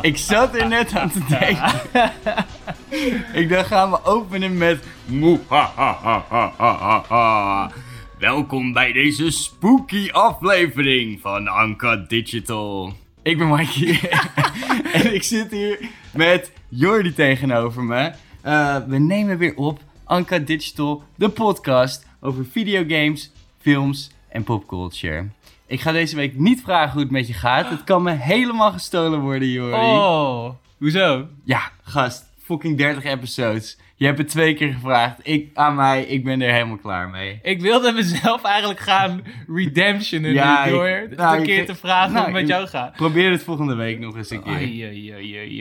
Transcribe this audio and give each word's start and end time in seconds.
Ik 0.00 0.16
zat 0.16 0.54
er 0.54 0.68
net 0.68 0.94
aan 0.94 1.10
te 1.10 1.20
denken. 1.28 1.72
ik 3.40 3.48
dacht, 3.48 3.66
gaan 3.66 3.90
we 3.90 4.04
openen 4.04 4.58
met... 4.58 4.84
Welkom 8.18 8.72
bij 8.72 8.92
deze 8.92 9.30
spooky 9.30 10.10
aflevering 10.10 11.20
van 11.20 11.48
Anka 11.48 11.96
Digital. 11.96 12.92
Ik 13.22 13.38
ben 13.38 13.48
Mikey 13.48 14.00
en 14.92 15.14
ik 15.14 15.22
zit 15.22 15.50
hier 15.50 15.88
met 16.12 16.52
Jordi 16.68 17.12
tegenover 17.12 17.82
me. 17.82 18.12
Eh, 18.42 18.76
we 18.86 18.98
nemen 18.98 19.38
weer 19.38 19.56
op 19.56 19.80
Anka 20.04 20.38
Digital, 20.38 21.02
de 21.14 21.28
podcast 21.28 22.06
over 22.20 22.44
videogames, 22.44 23.32
films 23.60 24.10
en 24.28 24.44
popculture. 24.44 25.28
Ik 25.70 25.80
ga 25.80 25.92
deze 25.92 26.16
week 26.16 26.36
niet 26.38 26.60
vragen 26.62 26.92
hoe 26.92 27.00
het 27.02 27.10
met 27.10 27.26
je 27.26 27.32
gaat. 27.32 27.68
Het 27.70 27.84
kan 27.84 28.02
me 28.02 28.10
helemaal 28.10 28.72
gestolen 28.72 29.20
worden, 29.20 29.48
Jordi. 29.48 29.76
Oh, 29.76 30.50
hoezo? 30.78 31.26
Ja, 31.44 31.70
gast, 31.82 32.24
fucking 32.42 32.76
30 32.78 33.04
episodes. 33.04 33.78
Je 33.96 34.06
hebt 34.06 34.18
het 34.18 34.28
twee 34.28 34.54
keer 34.54 34.72
gevraagd. 34.72 35.18
Ik, 35.22 35.50
aan 35.54 35.74
mij, 35.74 36.02
ik 36.02 36.24
ben 36.24 36.40
er 36.40 36.52
helemaal 36.52 36.76
klaar 36.76 37.08
mee. 37.08 37.38
Ik 37.42 37.60
wilde 37.60 37.92
mezelf 37.92 38.42
eigenlijk 38.44 38.80
gaan 38.80 39.22
redemptionen 39.54 40.32
Ja, 40.32 40.64
nu 40.64 40.70
door 40.70 40.88
ik- 40.88 41.16
nou, 41.16 41.36
een 41.38 41.42
keer 41.44 41.58
ik- 41.58 41.66
te 41.66 41.74
vragen 41.74 42.12
nou, 42.12 42.24
hoe 42.26 42.34
het 42.36 42.40
met 42.46 42.56
jou 42.56 42.66
gaat. 42.68 42.92
Probeer 42.92 43.30
het 43.30 43.42
volgende 43.42 43.74
week 43.74 43.98
nog 43.98 44.16
eens 44.16 44.30
een 44.30 44.42
keer. 44.42 44.60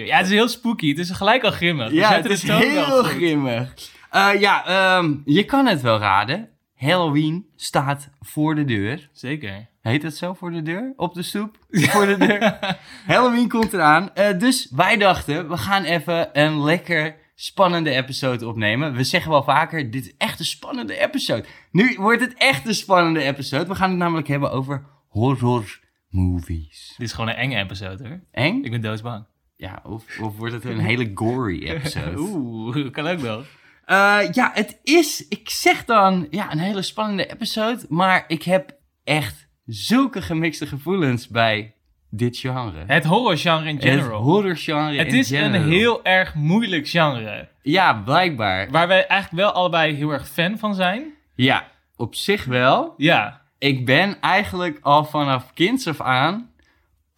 Ja, 0.05 0.16
het 0.17 0.26
is 0.26 0.31
heel 0.31 0.48
spooky. 0.48 0.89
Het 0.89 0.98
is 1.00 1.09
gelijk 1.12 1.44
al 1.44 1.52
grimmig. 1.52 1.91
Ja, 1.91 2.14
het 2.14 2.26
is 2.26 2.44
heel 2.44 3.03
grimmig. 3.03 3.73
Eh, 4.09 4.30
ja, 4.39 4.66
ehm, 4.66 5.14
je 5.26 5.44
kan 5.44 5.66
het 5.67 5.81
wel 5.81 5.98
raden. 6.00 6.50
Halloween 6.76 7.45
staat 7.55 8.09
voor 8.22 8.55
de 8.55 8.66
deur. 8.66 9.09
Zeker. 9.14 9.67
Heet 9.81 10.03
het 10.03 10.17
zo 10.17 10.33
voor 10.33 10.52
de 10.52 10.61
deur? 10.61 10.94
Op 10.95 11.13
de 11.13 11.22
stoep? 11.22 11.58
Voor 11.69 12.05
de 12.05 12.17
deur. 12.17 12.77
Halloween 13.05 13.49
komt 13.49 13.73
eraan. 13.73 14.13
Eh, 14.13 14.39
dus 14.39 14.67
wij 14.71 14.97
dachten, 14.97 15.49
we 15.49 15.58
gaan 15.58 15.83
even 15.83 16.39
een 16.39 16.63
lekker 16.63 17.16
spannende 17.36 17.89
episode 17.89 18.47
opnemen. 18.47 18.94
We 18.94 19.03
zeggen 19.03 19.31
wel 19.31 19.44
vaker, 19.44 19.91
dit 19.91 20.05
is 20.05 20.13
echt 20.17 20.39
een 20.39 20.45
spannende 20.45 20.97
episode. 20.97 21.45
Nu 21.71 21.95
wordt 21.97 22.21
het 22.21 22.33
echt 22.33 22.67
een 22.67 22.75
spannende 22.75 23.21
episode. 23.21 23.67
We 23.67 23.75
gaan 23.75 23.89
het 23.89 23.99
namelijk 23.99 24.27
hebben 24.27 24.52
over 24.52 24.86
horror 25.08 25.80
movies. 26.09 26.93
Dit 26.97 27.08
is 27.08 27.14
gewoon 27.14 27.30
een 27.30 27.36
enge 27.36 27.58
episode 27.58 28.08
hoor. 28.08 28.19
Eng? 28.31 28.64
Ik 28.64 28.71
ben 28.71 28.81
doodsbang. 28.81 29.25
Ja, 29.55 29.80
of, 29.83 30.19
of 30.19 30.38
wordt 30.38 30.53
het 30.53 30.66
een 30.66 30.80
hele 30.80 31.11
gory 31.14 31.64
episode? 31.64 32.19
Oeh, 32.21 32.91
kan 32.91 33.08
ook 33.08 33.19
wel. 33.19 33.43
Eh, 33.86 34.19
ja, 34.31 34.52
het 34.53 34.80
is, 34.83 35.27
ik 35.27 35.49
zeg 35.49 35.86
dan, 35.86 36.27
ja, 36.30 36.52
een 36.52 36.59
hele 36.59 36.81
spannende 36.81 37.31
episode. 37.31 37.86
Maar 37.89 38.23
ik 38.27 38.43
heb 38.43 38.77
echt 39.03 39.48
zulke 39.70 40.22
gemixte 40.22 40.67
gevoelens 40.67 41.28
bij 41.28 41.73
dit 42.09 42.38
genre. 42.38 42.84
Het 42.88 43.06
horrorgenre 43.06 43.67
in 43.67 43.76
Het 43.76 43.84
general. 43.84 44.22
horrorgenre 44.22 44.98
Het 44.98 45.14
is 45.14 45.30
een 45.30 45.53
heel 45.53 46.03
erg 46.03 46.36
moeilijk 46.36 46.88
genre. 46.88 47.48
Ja, 47.61 47.94
blijkbaar. 47.94 48.70
Waar 48.72 48.88
wij 48.88 49.08
eigenlijk 49.08 49.44
wel 49.44 49.52
allebei 49.52 49.94
heel 49.94 50.11
erg 50.11 50.28
fan 50.28 50.58
van 50.58 50.76
zijn. 50.76 51.14
Ja, 51.36 51.67
op 51.95 52.16
zich 52.16 52.45
wel. 52.45 52.94
Ja. 52.98 53.42
Ik 53.58 53.86
ben 53.86 54.20
eigenlijk 54.22 54.78
al 54.81 55.06
vanaf 55.06 55.53
kinds 55.53 55.88
af 55.88 56.02
aan 56.02 56.52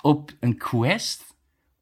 op 0.02 0.32
een 0.40 0.58
quest 0.58 1.36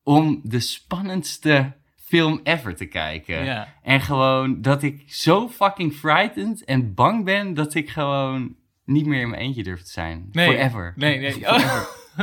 om 0.03 0.39
de 0.43 0.59
spannendste 0.59 1.73
film 1.95 2.39
ever 2.43 2.75
te 2.75 2.85
kijken. 2.85 3.43
Ja. 3.43 3.67
En 3.83 4.01
gewoon 4.01 4.61
dat 4.61 4.83
ik 4.83 5.03
zo 5.07 5.49
fucking 5.49 5.93
frightened 5.93 6.63
en 6.63 6.93
bang 6.93 7.25
ben 7.25 7.53
dat 7.53 7.73
ik 7.73 7.89
gewoon 7.89 8.55
niet 8.89 9.05
meer 9.05 9.21
in 9.21 9.29
mijn 9.29 9.41
eentje 9.41 9.63
durf 9.63 9.81
te 9.81 9.91
zijn. 9.91 10.29
Nee. 10.31 10.47
Forever. 10.47 10.93
Nee, 10.95 11.19
nee. 11.19 11.45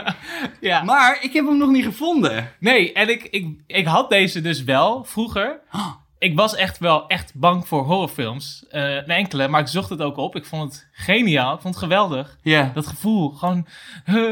Ja. 0.60 0.82
Maar 0.82 1.19
ik 1.21 1.32
heb 1.32 1.47
hem 1.47 1.59
nog 1.59 1.71
niet 1.71 1.84
gevonden. 1.84 2.53
Nee, 2.59 2.93
en 2.93 3.09
ik, 3.09 3.22
ik, 3.22 3.47
ik 3.66 3.87
had 3.87 4.10
deze 4.10 4.41
dus 4.41 4.65
wel 4.65 5.05
vroeger. 5.05 5.60
Ik 6.19 6.37
was 6.37 6.55
echt 6.55 6.78
wel 6.78 7.06
echt 7.09 7.34
bang 7.34 7.69
voor 7.69 7.84
horrorfilms. 7.84 8.65
Eh 8.69 8.94
een 8.94 9.05
enkele, 9.05 9.49
maar 9.49 9.60
ik 9.60 9.66
zocht 9.66 9.91
het 9.91 10.00
ook 10.00 10.16
op. 10.16 10.37
Ik 10.37 10.44
vond 10.44 10.72
het 10.72 10.88
geniaal. 10.93 11.55
Ik 11.55 11.60
vond 11.60 11.75
het 11.75 11.82
geweldig. 11.82 12.38
Dat 12.75 12.87
gevoel, 12.87 13.31
gewoon 13.31 13.66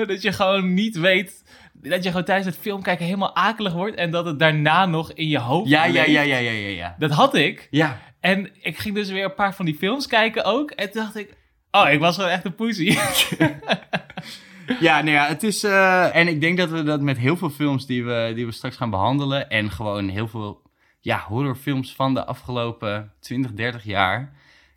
dat 0.06 0.22
je 0.22 0.32
gewoon 0.32 0.74
niet 0.74 0.96
weet... 0.96 1.42
Dat 1.72 2.02
je 2.02 2.08
gewoon 2.08 2.24
tijdens 2.24 2.46
het 2.46 2.56
film 2.64 2.82
kijken 2.82 3.04
helemaal 3.04 3.36
akelig 3.36 3.72
wordt... 3.72 3.96
en 3.96 4.10
dat 4.10 4.24
het 4.24 4.38
daarna 4.38 4.86
nog 4.86 5.12
in 5.12 5.28
je 5.28 5.38
hoofd 5.38 5.68
Ja, 5.68 5.84
ja, 5.84 6.04
ja, 6.04 6.20
ja, 6.20 6.36
ja, 6.36 6.50
ja, 6.50 6.68
ja. 6.68 6.94
Dat 6.98 7.10
had 7.10 7.34
ik. 7.34 7.68
Ja. 7.70 7.98
En 8.20 8.50
ik 8.60 8.78
ging 8.78 8.94
dus 8.94 9.10
weer 9.10 9.24
een 9.24 9.34
paar 9.34 9.54
van 9.54 9.64
die 9.64 9.74
films 9.74 10.06
kijken 10.06 10.44
ook. 10.44 10.70
En 10.70 10.90
toen 10.90 11.02
dacht 11.02 11.16
ik... 11.16 11.36
Oh, 11.74 11.90
ik 11.90 12.00
was 12.00 12.14
gewoon 12.14 12.30
echt 12.30 12.44
een 12.44 12.54
poesie. 12.54 12.98
Ja, 14.80 15.00
nou 15.00 15.10
ja, 15.10 15.26
het 15.26 15.42
is. 15.42 15.64
eh, 15.64 16.16
en 16.16 16.28
ik 16.28 16.40
denk 16.40 16.58
dat 16.58 16.70
we 16.70 16.82
dat 16.82 17.00
met 17.00 17.18
heel 17.18 17.36
veel 17.36 17.50
films 17.50 17.86
die 17.86 18.04
we, 18.04 18.32
die 18.34 18.46
we 18.46 18.52
straks 18.52 18.76
gaan 18.76 18.90
behandelen. 18.90 19.50
En 19.50 19.70
gewoon 19.70 20.08
heel 20.08 20.28
veel 20.28 20.62
ja, 21.00 21.24
horrorfilms 21.28 21.94
van 21.94 22.14
de 22.14 22.24
afgelopen 22.24 23.12
20, 23.20 23.52
30 23.52 23.84
jaar. 23.84 24.32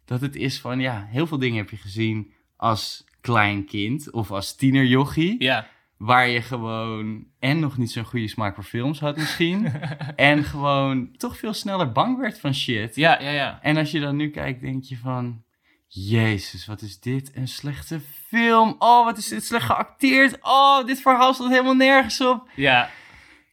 Dat 0.05 0.21
het 0.21 0.35
is 0.35 0.59
van 0.59 0.79
ja, 0.79 1.07
heel 1.09 1.27
veel 1.27 1.37
dingen 1.37 1.57
heb 1.57 1.69
je 1.69 1.77
gezien 1.77 2.31
als 2.57 3.03
klein 3.21 3.65
kind 3.65 4.11
of 4.11 4.31
als 4.31 4.55
tienerjochie. 4.55 5.43
ja. 5.43 5.67
Waar 5.97 6.27
je 6.27 6.41
gewoon 6.41 7.25
en 7.39 7.59
nog 7.59 7.77
niet 7.77 7.91
zo'n 7.91 8.03
goede 8.05 8.27
smaak 8.27 8.55
voor 8.55 8.63
films 8.63 8.99
had 8.99 9.17
misschien. 9.17 9.71
en 10.15 10.43
gewoon 10.43 11.11
toch 11.17 11.37
veel 11.37 11.53
sneller 11.53 11.91
bang 11.91 12.19
werd 12.19 12.39
van 12.39 12.53
shit. 12.53 12.95
Ja, 12.95 13.21
ja, 13.21 13.29
ja. 13.29 13.59
En 13.61 13.77
als 13.77 13.91
je 13.91 13.99
dan 13.99 14.15
nu 14.15 14.29
kijkt, 14.29 14.61
denk 14.61 14.83
je 14.83 14.97
van... 14.97 15.43
Jezus, 15.87 16.65
wat 16.65 16.81
is 16.81 16.99
dit 16.99 17.31
een 17.35 17.47
slechte 17.47 17.99
film. 18.27 18.75
Oh, 18.79 19.05
wat 19.05 19.17
is 19.17 19.27
dit 19.27 19.45
slecht 19.45 19.65
geacteerd. 19.65 20.37
Oh, 20.41 20.85
dit 20.85 21.01
verhaal 21.01 21.33
staat 21.33 21.49
helemaal 21.49 21.75
nergens 21.75 22.21
op. 22.21 22.49
Ja, 22.55 22.89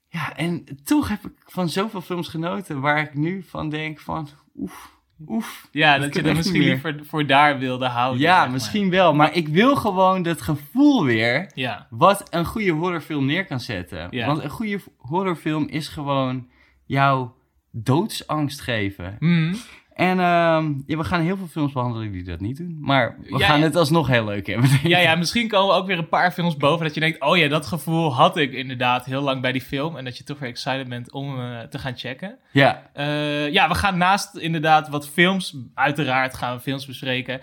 Ja, 0.08 0.36
en 0.36 0.64
toch 0.84 1.08
heb 1.08 1.24
ik 1.24 1.32
van 1.44 1.68
zoveel 1.68 2.00
films 2.00 2.28
genoten... 2.28 2.80
waar 2.80 3.00
ik 3.00 3.14
nu 3.14 3.42
van 3.42 3.68
denk 3.68 4.00
van... 4.00 4.28
Oef, 4.56 4.90
oef. 5.26 5.68
ja 5.72 5.98
Dat 5.98 6.14
je 6.14 6.22
er 6.22 6.34
misschien 6.34 6.62
liever 6.62 7.00
voor 7.04 7.26
daar 7.26 7.58
wilde 7.58 7.86
houden. 7.86 8.20
Ja, 8.20 8.40
maar. 8.40 8.50
misschien 8.50 8.90
wel. 8.90 9.14
Maar 9.14 9.34
ik 9.34 9.48
wil 9.48 9.76
gewoon 9.76 10.22
dat 10.22 10.42
gevoel 10.42 11.04
weer... 11.04 11.50
Ja, 11.54 11.86
wat 11.90 12.26
een 12.30 12.44
goede 12.44 12.70
horrorfilm 12.70 13.26
neer 13.26 13.44
kan 13.46 13.60
zetten. 13.60 14.06
Ja. 14.10 14.26
Want 14.26 14.42
een 14.42 14.50
goede 14.50 14.80
horrorfilm 14.96 15.68
is 15.68 15.88
gewoon 15.88 16.48
jouw 16.84 17.36
doodsangst 17.70 18.60
geven. 18.60 19.16
Mhm. 19.18 19.54
En 19.94 20.18
ehm, 20.20 20.72
ja, 20.86 20.96
we 20.96 21.04
gaan 21.04 21.20
heel 21.20 21.36
veel 21.36 21.46
films 21.46 21.72
behandelen 21.72 22.12
die 22.12 22.24
dat 22.24 22.40
niet 22.40 22.56
doen. 22.56 22.76
Maar 22.80 23.16
we 23.22 23.38
Ja, 23.38 23.46
gaan 23.46 23.58
ja. 23.58 23.64
het 23.64 23.76
alsnog 23.76 24.06
heel 24.08 24.24
leuk 24.24 24.46
hebben. 24.46 24.70
ja, 24.82 24.98
ja, 24.98 25.14
misschien 25.14 25.48
komen 25.48 25.74
ook 25.74 25.86
weer 25.86 25.98
een 25.98 26.08
paar 26.08 26.32
films 26.32 26.56
boven 26.56 26.84
dat 26.84 26.94
je 26.94 27.00
denkt, 27.00 27.20
oh 27.20 27.36
ja, 27.36 27.48
dat 27.48 27.66
gevoel 27.66 28.14
had 28.14 28.36
ik 28.36 28.52
inderdaad 28.52 29.04
heel 29.04 29.22
lang 29.22 29.40
bij 29.42 29.52
die 29.52 29.60
film. 29.62 29.96
En 29.96 30.04
dat 30.04 30.16
je 30.18 30.24
toch 30.24 30.38
weer 30.38 30.48
excited 30.48 30.88
bent 30.88 31.12
om 31.12 31.40
eh, 31.40 31.60
te 31.60 31.78
gaan 31.78 31.96
checken. 31.96 32.38
Ja, 32.52 32.90
Eh, 32.92 33.50
ja, 33.52 33.68
we 33.68 33.74
gaan 33.74 33.98
naast 33.98 34.36
inderdaad 34.36 34.88
wat 34.88 35.08
films, 35.08 35.56
uiteraard 35.74 36.34
gaan 36.34 36.56
we 36.56 36.62
films 36.62 36.86
bespreken. 36.86 37.40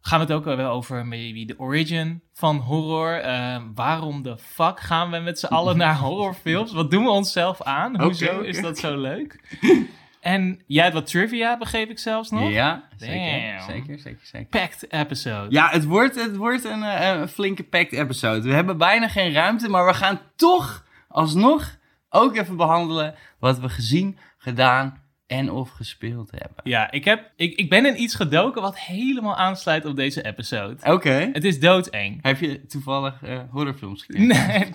Gaan 0.00 0.18
we 0.20 0.24
het 0.26 0.34
ook 0.34 0.44
wel 0.56 0.70
over 0.70 1.06
maybe 1.06 1.44
de 1.44 1.58
origin 1.58 2.22
van 2.32 2.56
horror. 2.56 3.14
Eh, 3.20 3.56
waarom 3.74 4.22
de 4.22 4.38
fuck 4.38 4.80
gaan 4.80 5.10
we 5.10 5.18
met 5.18 5.38
z'n 5.38 5.46
allen 5.46 5.76
naar 5.76 5.96
horrorfilms? 6.04 6.72
Wat 6.72 6.90
doen 6.90 7.04
we 7.04 7.10
onszelf 7.10 7.62
aan? 7.62 8.00
Hoezo 8.02 8.40
is 8.40 8.60
dat 8.62 8.78
zo 8.78 8.96
leuk? 9.00 9.40
En 10.22 10.62
jij 10.66 10.82
hebt 10.82 10.94
wat 10.94 11.06
trivia, 11.06 11.58
begreep 11.58 11.90
ik 11.90 11.98
zelfs 11.98 12.30
nog. 12.30 12.50
ja 12.50 12.88
zeker, 12.96 13.60
zeker, 13.60 13.98
zeker, 13.98 14.26
zeker. 14.26 14.46
Packed 14.46 14.92
episode. 14.92 15.50
Ja, 15.50 15.68
het 15.68 15.84
wordt, 15.84 16.14
het 16.14 16.36
wordt 16.36 16.64
een, 16.64 16.82
eh, 16.82 17.20
een 17.20 17.28
flinke 17.28 17.62
packed 17.62 17.98
episode. 17.98 18.48
We 18.48 18.54
hebben 18.54 18.78
bijna 18.78 19.08
geen 19.08 19.32
ruimte, 19.32 19.68
maar 19.68 19.86
we 19.86 19.94
gaan 19.94 20.20
toch 20.36 20.84
alsnog 21.08 21.76
ook 22.08 22.36
even 22.36 22.56
behandelen 22.56 23.14
wat 23.38 23.58
we 23.58 23.68
gezien, 23.68 24.18
gedaan 24.38 25.02
en 25.26 25.50
of 25.50 25.70
gespeeld 25.70 26.30
hebben. 26.30 26.56
Ja, 26.62 26.90
ik, 26.90 27.04
heb, 27.04 27.30
ik, 27.36 27.54
ik 27.58 27.68
ben 27.68 27.86
in 27.86 28.02
iets 28.02 28.14
gedoken 28.14 28.62
wat 28.62 28.78
helemaal 28.78 29.36
aansluit 29.36 29.84
op 29.84 29.96
deze 29.96 30.24
episode. 30.24 30.76
Oké. 30.84 31.30
Het 31.32 31.44
is 31.44 31.60
doodeng. 31.60 32.18
Heb 32.22 32.40
je 32.40 32.66
toevallig 32.66 33.22
eh, 33.22 33.40
horrorfilms 33.50 34.02
gekeken? 34.02 34.26
Nee, 34.26 34.70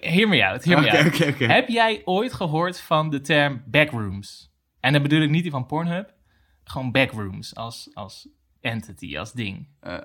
hear 0.14 0.28
me 0.28 0.46
out, 0.46 0.64
hear 0.64 0.80
me 0.80 0.98
out. 0.98 1.38
Heb 1.38 1.68
jij 1.68 2.02
ooit 2.04 2.32
gehoord 2.32 2.80
van 2.80 3.10
de 3.10 3.20
term 3.20 3.62
backrooms? 3.66 4.54
En 4.86 4.92
dan 4.92 5.02
bedoel 5.02 5.20
ik 5.20 5.30
niet 5.30 5.42
die 5.42 5.50
van 5.50 5.66
Pornhub. 5.66 6.12
Gewoon 6.64 6.92
backrooms 6.92 7.54
als, 7.54 7.90
als 7.94 8.28
entity, 8.60 9.18
als 9.18 9.32
ding. 9.32 9.66
Eh, 9.80 9.96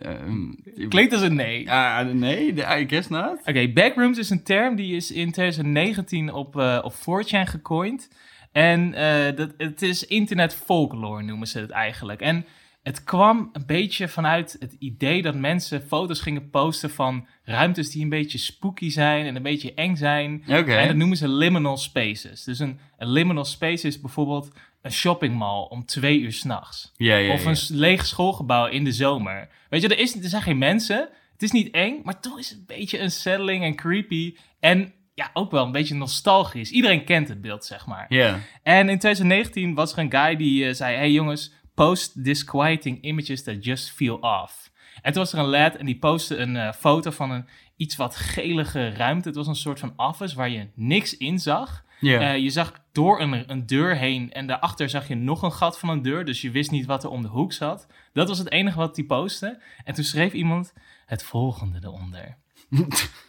ehm, 0.00 0.52
Klinkt 0.88 1.12
als 1.12 1.22
een 1.22 1.34
nee. 1.34 1.70
Ah, 1.70 2.06
nee, 2.06 2.52
I 2.52 2.88
guess 2.88 3.08
not. 3.08 3.38
Oké, 3.44 3.68
backrooms 3.72 4.18
is 4.18 4.30
een 4.30 4.42
term 4.42 4.76
die 4.76 4.96
is 4.96 5.10
in 5.10 5.32
2019 5.32 6.32
op, 6.32 6.56
eh 6.56 6.78
op 6.82 6.94
4chan 6.94 7.48
gecoind. 7.48 8.08
En 8.52 8.94
eh, 8.94 9.36
dat, 9.36 9.54
het 9.56 9.82
is 9.82 10.06
internet 10.06 10.54
folklore 10.54 11.22
noemen 11.22 11.48
ze 11.48 11.58
het 11.58 11.70
eigenlijk. 11.70 12.20
En 12.20 12.46
het 12.84 13.04
kwam 13.04 13.50
een 13.52 13.66
beetje 13.66 14.08
vanuit 14.08 14.56
het 14.58 14.76
idee 14.78 15.22
dat 15.22 15.34
mensen 15.34 15.82
foto's 15.82 16.20
gingen 16.20 16.50
posten 16.50 16.90
van 16.90 17.26
ruimtes 17.44 17.90
die 17.90 18.02
een 18.02 18.08
beetje 18.08 18.38
spooky 18.38 18.90
zijn 18.90 19.26
en 19.26 19.36
een 19.36 19.42
beetje 19.42 19.74
eng 19.74 19.96
zijn. 19.96 20.42
En 20.46 20.86
dat 20.86 20.96
noemen 20.96 21.16
ze 21.16 21.28
liminal 21.28 21.76
spaces. 21.76 22.44
Dus 22.44 22.58
een, 22.58 22.78
een 22.98 23.10
liminal 23.10 23.44
space 23.44 23.86
is 23.86 24.00
bijvoorbeeld 24.00 24.50
een 24.82 24.92
shoppingmall 24.92 25.66
om 25.68 25.84
twee 25.84 26.20
uur 26.20 26.32
s'nachts. 26.32 26.92
Ja, 26.96 27.16
ja, 27.16 27.32
Of 27.32 27.44
een 27.44 27.76
leeg 27.76 28.06
schoolgebouw 28.06 28.66
in 28.66 28.84
de 28.84 28.92
zomer. 28.92 29.48
Weet 29.68 29.82
je, 29.82 29.88
er, 29.88 29.98
is, 29.98 30.14
er 30.14 30.28
zijn 30.28 30.42
geen 30.42 30.58
mensen. 30.58 31.08
Het 31.32 31.42
is 31.42 31.50
niet 31.50 31.70
eng, 31.70 32.00
maar 32.02 32.20
toch 32.20 32.38
is 32.38 32.48
het 32.48 32.58
een 32.58 32.64
beetje 32.66 33.02
unsettling 33.02 33.64
en 33.64 33.74
creepy. 33.74 34.36
En 34.60 34.92
ja, 35.14 35.30
ook 35.32 35.50
wel 35.50 35.64
een 35.64 35.72
beetje 35.72 35.94
nostalgisch. 35.94 36.70
Iedereen 36.70 37.04
kent 37.04 37.28
het 37.28 37.40
beeld, 37.40 37.64
zeg 37.64 37.86
maar. 37.86 38.06
Ja. 38.08 38.40
En 38.62 38.88
in 38.88 38.98
2019 38.98 39.74
was 39.74 39.92
er 39.92 39.98
een 39.98 40.10
guy 40.10 40.36
die 40.36 40.66
eh, 40.66 40.74
zei: 40.74 40.96
Hey 40.96 41.10
jongens, 41.10 41.52
post 41.74 42.24
disquieting 42.24 43.02
images 43.02 43.42
that 43.42 43.64
just 43.64 43.90
feel 43.90 44.16
off. 44.16 44.72
En 45.02 45.12
toen 45.12 45.22
was 45.22 45.32
er 45.32 45.38
een 45.38 45.48
lad 45.48 45.74
en 45.74 45.86
die 45.86 45.98
postte 45.98 46.36
een 46.36 46.56
eh, 46.56 46.72
foto 46.72 47.10
van 47.10 47.30
een 47.30 47.46
iets 47.76 47.96
wat 47.96 48.16
gelige 48.16 48.88
ruimte. 48.88 49.28
Het 49.28 49.36
was 49.36 49.46
een 49.46 49.54
soort 49.54 49.78
van 49.78 49.92
office 49.96 50.36
waar 50.36 50.48
je 50.48 50.68
niks 50.74 51.16
in 51.16 51.38
zag. 51.38 51.84
Eh, 52.00 52.36
je 52.36 52.50
zag 52.50 52.72
door 52.92 53.20
een, 53.20 53.50
een 53.50 53.66
deur 53.66 53.96
heen 53.96 54.32
en 54.32 54.46
daarachter 54.46 54.88
zag 54.88 55.08
je 55.08 55.14
nog 55.14 55.42
een 55.42 55.52
gat 55.52 55.78
van 55.78 55.88
een 55.88 56.02
deur. 56.02 56.24
Dus 56.24 56.40
je 56.40 56.50
wist 56.50 56.70
niet 56.70 56.86
wat 56.86 57.04
er 57.04 57.10
om 57.10 57.22
de 57.22 57.28
hoek 57.28 57.52
zat. 57.52 57.86
Dat 58.12 58.28
was 58.28 58.38
het 58.38 58.50
enige 58.50 58.78
wat 58.78 58.96
hij 58.96 59.04
postte. 59.04 59.62
En 59.84 59.94
toen 59.94 60.04
schreef 60.04 60.32
iemand 60.32 60.72
het 61.06 61.22
volgende 61.22 61.78
eronder. 61.82 62.36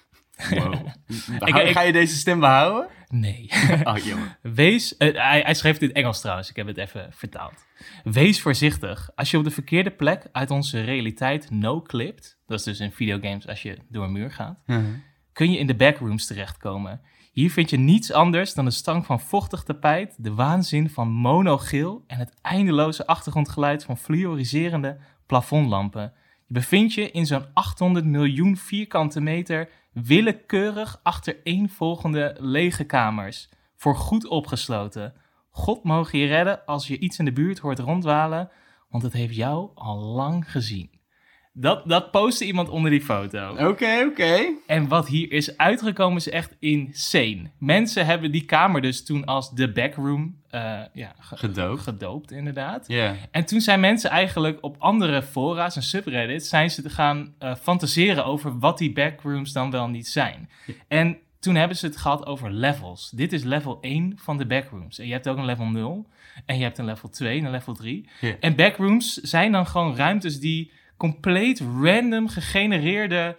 Wow. 0.49 0.73
Ik- 1.45 1.71
Ga 1.71 1.81
je 1.81 1.91
deze 1.91 2.15
stem 2.15 2.39
behouden? 2.39 2.87
Nee. 3.07 3.49
Oh, 3.83 3.97
jongen. 3.97 4.37
Wees, 4.41 4.97
eh, 4.97 5.13
hij, 5.29 5.41
hij 5.41 5.53
schreef 5.53 5.77
dit 5.77 5.89
in 5.89 5.95
Engels 5.95 6.21
trouwens, 6.21 6.49
ik 6.49 6.55
heb 6.55 6.67
het 6.67 6.77
even 6.77 7.07
vertaald. 7.13 7.65
Wees 8.03 8.41
voorzichtig. 8.41 9.09
Als 9.15 9.31
je 9.31 9.37
op 9.37 9.43
de 9.43 9.51
verkeerde 9.51 9.91
plek 9.91 10.27
uit 10.31 10.51
onze 10.51 10.81
realiteit 10.81 11.49
no-clipt, 11.51 12.37
dat 12.47 12.59
is 12.59 12.65
dus 12.65 12.79
in 12.79 12.91
videogames 12.91 13.47
als 13.47 13.61
je 13.61 13.77
door 13.89 14.03
een 14.03 14.11
muur 14.11 14.31
gaat, 14.31 14.59
kun 15.33 15.51
je 15.51 15.57
in 15.57 15.67
de 15.67 15.75
backrooms 15.75 16.25
terechtkomen. 16.27 17.01
Hier 17.31 17.51
vind 17.51 17.69
je 17.69 17.77
niets 17.77 18.11
anders 18.11 18.53
dan 18.53 18.65
de 18.65 18.71
stank 18.71 19.05
van 19.05 19.19
vochtig 19.19 19.63
tapijt, 19.63 20.23
de 20.23 20.33
waanzin 20.33 20.89
van 20.89 21.07
monogeel 21.07 22.03
en 22.07 22.17
het 22.17 22.33
eindeloze 22.41 23.07
achtergrondgeluid 23.07 23.83
van 23.83 23.97
fluoriserende 23.97 24.97
plafondlampen. 25.25 26.13
Je 26.47 26.53
bevindt 26.53 26.93
je 26.93 27.11
in 27.11 27.25
zo'n 27.25 27.45
800 27.53 28.05
miljoen 28.05 28.57
vierkante 28.57 29.21
meter 29.21 29.69
willekeurig 29.91 30.99
achtereenvolgende 31.03 32.35
lege 32.39 32.83
kamers, 32.83 33.49
voor 33.75 33.95
goed 33.95 34.27
opgesloten. 34.27 35.13
God 35.49 35.83
mogen 35.83 36.19
je 36.19 36.27
redden 36.27 36.65
als 36.65 36.87
je 36.87 36.99
iets 36.99 37.19
in 37.19 37.25
de 37.25 37.31
buurt 37.31 37.59
hoort 37.59 37.79
rondwalen, 37.79 38.49
want 38.89 39.03
het 39.03 39.13
heeft 39.13 39.35
jou 39.35 39.69
al 39.75 39.99
lang 39.99 40.51
gezien. 40.51 40.89
Dat, 41.57 41.81
dat 41.89 42.11
postte 42.11 42.45
iemand 42.45 42.69
onder 42.69 42.91
die 42.91 43.01
foto. 43.01 43.49
Oké, 43.67 44.05
oké. 44.11 44.39
En 44.67 44.87
wat 44.87 45.07
hier 45.07 45.31
is 45.31 45.57
uitgekomen 45.57 46.17
is 46.17 46.29
echt 46.29 46.55
insane. 46.59 47.51
Mensen 47.59 48.05
hebben 48.05 48.31
die 48.31 48.45
kamer 48.45 48.81
dus 48.81 49.05
toen 49.05 49.25
als 49.25 49.51
de 49.51 49.71
backroom 49.71 50.35
eh, 50.49 50.61
ja, 50.93 51.15
ge- 51.19 51.37
Gedoopt. 51.37 51.81
gedoopt, 51.81 52.31
inderdaad. 52.31 52.87
Ja. 52.87 53.15
En 53.31 53.45
toen 53.45 53.61
zijn 53.61 53.79
mensen 53.79 54.09
eigenlijk 54.09 54.57
op 54.61 54.75
andere 54.79 55.21
fora's 55.23 55.75
en 55.75 55.83
subreddits... 55.83 56.49
zijn 56.49 56.71
ze 56.71 56.81
te 56.81 56.89
gaan 56.89 57.33
eh, 57.39 57.55
fantaseren 57.55 58.25
over 58.25 58.59
wat 58.59 58.77
die 58.77 58.93
backrooms 58.93 59.51
dan 59.51 59.71
wel 59.71 59.87
niet 59.89 60.07
zijn. 60.07 60.49
En 60.87 61.17
toen 61.39 61.55
hebben 61.55 61.77
ze 61.77 61.85
het 61.85 61.97
gehad 61.97 62.25
over 62.25 62.51
levels. 62.51 63.09
Dit 63.09 63.33
is 63.33 63.43
level 63.43 63.77
1 63.81 64.13
van 64.15 64.37
de 64.37 64.45
backrooms. 64.45 64.99
En 64.99 65.05
je 65.07 65.11
hebt 65.13 65.27
ook 65.27 65.37
een 65.37 65.45
level 65.45 65.65
0. 65.65 66.07
En 66.45 66.57
je 66.57 66.63
hebt 66.63 66.77
een 66.77 66.85
level 66.85 67.09
2 67.09 67.39
en 67.39 67.45
een 67.45 67.51
level 67.51 67.73
3. 67.73 68.09
Ja. 68.21 68.35
En 68.39 68.55
backrooms 68.55 69.13
zijn 69.13 69.51
dan 69.51 69.67
gewoon 69.67 69.95
ruimtes 69.95 70.39
die 70.39 70.71
compleet 70.97 71.61
random 71.81 72.27
gegenereerde 72.27 73.35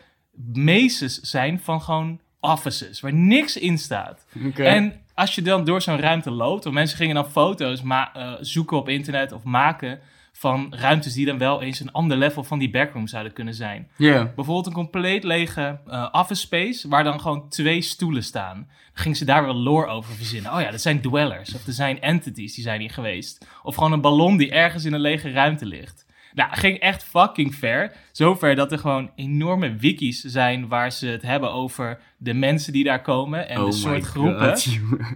mazes 0.52 1.20
zijn 1.20 1.60
van 1.60 1.82
gewoon 1.82 2.20
offices, 2.40 3.00
waar 3.00 3.12
niks 3.14 3.56
in 3.56 3.78
staat. 3.78 4.26
En 4.66 5.00
als 5.14 5.34
je 5.34 5.42
dan 5.42 5.64
door 5.64 5.82
zo'n 5.82 6.00
ruimte 6.00 6.30
loopt, 6.30 6.64
want 6.64 6.76
mensen 6.76 6.96
gingen 6.96 7.14
dan 7.14 7.30
foto's 7.30 7.82
ma- 7.82 8.14
eh, 8.14 8.32
zoeken 8.40 8.76
op 8.76 8.88
internet 8.88 9.32
of 9.32 9.42
maken 9.44 10.00
van 10.32 10.74
ruimtes 10.76 11.12
die 11.12 11.26
dan 11.26 11.38
wel 11.38 11.62
eens 11.62 11.80
een 11.80 11.92
ander 11.92 12.16
level 12.16 12.44
van 12.44 12.58
die 12.58 12.70
backroom 12.70 13.06
zouden 13.06 13.32
kunnen 13.32 13.54
zijn. 13.54 13.88
Ja. 13.96 14.24
Bijvoorbeeld 14.34 14.66
een 14.66 14.72
compleet 14.72 15.24
lege 15.24 15.78
eh, 15.86 16.08
office 16.12 16.40
space 16.40 16.88
waar 16.88 17.04
dan 17.04 17.20
gewoon 17.20 17.48
twee 17.48 17.80
stoelen 17.82 18.22
staan. 18.24 18.56
Dan 18.56 19.02
gingen 19.02 19.16
ze 19.16 19.24
daar 19.24 19.44
wel 19.44 19.54
lore 19.54 19.86
over 19.86 20.14
verzinnen. 20.14 20.52
Oh 20.54 20.60
ja, 20.60 20.70
dat 20.70 20.80
zijn 20.80 21.00
dwellers 21.00 21.54
of 21.54 21.66
er 21.66 21.72
zijn 21.72 22.00
entities 22.00 22.54
die 22.54 22.64
zijn 22.64 22.80
hier 22.80 22.90
geweest. 22.90 23.46
Of 23.62 23.74
gewoon 23.74 23.92
een 23.92 24.00
ballon 24.00 24.36
die 24.36 24.50
ergens 24.50 24.84
in 24.84 24.92
een 24.92 25.00
lege 25.00 25.30
ruimte 25.30 25.66
ligt. 25.66 26.05
Nou, 26.36 26.56
ging 26.56 26.78
echt 26.78 27.04
fucking 27.04 27.54
ver. 27.54 27.92
Zover 28.12 28.54
dat 28.54 28.72
er 28.72 28.78
gewoon 28.78 29.10
enorme 29.14 29.76
wikis 29.76 30.20
zijn 30.20 30.68
waar 30.68 30.92
ze 30.92 31.06
het 31.06 31.22
hebben 31.22 31.52
over 31.52 32.00
de 32.18 32.34
mensen 32.34 32.72
die 32.72 32.84
daar 32.84 33.02
komen 33.02 33.48
en 33.48 33.56
oh 33.56 33.62
de 33.62 33.70
my 33.70 33.72
soort 33.72 34.04
groepen. 34.04 34.48
God. 34.48 34.58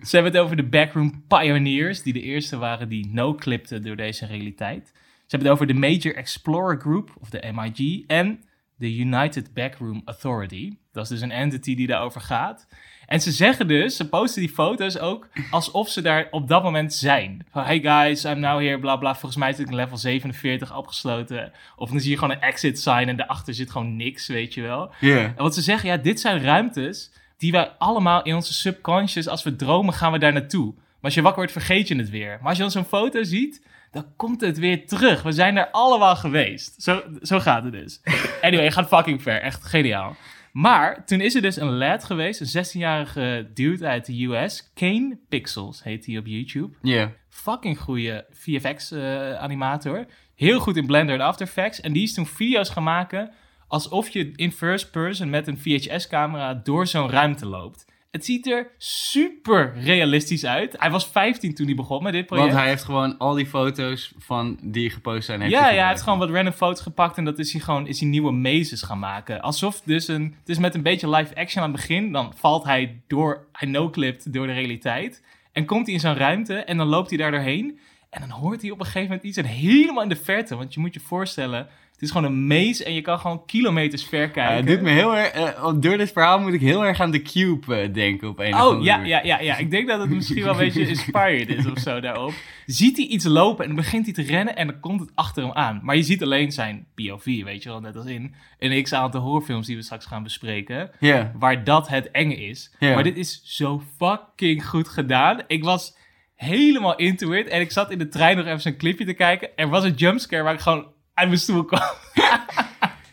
Ze 0.09 0.17
hebben 0.17 0.33
het 0.33 0.41
over 0.41 0.57
de 0.57 0.69
backroom 0.69 1.25
pioneers, 1.29 2.03
die 2.03 2.13
de 2.13 2.23
eerste 2.23 2.57
waren 2.57 2.89
die 2.89 3.07
no-clipten 3.07 3.83
door 3.83 3.97
deze 3.97 4.27
realiteit. 4.27 4.93
Ze 4.95 5.37
hebben 5.37 5.49
het 5.49 5.57
over 5.57 5.67
de 5.67 5.81
Major 5.81 6.17
Explorer 6.17 6.81
Group, 6.81 7.17
of 7.21 7.31
de 7.31 7.53
MIG, 7.55 8.05
en 8.07 8.45
de 8.77 8.97
United 8.97 9.55
Backroom 9.55 10.03
Authority. 10.05 10.77
Dat 10.93 11.03
is 11.03 11.09
dus 11.09 11.21
een 11.21 11.31
entity 11.31 11.75
die 11.75 11.87
daarover 11.87 12.21
gaat. 12.21 12.67
En 13.11 13.21
ze 13.21 13.33
zeggen 13.33 13.69
dus, 13.69 13.97
ze 13.97 14.09
posten 14.09 14.41
die 14.41 14.51
foto's 14.51 14.99
ook 14.99 15.29
alsof 15.51 15.89
ze 15.89 16.03
daar 16.03 16.29
op 16.31 16.49
dat 16.49 16.63
moment 16.63 16.95
zijn. 16.95 17.47
Van, 17.53 17.63
hey 17.63 17.81
guys, 17.81 18.25
I'm 18.25 18.39
now 18.39 18.61
here, 18.61 18.79
bla 18.79 18.97
bla. 18.97 19.13
Volgens 19.13 19.37
mij 19.37 19.53
zit 19.53 19.61
ik 19.61 19.71
in 19.71 19.75
level 19.75 19.97
47 19.97 20.77
opgesloten. 20.77 21.53
Of 21.77 21.91
dan 21.91 22.01
zie 22.01 22.11
je 22.11 22.19
gewoon 22.19 22.35
een 22.35 22.41
exit 22.41 22.81
sign 22.81 23.09
en 23.09 23.17
daarachter 23.17 23.55
zit 23.55 23.71
gewoon 23.71 23.97
niks, 23.97 24.27
weet 24.27 24.55
je 24.55 24.63
wel. 24.63 24.91
Ja. 25.01 25.17
En 25.17 25.35
wat 25.37 25.55
ze 25.55 25.61
zeggen, 25.61 25.89
ja, 25.89 25.97
dit 25.97 26.21
zijn 26.21 26.43
ruimtes 26.43 27.11
die 27.39 27.53
wij 27.53 27.71
allemaal 27.79 28.23
in 28.23 28.35
onze 28.35 28.53
subconscious, 28.53 29.29
als 29.29 29.43
we 29.43 29.57
dromen, 29.57 29.95
gaan 29.95 30.13
we 30.13 30.19
daar 30.19 30.33
naartoe. 30.33 30.75
Maar 30.75 30.85
als 31.01 31.15
je 31.15 31.23
wakker 31.23 31.39
wordt, 31.39 31.53
vergeet 31.53 31.89
je 31.89 31.97
het 31.97 32.11
weer. 32.11 32.39
Maar 32.39 32.49
als 32.49 32.57
je 32.57 32.63
dan 32.63 32.73
zo'n 32.73 32.85
foto 32.85 33.23
ziet, 33.23 33.63
dan 33.91 34.07
komt 34.17 34.41
het 34.41 34.59
weer 34.59 34.87
terug. 34.87 35.23
We 35.23 35.33
zijn 35.33 35.55
daar 35.55 35.71
allemaal 35.71 36.17
geweest. 36.17 36.83
Zo, 36.83 37.03
zo 37.23 37.41
gaat 37.41 37.65
het 37.65 37.73
dus. 37.73 38.01
Anyway, 38.43 38.71
gaat 38.71 38.89
fucking 38.89 39.23
ver. 39.23 39.41
Echt 39.41 39.65
geniaal. 39.65 40.17
Maar 40.53 41.05
toen 41.07 41.21
is 41.21 41.35
er 41.35 41.43
dus 41.43 41.57
een 41.57 41.77
lad 41.77 42.05
geweest, 42.05 42.41
een 42.55 42.65
16-jarige 42.65 43.51
dude 43.55 43.87
uit 43.87 44.07
de 44.07 44.25
US. 44.25 44.71
Kane 44.75 45.19
Pixels 45.29 45.83
heet 45.83 46.07
hij 46.07 46.19
op 46.19 46.27
YouTube 46.27 46.77
Ja. 46.83 47.13
fucking 47.29 47.79
goede 47.79 48.27
VFX-animator. 48.31 50.07
Heel 50.35 50.61
goed 50.61 50.77
in 50.77 50.87
Blender 50.87 51.15
en 51.15 51.21
After 51.21 51.47
Effects. 51.47 51.81
En 51.81 51.93
die 51.93 52.03
is 52.03 52.15
toen 52.15 52.27
video's 52.27 52.71
gaan 52.71 52.83
maken 52.83 53.31
alsof 53.69 54.09
je 54.09 54.33
in 54.37 54.53
first 54.53 54.91
person 54.91 55.31
met 55.31 55.47
een 55.47 55.59
VHS-camera 55.59 56.55
door 56.55 56.87
zo'n 56.87 57.11
ruimte 57.11 57.47
loopt. 57.47 57.85
Het 58.11 58.25
ziet 58.25 58.47
er 58.47 58.71
super 58.79 59.73
realistisch 59.77 60.45
uit. 60.45 60.75
Hij 60.79 60.91
was 60.91 61.07
15 61.07 61.55
toen 61.55 61.67
hij 61.67 61.75
begon 61.75 62.03
met 62.03 62.13
dit 62.13 62.27
project. 62.27 62.47
Want 62.47 62.61
hij 62.61 62.69
heeft 62.71 62.85
gewoon 62.85 63.19
al 63.19 63.35
die 63.35 63.47
foto's 63.47 64.13
van 64.19 64.59
die 64.63 64.91
gepost 64.91 65.25
zijn. 65.25 65.41
Heeft 65.41 65.53
ja, 65.53 65.63
hij 65.63 65.75
ja, 65.75 65.81
hij 65.81 65.89
heeft 65.89 66.03
gewoon 66.03 66.19
wat 66.19 66.31
random 66.31 66.53
foto's 66.53 66.81
gepakt 66.81 67.17
en 67.17 67.25
dat 67.25 67.39
is 67.39 67.53
hij 67.53 67.61
gewoon 67.61 67.87
is 67.87 68.01
hij 68.01 68.09
nieuwe 68.09 68.33
mazes 68.33 68.83
gaan 68.83 68.99
maken. 68.99 69.41
Alsof 69.41 69.81
dus 69.81 70.09
een, 70.09 70.35
het 70.39 70.49
is 70.49 70.59
met 70.59 70.75
een 70.75 70.83
beetje 70.83 71.11
live 71.11 71.35
action 71.37 71.63
aan 71.63 71.71
het 71.71 71.81
begin, 71.81 72.13
dan 72.13 72.33
valt 72.37 72.65
hij 72.65 73.01
door, 73.07 73.47
hij 73.53 73.69
no-clipt 73.69 74.33
door 74.33 74.47
de 74.47 74.53
realiteit 74.53 75.23
en 75.53 75.65
komt 75.65 75.87
hij 75.87 75.95
in 75.95 76.01
zo'n 76.01 76.17
ruimte 76.17 76.55
en 76.55 76.77
dan 76.77 76.87
loopt 76.87 77.09
hij 77.09 77.19
daar 77.19 77.31
doorheen 77.31 77.79
en 78.11 78.21
dan 78.21 78.31
hoort 78.31 78.63
hij 78.63 78.71
op 78.71 78.79
een 78.79 78.85
gegeven 78.87 79.09
moment 79.09 79.27
iets 79.27 79.37
en 79.37 79.45
helemaal 79.45 80.03
in 80.03 80.09
de 80.09 80.17
verte, 80.17 80.57
want 80.57 80.75
je 80.75 80.81
moet 80.81 80.95
je 80.95 81.01
voorstellen, 81.01 81.69
het 82.01 82.09
is 82.09 82.15
gewoon 82.17 82.33
een 82.33 82.47
maze 82.47 82.85
en 82.85 82.95
je 82.95 83.01
kan 83.01 83.19
gewoon 83.19 83.45
kilometers 83.47 84.05
ver 84.05 84.31
kijken. 84.31 84.57
het 84.57 84.67
doet 84.67 84.81
me 84.81 84.91
heel 84.91 85.17
erg, 85.17 85.31
eh, 85.31 85.73
door 85.81 85.97
dit 85.97 86.13
verhaal 86.13 86.41
moet 86.41 86.53
ik 86.53 86.61
heel 86.61 86.85
erg 86.85 87.01
aan 87.01 87.11
The 87.11 87.23
Cube 87.23 87.77
eh, 87.77 87.93
denken 87.95 88.29
op 88.29 88.39
een 88.39 88.55
of 88.55 88.61
Oh, 88.61 88.67
andere 88.67 88.85
ja, 88.85 88.97
manier. 88.97 89.11
ja, 89.11 89.21
ja, 89.23 89.41
ja. 89.41 89.57
Ik 89.57 89.71
denk 89.71 89.89
dat 89.89 90.01
het 90.01 90.11
misschien 90.11 90.43
wel 90.43 90.53
een 90.53 90.59
beetje 90.59 90.89
inspired 90.89 91.49
is 91.49 91.67
of 91.67 91.79
zo 91.79 92.01
daarop. 92.01 92.33
Ziet 92.67 92.97
hij 92.97 93.07
iets 93.07 93.25
lopen 93.25 93.65
en 93.65 93.67
dan 93.75 93.81
begint 93.85 94.05
hij 94.05 94.15
te 94.15 94.23
rennen 94.33 94.57
en 94.57 94.67
dan 94.67 94.81
komt 94.81 95.01
het 95.01 95.11
achter 95.15 95.43
hem 95.43 95.53
aan. 95.53 95.81
Maar 95.83 95.97
je 95.97 96.03
ziet 96.03 96.23
alleen 96.23 96.53
zijn 96.53 96.87
POV, 96.95 97.25
weet 97.25 97.63
je 97.63 97.69
wel, 97.69 97.81
net 97.81 97.97
als 97.97 98.07
in 98.07 98.35
een 98.59 98.83
x-aantal 98.83 99.21
horrorfilms 99.21 99.67
die 99.67 99.77
we 99.77 99.83
straks 99.83 100.07
gaan 100.07 100.23
bespreken. 100.23 100.91
Waar 101.39 101.65
dat 101.65 101.89
het 101.89 102.11
enge 102.11 102.37
is. 102.37 102.73
Maar 102.79 103.03
dit 103.03 103.17
is 103.17 103.41
zo 103.45 103.83
fucking 103.99 104.67
goed 104.67 104.89
gedaan. 104.89 105.41
Ik 105.47 105.65
was 105.65 105.97
helemaal 106.35 106.97
into 106.97 107.33
it 107.33 107.49
en 107.49 107.61
ik 107.61 107.71
zat 107.71 107.91
in 107.91 107.99
de 107.99 108.09
trein 108.09 108.37
nog 108.37 108.47
even 108.47 108.61
zo'n 108.61 108.77
clipje 108.77 109.05
te 109.05 109.15
kijken. 109.15 109.49
Er 109.57 109.69
was 109.69 109.85
een 109.85 109.95
jumpscare 109.95 110.43
waar 110.43 110.55
ik 110.55 110.61
gewoon 110.61 110.87
uit 111.21 111.29
mijn 111.29 111.41
stoel 111.41 111.65
kwam. 111.65 111.81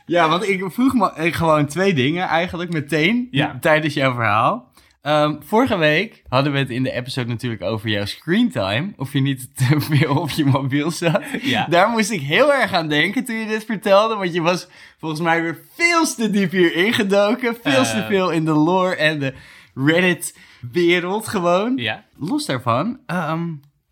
Ja, 0.06 0.30
want 0.30 0.48
ik 0.48 0.64
vroeg 0.68 0.94
me 0.94 1.32
gewoon 1.34 1.66
twee 1.66 1.94
dingen 1.94 2.28
eigenlijk 2.28 2.72
meteen 2.74 3.28
Ja. 3.32 3.58
tijdens 3.62 3.94
jouw 3.94 4.14
verhaal. 4.14 4.72
Ehm, 5.02 5.36
vorige 5.46 5.78
week 5.78 6.24
hadden 6.30 6.52
we 6.54 6.60
het 6.60 6.70
in 6.70 6.84
de 6.84 6.92
episode 6.92 7.28
natuurlijk 7.30 7.62
over 7.62 7.90
jouw 7.90 8.06
screentime. 8.06 8.94
Of 8.98 9.14
je 9.14 9.22
niet 9.22 9.56
te 9.56 9.80
veel 9.90 10.16
op 10.16 10.30
je 10.30 10.46
mobiel 10.46 10.92
zat. 10.92 11.22
Ja. 11.42 11.66
Daar 11.70 11.90
moest 11.90 12.12
ik 12.12 12.22
heel 12.22 12.54
erg 12.54 12.74
aan 12.74 12.88
denken 12.88 13.26
toen 13.26 13.36
je 13.36 13.46
dit 13.46 13.66
vertelde. 13.66 14.16
Want 14.16 14.34
je 14.34 14.42
was 14.42 14.68
volgens 15.00 15.22
mij 15.22 15.42
weer 15.42 15.58
veel 15.76 16.06
te 16.16 16.30
diep 16.30 16.52
hier 16.52 16.76
ingedoken. 16.76 17.58
Veel 17.64 17.84
te 17.84 17.90
Eh. 18.00 18.08
veel 18.08 18.30
in 18.32 18.46
de 18.46 18.52
lore 18.52 18.96
en 18.96 19.20
de 19.20 19.34
Reddit-wereld 19.76 21.28
gewoon. 21.28 21.78
Ja. 21.78 22.04
Los 22.18 22.46
daarvan, 22.46 23.00
ehm, 23.06 23.48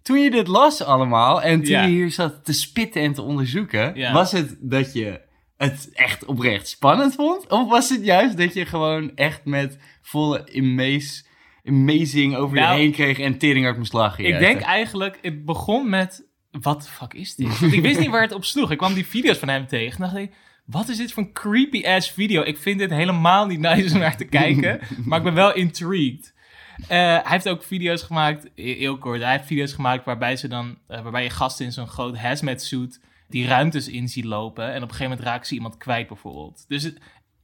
toen 0.06 0.20
je 0.20 0.32
dit 0.32 0.48
las 0.48 0.84
allemaal 0.84 1.42
en 1.42 1.60
toen 1.62 1.72
Ja. 1.72 1.82
je 1.84 1.88
hier 1.88 2.12
zat 2.12 2.46
te 2.46 2.54
spitten 2.54 3.02
en 3.02 3.14
te 3.14 3.22
onderzoeken, 3.22 3.92
Ja. 3.96 4.14
was 4.14 4.32
het 4.32 4.56
dat 4.60 4.94
je 4.94 5.22
het 5.58 5.90
echt 5.94 6.26
oprecht 6.26 6.68
spannend 6.68 7.16
vond? 7.16 7.48
Of 7.48 7.70
was 7.70 7.90
het 7.90 8.06
juist 8.06 8.38
dat 8.38 8.54
je 8.54 8.66
gewoon 8.66 9.12
echt 9.16 9.46
met 9.46 9.78
volle 10.02 10.44
amazing 11.66 12.36
over 12.36 12.56
Nou, 12.58 12.74
je 12.76 12.82
heen 12.82 12.92
kreeg 12.92 13.20
en 13.20 13.38
teringhard 13.38 13.78
moest 13.78 13.94
lachen? 13.94 14.24
Ik 14.24 14.30
juist? 14.30 14.46
denk 14.46 14.62
eigenlijk, 14.62 15.18
het 15.22 15.46
begon 15.46 15.90
met, 15.90 16.28
wat 16.52 16.82
de 16.82 16.88
fuck 16.90 17.14
is 17.14 17.36
dit? 17.36 17.62
Ik 17.72 17.82
wist 17.82 18.00
niet 18.00 18.10
waar 18.10 18.22
het 18.22 18.34
op 18.34 18.46
sloeg. 18.46 18.72
Ik 18.72 18.78
kwam 18.78 18.94
die 18.94 19.06
video's 19.06 19.38
van 19.38 19.48
hem 19.50 19.68
tegen 19.68 19.96
en 20.04 20.04
dacht 20.12 20.16
ik, 20.24 20.32
wat 20.66 20.90
is 20.90 20.98
dit 20.98 21.12
voor 21.12 21.24
een 21.24 21.34
creepy-ass 21.34 22.12
video? 22.12 22.42
Ik 22.44 22.58
vind 22.58 22.80
dit 22.80 22.90
helemaal 22.90 23.46
niet 23.46 23.60
nice 23.60 23.94
om 23.94 24.00
naar 24.00 24.18
te 24.18 24.26
kijken, 24.26 24.80
maar 25.06 25.18
ik 25.18 25.24
ben 25.24 25.34
wel 25.34 25.54
intrigued. 25.56 26.34
Eh, 26.82 26.88
hij 26.98 27.22
heeft 27.26 27.50
ook 27.50 27.64
video's 27.64 28.02
gemaakt, 28.02 28.44
he- 28.56 28.64
heel 28.64 28.98
kort, 28.98 29.22
hij 29.22 29.32
heeft 29.32 29.46
video's 29.46 29.74
gemaakt 29.74 30.06
waarbij, 30.06 30.36
ze 30.36 30.48
dan, 30.48 30.78
eh, 30.88 31.02
waarbij 31.02 31.24
je 31.24 31.30
gasten 31.30 31.66
in 31.66 31.72
zo'n 31.72 31.88
groot 31.88 32.18
hazmat 32.18 32.62
suit 32.62 33.00
die 33.28 33.48
ruimtes 33.48 33.88
in 33.88 34.08
ziet 34.10 34.26
lopen. 34.26 34.66
En 34.68 34.76
op 34.76 34.82
een 34.82 34.88
gegeven 34.96 35.10
moment 35.10 35.28
raken 35.28 35.48
ze 35.48 35.54
iemand 35.54 35.78
kwijt 35.78 36.08
bijvoorbeeld. 36.08 36.66
Dus 36.68 36.84
het- 36.84 36.98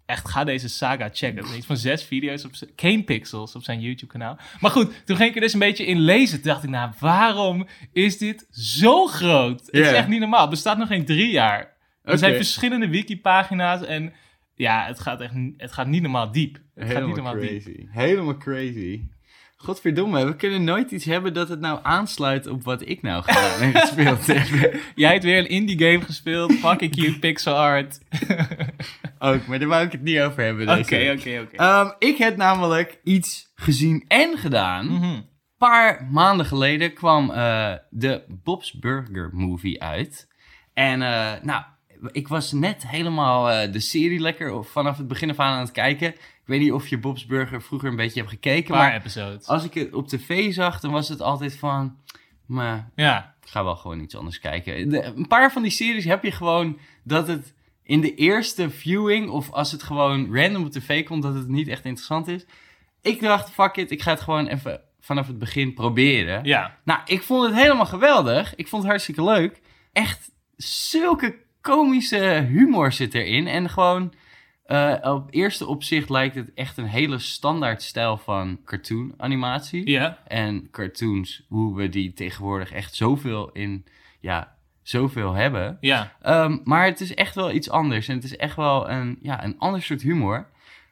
echt, 0.06 0.30
ga 0.30 0.44
deze 0.44 0.68
saga 0.70 1.10
checken. 1.14 1.46
Het 1.46 1.58
is 1.58 1.66
van 1.66 1.78
zes 1.78 2.04
video's 2.04 2.46
op 2.46 2.56
z- 2.56 2.64
Kane 2.76 3.04
Pixels 3.04 3.56
op 3.56 3.64
zijn 3.64 3.80
YouTube 3.82 4.12
kanaal. 4.12 4.38
Maar 4.60 4.72
goed, 4.72 5.06
toen 5.06 5.16
ging 5.16 5.30
ik 5.30 5.36
er 5.36 5.42
dus 5.42 5.54
een 5.54 5.60
beetje 5.60 5.86
in 5.86 6.00
lezen. 6.00 6.42
Toen 6.42 6.52
dacht 6.52 6.64
ik, 6.64 6.70
nou, 6.70 6.92
waarom 7.00 7.68
is 7.94 8.18
dit 8.18 8.48
zo 8.52 9.06
groot? 9.08 9.60
Het 9.66 9.74
is 9.74 9.92
echt 9.96 10.08
niet 10.08 10.20
normaal. 10.20 10.42
Het 10.42 10.50
bestaat 10.50 10.78
nog 10.78 10.88
geen 10.88 11.06
drie 11.06 11.32
jaar. 11.32 11.60
Er 12.04 12.18
zijn 12.18 12.32
verschillende 12.36 12.88
wikipagina's 12.88 13.82
en 13.84 14.14
ja, 14.56 14.86
het 14.86 15.00
gaat 15.00 15.22
echt 15.22 15.34
het 15.58 15.72
gaat 15.72 15.88
niet 15.88 16.02
normaal 16.02 16.32
diep. 16.32 16.54
Het 16.54 16.64
gaat 16.64 16.84
niet 16.86 16.88
Helemaal 16.94 17.16
normaal 17.16 17.34
diep. 17.40 17.50
crazy. 17.64 17.86
Helemaal 17.90 18.38
crazy. 18.38 19.02
Godverdomme, 19.64 20.26
we 20.26 20.36
kunnen 20.36 20.64
nooit 20.64 20.92
iets 20.92 21.06
hebben 21.06 21.34
dat 21.34 21.50
het 21.50 21.60
nou 21.60 21.80
aansluit 21.84 22.48
op 22.48 22.64
wat 22.64 22.88
ik 22.88 23.02
nou 23.02 23.24
gedaan 23.24 23.72
gespeeld 23.82 24.28
heb. 24.28 24.74
Jij 24.96 25.12
hebt 25.12 25.24
weer 25.24 25.38
een 25.38 25.50
indie 25.50 25.78
game 25.80 26.02
gespeeld. 26.02 26.54
Fucking 26.54 26.96
cute 26.96 27.20
pixel 27.20 27.54
art. 27.54 28.00
Ook, 29.20 29.48
maar 29.48 29.60
daar 29.60 29.68
wou 29.68 29.86
ik 29.86 29.92
het 29.92 30.02
niet 30.02 30.20
over 30.20 30.44
hebben. 30.44 30.70
Oké, 30.70 31.14
oké, 31.18 31.40
oké. 31.42 31.56
Ehm, 31.56 31.90
ik 32.00 32.18
heb 32.18 32.38
namelijk 32.38 33.00
iets 33.04 33.52
gezien 33.56 34.06
en 34.08 34.38
gedaan. 34.38 34.86
Mhm. 34.86 35.04
Een 35.04 35.30
paar 35.58 36.08
maanden 36.12 36.46
geleden 36.46 36.94
kwam 36.94 37.32
eh, 37.32 37.74
de 37.90 38.24
Bob's 38.44 38.80
Burger 38.80 39.30
movie 39.34 39.82
uit. 39.84 40.28
En 40.74 41.02
eh, 41.02 41.32
nou, 41.42 41.64
ik 42.12 42.28
was 42.28 42.52
net 42.52 42.88
helemaal 42.88 43.50
eh, 43.50 43.72
de 43.72 43.80
serie 43.80 44.20
lekker 44.20 44.66
vanaf 44.66 44.98
het 44.98 45.08
begin 45.08 45.30
af 45.30 45.40
aan 45.40 45.54
aan 45.54 45.60
het 45.60 45.72
kijken. 45.72 46.16
Ik 46.52 46.58
weet 46.58 46.66
niet 46.66 46.76
of 46.76 46.88
je 46.88 46.98
Bob's 46.98 47.26
Burger 47.26 47.62
vroeger 47.62 47.90
een 47.90 47.96
beetje 47.96 48.20
hebt 48.20 48.32
gekeken, 48.32 48.76
maar 48.76 48.94
episodes. 48.96 49.48
als 49.48 49.64
ik 49.64 49.74
het 49.74 49.94
op 49.94 50.08
tv 50.08 50.54
zag, 50.54 50.80
dan 50.80 50.92
was 50.92 51.10
het 51.10 51.22
altijd 51.22 51.56
van... 51.58 51.98
Maar 52.46 52.90
Ja, 52.96 53.36
ik 53.44 53.50
ga 53.50 53.64
wel 53.64 53.76
gewoon 53.76 54.00
iets 54.00 54.16
anders 54.16 54.40
kijken. 54.40 54.90
De- 54.90 55.04
een 55.04 55.28
paar 55.28 55.52
van 55.52 55.62
die 55.62 55.72
series 55.72 56.06
heb 56.06 56.24
je 56.24 56.32
gewoon 56.32 56.78
dat 57.04 57.28
het 57.28 57.54
in 57.84 58.02
de 58.02 58.16
eerste 58.16 58.70
viewing... 58.70 59.30
of 59.30 59.52
als 59.52 59.72
het 59.72 59.84
gewoon 59.84 60.36
random 60.36 60.64
op 60.66 60.72
tv 60.72 61.04
komt, 61.06 61.24
dat 61.24 61.34
het 61.34 61.48
niet 61.48 61.68
echt 61.68 61.86
interessant 61.86 62.28
is. 62.28 62.46
Ik 63.02 63.22
dacht, 63.22 63.50
fuck 63.52 63.76
it, 63.76 63.92
ik 63.92 64.02
ga 64.02 64.12
het 64.12 64.22
gewoon 64.22 64.48
even 64.48 64.82
vanaf 65.00 65.28
het 65.28 65.40
begin 65.40 65.74
proberen. 65.74 66.44
ja. 66.44 66.78
Nou, 66.84 67.00
ik 67.06 67.22
vond 67.24 67.46
het 67.46 67.56
helemaal 67.56 67.86
geweldig. 67.86 68.56
Ik 68.56 68.68
vond 68.68 68.82
het 68.82 68.92
hartstikke 68.92 69.24
leuk. 69.24 69.62
Echt 69.94 70.32
zulke 70.58 71.36
komische 71.62 72.48
humor 72.50 72.92
zit 72.92 73.14
erin. 73.14 73.48
En 73.48 73.70
gewoon, 73.70 74.14
eh, 74.72 75.14
op 75.14 75.28
eerste 75.30 75.66
opzicht 75.68 76.10
lijkt 76.10 76.36
het 76.36 76.52
echt 76.56 76.78
een 76.78 76.86
hele 76.86 77.20
standaard 77.20 77.82
stijl 77.82 78.18
van 78.18 78.60
cartoon 78.66 79.14
animatie. 79.18 79.90
Ja. 79.90 80.18
En 80.28 80.68
cartoons, 80.72 81.46
hoe 81.48 81.76
we 81.76 81.90
die 81.90 82.14
tegenwoordig 82.14 82.72
echt 82.72 82.96
zoveel 82.96 83.50
in, 83.52 83.86
ja, 84.20 84.56
zoveel 84.82 85.34
hebben. 85.34 85.78
Ja. 85.82 86.12
Ehm, 86.22 86.58
maar 86.64 86.86
het 86.86 87.02
is 87.02 87.14
echt 87.14 87.36
wel 87.36 87.52
iets 87.52 87.70
anders. 87.70 88.08
En 88.08 88.16
het 88.16 88.24
is 88.24 88.36
echt 88.36 88.56
wel 88.56 88.90
een, 88.90 89.18
ja, 89.22 89.44
een 89.44 89.56
ander 89.60 89.82
soort 89.82 90.02
humor. 90.02 90.48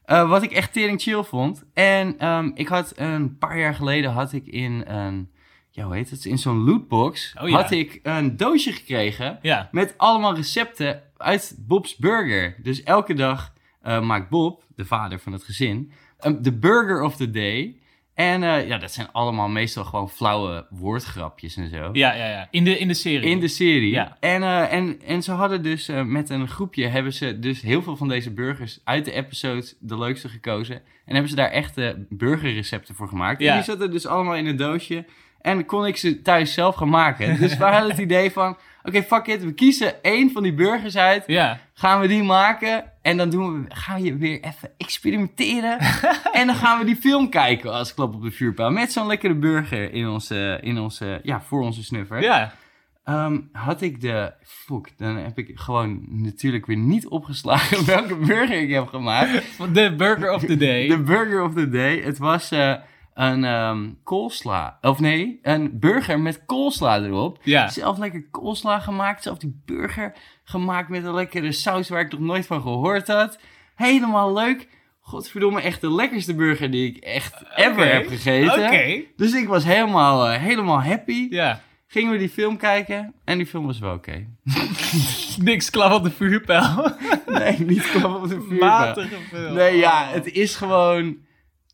Eh, 0.06 0.30
wat 0.30 0.44
ik 0.44 0.52
echt 0.52 0.74
tering 0.74 1.02
chill 1.02 1.24
vond. 1.24 1.64
En 1.74 2.20
ehm, 2.20 2.52
ik 2.54 2.68
had 2.68 2.94
een 2.96 3.38
paar 3.38 3.60
jaar 3.60 3.76
geleden 3.76 4.12
had 4.12 4.34
ik 4.34 4.46
in 4.46 4.84
een, 4.88 5.30
ja 5.70 5.84
hoe 5.86 5.96
heet 5.96 6.10
het, 6.10 6.26
in 6.26 6.38
zo'n 6.38 6.64
lootbox 6.64 7.36
Oh 7.42 7.50
ja. 7.50 7.56
had 7.56 7.72
ik 7.72 8.00
een 8.04 8.38
doosje 8.38 8.72
gekregen 8.72 9.40
Ja. 9.42 9.70
met 9.72 9.94
allemaal 9.98 10.36
recepten 10.36 11.02
uit 11.18 11.56
Bob's 11.60 11.96
Burger. 11.96 12.56
Dus 12.64 12.84
elke 12.84 13.14
dag 13.14 13.54
eh, 13.90 14.02
maakt 14.02 14.30
Bob, 14.30 14.64
de 14.76 14.86
vader 14.86 15.20
van 15.20 15.34
het 15.34 15.44
gezin, 15.44 15.92
um, 16.22 16.42
de 16.42 16.54
burger 16.54 17.02
of 17.02 17.16
the 17.16 17.32
day. 17.32 17.76
En 18.14 18.44
eh, 18.44 18.68
ja, 18.68 18.78
dat 18.78 18.92
zijn 18.92 19.12
allemaal 19.12 19.48
meestal 19.48 19.84
gewoon 19.84 20.10
flauwe 20.10 20.66
woordgrapjes 20.70 21.56
en 21.56 21.70
zo. 21.70 21.90
Ja, 21.94 22.14
ja, 22.14 22.30
ja. 22.30 22.48
In 22.52 22.64
de, 22.64 22.78
in 22.78 22.88
de 22.88 22.94
serie. 22.94 23.30
In 23.30 23.40
de 23.40 23.48
serie. 23.48 23.92
Ja. 23.92 24.18
En, 24.20 24.44
eh, 24.44 24.74
en, 24.74 25.02
en 25.06 25.24
ze 25.24 25.32
hadden 25.32 25.64
dus 25.64 25.92
met 26.06 26.30
een 26.30 26.48
groepje 26.48 26.88
hebben 26.88 27.14
ze 27.14 27.40
dus 27.40 27.62
heel 27.62 27.82
veel 27.82 27.96
van 27.98 28.08
deze 28.08 28.32
burgers 28.32 28.80
uit 28.84 29.06
de 29.06 29.12
episodes 29.12 29.76
de 29.80 29.98
leukste 29.98 30.30
gekozen. 30.30 30.76
En 30.76 31.14
hebben 31.14 31.30
ze 31.30 31.36
daar 31.36 31.52
echte 31.52 32.06
burgerrecepten 32.10 32.96
voor 32.96 33.08
gemaakt. 33.08 33.42
Ja. 33.42 33.50
En 33.50 33.56
die 33.56 33.64
zaten 33.64 33.92
dus 33.92 34.06
allemaal 34.06 34.36
in 34.36 34.46
een 34.46 34.58
doosje. 34.58 35.06
En 35.42 35.66
kon 35.66 35.86
ik 35.86 35.98
ze 35.98 36.22
thuis 36.22 36.54
zelf 36.54 36.76
gaan 36.76 36.90
maken. 36.90 37.40
Dus 37.40 37.58
we 37.58 37.64
hadden 37.64 37.90
het 37.90 38.00
idee 38.00 38.32
van, 38.32 38.58
oké, 38.90 39.04
fuck 39.04 39.28
it, 39.28 39.44
we 39.44 39.54
kiezen 39.54 40.04
één 40.04 40.32
van 40.32 40.44
die 40.44 40.54
burgers 40.54 40.98
uit. 40.98 41.24
Ja. 41.28 41.60
Gaan 41.74 42.00
we 42.00 42.08
die 42.08 42.24
maken 42.24 42.84
en 43.02 43.18
dan 43.18 43.30
doen 43.30 43.54
we, 43.54 43.76
gaan 43.76 44.02
we 44.02 44.18
weer 44.18 44.40
even 44.42 44.72
experimenteren. 44.78 45.80
en 46.40 46.48
dan 46.48 46.56
gaan 46.56 46.80
we 46.80 46.86
die 46.86 46.96
film 46.96 47.30
kijken 47.30 47.74
als 47.74 47.94
klap 47.94 48.14
op 48.14 48.22
de 48.22 48.32
vuurpijl. 48.32 48.70
Met 48.70 48.92
zo'n 48.92 49.08
lekkere 49.08 49.36
burger 49.36 49.94
in 49.94 50.08
onze, 50.08 50.60
in 50.62 50.80
onze, 50.80 51.20
ja, 51.24 51.42
voor 51.42 51.62
onze 51.62 51.84
snuffer. 51.84 52.22
Ja. 52.22 52.54
Ehm, 53.04 53.40
had 53.52 53.82
ik 53.82 54.02
de. 54.02 54.34
Fuck, 54.44 54.94
dan 54.98 55.16
heb 55.16 55.38
ik 55.38 55.52
gewoon 55.54 56.06
natuurlijk 56.08 56.66
weer 56.66 56.78
niet 56.78 57.08
opgeslagen 57.08 57.86
welke 57.96 58.16
burger 58.16 58.62
ik 58.62 58.70
heb 58.70 58.88
gemaakt. 58.88 59.58
De 59.74 59.96
burger 59.96 60.34
of 60.34 60.44
the 60.44 60.58
day. 60.58 60.88
De 60.88 61.04
burger 61.04 61.44
of 61.44 61.54
the 61.54 61.70
day. 61.70 62.02
Het 62.02 62.18
was 62.18 62.52
eh, 62.52 62.76
een 63.20 63.44
ehm 63.44 63.90
koolsla. 64.04 64.78
Of 64.82 65.00
nee, 65.00 65.40
een 65.42 65.80
burger 65.80 66.20
met 66.20 66.46
koolsla 66.46 67.00
erop. 67.00 67.40
Ja. 67.44 67.68
Zelf 67.68 67.98
lekker 67.98 68.26
koolsla 68.32 68.80
gemaakt. 68.80 69.24
Zelf 69.24 69.38
die 69.38 69.62
burger 69.66 70.14
gemaakt 70.44 70.90
met 70.90 71.04
een 71.04 71.14
lekkere 71.14 71.52
saus 71.52 71.90
waar 71.90 72.02
ik 72.02 72.12
nog 72.12 72.20
nooit 72.20 72.46
van 72.46 72.62
gehoord 72.62 73.08
had. 73.08 73.40
Helemaal 73.76 74.34
leuk. 74.34 74.68
Godverdomme, 75.02 75.62
echt 75.62 75.82
de 75.82 75.94
lekkerste 75.94 76.36
burger 76.36 76.72
die 76.72 76.88
ik 76.88 77.04
echt 77.04 77.44
ever 77.56 77.94
heb 77.94 78.08
gegeten. 78.08 78.64
Oké. 78.64 79.02
Dus 79.16 79.34
ik 79.34 79.48
was 79.48 79.64
helemaal, 79.64 80.28
eh, 80.28 80.40
helemaal 80.42 80.82
happy. 80.82 81.28
Ja. 81.30 81.62
Gingen 81.88 82.12
we 82.12 82.18
die 82.18 82.30
film 82.30 82.58
kijken 82.58 83.14
en 83.24 83.38
die 83.38 83.48
film 83.48 83.66
was 83.66 83.80
wel 83.80 83.94
oké. 83.94 84.26
Niks 85.42 85.70
klap 85.70 85.92
op 85.92 86.04
de 86.04 86.12
vuurpijl. 86.12 86.92
Nee, 87.40 87.60
niet 87.60 87.92
klap 87.92 88.16
op 88.24 88.30
de 88.30 88.46
vuur. 88.50 88.60
Matige 88.60 89.16
film. 89.30 89.54
Nee, 89.54 89.78
ja, 89.78 90.08
het 90.08 90.32
is 90.32 90.56
gewoon... 90.56 91.18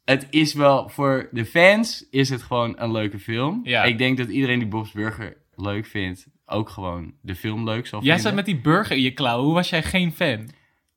Het 0.06 0.28
is 0.30 0.54
wel, 0.54 0.90
voor 0.90 1.28
de 1.32 1.46
fans 1.46 2.06
is 2.10 2.30
het 2.30 2.42
gewoon 2.42 2.74
een 2.78 2.92
leuke 2.92 3.20
film. 3.20 3.60
Ja. 3.64 3.84
Ik 3.84 3.98
denk 3.98 4.18
dat 4.18 4.30
iedereen 4.30 4.60
die 4.60 4.68
Bob's 4.68 4.92
Burger 4.92 5.38
leuk 5.56 5.86
vindt, 5.86 6.28
ook 6.46 6.70
gewoon 6.70 7.14
de 7.22 7.36
film 7.36 7.64
leuk 7.64 7.88
zal 7.88 8.00
Jij 8.04 8.14
vinden. 8.14 8.22
zat 8.26 8.34
met 8.36 8.46
die 8.46 8.62
burger 8.62 8.96
in 8.96 9.02
je 9.02 9.12
klauw. 9.12 9.44
Hoe 9.44 9.54
was 9.54 9.70
jij 9.70 9.84
geen 9.84 10.12
fan? 10.12 10.50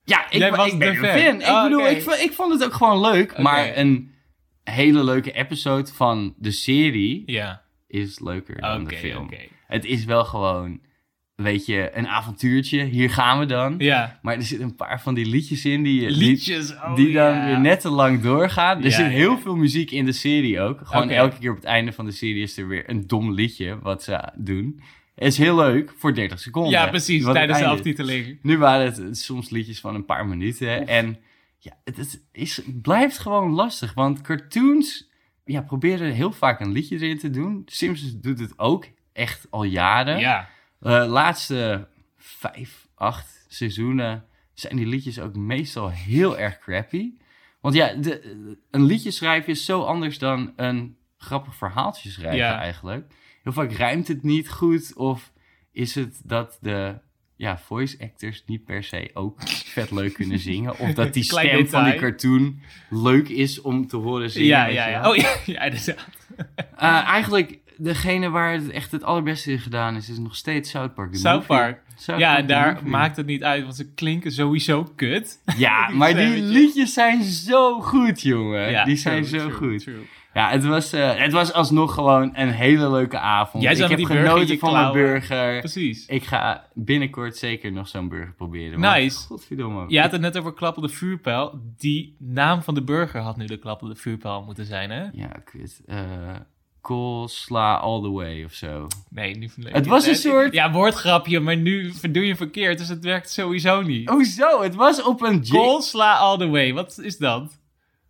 Ja, 0.05 0.27
ik, 0.31 0.39
Jij 0.39 0.51
wa- 0.51 0.57
was 0.57 0.73
ik 0.73 0.79
ben 0.79 0.93
de 0.93 0.99
een 1.09 1.15
fan. 1.15 1.21
fan. 1.21 1.41
Ik 1.41 1.47
Oh, 1.47 1.63
bedoel, 1.63 1.89
ik, 1.89 2.03
vo- 2.03 2.11
ik 2.25 2.33
vond 2.33 2.53
het 2.53 2.65
ook 2.65 2.73
gewoon 2.75 3.01
leuk. 3.01 3.39
Maar 3.39 3.77
een 3.77 4.15
hele 4.65 5.05
leuke 5.05 5.33
episode 5.33 5.93
van 5.93 6.35
de 6.39 6.51
serie 6.51 7.23
Ja. 7.27 7.63
is 7.87 8.21
leuker 8.21 8.61
dan 8.61 8.85
de 8.85 8.97
film. 8.97 9.31
Het 9.67 9.85
is 9.85 10.05
wel 10.05 10.25
gewoon, 10.25 10.81
weet 11.43 11.67
je, 11.67 11.91
een 11.93 12.09
avontuurtje. 12.09 12.85
Hier 12.85 13.11
gaan 13.11 13.39
we 13.39 13.47
dan. 13.47 13.75
Ja. 13.79 14.19
Maar 14.23 14.35
er 14.35 14.43
zitten 14.43 14.69
een 14.69 14.75
paar 14.75 15.01
van 15.01 15.15
die 15.15 15.27
liedjes 15.27 15.65
in 15.65 15.83
die, 15.83 16.01
die, 16.01 16.17
Liedjes. 16.17 16.75
Oh, 16.75 16.95
die 16.95 17.13
dan 17.13 17.35
ja. 17.35 17.45
weer 17.45 17.61
net 17.61 17.81
te 17.81 17.91
lang 17.91 18.21
doorgaan. 18.21 18.79
Er 18.79 18.85
Ja, 18.85 18.91
zit 18.91 19.05
ja. 19.05 19.11
heel 19.11 19.39
veel 19.39 19.57
muziek 19.57 19.91
in 19.91 20.05
de 20.05 20.13
serie 20.13 20.61
ook. 20.61 20.81
Gewoon 20.83 21.11
elke 21.11 21.39
keer 21.39 21.51
op 21.51 21.57
het 21.57 21.65
einde 21.65 21.93
van 21.93 22.05
de 22.05 22.11
serie 22.11 22.43
is 22.43 22.59
er 22.59 22.69
weer 22.69 22.91
een 22.91 23.07
dom 23.07 23.33
liedje 23.33 23.79
wat 23.79 24.03
ze 24.03 24.33
doen. 24.37 24.81
Het 25.15 25.27
is 25.27 25.39
heel 25.39 25.57
leuk 25.57 25.95
voor 25.97 26.15
30 26.15 26.39
seconden. 26.41 26.73
Ja, 26.73 26.87
precies. 26.89 27.25
Tijdens 27.25 27.59
de 27.59 27.67
aftiteling. 27.67 28.39
Nu 28.43 28.59
waren 28.59 28.87
het 28.87 29.19
soms 29.19 29.51
liedjes 29.51 29.81
van 29.81 29.95
een 29.95 30.05
paar 30.05 30.27
minuten. 30.27 30.87
En 30.87 31.19
ja, 31.59 31.73
het, 31.85 31.97
het 31.97 32.23
is, 32.33 32.57
het 32.57 32.83
blijft 32.83 33.19
gewoon 33.19 33.53
lastig. 33.53 33.95
Want 33.95 34.21
cartoons 34.21 35.11
ja, 35.45 35.61
proberen 35.61 36.13
heel 36.13 36.33
vaak 36.33 36.61
een 36.61 36.73
liedje 36.73 36.97
erin 36.97 37.19
te 37.19 37.31
doen. 37.31 37.63
Simpsons 37.67 38.21
doet 38.21 38.39
het 38.39 38.59
ook 38.59 38.87
echt 39.13 39.47
al 39.51 39.65
jaren. 39.65 40.19
Ja. 40.19 40.49
Eh, 40.81 41.05
laatste 41.09 41.89
vijf, 42.17 42.89
acht 42.95 43.47
seizoenen 43.49 44.25
zijn 44.55 44.77
die 44.77 44.87
liedjes 44.87 45.21
ook 45.21 45.37
meestal 45.37 45.91
heel 45.91 46.39
erg 46.39 46.59
crappy. 46.59 47.13
Want 47.61 47.75
ja, 47.75 47.95
de, 47.95 48.57
een 48.71 48.85
liedje 48.85 49.11
schrijven 49.11 49.53
is 49.53 49.65
zo 49.65 49.83
anders 49.83 50.19
dan 50.19 50.53
een 50.57 50.97
grappig 51.19 51.55
verhaaltje 51.55 52.11
schrijven 52.11 52.39
Ja. 52.39 52.59
eigenlijk. 52.59 53.13
Heel 53.43 53.53
vaak 53.53 53.73
rijmt 53.73 54.09
het 54.09 54.23
niet 54.23 54.51
goed 54.51 54.97
of 54.97 55.33
is 55.73 55.95
het 55.95 56.21
dat 56.25 56.59
de 56.61 56.99
ja, 57.37 57.59
voice 57.59 57.99
actors 58.01 58.43
niet 58.47 58.65
per 58.65 58.85
se 58.85 59.11
ook 59.15 59.43
vet 59.49 59.91
leuk 59.91 60.15
kunnen 60.15 60.39
zingen. 60.39 60.79
Of 60.79 60.93
dat 60.93 61.15
die 61.15 61.23
stem 61.33 61.67
van 61.67 61.85
die 61.85 61.95
cartoon 61.95 62.61
leuk 62.91 63.29
is 63.29 63.61
om 63.61 63.87
te 63.87 63.97
horen 63.97 64.31
zingen. 64.31 64.49
Ja, 64.49 64.67
ja, 64.67 64.89
ja. 64.89 65.11
Oh 65.11 65.17
ja, 65.17 65.37
ja, 65.47 65.63
inderdaad. 65.63 66.09
Eh, 66.77 67.03
eigenlijk, 67.05 67.59
degene 67.79 68.29
waar 68.31 68.53
het 68.53 68.71
echt 68.71 68.93
het 68.93 69.03
allerbeste 69.05 69.51
in 69.53 69.59
gedaan 69.59 69.97
is, 69.97 70.09
is 70.09 70.19
nog 70.19 70.37
steeds 70.37 70.71
South 70.71 70.95
Park. 70.95 71.13
de 71.13 71.19
South 71.19 71.35
movie. 71.49 71.57
Park. 71.57 71.83
South 71.97 72.19
Ja, 72.21 72.27
Park, 72.29 72.41
en 72.41 72.47
de 72.47 72.53
daar 72.53 72.73
movie. 72.75 72.89
maakt 72.89 73.17
het 73.17 73.27
niet 73.27 73.43
uit, 73.45 73.63
want 73.63 73.77
ze 73.77 73.93
klinken 73.95 74.33
sowieso 74.33 74.93
kut. 74.97 75.43
Ja, 75.57 75.87
Die 75.87 75.97
maar 75.99 76.15
die 76.15 76.43
liedjes 76.43 76.93
zijn 76.93 77.23
zo 77.23 77.81
goed, 77.81 78.21
jongen. 78.23 78.71
Ja, 78.71 78.85
die 78.85 78.97
zijn 78.97 79.23
true, 79.25 79.41
zo 79.41 79.47
true, 79.49 79.71
goed. 79.71 79.83
true. 79.83 80.07
Ja, 80.35 80.51
het 80.51 80.65
was, 80.65 80.93
eh, 80.93 81.15
het 81.17 81.33
was 81.33 81.53
alsnog 81.53 81.95
gewoon 81.95 82.31
een 82.35 82.51
hele 82.51 82.91
leuke 82.91 83.19
avond. 83.19 83.63
Jij 83.63 83.73
ik 83.73 83.79
heb 83.89 84.05
genoten 84.05 84.59
van 84.59 84.73
mijn 84.73 84.91
klauwen. 84.91 84.93
burger. 84.93 85.59
Precies. 85.59 86.07
Ik 86.07 86.25
ga 86.25 86.67
binnenkort 86.75 87.37
zeker 87.37 87.73
nog 87.73 87.89
zo'n 87.89 88.09
burger 88.09 88.33
proberen. 88.37 88.81
want 88.81 88.97
Nice. 88.97 89.27
Godverdomme. 89.27 89.85
Je 89.89 90.01
had 90.01 90.13
het 90.13 90.21
net 90.21 90.39
over 90.39 90.55
klappende 90.55 90.89
vuurpijl. 90.89 91.61
Die 91.79 92.17
naam 92.19 92.63
van 92.63 92.75
de 92.75 92.83
burger 92.83 93.21
had 93.21 93.37
nu 93.37 93.45
de 93.47 93.59
klappende 93.59 93.95
vuurpijl 93.97 94.43
moeten 94.43 94.65
zijn, 94.65 94.91
hè? 94.91 95.03
Ja, 95.13 95.31
kut. 95.45 95.81
Eh 95.87 95.99
coleslaw 96.89 97.81
all 97.81 98.01
the 98.03 98.11
way 98.11 98.45
of 98.45 98.53
zo. 98.53 98.87
Nee, 99.11 99.37
nu 99.37 99.49
Het 99.63 99.87
was 99.87 100.07
een 100.07 100.15
soort- 100.15 100.53
Ja, 100.53 100.71
woordgrapje, 100.73 101.41
maar 101.41 101.57
nu 101.57 101.93
doe 102.11 102.27
je 102.27 102.37
verkeerd, 102.37 102.79
dus 102.79 102.89
het 102.89 103.05
werkt 103.05 103.31
sowieso 103.31 103.83
niet. 103.83 104.09
Hoezo? 104.09 104.63
Het 104.63 104.75
was 104.75 105.03
op 105.03 105.23
een... 105.23 105.49
Coleslaw 105.49 106.17
all 106.17 106.39
the 106.39 106.47
way, 106.49 106.73
wat 106.73 106.99
is 107.03 107.17
dat? 107.19 107.61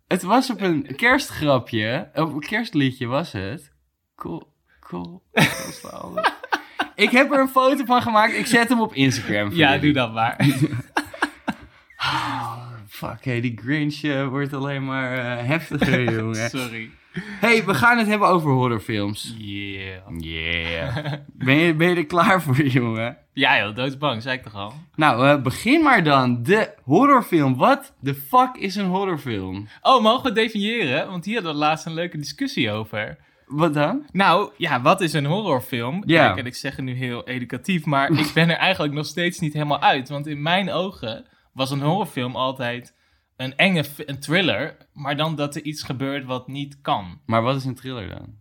Het 0.07 0.23
was 0.23 0.49
op 0.49 0.61
een 0.61 0.95
kerstgrapje. 0.95 2.09
Op 2.15 2.33
een 2.33 2.39
kerstliedje 2.39 3.05
was 3.07 3.31
het. 3.31 3.71
Cool, 4.15 4.53
cool. 4.79 5.21
coleslaw 5.33 5.93
all 5.93 6.09
the 6.09 6.13
way. 6.13 6.31
Ik 6.95 7.09
heb 7.11 7.31
er 7.31 7.39
een 7.39 7.47
foto 7.49 7.85
van 7.85 8.01
gemaakt. 8.01 8.33
Ik 8.33 8.45
zet 8.45 8.69
hem 8.69 8.81
op 8.81 8.93
Instagram. 8.93 9.47
voor 9.49 9.57
Ja, 9.57 9.67
jullie. 9.75 9.81
doe 9.81 9.93
dat 9.93 10.13
maar. 10.13 10.37
Fuck, 12.87 13.25
hé, 13.25 13.39
die 13.39 13.59
Grinch 13.63 14.01
eh, 14.03 14.27
wordt 14.27 14.53
alleen 14.53 14.85
maar 14.85 15.37
eh, 15.37 15.45
heftiger, 15.47 16.11
jongen. 16.19 16.49
Sorry. 16.49 16.89
Hey, 17.39 17.65
we 17.65 17.73
gaan 17.73 17.97
het 17.97 18.07
hebben 18.07 18.27
over 18.27 18.51
horrorfilms. 18.51 19.35
Yeah. 19.37 20.01
Yeah. 20.17 21.13
Ben 21.33 21.55
je, 21.55 21.73
ben 21.73 21.89
je 21.89 21.95
er 21.95 22.05
klaar 22.05 22.41
voor, 22.41 22.61
jongen? 22.61 23.17
Ja 23.33 23.57
joh, 23.57 23.75
doodsbang, 23.75 24.21
zei 24.21 24.37
ik 24.37 24.43
toch 24.43 24.55
al. 24.55 24.73
Nou, 24.95 25.27
eh, 25.27 25.41
begin 25.41 25.83
maar 25.83 26.03
dan. 26.03 26.43
De 26.43 26.73
horrorfilm. 26.83 27.55
Wat 27.55 27.93
de 27.99 28.15
fuck 28.15 28.55
is 28.55 28.75
een 28.75 28.85
horrorfilm? 28.85 29.67
Oh, 29.81 30.03
mogen 30.03 30.23
we 30.23 30.31
definiëren? 30.31 31.09
Want 31.09 31.25
hier 31.25 31.33
hadden 31.33 31.53
we 31.53 31.59
laatst 31.59 31.85
een 31.85 31.93
leuke 31.93 32.17
discussie 32.17 32.71
over. 32.71 33.17
Wat 33.45 33.73
dan? 33.73 34.05
Nou, 34.11 34.51
ja, 34.57 34.81
wat 34.81 35.01
is 35.01 35.13
een 35.13 35.25
horrorfilm? 35.25 36.03
Ja. 36.05 36.25
Kijk, 36.25 36.39
en 36.39 36.45
ik 36.45 36.55
zeg 36.55 36.75
het 36.75 36.85
nu 36.85 36.93
heel 36.93 37.27
educatief, 37.27 37.85
maar 37.85 38.11
ik 38.11 38.31
ben 38.33 38.49
er 38.49 38.57
eigenlijk 38.57 38.93
nog 38.93 39.05
steeds 39.05 39.39
niet 39.39 39.53
helemaal 39.53 39.81
uit. 39.81 40.09
Want 40.09 40.27
in 40.27 40.41
mijn 40.41 40.71
ogen 40.71 41.25
was 41.53 41.71
een 41.71 41.81
horrorfilm 41.81 42.35
altijd 42.35 42.93
een 43.39 43.55
enge 43.55 43.85
een 44.05 44.19
thriller, 44.19 44.77
maar 44.93 45.17
dan 45.17 45.35
dat 45.35 45.55
er 45.55 45.61
iets 45.61 45.83
gebeurt 45.83 46.25
wat 46.25 46.47
niet 46.47 46.81
kan. 46.81 47.21
Maar 47.25 47.41
wat 47.41 47.55
is 47.55 47.65
een 47.65 47.75
thriller 47.75 48.07
dan? 48.07 48.37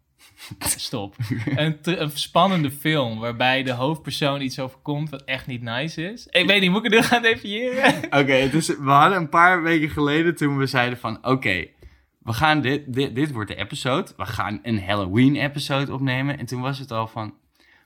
Stop. 0.59 1.17
een, 1.45 1.79
een 1.83 2.11
spannende 2.11 2.71
film 2.71 3.19
waarbij 3.19 3.63
de 3.63 3.73
hoofdpersoon 3.73 4.41
iets 4.41 4.59
overkomt 4.59 5.11
wat 5.11 5.25
echt 5.25 5.47
niet 5.47 5.63
nice 5.63 6.11
is. 6.11 6.27
Ik 6.27 6.47
weet 6.47 6.61
niet, 6.61 6.71
moet 6.71 6.85
ik 6.85 6.93
het 6.93 7.01
nu 7.01 7.07
gaan 7.07 7.23
definiëren? 7.23 7.95
Oké, 8.21 8.33
is 8.33 8.67
we 8.67 8.91
hadden 8.91 9.19
een 9.19 9.29
paar 9.29 9.63
weken 9.63 9.91
geleden 9.91 10.37
toen 10.37 10.59
we 10.59 10.67
zeiden 10.67 10.99
van... 10.99 11.27
Oké, 11.27 11.67
we 12.19 12.33
gaan 12.33 12.61
dit, 12.61 12.93
dit... 12.95 13.15
Dit 13.15 13.33
wordt 13.33 13.51
de 13.51 13.57
episode. 13.57 14.13
We 14.17 14.27
gaan 14.27 14.59
een 14.63 14.83
Halloween-episode 14.83 15.93
opnemen. 15.93 16.39
En 16.39 16.47
toen 16.47 16.61
was 16.61 16.79
het 16.79 16.91
al 16.91 17.07
van... 17.07 17.35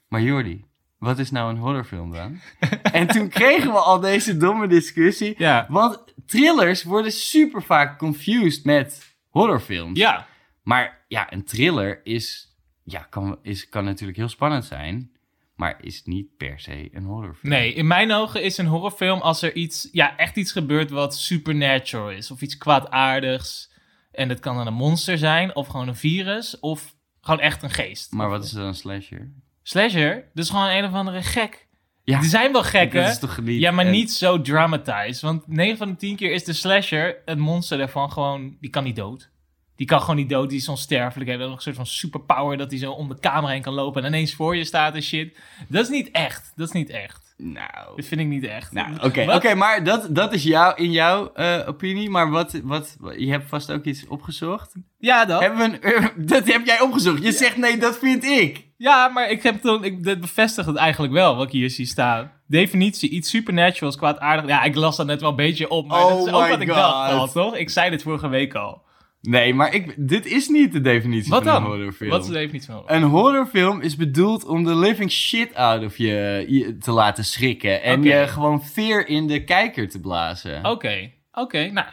Maar 0.08 0.22
Jordi, 0.22 0.64
wat 0.98 1.18
is 1.18 1.30
nou 1.30 1.50
een 1.50 1.58
horrorfilm 1.58 2.12
dan? 2.12 2.40
en 2.82 3.06
toen 3.06 3.28
kregen 3.28 3.72
we 3.72 3.78
al 3.78 4.00
deze 4.00 4.36
domme 4.36 4.66
discussie. 4.66 5.34
ja. 5.38 5.66
Want 5.68 6.11
thrillers 6.32 6.82
worden 6.82 7.12
super 7.12 7.62
vaak 7.62 7.98
confused 7.98 8.64
met 8.64 9.16
horrorfilms. 9.28 9.98
Ja, 9.98 10.26
Maar 10.62 11.04
ja, 11.08 11.32
een 11.32 11.44
thriller 11.44 12.00
is, 12.04 12.56
ja, 12.84 13.06
kan, 13.10 13.38
is, 13.42 13.68
kan 13.68 13.84
natuurlijk 13.84 14.18
heel 14.18 14.28
spannend 14.28 14.64
zijn, 14.64 15.10
maar 15.56 15.78
is 15.80 16.02
niet 16.04 16.36
per 16.36 16.60
se 16.60 16.88
een 16.92 17.04
horrorfilm. 17.04 17.52
Nee, 17.52 17.72
in 17.72 17.86
mijn 17.86 18.12
ogen 18.12 18.42
is 18.42 18.58
een 18.58 18.66
horrorfilm 18.66 19.20
als 19.20 19.42
er 19.42 19.54
iets, 19.54 19.88
ja, 19.92 20.16
echt 20.16 20.36
iets 20.36 20.52
gebeurt 20.52 20.90
wat 20.90 21.16
supernatural 21.16 22.10
is. 22.10 22.30
Of 22.30 22.40
iets 22.40 22.58
kwaadaardigs. 22.58 23.70
En 24.12 24.28
dat 24.28 24.40
kan 24.40 24.56
dan 24.56 24.66
een 24.66 24.74
monster 24.74 25.18
zijn, 25.18 25.56
of 25.56 25.66
gewoon 25.66 25.88
een 25.88 25.96
virus, 25.96 26.60
of 26.60 26.94
gewoon 27.20 27.40
echt 27.40 27.62
een 27.62 27.70
geest. 27.70 28.12
Maar 28.12 28.28
wat 28.28 28.44
is 28.44 28.50
dan 28.50 28.64
een 28.64 28.74
slasher? 28.74 29.32
Slasher, 29.62 30.24
dus 30.34 30.50
gewoon 30.50 30.68
een 30.68 30.84
of 30.84 30.92
andere 30.92 31.22
gek. 31.22 31.68
Ja, 32.04 32.18
Er 32.18 32.24
zijn 32.24 32.52
wel 32.52 32.62
gekken. 32.62 33.02
dat 33.02 33.10
is 33.10 33.18
toch 33.18 33.40
niet... 33.40 33.60
Ja, 33.60 33.70
maar 33.70 33.84
niet 33.84 34.12
zo 34.12 34.40
dramatized. 34.40 35.20
Want 35.20 35.48
9 35.48 35.76
van 35.76 35.88
de 35.88 35.96
10 35.96 36.16
keer 36.16 36.32
is 36.32 36.44
de 36.44 36.52
slasher, 36.52 37.16
het 37.24 37.38
monster 37.38 37.78
daarvan 37.78 38.12
gewoon, 38.12 38.56
die 38.60 38.70
kan 38.70 38.84
niet 38.84 38.96
dood. 38.96 39.30
Die 39.76 39.86
kan 39.86 40.00
gewoon 40.00 40.16
niet 40.16 40.28
dood, 40.28 40.48
die 40.48 40.58
is 40.58 40.68
onsterfelijk. 40.68 41.30
Heeft 41.30 41.42
nog 41.42 41.54
een 41.54 41.60
soort 41.60 41.76
van 41.76 41.86
superpower 41.86 42.56
dat 42.56 42.70
hij 42.70 42.78
zo 42.78 42.92
om 42.92 43.08
de 43.08 43.18
kamer 43.20 43.50
heen 43.50 43.62
kan 43.62 43.72
lopen 43.72 44.02
en 44.02 44.08
ineens 44.08 44.34
voor 44.34 44.56
je 44.56 44.64
staat 44.64 44.94
en 44.94 45.02
shit. 45.02 45.38
Dat 45.68 45.82
is 45.82 45.88
niet 45.88 46.10
echt. 46.10 46.52
Dat 46.56 46.66
is 46.66 46.72
niet 46.72 46.90
echt. 46.90 47.34
Nou... 47.36 47.96
Dat 47.96 48.04
vind 48.04 48.20
ik 48.20 48.26
niet 48.26 48.44
echt. 48.44 48.72
Nou, 48.72 48.94
oké, 49.00 49.34
oké, 49.34 49.54
maar 49.54 49.84
dat, 49.84 50.14
dat 50.14 50.32
is 50.32 50.42
jou, 50.42 50.82
in 50.82 50.90
jouw 50.90 51.32
eh, 51.32 51.68
opinie. 51.68 52.10
Maar 52.10 52.30
wat, 52.30 52.60
wat, 52.64 52.96
je 53.16 53.30
hebt 53.30 53.48
vast 53.48 53.70
ook 53.70 53.84
iets 53.84 54.06
opgezocht. 54.06 54.74
Ja, 54.98 55.24
dat. 55.24 55.40
Hebben 55.40 55.70
we 55.70 55.94
een, 55.96 56.26
dat 56.34 56.46
heb 56.46 56.66
jij 56.66 56.80
opgezocht. 56.80 57.22
Je 57.22 57.32
zegt 57.32 57.56
nee, 57.56 57.78
dat 57.78 57.98
vind 57.98 58.24
ik. 58.24 58.66
Ja, 58.82 59.08
maar 59.08 59.30
ik 59.30 59.42
heb 59.42 59.60
toen, 59.60 59.84
ik, 59.84 60.04
dat 60.04 60.20
bevestigt 60.20 60.66
het 60.66 60.76
eigenlijk 60.76 61.12
wel, 61.12 61.36
wat 61.36 61.46
ik 61.46 61.52
hier 61.52 61.70
zie 61.70 61.86
staan. 61.86 62.32
Definitie, 62.46 63.10
iets 63.10 63.30
supernaturals, 63.30 63.96
kwaadaardig. 63.96 64.46
Ja, 64.46 64.62
ik 64.62 64.74
las 64.74 64.96
dat 64.96 65.06
net 65.06 65.20
wel 65.20 65.30
een 65.30 65.36
beetje 65.36 65.68
op, 65.68 65.86
maar 65.86 66.04
Oh 66.04 66.08
dat 66.08 66.26
is 66.26 66.32
ook 66.32 66.42
my 66.42 66.48
wat 66.48 66.60
ik 66.60 66.66
dacht 66.66 67.12
al, 67.12 67.28
toch? 67.28 67.56
Ik 67.56 67.70
zei 67.70 67.90
dit 67.90 68.02
vorige 68.02 68.28
week 68.28 68.54
al. 68.54 68.82
Nee, 69.20 69.54
maar 69.54 69.74
ik, 69.74 69.94
dit 69.96 70.26
is 70.26 70.48
niet 70.48 70.72
de 70.72 70.80
definitie 70.80 71.30
Wat 71.30 71.42
van 71.42 71.52
dan? 71.52 71.62
een 71.62 71.68
horrorfilm. 71.68 72.10
Wat 72.10 72.20
is 72.20 72.26
de 72.26 72.32
definitie 72.32 72.72
van 72.72 72.82
Een 72.86 73.02
horrorfilm 73.02 73.80
is 73.80 73.96
bedoeld 73.96 74.44
om 74.44 74.64
de 74.64 74.76
living 74.76 75.10
shit 75.10 75.54
out 75.54 75.84
of 75.84 75.96
je, 75.96 76.44
je 76.48 76.78
te 76.78 76.92
laten 76.92 77.24
schrikken. 77.24 77.82
En 77.82 78.02
je 78.02 78.26
gewoon 78.28 78.64
veer 78.64 79.08
in 79.08 79.26
de 79.26 79.44
kijker 79.44 79.88
te 79.88 80.00
blazen. 80.00 80.64
Oké, 80.64 81.10
oké, 81.32 81.70
nou. 81.70 81.86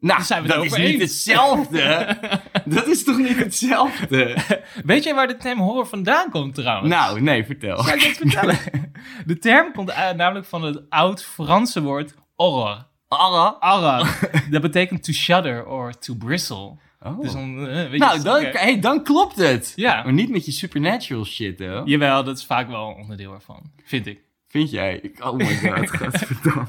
Nou, 0.00 0.22
zijn 0.22 0.42
we 0.42 0.48
dat 0.48 0.64
is 0.64 0.76
niet 0.76 1.00
hetzelfde. 1.00 2.16
dat 2.64 2.86
is 2.86 3.04
toch 3.04 3.18
niet 3.18 3.36
hetzelfde? 3.36 4.36
Weet 4.84 5.04
jij 5.04 5.14
waar 5.14 5.26
de 5.26 5.36
term 5.36 5.58
horror 5.58 5.86
vandaan 5.86 6.30
komt 6.30 6.54
trouwens? 6.54 6.88
nou, 6.94 7.20
nee, 7.20 7.44
vertel. 7.44 7.82
Zal 7.82 7.94
ik 7.94 8.02
het 8.02 8.16
vertellen? 8.16 8.58
De 9.26 9.38
term 9.38 9.72
komt 9.72 9.90
uit- 9.90 10.16
namelijk 10.16 10.46
van 10.46 10.62
het 10.62 10.90
oud-Franse 10.90 11.82
woord 11.82 12.14
horror. 12.34 12.86
Alla. 13.08 13.56
Horror. 13.60 14.18
dat 14.50 14.62
betekent 14.62 15.04
to 15.04 15.12
shudder 15.12 15.66
or 15.66 15.98
to 15.98 16.14
bristle. 16.14 16.76
Oh. 17.02 17.20
Dus 17.20 17.32
dan, 17.32 17.68
eh, 17.68 17.90
nou, 17.98 18.22
dan, 18.22 18.36
oké. 18.46 18.58
hey, 18.58 18.80
dan 18.80 19.02
klopt 19.04 19.36
het. 19.36 19.72
Ja. 19.76 20.02
Maar 20.02 20.12
niet 20.12 20.30
met 20.30 20.44
je 20.44 20.52
supernatural 20.52 21.24
shit, 21.24 21.58
hoor. 21.58 21.88
Jawel, 21.88 22.24
dat 22.24 22.36
is 22.38 22.44
vaak 22.44 22.68
wel 22.68 22.88
een 22.88 22.96
onderdeel 22.96 23.32
ervan. 23.34 23.70
Vind 23.84 24.06
ik. 24.06 24.20
Vind 24.48 24.70
jij? 24.70 24.98
Ik- 25.02 25.24
Oh 25.24 25.36
my 25.36 25.56
god, 25.56 25.90
godverdamme. 25.96 26.66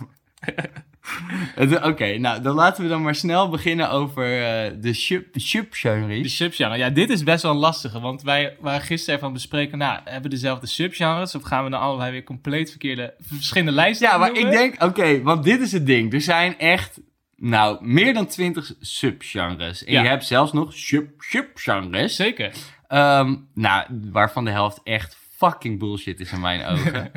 Oké, 1.89 2.17
nou, 2.17 2.41
dan 2.41 2.55
laten 2.55 2.83
we 2.83 2.89
dan 2.89 3.01
maar 3.01 3.15
snel 3.15 3.49
beginnen 3.49 3.89
over 3.89 4.23
eh, 4.23 4.71
de 4.81 4.93
sub- 4.93 5.33
De 5.33 5.39
subgenres. 5.39 6.35
subgenre. 6.35 6.77
Ja, 6.77 6.89
dit 6.89 7.09
is 7.09 7.23
best 7.23 7.43
wel 7.43 7.51
een 7.51 7.57
lastige. 7.57 7.99
Want 7.99 8.21
wij 8.21 8.57
waren 8.59 8.81
gisteren 8.81 9.15
even 9.15 9.27
aan 9.27 9.33
het 9.33 9.41
bespreken. 9.41 9.77
Nou, 9.77 9.99
hebben 10.03 10.21
we 10.21 10.29
dezelfde 10.29 10.67
subgenres? 10.67 11.35
Of 11.35 11.43
gaan 11.43 11.63
we 11.63 11.69
dan 11.69 11.79
allebei 11.79 12.11
weer 12.11 12.23
compleet 12.23 12.69
verkeerde, 12.69 13.13
verschillende 13.19 13.71
lijsten 13.71 14.07
Ja, 14.07 14.17
maar 14.17 14.33
ik 14.37 14.51
denk, 14.51 14.83
oké, 14.83 15.21
want 15.21 15.43
dit 15.43 15.61
is 15.61 15.71
het 15.71 15.85
ding. 15.85 16.13
Er 16.13 16.21
zijn 16.21 16.59
echt, 16.59 16.99
nou, 17.35 17.85
meer 17.85 18.13
dan 18.13 18.25
twintig 18.27 18.71
subgenres. 18.79 19.83
En 19.83 19.93
Ja. 19.93 20.01
je 20.01 20.07
hebt 20.07 20.25
zelfs 20.25 20.53
nog 20.53 20.73
sub 20.73 21.09
subgenres. 21.17 22.15
Zeker. 22.15 22.51
Ehm, 22.87 23.35
nou, 23.53 23.85
waarvan 24.11 24.45
de 24.45 24.51
helft 24.51 24.79
echt 24.83 25.17
fucking 25.37 25.79
bullshit 25.79 26.19
is 26.19 26.31
in 26.31 26.39
mijn 26.39 26.65
ogen. 26.71 27.11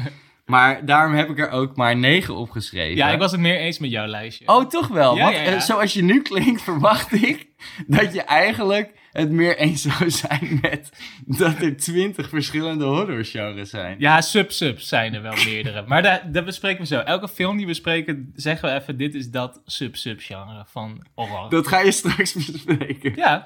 Maar 0.44 0.84
daarom 0.86 1.14
heb 1.14 1.28
ik 1.28 1.38
er 1.38 1.50
ook 1.50 1.76
maar 1.76 1.96
negen 1.96 2.34
opgeschreven. 2.34 2.96
Ja, 2.96 3.10
ik 3.10 3.18
was 3.18 3.32
het 3.32 3.40
meer 3.40 3.58
eens 3.58 3.78
met 3.78 3.90
jouw 3.90 4.06
lijstje. 4.06 4.48
Oh, 4.48 4.66
toch 4.66 4.88
wel? 4.88 5.16
Ja, 5.16 5.22
Want 5.22 5.36
ja, 5.36 5.42
ja. 5.42 5.50
eh, 5.50 5.60
zoals 5.60 5.92
je 5.92 6.02
nu 6.02 6.22
klinkt, 6.22 6.62
verwacht 6.70 7.12
ik 7.12 7.46
dat 7.86 8.14
je 8.14 8.22
eigenlijk 8.22 8.92
het 9.12 9.30
meer 9.30 9.56
eens 9.56 9.82
zou 9.82 10.10
zijn 10.10 10.58
met 10.62 10.92
dat 11.26 11.60
er 11.60 11.76
twintig 11.76 12.28
verschillende 12.28 12.84
horrorgenres 12.84 13.70
zijn. 13.70 13.96
Ja, 13.98 14.20
sub-subs 14.20 14.88
zijn 14.88 15.14
er 15.14 15.22
wel 15.22 15.44
meerdere. 15.44 15.84
Maar 15.86 16.02
daar, 16.02 16.32
dat 16.32 16.44
bespreken 16.44 16.80
we 16.80 16.86
zo. 16.86 16.98
Elke 16.98 17.28
film 17.28 17.56
die 17.56 17.66
we 17.66 17.70
bespreken, 17.70 18.32
zeggen 18.34 18.68
we 18.68 18.80
even... 18.80 18.96
dit 18.96 19.14
is 19.14 19.30
dat 19.30 19.62
sub-sub-genre 19.64 20.64
van 20.66 21.06
horror. 21.14 21.50
Dat 21.50 21.68
ga 21.68 21.80
je 21.80 21.92
straks 21.92 22.32
bespreken. 22.52 23.12
Ja. 23.16 23.44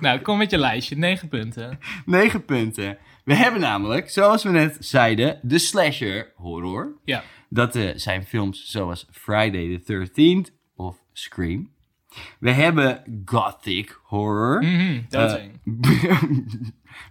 Nou, 0.00 0.18
kom 0.18 0.38
met 0.38 0.50
je 0.50 0.58
lijstje. 0.58 0.96
Negen 0.96 1.28
punten. 1.28 1.78
Negen 2.04 2.44
punten. 2.44 2.98
We 3.24 3.34
hebben 3.34 3.60
namelijk, 3.60 4.10
zoals 4.10 4.42
we 4.42 4.50
net 4.50 4.76
zeiden, 4.80 5.38
de 5.42 5.58
slasher 5.58 6.32
horror. 6.36 6.92
Ja. 7.04 7.22
Dat 7.48 7.76
eh, 7.76 7.88
zijn 7.94 8.24
films 8.26 8.64
zoals 8.70 9.06
Friday 9.10 9.80
the 9.84 10.08
13th 10.08 10.54
of 10.76 10.96
Scream. 11.12 11.70
We 12.38 12.50
hebben 12.50 13.22
gothic 13.24 14.00
horror. 14.02 14.62
Mhm, 14.64 15.00
dat 15.08 15.36
Eh. 15.38 15.44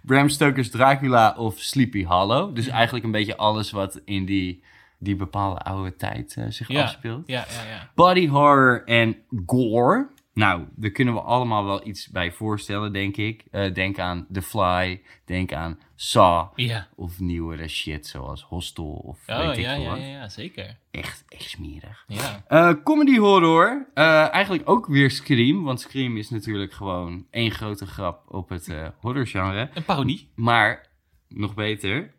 Bram 0.02 0.28
Stoker's 0.28 0.70
Dracula 0.70 1.34
of 1.38 1.58
Sleepy 1.58 2.04
Hollow. 2.04 2.54
Dus 2.54 2.66
eigenlijk 2.68 3.04
een 3.04 3.10
beetje 3.10 3.36
alles 3.36 3.70
wat 3.70 4.00
in 4.04 4.24
die, 4.24 4.62
die 4.98 5.16
bepaalde 5.16 5.60
oude 5.60 5.96
tijd 5.96 6.34
eh, 6.36 6.44
zich 6.48 6.68
Ja. 6.68 6.82
afspeelt. 6.82 7.26
Ja, 7.26 7.44
ja, 7.48 7.70
ja. 7.70 7.90
Body 7.94 8.28
horror 8.28 8.82
en 8.84 9.16
gore. 9.46 10.08
Nou, 10.34 10.64
daar 10.76 10.90
kunnen 10.90 11.14
we 11.14 11.20
allemaal 11.20 11.64
wel 11.64 11.86
iets 11.86 12.08
bij 12.08 12.32
voorstellen, 12.32 12.92
denk 12.92 13.16
ik. 13.16 13.44
Eh, 13.50 13.74
denk 13.74 13.98
aan 13.98 14.26
The 14.32 14.42
Fly, 14.42 15.02
denk 15.24 15.52
aan 15.52 15.78
Saw. 15.94 16.46
Ja. 16.54 16.88
Of 16.96 17.20
nieuwere 17.20 17.68
shit 17.68 18.06
zoals 18.06 18.42
Hostel 18.42 18.92
of 18.92 19.18
Oh, 19.26 19.38
weet 19.38 19.56
ik 19.56 19.64
ja, 19.64 19.74
veel 19.74 19.82
ja, 19.82 19.96
ja, 19.96 20.06
ja, 20.06 20.28
zeker. 20.28 20.76
Echt, 20.90 21.24
echt 21.28 21.50
smerig. 21.50 22.04
Ja. 22.06 22.44
Eh, 22.48 22.72
comedy 22.84 23.18
horror. 23.18 23.86
Eh, 23.94 24.32
eigenlijk 24.32 24.68
ook 24.68 24.86
weer 24.86 25.10
Scream. 25.10 25.62
Want 25.62 25.80
Scream 25.80 26.16
is 26.16 26.30
natuurlijk 26.30 26.72
gewoon 26.72 27.26
één 27.30 27.50
grote 27.50 27.86
grap 27.86 28.22
op 28.34 28.48
het 28.48 28.68
eh 28.68 28.88
horrorgenre. 29.00 29.70
Een 29.74 29.84
parodie. 29.84 30.28
Maar, 30.34 30.86
nog 31.28 31.54
beter, 31.54 32.14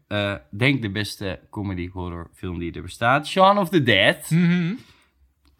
denk 0.51 0.81
de 0.81 0.89
beste 0.89 1.39
comedy 1.49 1.89
horror 1.89 2.29
film 2.33 2.59
die 2.59 2.73
er 2.73 2.81
bestaat. 2.81 3.27
Shaun 3.27 3.57
of 3.57 3.69
the 3.69 3.83
Dead. 3.83 4.29
Mhm. 4.29 4.73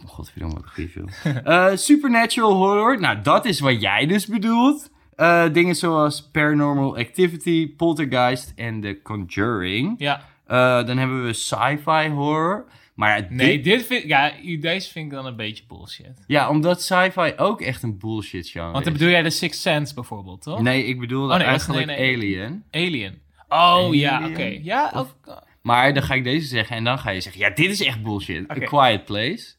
Oh, 0.05 0.09
Godverdomme, 0.09 0.53
wat 0.55 0.63
een 0.63 0.69
goede 0.69 0.89
film. 0.89 1.09
Eh, 1.43 1.75
supernatural 1.75 2.53
horror. 2.53 2.99
Nou, 2.99 3.21
dat 3.21 3.45
is 3.45 3.59
wat 3.59 3.81
jij 3.81 4.05
dus 4.05 4.25
bedoelt. 4.27 4.89
Eh, 5.15 5.45
dingen 5.53 5.75
zoals 5.75 6.29
Paranormal 6.31 6.97
Activity, 6.97 7.75
Poltergeist 7.75 8.53
en 8.55 8.81
The 8.81 8.99
Conjuring. 9.03 9.95
Ja. 9.97 10.21
Eh, 10.47 10.85
dan 10.85 10.97
hebben 10.97 11.25
we 11.25 11.33
sci-fi 11.33 12.07
horror. 12.09 12.65
Maar 12.95 13.17
ja, 13.17 13.25
Nee, 13.29 13.61
dit- 13.61 13.85
vind, 13.85 14.03
ja, 14.03 14.31
deze 14.59 14.91
vind 14.91 15.05
ik 15.05 15.11
dan 15.11 15.25
een 15.25 15.35
beetje 15.35 15.63
bullshit. 15.67 16.23
ja, 16.27 16.49
omdat 16.49 16.81
sci-fi 16.81 17.33
ook 17.37 17.61
echt 17.61 17.83
een 17.83 17.97
bullshit 17.97 18.47
genre 18.47 18.71
Want 18.71 18.83
dan 18.83 18.93
bedoel 18.93 19.09
jij 19.09 19.21
de 19.21 19.29
Sixth 19.29 19.61
Sense 19.61 19.93
bijvoorbeeld, 19.93 20.41
toch? 20.41 20.61
Nee, 20.61 20.85
ik 20.85 20.99
bedoelde 20.99 21.33
Oh, 21.33 21.39
nee, 21.39 21.47
eigenlijk 21.47 21.85
nee, 21.85 21.97
nee. 21.97 22.15
Alien. 22.15 22.63
Alien. 22.71 23.21
Oh, 23.49 23.93
ja, 23.93 24.27
oké. 24.27 24.59
Ja, 24.61 24.91
Of-. 24.95 25.15
Maar 25.61 25.93
dan 25.93 26.03
ga 26.03 26.13
ik 26.13 26.23
deze 26.23 26.47
zeggen 26.47 26.75
en 26.75 26.83
dan 26.83 26.99
ga 26.99 27.09
je 27.09 27.21
zeggen... 27.21 27.41
Ja, 27.41 27.49
dit 27.49 27.69
is 27.69 27.81
echt 27.83 28.03
bullshit. 28.03 28.43
Oké. 28.43 28.63
A 28.63 28.65
Quiet 28.65 29.05
Place. 29.05 29.53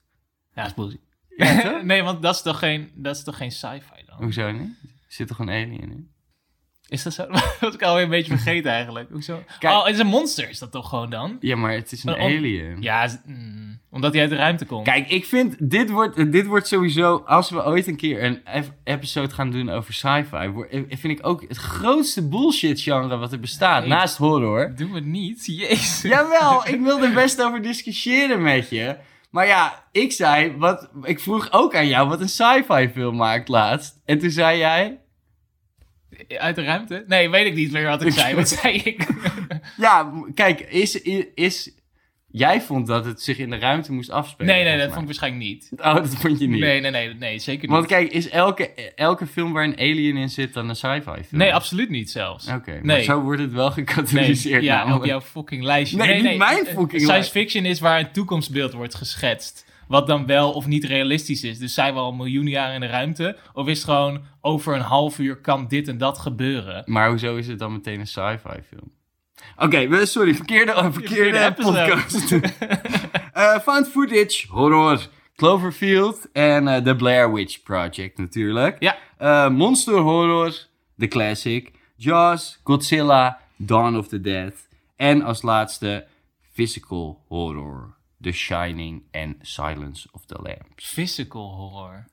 Ja, 0.55 0.63
dat 0.63 0.67
is 0.67 0.75
bullshit. 0.75 1.01
Ja, 1.37 1.81
nee, 1.85 2.03
want 2.03 2.23
dat 2.23 2.35
is 2.35 2.43
toch 2.43 2.59
geen, 2.59 2.91
dat 2.95 3.17
is 3.17 3.25
toch 3.25 3.37
geen 3.37 3.51
sci-fi 3.53 4.03
dan? 4.07 4.17
Hoezo 4.17 4.51
niet? 4.53 4.71
Zit 5.09 5.29
toch 5.29 5.39
een 5.39 5.49
alien 5.51 5.81
in? 5.81 6.11
Is 6.89 7.03
dat 7.03 7.13
zo? 7.13 7.27
dat 7.61 7.75
ik 7.75 7.83
alweer 7.83 8.05
een 8.05 8.11
beetje 8.11 8.33
vergeten 8.37 8.71
eigenlijk. 8.71 9.11
Hoezo? 9.11 9.43
Kijk- 9.59 9.75
Oh, 9.75 9.85
het 9.85 9.95
is 9.95 10.01
een 10.01 10.07
monster, 10.07 10.49
is 10.49 10.59
dat 10.59 10.73
toch 10.73 10.89
gewoon 10.89 11.11
dan? 11.11 11.37
Ja, 11.41 11.57
maar 11.57 11.73
het 11.73 11.93
is 11.93 12.05
een 12.05 12.15
alien. 12.17 12.83
Ja, 12.83 13.09
mm, 13.27 13.81
omdat 13.91 14.13
hij 14.13 14.21
uit 14.23 14.31
de 14.31 14.37
ruimte 14.37 14.65
komt. 14.67 14.85
Kijk, 14.85 15.09
ik 15.09 15.25
vind, 15.25 15.71
dit 15.71 15.91
wordt, 15.91 16.33
dit 16.33 16.47
wordt 16.47 16.67
sowieso, 16.67 17.17
als 17.17 17.51
we 17.51 17.65
ooit 17.65 17.87
een 17.87 17.97
keer 17.97 18.23
een 18.25 18.45
ep- 18.45 18.73
episode 18.85 19.35
gaan 19.35 19.51
doen 19.51 19.69
over 19.71 19.95
sci-fi, 19.95 20.49
wor- 20.49 20.69
eh, 20.69 20.83
vind 20.89 21.19
ik 21.19 21.27
ook 21.27 21.43
het 21.49 21.57
grootste 21.57 22.29
bullshit 22.29 22.81
genre 22.81 23.17
wat 23.17 23.33
er 23.33 23.41
bestaat, 23.41 23.81
Nee. 23.81 23.89
naast 23.89 24.17
horror. 24.17 24.73
Doen 24.77 24.89
we 24.91 24.95
het 24.95 25.05
niet? 25.07 25.47
Jezus. 25.47 26.03
Jawel, 26.03 26.69
ik 26.69 26.81
wil 26.89 27.03
er 27.03 27.13
best 27.15 27.43
over 27.43 27.63
discussiëren 27.63 28.43
met 28.43 28.69
je. 28.71 28.97
Maar 29.33 29.47
ja, 29.47 29.85
ik 29.93 30.13
zei, 30.13 30.57
wat, 30.57 30.91
ik 31.03 31.21
vroeg 31.21 31.53
ook 31.53 31.75
aan 31.75 31.87
jou 31.87 32.09
wat 32.09 32.21
een 32.21 32.29
sci-fi 32.29 32.89
film 32.95 33.17
maakt 33.17 33.49
laatst. 33.49 34.01
En 34.05 34.19
toen 34.19 34.31
zei 34.31 34.59
jij, 34.59 35.01
Uit 36.39 36.55
de 36.57 36.63
ruimte? 36.63 37.05
Nee, 37.07 37.31
weet 37.31 37.47
ik 37.47 37.55
niet 37.55 37.73
meer 37.73 37.89
wat 37.89 38.03
ik 38.03 38.13
zei. 38.13 38.35
Wat 38.35 38.49
zei 38.63 38.75
ik? 38.77 39.07
ja, 39.77 40.13
kijk, 40.35 40.61
is, 40.61 41.03
is- 41.35 41.75
jij 42.33 42.61
vond 42.61 42.87
dat 42.87 43.05
het 43.05 43.23
zich 43.23 43.39
in 43.39 43.51
de 43.51 43.57
ruimte 43.59 43.93
moest 43.93 44.11
afspelen? 44.11 44.55
Nee, 44.55 44.65
nee, 44.65 44.77
dat 44.79 44.87
vond 44.89 44.99
ik 45.01 45.05
waarschijnlijk 45.05 45.45
niet. 45.45 45.71
Oh, 45.77 45.95
dat 45.95 46.15
vond 46.15 46.39
je 46.39 46.49
niet? 46.49 46.61
Nee, 46.61 46.81
nee, 46.81 46.91
nee, 46.91 47.15
nee, 47.15 47.39
zeker 47.39 47.63
niet. 47.63 47.71
Want 47.71 47.87
kijk, 47.87 48.11
is 48.13 48.29
elke, 48.29 48.93
elke 48.95 49.27
film 49.27 49.53
waar 49.53 49.65
een 49.65 49.77
alien 49.79 50.17
in 50.17 50.29
zit 50.31 50.55
dan 50.55 50.69
een 50.69 50.77
sci-fi 50.77 51.03
film? 51.05 51.25
Nee, 51.31 51.55
absoluut 51.55 51.89
niet 51.91 52.11
zelfs. 52.11 52.49
Oké, 52.49 52.79
Nee. 52.83 53.03
zo 53.03 53.21
wordt 53.21 53.41
het 53.41 53.53
wel 53.53 53.67
Nee, 53.67 53.75
gecategoriseerd 53.75 54.63
ja, 54.63 54.77
namelijk. 54.77 55.01
op 55.03 55.09
jouw 55.09 55.21
fucking 55.21 55.63
lijstje. 55.63 55.97
Nee, 55.97 56.23
niet 56.23 56.37
mijn 56.39 56.57
fucking 56.67 56.91
Science 56.91 57.07
lijst. 57.07 57.31
fiction 57.31 57.65
is 57.65 57.81
waar 57.81 57.99
een 57.99 58.13
toekomstbeeld 58.13 58.73
wordt 58.73 58.95
geschetst. 58.95 59.71
Wat 59.89 60.07
dan 60.07 60.27
wel 60.27 60.53
of 60.53 60.67
niet 60.67 60.85
realistisch 60.85 61.45
is. 61.45 61.59
Dus 61.59 61.75
zijn 61.75 61.95
we 61.95 62.01
al 62.01 62.13
miljoenen 62.13 62.53
jaren 62.53 62.75
in 62.75 62.81
de 62.81 62.87
ruimte? 62.87 63.37
Of 63.53 63.67
is 63.69 63.77
het 63.77 63.85
gewoon 63.85 64.23
over 64.41 64.75
een 64.75 64.81
half 64.81 65.19
uur 65.19 65.37
kan 65.37 65.69
dit 65.69 65.89
en 65.89 65.99
dat 65.99 66.19
gebeuren? 66.19 66.83
Maar 66.87 67.09
hoezo 67.09 67.37
is 67.37 67.47
het 67.47 67.59
dan 67.59 67.73
meteen 67.73 68.01
een 68.01 68.07
sci-fi 68.07 68.61
film? 68.69 68.91
Oké, 69.63 70.07
sorry, 70.07 70.35
verkeerde, 70.35 70.93
verkeerde, 70.93 71.55
podcast. 71.55 72.33
Eh 73.33 73.61
found 73.61 73.89
footage, 73.89 74.47
horror, 74.49 75.09
Cloverfield 75.37 76.29
en 76.33 76.69
eh, 76.69 76.83
The 76.83 76.95
Blair 76.95 77.33
Witch 77.33 77.63
Project 77.63 78.19
natuurlijk. 78.19 78.77
Ja. 78.79 78.97
Eh, 79.19 79.49
monster 79.49 79.95
horror, 79.95 80.67
The 80.99 81.07
Classic, 81.07 81.73
Jaws, 81.97 82.61
Godzilla, 82.65 83.39
Dawn 83.57 83.97
of 83.97 84.09
the 84.09 84.21
Dead. 84.21 84.53
En 84.97 85.23
als 85.23 85.43
laatste 85.43 86.07
physical 86.53 87.25
horror, 87.29 87.97
The 88.21 88.33
Shining 88.33 89.03
en 89.11 89.37
Silence 89.41 90.09
of 90.13 90.27
the 90.27 90.39
Lambs. 90.43 90.93
Physical 90.93 91.55
horror. 91.55 92.07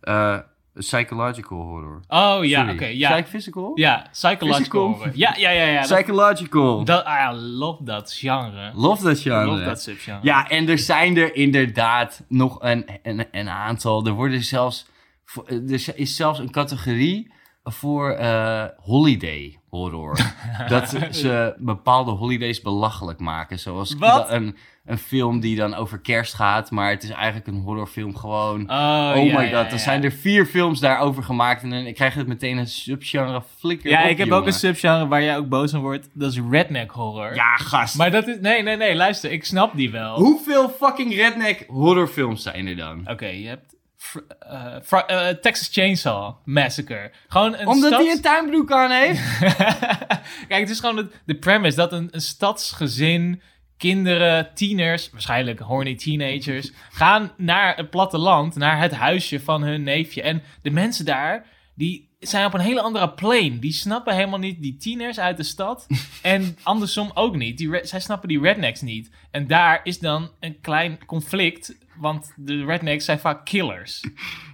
Psychological 0.79 1.57
horror. 1.57 2.01
Oh 2.07 2.45
ja, 2.45 2.71
oké. 2.71 2.85
Ja. 2.85 3.15
ik 3.15 3.27
physical? 3.27 3.71
ja, 3.75 4.07
psychological 4.11 4.87
horror. 4.87 5.11
Ja, 5.13 5.35
ja, 5.37 5.49
ja. 5.49 5.63
ja 5.63 5.81
dat, 5.81 5.91
Psychological. 5.91 6.83
dat, 6.83 7.05
ah, 7.05 7.33
I 7.33 7.37
love 7.37 7.83
dat 7.83 8.13
genre. 8.13 8.71
Love 8.75 9.03
that 9.03 9.19
genre. 9.19 9.45
Love 9.45 9.63
dat 9.63 9.81
subgenre. 9.81 10.19
Ja, 10.23 10.49
en 10.49 10.69
er 10.69 10.79
zijn 10.79 11.17
er 11.17 11.35
inderdaad 11.35 12.23
nog 12.27 12.57
een, 12.59 12.85
een, 13.03 13.27
een 13.31 13.49
aantal. 13.49 14.05
Er 14.05 14.13
worden 14.13 14.43
zelfs. 14.43 14.85
Er 15.47 15.97
is 15.99 16.15
zelfs 16.15 16.39
een 16.39 16.51
categorie 16.51 17.31
voor 17.63 18.11
eh, 18.11 18.65
holiday 18.77 19.58
horror. 19.69 20.17
dat 20.67 20.95
ze- 21.11 21.53
bepaalde 21.57 22.11
holidays 22.11 22.61
belachelijk 22.61 23.19
maken. 23.19 23.59
Zoals 23.59 23.95
een, 24.27 24.55
een 24.85 24.97
film 24.97 25.39
die 25.39 25.55
dan 25.55 25.73
over 25.73 25.99
kerst 25.99 26.33
gaat, 26.33 26.71
maar 26.71 26.89
het 26.89 27.03
is 27.03 27.09
eigenlijk 27.09 27.47
een 27.47 27.61
horrorfilm 27.61 28.15
gewoon. 28.15 28.61
Oh, 28.71 29.13
Oh, 29.15 29.25
ja, 29.25 29.37
my 29.39 29.43
god, 29.43 29.65
ja. 29.65 29.71
er 29.71 29.79
zijn 29.79 30.03
er 30.03 30.11
vier 30.11 30.45
films 30.45 30.79
daarover 30.79 31.23
gemaakt 31.23 31.63
en 31.63 31.69
dan 31.69 31.93
krijg 31.93 32.13
je 32.13 32.19
het 32.19 32.27
meteen 32.27 32.57
een 32.57 32.67
subgenre 32.67 33.41
flikker 33.57 33.89
Ja, 33.89 34.03
op, 34.03 34.09
ik 34.09 34.17
heb 34.17 34.27
jongen. 34.27 34.41
ook 34.41 34.47
een 34.47 34.53
subgenre 34.53 35.07
waar 35.07 35.23
jij 35.23 35.37
ook 35.37 35.49
boos 35.49 35.73
om 35.73 35.81
wordt. 35.81 36.09
Dat 36.13 36.31
is 36.31 36.39
redneck 36.49 36.91
horror. 36.91 37.35
Ja, 37.35 37.55
gast. 37.55 37.97
Maar 37.97 38.11
dat 38.11 38.27
is... 38.27 38.37
Nee, 38.41 38.63
nee, 38.63 38.75
nee. 38.77 38.95
Luister, 38.95 39.31
ik 39.31 39.45
snap 39.45 39.75
die 39.75 39.91
wel. 39.91 40.15
Hoeveel 40.19 40.69
fucking 40.69 41.15
redneck 41.15 41.63
horrorfilms 41.67 42.43
zijn 42.43 42.67
er 42.67 42.75
dan? 42.75 43.01
Oké, 43.09 43.25
je 43.27 43.47
hebt 43.47 43.75
eh, 44.39 44.75
eh, 44.91 45.35
Texas 45.35 45.69
Chainsaw 45.71 46.35
Massacre. 46.45 47.11
Gewoon 47.27 47.55
een 47.55 47.67
Omdat 47.67 47.91
hij 47.91 48.11
een 48.11 48.21
tuinbroek 48.21 48.71
aan 48.71 48.91
heeft? 48.91 49.37
Kijk, 50.47 50.61
het 50.61 50.69
is 50.69 50.79
gewoon 50.79 50.95
de, 50.95 51.07
de 51.25 51.35
premise 51.35 51.75
dat 51.75 51.91
een, 51.91 52.07
een 52.11 52.21
stadsgezin, 52.21 53.41
kinderen, 53.77 54.49
tieners, 54.53 55.09
waarschijnlijk 55.11 55.59
horny 55.59 55.95
teenagers, 55.95 56.71
gaan 56.91 57.31
naar 57.37 57.75
het 57.75 57.89
platteland, 57.89 58.55
naar 58.55 58.79
het 58.79 58.93
huisje 58.93 59.39
van 59.39 59.61
hun 59.63 59.83
neefje. 59.83 60.21
En 60.21 60.43
de 60.61 60.71
mensen 60.71 61.05
daar, 61.05 61.45
die 61.75 62.09
zijn 62.19 62.45
op 62.45 62.53
een 62.53 62.59
hele 62.59 62.81
andere 62.81 63.09
plane. 63.09 63.59
Die 63.59 63.73
snappen 63.73 64.15
helemaal 64.15 64.39
niet 64.39 64.61
die 64.61 64.77
tieners 64.77 65.19
uit 65.19 65.37
de 65.37 65.43
stad. 65.43 65.87
en 66.21 66.57
andersom 66.63 67.11
ook 67.13 67.35
niet. 67.35 67.57
Die 67.57 67.79
zij 67.81 67.99
snappen 67.99 68.27
die 68.27 68.41
rednecks 68.41 68.81
niet. 68.81 69.11
En 69.31 69.47
daar 69.47 69.79
is 69.83 69.99
dan 69.99 70.31
een 70.39 70.61
klein 70.61 71.05
conflict, 71.05 71.75
want 71.99 72.33
de 72.35 72.65
rednecks 72.65 73.05
zijn 73.05 73.19
vaak 73.19 73.45
killers. 73.45 74.01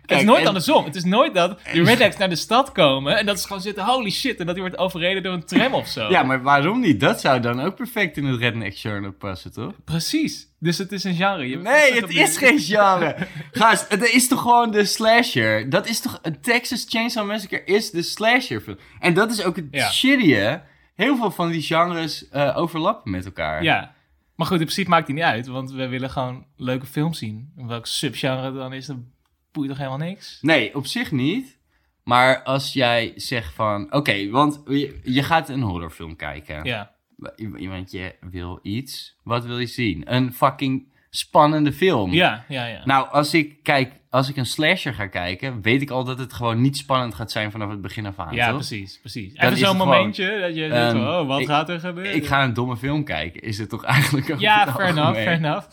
het 0.02 0.12
is 0.20 0.24
nooit 0.24 0.42
en- 0.42 0.48
andersom. 0.48 0.86
Het 0.86 0.96
is 0.96 1.04
nooit 1.04 1.34
dat 1.34 1.60
de 1.74 1.84
rednecks 1.84 2.18
naar 2.18 2.30
de 2.30 2.36
stad 2.36 2.72
komen 2.72 3.18
en 3.18 3.26
dat 3.26 3.40
ze 3.40 3.48
gewoon 3.48 3.62
zitten, 3.62 3.84
holy 3.86 4.10
shit, 4.12 4.40
en 4.40 4.46
dat 4.46 4.56
die 4.56 4.64
wordt 4.64 4.80
overreden 4.80 5.24
door 5.24 5.34
een 5.34 5.46
tram 5.46 5.74
of 5.74 5.88
zo. 5.88 6.10
Ja, 6.10 6.24
maar 6.24 6.42
waarom 6.42 6.80
niet? 6.80 7.00
Dat 7.00 7.22
zou 7.22 7.40
dan 7.40 7.62
ook 7.62 7.76
perfect 7.76 8.18
in 8.18 8.26
het 8.26 8.40
redneck 8.40 8.78
genre 8.78 9.12
passen, 9.12 9.54
toch? 9.54 9.74
Precies. 9.86 10.48
Dus 10.60 10.78
het 10.78 10.92
is 10.92 11.04
een 11.04 11.16
genre. 11.16 11.48
Je- 11.50 11.58
Nee, 11.58 11.94
het 11.94 12.10
is 12.10 12.38
geen 12.38 12.60
genre. 12.60 13.16
Gast, 13.52 13.90
het 13.90 14.14
is 14.14 14.28
toch 14.28 14.42
gewoon 14.42 14.72
de 14.72 14.86
slasher? 14.86 15.70
Dat 15.70 15.88
is 15.88 16.00
toch... 16.00 16.20
Een 16.22 16.42
Texas 16.42 16.86
Chainsaw 16.90 17.28
Massacre 17.28 17.64
is 17.66 17.92
de 17.92 18.02
slasher 18.04 18.62
film. 18.62 18.78
En 19.00 19.14
dat 19.14 19.32
is 19.32 19.44
ook 19.44 19.56
het 19.56 19.66
Ja. 19.72 19.90
shitty, 19.90 20.32
hè? 20.32 20.56
Heel 20.96 21.18
veel 21.18 21.32
van 21.32 21.50
die 21.50 21.62
genres 21.62 22.30
eh, 22.30 22.58
overlappen 22.58 23.12
met 23.12 23.26
elkaar. 23.26 23.64
Ja. 23.64 23.94
Maar 24.36 24.48
goed, 24.48 24.60
in 24.60 24.64
principe 24.64 24.90
maakt 24.90 25.06
die 25.06 25.16
niet 25.16 25.24
uit, 25.24 25.48
want 25.48 25.72
we 25.72 25.88
willen 25.88 26.10
gewoon 26.10 26.46
leuke 26.56 26.86
films 26.86 27.18
zien. 27.18 27.52
En 27.58 27.68
welk 27.68 27.86
subgenre 27.86 28.46
het 28.46 28.56
dan 28.56 28.74
is, 28.74 28.86
dan 28.86 29.12
boeit 29.52 29.70
toch 29.70 29.78
helemaal 29.78 29.98
niks? 29.98 30.38
Nee, 30.42 30.76
op 30.76 30.86
zich 30.86 31.12
niet. 31.12 31.60
Maar 32.04 32.44
als 32.44 32.74
jij 32.74 33.14
zegt 33.16 33.54
van... 33.54 33.94
Oké, 33.94 34.30
want 34.30 34.62
je, 34.68 35.00
je 35.04 35.24
gaat 35.24 35.50
een 35.50 35.62
horrorfilm 35.62 36.16
kijken. 36.16 36.64
Ja. 36.64 36.96
Want 37.16 37.92
je 37.92 38.16
wil 38.20 38.60
iets. 38.62 39.16
Wat 39.24 39.46
wil 39.46 39.60
je 39.60 39.66
zien? 39.66 40.14
Een 40.14 40.34
fucking 40.34 40.94
spannende 41.16 41.74
film. 41.74 42.14
Ja, 42.14 42.44
ja, 42.48 42.66
ja. 42.66 42.82
Nou, 42.86 43.10
als 43.10 43.34
ik 43.34 43.64
kijk, 43.64 43.92
als 44.10 44.30
ik 44.30 44.38
een 44.38 44.46
slasher 44.46 44.94
ga 44.94 45.08
kijken, 45.08 45.62
weet 45.62 45.82
ik 45.82 45.90
al 45.90 46.04
dat 46.04 46.20
het 46.20 46.34
gewoon 46.34 46.62
niet 46.62 46.78
spannend 46.78 47.16
gaat 47.16 47.32
zijn 47.32 47.52
vanaf 47.52 47.70
het 47.70 47.82
begin 47.82 48.06
af 48.06 48.20
aan. 48.20 48.34
ja, 48.36 48.46
toch? 48.48 48.56
precies, 48.56 49.00
precies. 49.00 49.34
Dan 49.34 49.44
Even 49.44 49.54
is 49.54 49.60
zo'n 49.60 49.72
gewoon, 49.72 49.88
momentje 49.88 50.40
dat 50.40 50.56
je 50.56 50.70
denkt, 50.70 50.94
ehm, 50.96 50.98
oh, 51.08 51.28
wat 51.28 51.40
ik- 51.40 51.48
gaat 51.48 51.70
er 51.70 51.80
gebeuren? 51.80 52.16
Ik 52.16 52.26
ga 52.26 52.44
een 52.44 52.54
domme 52.54 52.78
film 52.78 53.04
kijken. 53.04 53.42
Is 53.42 53.58
het 53.58 53.70
toch 53.70 53.84
eigenlijk 53.84 54.40
Ja, 54.40 54.74
fair 54.74 54.90
enough, 54.98 55.14
fair 55.14 55.32
enough. 55.38 55.68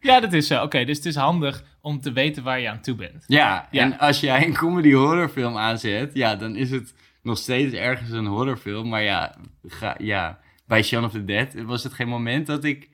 Ja, 0.00 0.20
dat 0.20 0.32
is 0.32 0.46
zo. 0.46 0.62
Oké, 0.62 0.84
dus 0.84 0.96
het 0.96 1.06
is 1.06 1.14
handig 1.16 1.64
om 1.80 2.00
te 2.00 2.12
weten 2.12 2.42
waar 2.42 2.60
je 2.60 2.68
aan 2.68 2.80
toe 2.80 2.94
bent. 2.94 3.24
Ja, 3.26 3.68
Ja. 3.70 3.82
en 3.82 3.98
als 3.98 4.20
jij 4.20 4.46
een 4.46 4.56
comedy 4.56 4.92
horrorfilm 4.92 5.56
aanzet, 5.56 6.10
ja, 6.14 6.36
dan 6.36 6.56
is 6.56 6.70
het 6.70 6.94
nog 7.22 7.38
steeds 7.38 7.74
ergens 7.74 8.10
een 8.10 8.26
horrorfilm. 8.26 8.88
Maar 8.88 9.02
ja, 9.02 9.34
ga, 9.66 9.94
ja 9.98 10.38
bij 10.66 10.82
Shaun 10.82 11.04
of 11.04 11.12
the 11.12 11.24
Dead 11.24 11.54
was 11.64 11.82
het 11.82 11.92
geen 11.92 12.08
moment 12.08 12.46
dat 12.46 12.64
ik 12.64 12.88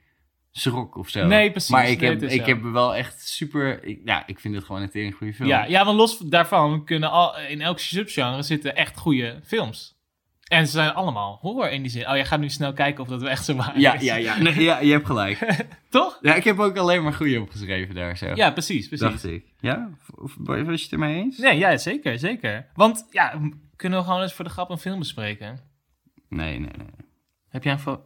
schrok 0.50 0.96
of 0.96 1.08
zo. 1.08 1.26
Nee, 1.26 1.50
precies. 1.50 1.70
Maar 1.70 1.88
ik 1.88 2.00
heb, 2.00 2.22
ik 2.22 2.40
zo. 2.40 2.46
heb 2.46 2.62
wel 2.62 2.94
echt 2.94 3.28
super... 3.28 3.84
Ik, 3.84 4.00
ja, 4.04 4.26
ik 4.26 4.40
vind 4.40 4.54
het 4.54 4.64
gewoon 4.64 4.82
een 4.82 4.90
tering 4.90 5.14
goede 5.14 5.34
film. 5.34 5.48
Ja, 5.48 5.64
ja, 5.64 5.84
maar 5.84 5.94
los 5.94 6.18
daarvan 6.18 6.84
kunnen 6.84 7.10
al, 7.10 7.38
in 7.38 7.60
elk 7.60 7.78
subgenre 7.78 8.42
zitten 8.42 8.76
echt 8.76 8.96
goede 8.96 9.40
films. 9.44 9.96
En 10.48 10.66
ze 10.66 10.72
zijn 10.72 10.94
allemaal 10.94 11.38
horror 11.40 11.70
in 11.70 11.82
die 11.82 11.90
zin. 11.90 12.08
Oh, 12.08 12.14
jij 12.14 12.24
gaat 12.24 12.40
nu 12.40 12.48
snel 12.48 12.72
kijken 12.72 13.02
of 13.02 13.08
dat 13.08 13.20
wel 13.20 13.30
echt 13.30 13.44
zo 13.44 13.54
waar 13.56 13.80
Ja, 13.80 13.94
is. 13.94 14.02
ja, 14.02 14.16
ja. 14.16 14.38
Nee, 14.38 14.62
ja, 14.62 14.80
je 14.80 14.92
hebt 14.92 15.06
gelijk. 15.06 15.66
Toch? 15.88 16.18
Ja, 16.22 16.34
ik 16.34 16.44
heb 16.44 16.58
ook 16.58 16.76
alleen 16.76 17.02
maar 17.02 17.12
goede 17.12 17.40
opgeschreven 17.40 17.94
daar 17.94 18.16
zo. 18.16 18.34
Ja, 18.34 18.50
precies, 18.50 18.88
precies. 18.88 19.06
Dacht 19.06 19.24
ik. 19.24 19.44
Ja? 19.60 19.90
Of, 20.14 20.34
was 20.38 20.56
je 20.64 20.82
het 20.82 20.92
ermee 20.92 21.16
eens? 21.16 21.38
Nee, 21.38 21.58
ja, 21.58 21.76
zeker, 21.76 22.18
zeker. 22.18 22.66
Want, 22.74 23.06
ja, 23.10 23.40
kunnen 23.76 23.98
we 23.98 24.04
gewoon 24.04 24.22
eens 24.22 24.32
voor 24.32 24.44
de 24.44 24.50
grap 24.50 24.70
een 24.70 24.78
film 24.78 24.98
bespreken? 24.98 25.60
Nee, 26.28 26.58
nee, 26.58 26.70
nee. 26.76 27.06
Heb 27.48 27.64
jij 27.64 27.78
een... 27.84 27.98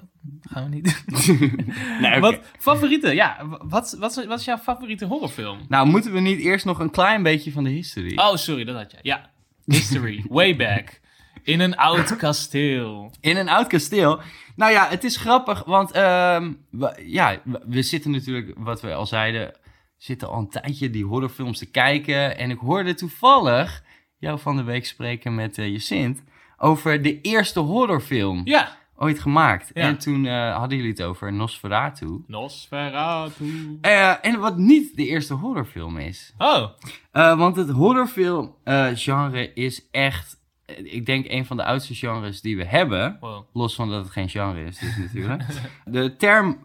Gaan 0.43 0.65
we 0.65 0.69
niet 0.75 1.05
nee. 2.01 2.21
Wat, 2.21 2.39
favoriete, 2.59 3.15
ja. 3.15 3.47
Wat, 3.63 3.97
wat, 3.99 4.17
is, 4.17 4.27
wat 4.27 4.39
is 4.39 4.45
jouw 4.45 4.59
favoriete 4.59 5.05
horrorfilm? 5.05 5.59
Nou, 5.69 5.87
moeten 5.89 6.13
we 6.13 6.21
niet 6.21 6.39
eerst 6.39 6.65
nog 6.65 6.79
een 6.79 6.91
klein 6.91 7.23
beetje 7.23 7.53
van 7.53 7.65
de 7.65 7.71
history? 7.71 8.19
Oh, 8.19 8.35
sorry, 8.37 8.65
dat 8.65 8.77
had 8.77 8.91
je. 8.91 8.99
Ja. 9.03 9.31
History, 9.65 10.25
way 10.29 10.57
back. 10.57 11.01
In 11.43 11.61
een 11.61 11.77
oud 11.77 12.17
kasteel. 12.17 13.13
In 13.21 13.37
een 13.37 13.49
oud 13.49 13.67
kasteel. 13.67 14.21
Nou 14.57 14.73
ja, 14.73 14.89
het 14.89 15.05
is 15.05 15.17
grappig, 15.17 15.65
want 15.65 15.91
ehm, 15.91 16.53
we, 16.71 17.03
ja, 17.07 17.41
we- 17.67 17.83
zitten 17.83 18.11
natuurlijk, 18.11 18.53
wat 18.57 18.81
we 18.81 18.95
al 18.95 19.07
zeiden, 19.07 19.53
zitten 19.97 20.29
al 20.29 20.39
een 20.39 20.49
tijdje 20.49 20.91
die 20.91 21.05
horrorfilms 21.05 21.59
te 21.59 21.71
kijken. 21.71 22.39
En 22.39 22.51
ik 22.51 22.59
hoorde 22.59 22.95
toevallig 22.95 23.83
jou 24.19 24.39
van 24.39 24.57
de 24.57 24.63
week 24.63 24.87
spreken 24.87 25.35
met 25.35 25.59
eh 25.59 25.69
Jacint 25.73 26.23
over 26.57 27.03
de 27.03 27.21
eerste 27.21 27.61
horrorfilm 27.61 28.41
Ja. 28.45 28.77
Ooit 29.03 29.19
gemaakt. 29.21 29.71
Ja. 29.75 29.83
En 29.83 29.99
toen 29.99 30.27
eh, 30.27 30.57
hadden 30.57 30.77
jullie 30.77 30.93
het 30.93 31.03
over 31.03 31.33
Nosferatu. 31.33 32.25
Nosferatu. 32.27 33.79
Eh, 33.81 34.15
en 34.25 34.39
wat 34.41 34.57
niet 34.57 34.97
de 34.97 35.07
eerste 35.07 35.35
horrorfilm 35.35 35.99
is. 35.99 36.35
Oh, 36.39 36.69
Eh, 37.13 37.37
want 37.39 37.57
het 37.57 37.71
horrorfilm-genre 37.71 39.53
is 39.55 39.89
echt, 39.91 40.37
ik 40.83 41.07
denk, 41.07 41.27
een 41.29 41.47
van 41.47 41.57
de 41.57 41.65
oudste 41.65 41.95
genres 41.95 42.41
die 42.41 42.57
we 42.57 42.65
hebben. 42.65 43.17
wow. 43.21 43.45
Los 43.53 43.75
van 43.75 43.89
dat 43.91 44.03
het 44.05 44.13
geen 44.13 44.29
genre 44.29 44.65
is, 44.65 44.79
dus 44.79 44.97
natuurlijk. 44.97 45.43
De 45.85 46.17
term 46.17 46.59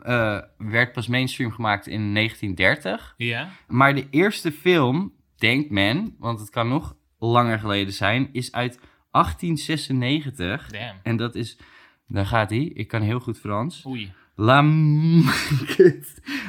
werd 0.58 0.92
pas 0.94 1.08
mainstream 1.08 1.52
gemaakt 1.52 1.88
in 1.88 2.14
1930. 2.14 3.14
Ja? 3.18 3.50
Maar 3.68 3.96
de 3.96 4.08
eerste 4.10 4.52
film, 4.52 5.14
denkt 5.38 5.70
men, 5.70 6.16
want 6.20 6.40
het 6.40 6.50
kan 6.50 6.68
nog 6.68 6.96
langer 7.20 7.60
geleden 7.60 7.94
zijn, 7.94 8.30
is 8.32 8.52
uit 8.52 8.80
1896. 9.12 10.68
Damn. 10.72 11.00
En 11.04 11.18
dat 11.18 11.36
is, 11.36 11.58
daar 12.08 12.26
gaat 12.26 12.50
hij, 12.50 12.72
ik 12.74 12.88
kan 12.88 13.02
heel 13.02 13.20
goed 13.20 13.40
Frans. 13.40 13.86
Oei. 13.88 14.12
La 14.36 14.62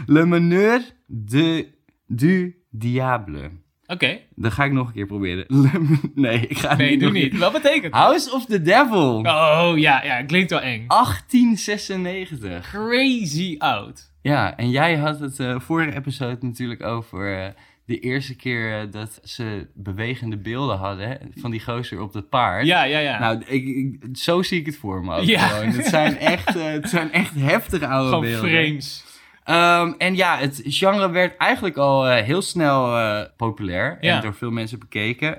Le 0.06 0.26
Meneur 0.26 0.80
de, 1.06 1.68
du 2.06 2.62
Diable. 2.70 3.50
Oké. 3.86 4.18
Dat 4.34 4.52
ga 4.52 4.64
ik 4.64 4.72
nog 4.72 4.86
een 4.86 4.92
keer 4.92 5.06
proberen. 5.06 5.46
Nee, 6.14 6.46
ik 6.46 6.58
ga 6.58 6.68
het 6.68 6.78
Nee, 6.78 6.90
niet 6.90 7.00
doe 7.00 7.10
niet. 7.10 7.38
Wat 7.38 7.52
betekent 7.52 7.92
dat? 7.92 8.02
House 8.02 8.32
of 8.32 8.44
the 8.46 8.62
Devil. 8.62 9.18
Oh, 9.18 9.72
ja, 9.74 10.04
ja. 10.04 10.22
Klinkt 10.22 10.50
wel 10.50 10.60
eng. 10.60 10.84
1896. 10.86 12.70
Crazy 12.70 13.54
oud. 13.58 14.12
Ja, 14.22 14.56
en 14.56 14.70
jij 14.70 14.96
had 14.96 15.20
het 15.20 15.40
eh, 15.40 15.60
vorige 15.60 15.96
episode 15.96 16.36
natuurlijk 16.40 16.82
over 16.82 17.44
eh, 17.44 17.50
de 17.88 17.98
eerste 18.00 18.36
keer 18.36 18.80
eh, 18.80 18.90
dat 18.90 19.20
ze 19.24 19.66
bewegende 19.74 20.36
beelden 20.36 20.76
hadden 20.76 21.18
van 21.34 21.50
die 21.50 21.60
gozer 21.64 22.00
op 22.00 22.12
dat 22.12 22.28
paard. 22.28 22.66
Ja, 22.66 22.82
ja, 22.82 22.98
ja. 22.98 23.18
Nou, 23.18 23.42
ik, 23.46 23.66
ik- 23.66 24.16
zo 24.16 24.42
zie 24.42 24.60
ik 24.60 24.66
het 24.66 24.76
voor 24.76 25.04
me 25.04 25.14
ook 25.16 25.24
Ja. 25.24 25.38
gewoon. 25.46 25.72
Het 25.72 25.86
zijn 25.86 26.18
echt, 26.18 26.56
eh, 26.56 26.64
het 26.64 26.88
zijn 26.88 27.12
echt 27.12 27.34
heftige 27.34 27.86
oude 27.86 28.08
Gewoon 28.08 28.24
beelden. 28.24 28.50
frames. 28.50 29.04
Ehm, 29.44 29.92
en 29.98 30.16
ja, 30.16 30.38
het 30.38 30.62
genre 30.64 31.10
werd 31.10 31.36
eigenlijk 31.36 31.76
al 31.76 32.08
eh, 32.08 32.24
heel 32.24 32.42
snel 32.42 32.96
populair 33.36 33.98
Ja. 34.00 34.16
en 34.16 34.22
door 34.22 34.34
veel 34.34 34.50
mensen 34.50 34.78
bekeken. 34.78 35.38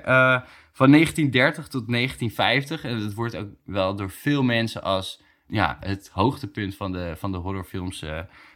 Van 0.72 0.90
1930 0.90 1.68
tot 1.68 1.88
1950. 1.88 2.84
En 2.84 3.00
het 3.00 3.14
wordt 3.14 3.36
ook 3.36 3.48
wel 3.64 3.96
door 3.96 4.10
veel 4.10 4.42
mensen 4.42 4.82
als 4.82 5.22
ja, 5.46 5.76
het 5.80 6.10
hoogtepunt 6.12 6.76
van 6.76 6.92
de, 6.92 7.14
van 7.18 7.32
de 7.32 7.38
horrorfilms 7.38 8.04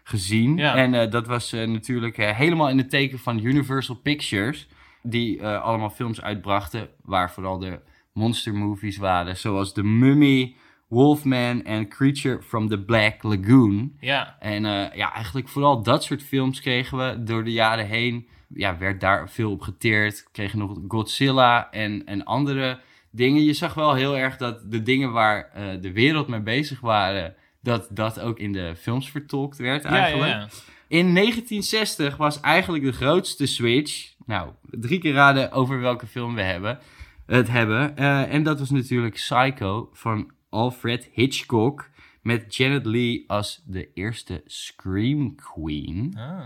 gezien. 0.05 0.57
Ja. 0.57 0.77
En 0.77 0.95
eh, 0.95 1.11
dat 1.11 1.27
was 1.27 1.53
eh, 1.53 1.67
natuurlijk 1.67 2.19
eh, 2.19 2.37
helemaal 2.37 2.69
in 2.69 2.79
het 2.79 2.91
teken 2.91 3.19
van 3.19 3.45
Universal 3.45 3.95
Pictures. 3.95 4.69
Die 5.03 5.47
allemaal 5.47 5.91
films 5.91 6.23
uitbrachten 6.23 6.89
waar 7.03 7.33
vooral 7.33 7.59
de 7.59 7.81
monster 8.13 8.55
movies 8.55 8.97
waren. 8.97 9.37
Zoals 9.37 9.73
The 9.73 9.83
Mummy, 9.83 10.55
Wolfman 10.89 11.65
en 11.65 11.89
Creature 11.89 12.43
from 12.43 12.69
the 12.69 12.85
Black 12.85 13.23
Lagoon. 13.23 13.93
Ja. 14.01 14.37
En 14.41 14.63
ja, 14.95 15.13
eigenlijk 15.13 15.49
vooral 15.49 15.83
dat 15.83 16.05
soort 16.05 16.23
films 16.23 16.61
kregen 16.61 16.99
we 16.99 17.23
door 17.23 17.45
de 17.45 17.53
jaren 17.53 17.87
heen. 17.87 18.29
Ja, 18.55 18.79
werd 18.79 19.01
daar 19.01 19.31
veel 19.31 19.51
op 19.51 19.61
geteerd. 19.61 20.29
Kregen 20.33 20.59
nog 20.59 20.79
Godzilla 20.89 21.71
en, 21.71 22.07
en 22.07 22.25
andere 22.25 22.81
dingen. 23.11 23.45
Je 23.45 23.53
zag 23.53 23.75
wel 23.75 23.95
heel 23.95 24.17
erg 24.17 24.37
dat 24.37 24.71
de 24.71 24.83
dingen 24.83 25.13
waar 25.13 25.51
de 25.81 25.93
wereld 25.93 26.29
mee 26.29 26.43
bezig 26.43 26.81
waren... 26.81 27.35
dat 27.65 27.89
dat 27.91 28.21
ook 28.21 28.39
in 28.39 28.53
de 28.53 28.75
films 28.77 29.11
vertolkt 29.11 29.59
werd 29.59 29.83
Ja, 29.83 29.95
ja, 29.95 29.97
eigenlijk. 29.97 30.33
ja. 30.33 30.49
In 30.89 31.15
1960 31.15 32.17
was 32.17 32.41
eigenlijk 32.41 32.85
de 32.85 32.93
grootste 32.93 33.47
switch. 33.47 34.15
Nou, 34.27 34.51
drie 34.63 34.99
keer 34.99 35.13
raden 35.13 35.53
over 35.53 35.81
welke 35.81 36.07
film 36.07 36.35
we 36.35 36.43
hebben, 36.43 36.79
het 37.27 37.49
hebben. 37.49 37.97
Eh, 37.97 38.33
en 38.33 38.43
dat 38.43 38.59
was 38.59 38.71
natuurlijk 38.71 39.15
Psycho 39.15 39.91
van 39.93 40.31
Alfred 40.49 41.09
Hitchcock. 41.13 41.93
Met 42.23 42.57
Janet 42.57 42.87
Leigh 42.87 43.25
als 43.27 43.63
de 43.67 43.93
eerste 43.93 44.43
Scream 44.47 45.35
Queen. 45.35 46.15
Oh. 46.17 46.41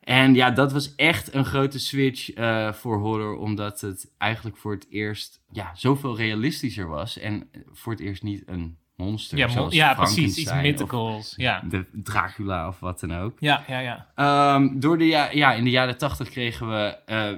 En 0.00 0.34
ja, 0.34 0.50
dat 0.50 0.72
was 0.72 0.94
echt 0.94 1.34
een 1.34 1.44
grote 1.44 1.78
switch 1.78 2.32
eh, 2.32 2.72
voor 2.72 2.98
horror. 2.98 3.36
Omdat 3.36 3.80
het 3.80 4.12
eigenlijk 4.18 4.56
voor 4.56 4.72
het 4.72 4.86
eerst 4.90 5.42
ja, 5.50 5.74
zoveel 5.74 6.16
realistischer 6.16 6.88
was. 6.88 7.18
En 7.18 7.50
voor 7.72 7.92
het 7.92 8.00
eerst 8.00 8.22
niet 8.22 8.42
een 8.46 8.78
monster. 8.96 9.38
Ja, 9.38 9.66
ja 9.70 9.94
precies. 9.94 10.36
Iets 10.36 10.52
mythicals. 10.52 11.34
Ja. 11.36 11.62
De 11.68 11.86
Dracula 11.92 12.68
of 12.68 12.80
wat 12.80 13.00
dan 13.00 13.14
ook. 13.14 13.36
Ja, 13.38 13.64
ja, 13.66 13.78
ja. 13.78 14.06
Ehm, 14.14 14.78
door 14.78 14.98
de 14.98 15.06
ja, 15.06 15.28
ja, 15.30 15.52
in 15.52 15.64
de 15.64 15.70
jaren 15.70 15.98
tachtig 15.98 16.28
kregen 16.28 16.68
we, 16.68 16.96
eh, 17.06 17.30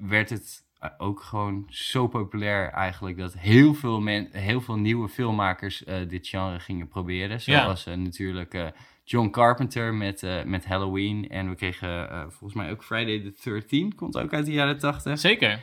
werd 0.00 0.30
het 0.30 0.66
eh, 0.78 0.90
ook 0.98 1.20
gewoon 1.20 1.66
zo 1.68 2.06
populair 2.06 2.70
eigenlijk 2.70 3.18
dat 3.18 3.34
heel 3.38 3.74
veel, 3.74 4.00
men, 4.00 4.28
heel 4.32 4.60
veel 4.60 4.76
nieuwe 4.76 5.08
filmmakers 5.08 5.84
eh, 5.84 5.96
dit 6.08 6.28
genre 6.28 6.60
gingen 6.60 6.88
proberen. 6.88 7.38
Ja. 7.44 7.62
Zoals 7.62 7.84
natuurlijk 7.84 8.72
John 9.04 9.30
Carpenter 9.30 9.94
met, 9.94 10.26
met 10.44 10.66
Halloween. 10.66 11.28
En 11.28 11.48
we 11.48 11.54
kregen 11.54 12.08
volgens 12.28 12.54
mij 12.54 12.70
ook 12.70 12.84
Friday 12.84 13.20
the 13.20 13.50
13 13.50 13.94
komt 13.94 14.18
ook 14.18 14.32
uit 14.32 14.46
de 14.46 14.52
jaren 14.52 14.78
tachtig. 14.78 15.18
Zeker. 15.18 15.60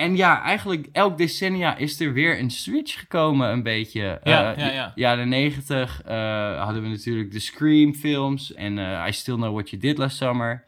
En 0.00 0.16
ja, 0.16 0.42
eigenlijk 0.42 0.88
elk 0.92 1.18
decennia 1.18 1.76
is 1.76 2.00
er 2.00 2.12
weer 2.12 2.38
een 2.38 2.50
switch 2.50 2.98
gekomen 2.98 3.48
een 3.50 3.62
beetje. 3.62 4.20
Ja, 4.24 4.52
Eh, 4.54 4.58
ja, 4.58 4.72
ja. 4.72 4.92
Jaren 4.94 5.28
negentig 5.28 6.02
eh, 6.02 6.62
hadden 6.64 6.82
we 6.82 6.88
natuurlijk 6.88 7.32
de 7.32 7.38
Scream 7.38 7.94
films 7.94 8.54
en 8.54 8.78
eh, 8.78 9.04
I 9.08 9.12
Still 9.12 9.34
Know 9.34 9.52
What 9.52 9.70
You 9.70 9.82
Did 9.82 9.98
Last 9.98 10.16
Summer. 10.16 10.64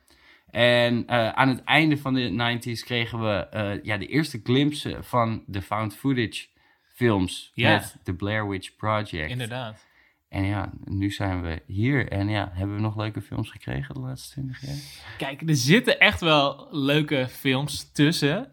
En 0.50 1.06
eh, 1.06 1.28
aan 1.28 1.48
het 1.48 1.64
einde 1.64 1.96
van 1.98 2.14
de 2.14 2.58
90s 2.58 2.84
kregen 2.84 3.20
we 3.22 3.46
eh, 3.48 3.82
ja, 3.84 3.96
de 3.98 4.06
eerste 4.06 4.40
glimpsen 4.42 5.04
van 5.04 5.42
de 5.46 5.62
found 5.62 5.96
footage 5.96 6.46
films 6.94 7.50
Ja. 7.54 7.70
met 7.70 7.96
The 8.04 8.14
Blair 8.14 8.48
Witch 8.48 8.76
Project. 8.76 9.30
Inderdaad. 9.30 9.84
En 10.28 10.44
ja, 10.44 10.72
nu 10.84 11.10
zijn 11.10 11.42
we 11.42 11.62
hier 11.66 12.08
en 12.08 12.28
ja, 12.28 12.50
hebben 12.52 12.76
we 12.76 12.82
nog 12.82 12.96
leuke 12.96 13.20
films 13.22 13.50
gekregen 13.50 13.94
de 13.94 14.00
laatste 14.00 14.30
20 14.32 14.66
jaar? 14.66 14.76
Kijk, 15.18 15.48
er 15.48 15.56
zitten 15.56 15.98
echt 16.00 16.20
wel 16.20 16.68
leuke 16.70 17.26
films 17.30 17.92
tussen. 17.92 18.52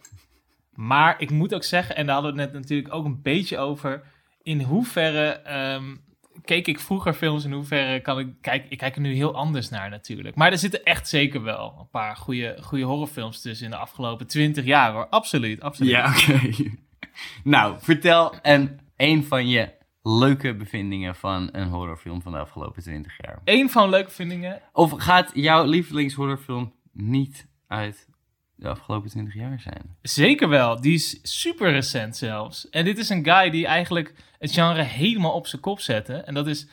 Maar 0.79 1.15
ik 1.21 1.31
moet 1.31 1.53
ook 1.53 1.63
zeggen, 1.63 1.95
en 1.95 2.05
daar 2.05 2.13
hadden 2.13 2.35
we 2.35 2.41
het 2.41 2.51
net 2.51 2.61
natuurlijk 2.61 2.93
ook 2.93 3.05
een 3.05 3.21
beetje 3.21 3.57
over. 3.57 4.03
In 4.41 4.61
hoeverre 4.61 5.29
ehm, 5.29 5.95
keek 6.45 6.67
ik 6.67 6.79
vroeger 6.79 7.13
films, 7.13 7.45
in 7.45 7.51
hoeverre 7.51 7.99
kan 7.99 8.19
ik... 8.19 8.27
Kijk, 8.41 8.65
ik 8.69 8.77
kijk 8.77 8.95
er 8.95 9.01
nu 9.01 9.13
heel 9.13 9.35
anders 9.35 9.69
naar 9.69 9.89
natuurlijk. 9.89 10.35
Maar 10.35 10.51
er 10.51 10.57
zitten 10.57 10.83
echt 10.83 11.09
zeker 11.09 11.43
wel 11.43 11.75
een 11.79 11.89
paar 11.89 12.15
goede, 12.15 12.57
goede 12.61 12.83
horrorfilms 12.83 13.41
tussen 13.41 13.65
in 13.65 13.71
de 13.71 13.77
afgelopen 13.77 14.27
20 14.27 14.65
jaar 14.65 14.91
hoor. 14.91 15.07
Absoluut, 15.07 15.61
absoluut. 15.61 15.91
Ja, 15.91 16.09
oké. 16.09 16.53
nou, 17.43 17.75
vertel 17.79 18.33
een, 18.41 18.79
een 18.97 19.23
van 19.23 19.47
je 19.47 19.71
leuke 20.01 20.55
bevindingen 20.55 21.15
van 21.15 21.49
een 21.51 21.67
horrorfilm 21.67 22.21
van 22.21 22.31
de 22.31 22.37
afgelopen 22.37 22.81
20 22.81 23.13
jaar. 23.21 23.41
Eén 23.43 23.69
van 23.69 23.89
leuke 23.89 24.11
vindingen. 24.11 24.61
Of 24.73 24.91
gaat 24.91 25.31
jouw 25.33 25.65
lievelingshorrorfilm 25.65 26.73
niet 26.91 27.47
uit 27.67 28.08
de 28.59 28.67
afgelopen 28.67 29.09
20 29.09 29.33
jaar 29.33 29.59
zijn? 29.59 29.95
Zeker 30.01 30.49
wel. 30.49 30.81
Die 30.81 30.93
is 30.93 31.19
super 31.21 31.71
recent 31.71 32.17
zelfs. 32.17 32.69
En 32.69 32.85
dit 32.85 32.97
is 32.97 33.09
een 33.09 33.23
guy 33.23 33.49
die 33.49 33.65
eigenlijk 33.65 34.13
het 34.39 34.51
genre 34.51 34.81
helemaal 34.81 35.33
op 35.33 35.47
zijn 35.47 35.61
kop 35.61 35.79
zette. 35.79 36.13
En 36.13 36.33
dat 36.33 36.47
is 36.47 36.67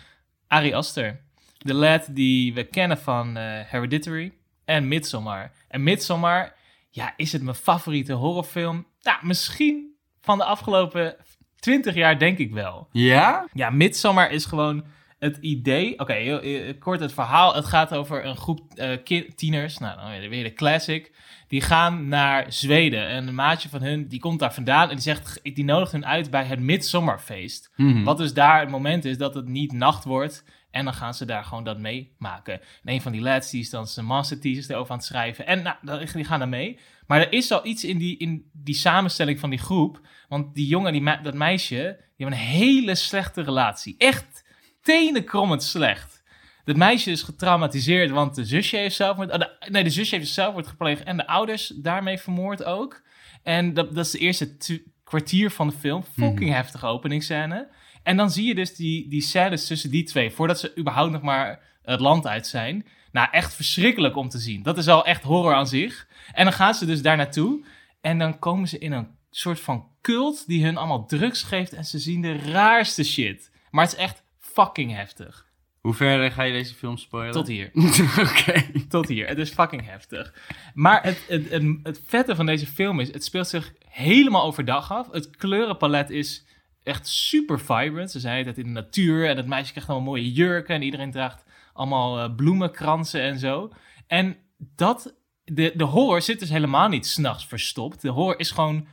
Ari 0.46 0.74
Aster. 0.74 1.20
De 1.58 1.74
lad 1.74 2.08
die 2.10 2.54
we 2.54 2.64
kennen 2.64 2.98
van 2.98 3.36
eh, 3.36 3.42
Hereditary 3.44 4.32
en 4.64 4.88
Midsommar. 4.88 5.52
En 5.68 5.82
Midsommar, 5.82 6.54
ja, 6.90 7.12
is 7.16 7.32
het 7.32 7.42
mijn 7.42 7.56
favoriete 7.56 8.12
horrorfilm? 8.12 8.86
Ja, 8.98 9.18
misschien 9.22 9.94
van 10.20 10.38
de 10.38 10.44
afgelopen 10.44 11.16
20 11.58 11.94
jaar 11.94 12.18
denk 12.18 12.38
ik 12.38 12.52
wel. 12.52 12.88
Ja? 12.92 13.46
Ja, 13.52 13.70
Midsommar 13.70 14.30
is 14.30 14.44
gewoon 14.44 14.84
het 15.18 15.36
idee... 15.40 15.98
Oké, 15.98 16.74
kort 16.78 17.00
het 17.00 17.12
verhaal. 17.12 17.54
Het 17.54 17.64
gaat 17.64 17.94
over 17.94 18.24
een 18.24 18.36
groep 18.36 18.60
ki- 19.04 19.34
tieners. 19.34 19.78
Nou, 19.78 19.96
dan 20.20 20.28
weer- 20.28 20.44
de 20.44 20.52
classic. 20.52 21.12
Die 21.48 21.60
gaan 21.60 22.08
naar 22.08 22.52
Zweden. 22.52 23.06
En 23.08 23.28
een 23.28 23.34
maatje 23.34 23.68
van 23.68 23.82
hun, 23.82 24.08
die 24.08 24.20
komt 24.20 24.38
daar 24.38 24.54
vandaan. 24.54 24.88
En 24.88 24.94
die 24.94 25.02
zegt, 25.04 25.40
die 25.42 25.64
nodigt 25.64 25.92
hun 25.92 26.06
uit 26.06 26.30
bij 26.30 26.44
het 26.44 26.60
midsommerfeest. 26.60 27.72
Mhm. 27.76 28.02
Wat 28.04 28.18
dus 28.18 28.34
daar 28.34 28.60
het 28.60 28.70
moment 28.70 29.04
is 29.04 29.18
dat 29.18 29.34
het 29.34 29.46
niet 29.48 29.72
nacht 29.72 30.04
wordt. 30.04 30.44
En 30.70 30.84
dan 30.84 30.94
gaan 30.94 31.14
ze 31.14 31.24
daar 31.24 31.44
gewoon 31.44 31.64
dat 31.64 31.78
meemaken. 31.78 32.54
En 32.60 32.92
een 32.92 33.00
van 33.00 33.12
die 33.12 33.20
lads 33.20 33.50
die 33.50 33.60
is 33.60 33.70
dan 33.70 33.86
zijn 33.86 34.06
master 34.06 34.40
thesis 34.40 34.68
erover 34.68 34.90
aan 34.90 34.96
het 34.96 35.06
schrijven. 35.06 35.46
En 35.46 35.62
nou, 35.82 36.06
die 36.12 36.24
gaan 36.24 36.40
er 36.40 36.48
mee. 36.48 36.78
Maar 37.06 37.20
er 37.20 37.32
is 37.32 37.52
al 37.52 37.66
iets 37.66 37.84
in 37.84 37.98
die, 37.98 38.16
in 38.18 38.50
die 38.52 38.74
samenstelling 38.74 39.40
van 39.40 39.50
die 39.50 39.58
groep. 39.58 40.00
Want 40.28 40.54
die 40.54 40.66
jongen, 40.66 40.92
die 40.92 41.02
me- 41.02 41.20
dat 41.22 41.34
meisje, 41.34 41.74
die 42.16 42.26
hebben 42.26 42.38
een 42.38 42.44
hele 42.46 42.94
slechte 42.94 43.42
relatie. 43.42 43.94
Echt 43.98 44.44
tenenkrommend 44.86 45.62
slecht. 45.62 46.22
Dat 46.64 46.76
meisje 46.76 47.10
is 47.10 47.22
getraumatiseerd, 47.22 48.10
want 48.10 48.34
de 48.34 48.44
zusje 48.44 48.76
heeft 48.76 48.96
zelfmoord... 48.96 49.32
oh, 49.32 49.38
de- 49.38 49.66
nee, 49.70 49.84
de 49.84 49.90
zusje 49.90 50.16
heeft 50.16 50.28
zelfmoord 50.30 50.66
gepleegd 50.66 51.02
en 51.02 51.16
de 51.16 51.26
ouders 51.26 51.72
daarmee 51.76 52.18
vermoord 52.18 52.64
ook. 52.64 53.02
En 53.42 53.74
dat, 53.74 53.94
dat 53.94 54.04
is 54.04 54.10
de 54.10 54.18
eerste 54.18 54.56
kwartier 55.04 55.50
van 55.50 55.68
de 55.68 55.74
film. 55.74 56.04
Fucking 56.04 56.50
heftige 56.50 56.86
openingsscène. 56.86 57.68
En 58.02 58.16
dan 58.16 58.30
zie 58.30 58.46
je 58.46 58.54
dus 58.54 58.74
die, 58.74 59.08
die 59.08 59.20
scènes 59.20 59.66
tussen 59.66 59.90
die 59.90 60.04
twee, 60.04 60.30
voordat 60.30 60.60
ze 60.60 60.76
überhaupt 60.78 61.12
nog 61.12 61.22
maar 61.22 61.78
het 61.82 62.00
land 62.00 62.26
uit 62.26 62.46
zijn. 62.46 62.86
Nou, 63.12 63.28
echt 63.30 63.54
verschrikkelijk 63.54 64.16
om 64.16 64.28
te 64.28 64.38
zien. 64.38 64.62
Dat 64.62 64.78
is 64.78 64.88
al 64.88 65.06
echt 65.06 65.22
horror 65.22 65.54
aan 65.54 65.66
zich. 65.66 66.08
En 66.32 66.44
dan 66.44 66.52
gaan 66.52 66.74
ze 66.74 66.86
dus 66.86 67.02
daar 67.02 67.16
naartoe. 67.16 67.64
En 68.00 68.18
dan 68.18 68.38
komen 68.38 68.68
ze 68.68 68.78
in 68.78 68.92
een 68.92 69.08
soort 69.30 69.60
van 69.60 69.88
cult 70.00 70.46
die 70.46 70.64
hun 70.64 70.76
allemaal 70.76 71.06
drugs 71.06 71.42
geeft. 71.42 71.72
En 71.72 71.84
ze 71.84 71.98
zien 71.98 72.20
de 72.20 72.36
raarste 72.36 73.04
shit. 73.04 73.50
Maar 73.70 73.84
het 73.84 73.92
is 73.92 73.98
echt 73.98 74.24
fucking 74.56 74.94
heftig. 74.94 75.46
Hoe 75.80 75.94
ver 75.94 76.30
ga 76.30 76.42
je 76.42 76.52
deze 76.52 76.74
film 76.74 76.96
spoilen? 76.96 77.32
Tot 77.32 77.46
hier. 77.46 77.70
Oké. 78.28 78.64
Tot 78.88 79.08
hier. 79.08 79.26
Het 79.26 79.38
is 79.38 79.50
fucking 79.50 79.84
heftig. 79.84 80.34
Maar 80.74 81.02
het, 81.02 81.24
het, 81.28 81.50
het, 81.50 81.62
het 81.82 82.00
vette 82.06 82.34
van 82.36 82.46
deze 82.46 82.66
film 82.66 83.00
is, 83.00 83.12
het 83.12 83.24
speelt 83.24 83.48
zich 83.48 83.72
helemaal 83.88 84.44
overdag 84.44 84.92
af. 84.92 85.10
Het 85.10 85.36
kleurenpalet 85.36 86.10
is 86.10 86.46
echt 86.82 87.06
super 87.08 87.60
vibrant. 87.60 88.10
Ze 88.10 88.20
zijn 88.20 88.46
het 88.46 88.58
in 88.58 88.64
de 88.64 88.70
natuur 88.70 89.28
en 89.28 89.36
het 89.36 89.46
meisje 89.46 89.70
krijgt 89.70 89.90
allemaal 89.90 90.08
mooie 90.08 90.32
jurken 90.32 90.74
en 90.74 90.82
iedereen 90.82 91.10
draagt 91.10 91.44
allemaal 91.72 92.18
eh, 92.18 92.34
bloemenkransen 92.34 93.20
en 93.20 93.38
zo. 93.38 93.72
En 94.06 94.36
dat, 94.56 95.14
de, 95.44 95.72
de 95.74 95.84
horror 95.84 96.22
zit 96.22 96.40
dus 96.40 96.48
helemaal 96.48 96.88
niet 96.88 97.06
s'nachts 97.06 97.46
verstopt. 97.46 98.02
De 98.02 98.08
horror 98.08 98.38
is 98.38 98.50
gewoon 98.50 98.86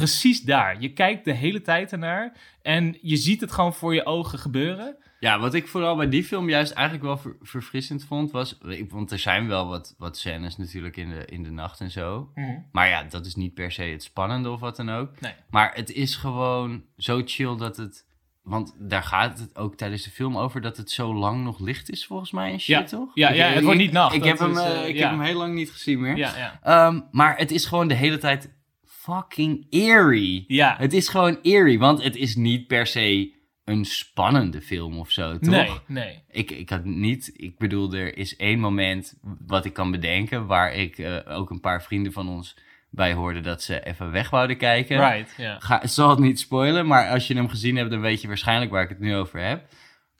precies 0.00 0.40
daar. 0.42 0.80
Je 0.80 0.92
kijkt 0.92 1.24
de 1.24 1.32
hele 1.32 1.62
tijd 1.62 1.92
ernaar 1.92 2.32
en 2.62 2.98
je 3.02 3.16
ziet 3.16 3.40
het 3.40 3.52
gewoon 3.52 3.74
voor 3.74 3.94
je 3.94 4.04
ogen 4.06 4.38
gebeuren. 4.38 4.96
Ja, 5.20 5.38
wat 5.38 5.54
ik 5.54 5.68
vooral 5.68 5.96
bij 5.96 6.08
die 6.08 6.24
film 6.24 6.48
juist 6.48 6.72
eigenlijk 6.72 7.06
wel 7.06 7.16
ver- 7.18 7.36
verfrissend 7.40 8.04
vond, 8.04 8.30
was... 8.30 8.58
Want 8.88 9.10
er 9.10 9.18
zijn 9.18 9.48
wel 9.48 9.66
wat, 9.68 9.94
wat 9.98 10.18
scènes 10.18 10.56
natuurlijk 10.56 10.96
in 10.96 11.10
de, 11.10 11.24
in 11.24 11.42
de 11.42 11.50
nacht 11.50 11.80
en 11.80 11.90
zo. 11.90 12.30
Maar 12.72 12.88
ja, 12.88 13.02
dat 13.02 13.26
is 13.26 13.34
niet 13.34 13.54
per 13.54 13.72
se 13.72 13.82
het 13.82 14.02
spannende 14.02 14.50
of 14.50 14.60
wat 14.60 14.76
dan 14.76 14.90
ook. 14.90 15.20
Nee. 15.20 15.32
Maar 15.50 15.70
het 15.74 15.90
is 15.92 16.16
gewoon 16.16 16.82
zo 16.96 17.22
chill 17.24 17.56
dat 17.56 17.76
het... 17.76 18.08
Want 18.42 18.74
daar 18.78 19.02
gaat 19.02 19.38
het 19.38 19.56
ook 19.56 19.74
tijdens 19.76 20.02
de 20.02 20.10
film 20.10 20.36
over 20.38 20.60
dat 20.60 20.76
het 20.76 20.90
zo 20.90 21.14
lang 21.14 21.44
nog 21.44 21.58
licht 21.58 21.90
is, 21.90 22.06
volgens 22.06 22.30
mij, 22.30 22.52
en 22.52 22.60
shit, 22.60 22.68
Ja. 22.76 22.82
toch? 22.84 23.10
Ja, 23.14 23.28
Ik- 23.28 23.36
ja, 23.36 23.46
het 23.48 23.56
ik- 23.58 23.62
wordt 23.64 23.78
niet 23.78 23.92
nacht, 23.92 24.14
Ik, 24.14 24.24
heb, 24.24 24.38
hem, 24.38 24.50
is, 24.50 24.58
eh, 24.58 24.82
eh, 24.82 24.88
ik 24.88 24.94
ja. 24.96 25.00
heb 25.00 25.10
hem 25.10 25.20
heel 25.20 25.36
lang 25.38 25.54
niet 25.54 25.70
gezien 25.70 26.00
meer. 26.00 26.16
Ja, 26.16 26.36
ja. 26.36 26.58
Ehm, 26.62 27.00
maar 27.10 27.36
het 27.36 27.50
is 27.50 27.64
gewoon 27.66 27.88
de 27.88 27.94
hele 27.94 28.18
tijd 28.18 28.58
fucking 29.00 29.66
eerie. 29.70 30.44
Ja, 30.46 30.74
Het 30.78 30.92
is 30.92 31.08
gewoon 31.08 31.38
eerie, 31.42 31.78
want 31.78 32.02
het 32.02 32.16
is 32.16 32.36
niet 32.36 32.66
per 32.66 32.86
se 32.86 33.32
een 33.64 33.84
spannende 33.84 34.60
film 34.60 34.98
of 34.98 35.10
zo, 35.10 35.38
toch? 35.38 35.50
nee, 35.50 35.70
nee. 35.86 36.22
Ik, 36.30 36.50
ik 36.50 36.70
had 36.70 36.84
niet, 36.84 37.30
ik 37.34 37.58
bedoel, 37.58 37.92
er 37.92 38.16
is 38.16 38.36
één 38.36 38.58
moment 38.58 39.18
wat 39.46 39.64
ik 39.64 39.72
kan 39.72 39.90
bedenken 39.90 40.46
waar 40.46 40.74
ik 40.74 40.98
eh, 40.98 41.16
ook 41.38 41.50
een 41.50 41.60
paar 41.60 41.82
vrienden 41.82 42.12
van 42.12 42.28
ons 42.28 42.56
bij 42.90 43.12
hoorde 43.12 43.40
dat 43.40 43.62
ze 43.62 43.84
even 43.86 44.10
weg 44.10 44.30
wouden 44.30 44.56
kijken. 44.56 45.10
Right, 45.10 45.34
ja. 45.36 45.58
Ga, 45.58 45.86
zal 45.86 46.10
het 46.10 46.18
niet 46.18 46.40
spoilen, 46.40 46.86
maar 46.86 47.10
als 47.10 47.26
je 47.26 47.34
hem 47.34 47.48
gezien 47.48 47.76
hebt, 47.76 47.90
dan 47.90 48.00
weet 48.00 48.20
je 48.20 48.28
waarschijnlijk 48.28 48.70
waar 48.70 48.82
ik 48.82 48.88
het 48.88 49.00
nu 49.00 49.16
over 49.16 49.40
heb. 49.40 49.66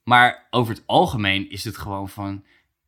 Maar 0.05 0.47
over 0.51 0.75
het 0.75 0.83
algemeen 0.87 1.51
is 1.51 1.64
het 1.64 1.77
gewoon 1.77 2.09
van, 2.09 2.45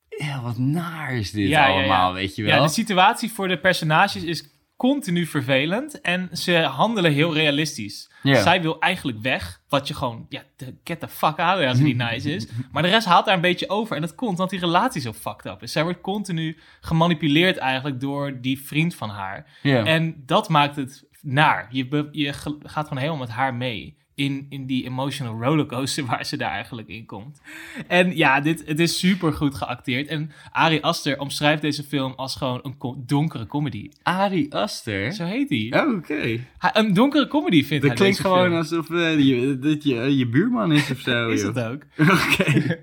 ja, 0.09 0.43
wat 0.43 0.59
naar 0.59 1.15
is 1.15 1.31
dit 1.31 1.49
Ja, 1.49 1.61
ja, 1.61 1.67
ja. 1.67 1.73
allemaal, 1.79 2.13
weet 2.13 2.37
je 2.37 2.43
wel? 2.43 2.55
Ja, 2.57 2.63
de 2.63 2.69
situatie 2.73 3.33
voor 3.33 3.49
de 3.49 3.59
personages 3.59 4.23
is 4.25 4.52
continu 4.83 5.27
vervelend 5.27 6.01
en 6.01 6.29
ze 6.33 6.57
handelen 6.59 7.13
heel 7.13 7.35
realistisch. 7.35 8.11
Zij 8.23 8.63
wil 8.63 8.79
eigenlijk 8.81 9.19
weg, 9.19 9.61
wat 9.69 9.89
je 9.89 9.95
gewoon, 9.95 10.27
ja, 10.29 10.43
get 10.85 11.01
the 11.01 11.09
fuck 11.09 11.39
out 11.39 11.65
als 11.65 11.79
het 11.79 11.87
niet 11.87 11.97
nice 12.11 12.35
is. 12.35 12.49
Maar 12.73 12.83
de 12.83 12.89
rest 12.89 13.07
haalt 13.07 13.25
daar 13.25 13.35
een 13.35 13.41
beetje 13.41 13.69
over 13.69 13.97
en 13.97 14.03
dat 14.03 14.15
komt 14.15 14.31
omdat 14.31 14.51
die 14.51 14.59
relatie 14.59 15.01
zo 15.01 15.13
fucked 15.13 15.47
up 15.47 15.63
is. 15.63 15.73
Zij 15.73 15.83
wordt 15.83 16.01
continu 16.01 16.59
gemanipuleerd 16.81 17.57
eigenlijk 17.57 18.01
door 18.01 18.41
die 18.41 18.61
vriend 18.61 18.95
van 18.95 19.09
haar. 19.09 19.47
En 19.63 20.23
dat 20.27 20.49
maakt 20.49 20.77
het 20.77 21.05
naar. 21.21 21.69
Je, 21.71 22.09
je 22.13 22.33
gaat 22.63 22.89
gewoon 22.89 23.03
helemaal 23.03 23.27
met 23.27 23.29
haar 23.29 23.55
mee. 23.55 23.97
In, 24.15 24.47
in 24.49 24.67
die 24.67 24.85
emotional 24.85 25.43
rollercoaster 25.43 26.05
waar 26.11 26.27
ze 26.27 26.37
daar 26.37 26.51
eigenlijk 26.51 26.89
in 26.89 27.07
komt. 27.07 27.41
En 27.87 28.17
ja, 28.17 28.41
dit, 28.41 28.63
het 28.67 28.79
is 28.81 28.99
super 28.99 29.33
goed 29.33 29.55
geacteerd. 29.55 30.09
En 30.09 30.33
Ari 30.51 30.81
Aster 30.81 31.19
omschrijft 31.19 31.63
deze 31.63 31.83
film 31.83 32.13
als 32.17 32.37
gewoon 32.37 32.61
een 32.63 32.79
co- 32.79 33.03
donkere 33.07 33.47
comedy. 33.47 33.89
Ari 34.03 34.47
Aster? 34.51 35.13
Zo 35.13 35.25
heet 35.25 35.49
hij. 35.49 35.83
Oh, 35.87 35.95
oké. 35.97 36.41
Een 36.73 36.95
donkere 36.95 37.29
comedy 37.29 37.65
vindt 37.65 37.83
Dat 37.87 37.99
hij 37.99 38.01
klinkt 38.01 38.17
deze 38.17 38.23
gewoon 38.23 38.45
film. 38.47 38.57
alsof 38.59 38.91
eh, 38.91 39.19
je, 39.19 39.59
dat 39.59 39.83
je 39.85 40.17
je 40.17 40.29
buurman 40.29 40.73
is 40.73 40.91
of 40.91 40.99
zo. 40.99 41.29
Is 41.31 41.43
joh. 41.43 41.55
dat 41.55 41.65
ook? 41.73 41.83
Oké. 42.31 42.79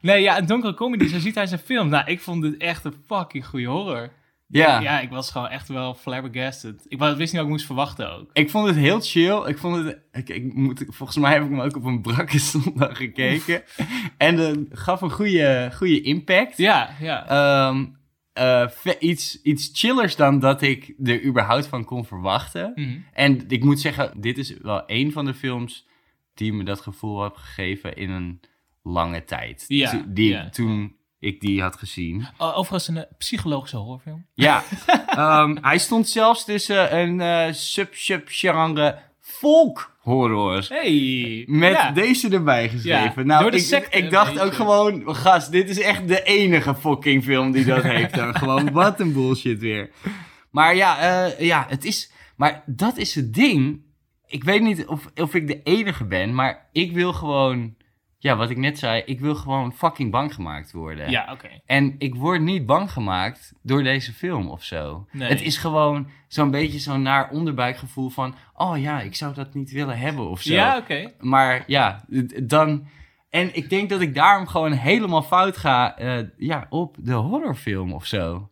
Nee, 0.00 0.22
ja, 0.22 0.38
een 0.38 0.46
donkere 0.46 0.74
comedy, 0.74 1.06
zo 1.06 1.18
ziet 1.18 1.34
hij 1.34 1.46
zijn 1.46 1.60
film. 1.60 1.88
Nou, 1.88 2.10
ik 2.10 2.20
vond 2.20 2.42
dit 2.42 2.56
echt 2.56 2.84
een 2.84 2.94
fucking 3.06 3.46
goede 3.46 3.66
horror. 3.66 4.10
Ja. 4.50 4.80
Ja, 4.80 5.00
ik 5.00 5.10
was 5.10 5.30
gewoon 5.30 5.48
echt 5.48 5.68
wel 5.68 5.94
flabbergasted. 5.94 6.84
Ik 6.88 6.98
wist 6.98 7.18
niet 7.18 7.32
wat 7.32 7.42
ik 7.42 7.48
moest 7.48 7.66
verwachten 7.66 8.12
ook. 8.12 8.30
Ik 8.32 8.50
vond 8.50 8.66
het 8.66 8.76
heel 8.76 9.00
chill. 9.00 9.42
Ik 9.46 9.58
vond 9.58 9.84
het. 9.84 9.98
Ik, 10.12 10.28
ik 10.28 10.54
moet, 10.54 10.84
volgens 10.88 11.18
mij 11.18 11.32
heb 11.32 11.42
ik 11.42 11.50
hem 11.50 11.60
ook 11.60 11.76
op 11.76 11.84
een 11.84 12.02
brakke 12.02 12.38
zondag 12.38 12.96
gekeken. 13.04 13.62
en 14.16 14.36
dat 14.36 14.58
gaf 14.70 15.00
een 15.00 15.10
goede, 15.10 15.70
goede 15.74 16.00
impact. 16.00 16.56
Ja, 16.56 16.90
ja. 17.00 17.26
Ehm, 17.28 17.84
eh, 18.32 18.66
iets, 18.98 19.42
iets 19.42 19.70
chillers 19.72 20.16
dan 20.16 20.38
dat 20.38 20.62
ik 20.62 20.94
er 21.04 21.24
überhaupt 21.24 21.66
van 21.66 21.84
kon 21.84 22.04
verwachten. 22.04 22.72
Mhm. 22.74 22.98
En 23.12 23.44
ik 23.48 23.64
moet 23.64 23.80
zeggen, 23.80 24.20
dit 24.20 24.38
is 24.38 24.56
wel 24.62 24.82
een 24.86 25.12
van 25.12 25.24
de 25.24 25.34
films 25.34 25.86
die 26.34 26.52
me 26.52 26.64
dat 26.64 26.80
gevoel 26.80 27.22
heeft 27.22 27.36
gegeven 27.36 27.96
in 27.96 28.10
een 28.10 28.40
lange 28.82 29.24
tijd. 29.24 29.64
Ja, 29.68 29.90
To- 29.90 30.04
die, 30.08 30.30
ja. 30.30 30.48
Toen 30.48 30.96
ik 31.18 31.40
die 31.40 31.62
had 31.62 31.76
gezien. 31.76 32.26
Oh, 32.38 32.58
overigens 32.58 32.88
een 32.88 32.96
eh, 32.96 33.12
psychologische 33.18 33.76
horrorfilm. 33.76 34.26
Ja, 34.34 34.62
ehm, 35.06 35.56
hij 35.60 35.78
stond 35.78 36.08
zelfs 36.08 36.44
tussen 36.44 36.96
een 36.98 37.20
eh 37.20 37.52
sub-sub-genre 37.52 38.98
folk 39.20 39.96
horror. 40.08 40.66
Hey! 40.68 41.44
Met 41.46 41.72
ja. 41.72 41.90
deze 41.90 42.28
erbij 42.28 42.68
geschreven. 42.68 43.26
Ja, 43.26 43.40
nou, 43.40 43.56
ik, 43.56 43.88
ik 43.90 44.10
dacht 44.10 44.40
ook 44.40 44.54
gewoon, 44.54 45.16
gast, 45.16 45.52
dit 45.52 45.68
is 45.68 45.80
echt 45.80 46.08
de 46.08 46.22
enige 46.22 46.74
fucking 46.74 47.24
film 47.24 47.52
die 47.52 47.64
dat 47.64 47.82
heeft. 47.82 48.14
Dan. 48.14 48.34
Gewoon, 48.38 48.72
wat 48.72 49.00
een 49.00 49.12
bullshit 49.12 49.58
weer. 49.58 49.90
Maar 50.50 50.76
ja, 50.76 50.98
eh, 50.98 51.46
ja, 51.46 51.66
het 51.68 51.84
is... 51.84 52.12
Maar 52.36 52.62
dat 52.66 52.96
is 52.96 53.14
het 53.14 53.34
ding. 53.34 53.80
Ik 54.26 54.44
weet 54.44 54.62
niet 54.62 54.86
of, 54.86 55.10
of 55.14 55.34
ik 55.34 55.46
de 55.46 55.62
enige 55.62 56.04
ben, 56.04 56.34
maar 56.34 56.68
ik 56.72 56.92
wil 56.92 57.12
gewoon... 57.12 57.76
Ja, 58.20 58.36
wat 58.36 58.50
ik 58.50 58.56
net 58.56 58.78
zei, 58.78 59.02
ik 59.06 59.20
wil 59.20 59.34
gewoon 59.34 59.72
fucking 59.72 60.10
bang 60.10 60.34
gemaakt 60.34 60.72
worden. 60.72 61.10
Ja, 61.10 61.28
oké. 61.32 61.48
En 61.66 61.94
ik 61.98 62.14
word 62.14 62.40
niet 62.40 62.66
bang 62.66 62.90
gemaakt 62.90 63.52
door 63.62 63.82
deze 63.82 64.12
film 64.12 64.48
of 64.48 64.62
zo. 64.62 65.06
Nee. 65.12 65.28
Het 65.28 65.42
is 65.42 65.56
gewoon 65.56 66.08
zo'n 66.28 66.50
beetje 66.50 66.78
zo'n 66.78 67.02
naar 67.02 67.30
onderbuikgevoel 67.30 68.08
van... 68.08 68.34
Oh 68.54 68.78
ja, 68.80 69.00
ik 69.00 69.14
zou 69.14 69.34
dat 69.34 69.54
niet 69.54 69.70
willen 69.70 69.98
hebben 69.98 70.28
of 70.28 70.40
zo. 70.40 70.52
Ja, 70.52 70.76
oké. 70.76 71.12
Maar 71.20 71.64
ja, 71.66 72.04
dan... 72.42 72.86
En 73.30 73.56
ik 73.56 73.70
denk 73.70 73.88
dat 73.88 74.00
ik 74.00 74.14
daarom 74.14 74.46
gewoon 74.46 74.72
helemaal 74.72 75.22
fout 75.22 75.56
ga 75.56 75.96
eh, 75.96 76.18
ja, 76.36 76.66
op 76.68 76.96
de 76.98 77.12
horrorfilm 77.12 77.92
of 77.92 78.06
zo. 78.06 78.50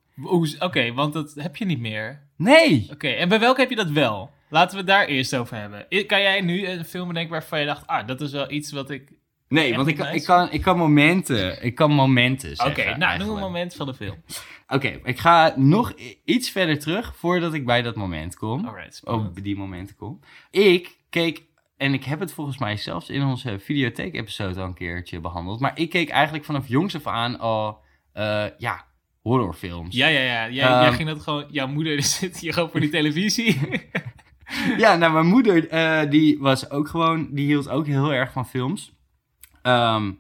Oké, 0.59 0.93
want 0.93 1.13
dat 1.13 1.35
heb 1.35 1.57
je 1.57 1.65
niet 1.65 1.81
meer. 1.81 2.23
Nee! 2.37 2.89
Oké, 2.93 3.09
en 3.09 3.29
bij 3.29 3.41
welke 3.41 3.61
heb 3.61 3.71
je 3.71 3.77
dat 3.77 3.91
wel? 3.91 4.31
Laten 4.49 4.71
we 4.71 4.77
het 4.77 4.87
daar 4.87 5.07
eerst 5.07 5.37
over 5.37 5.57
hebben. 5.57 5.87
Kan 6.07 6.21
jij 6.21 6.41
nu 6.41 6.67
een 6.67 6.85
film 6.85 7.09
bedenken 7.09 7.33
waarvan 7.33 7.61
je 7.61 7.67
dacht... 7.67 7.87
Ah, 7.87 8.07
dat 8.07 8.21
is 8.21 8.33
wel 8.33 8.51
iets 8.51 8.73
wat 8.73 8.91
ik... 8.91 9.13
Nee, 9.49 9.67
Echt 9.67 9.77
want 9.77 9.89
ik, 9.89 9.99
ik, 9.99 10.25
kan, 10.25 10.51
ik 10.51 10.63
kan 10.63 10.77
momenten... 10.77 11.65
Ik 11.65 11.75
kan 11.75 11.91
momenten 11.91 12.67
Oké, 12.67 12.97
nou, 12.97 13.19
noem 13.19 13.29
een 13.35 13.41
moment 13.41 13.75
van 13.75 13.87
de 13.87 13.95
film. 13.95 14.23
Oké, 14.69 15.01
ik 15.05 15.19
ga 15.19 15.53
nog 15.57 15.93
iets 16.25 16.51
verder 16.51 16.79
terug 16.79 17.17
voordat 17.17 17.55
ik 17.55 17.67
bij 17.67 17.83
dat 17.83 17.97
moment 17.97 18.37
kom. 18.37 18.67
Alright, 18.67 19.03
op 19.05 19.43
die 19.43 19.57
momenten 19.57 19.97
kom. 19.97 20.21
Ik 20.51 20.97
keek, 21.11 21.43
en 21.77 21.93
ik 21.93 22.05
heb 22.05 22.21
het 22.21 22.33
volgens 22.33 22.59
mij 22.59 22.77
zelfs 22.77 23.09
in 23.09 23.23
onze 23.23 23.59
videotheek-episode 23.59 24.61
al 24.61 24.67
een 24.67 24.75
keertje 24.75 25.21
behandeld. 25.21 25.61
Maar 25.61 25.79
ik 25.79 25.91
keek 25.91 26.09
eigenlijk 26.09 26.45
vanaf 26.45 26.69
jongs 26.69 26.95
af 26.95 27.07
aan 27.07 27.39
al, 27.39 27.79
eh, 28.13 28.45
ja, 28.59 28.85
horrorfilms. 29.21 29.97
Ja, 29.97 30.07
ja, 30.07 30.21
ja. 30.21 30.51
Jij, 30.51 30.67
Ehm. 30.69 30.83
jij 30.83 30.93
ging 30.93 31.09
dat 31.09 31.23
gewoon... 31.23 31.45
Jouw 31.51 31.69
moeder 31.69 32.03
zit 32.19 32.39
hier 32.39 32.53
gewoon 32.53 32.71
voor 32.71 32.81
die 32.81 32.91
televisie. 32.91 33.59
Ja, 34.77 34.97
nou, 34.97 35.13
mijn 35.13 35.27
moeder, 35.27 35.69
eh, 35.69 36.11
die 36.11 36.39
was 36.39 36.71
ook 36.71 36.89
gewoon, 36.89 37.29
die 37.31 37.47
hield 37.47 37.69
ook 37.69 37.87
heel 37.87 38.13
erg 38.13 38.33
van 38.33 38.47
films. 38.47 38.96
Ehm, 39.67 40.13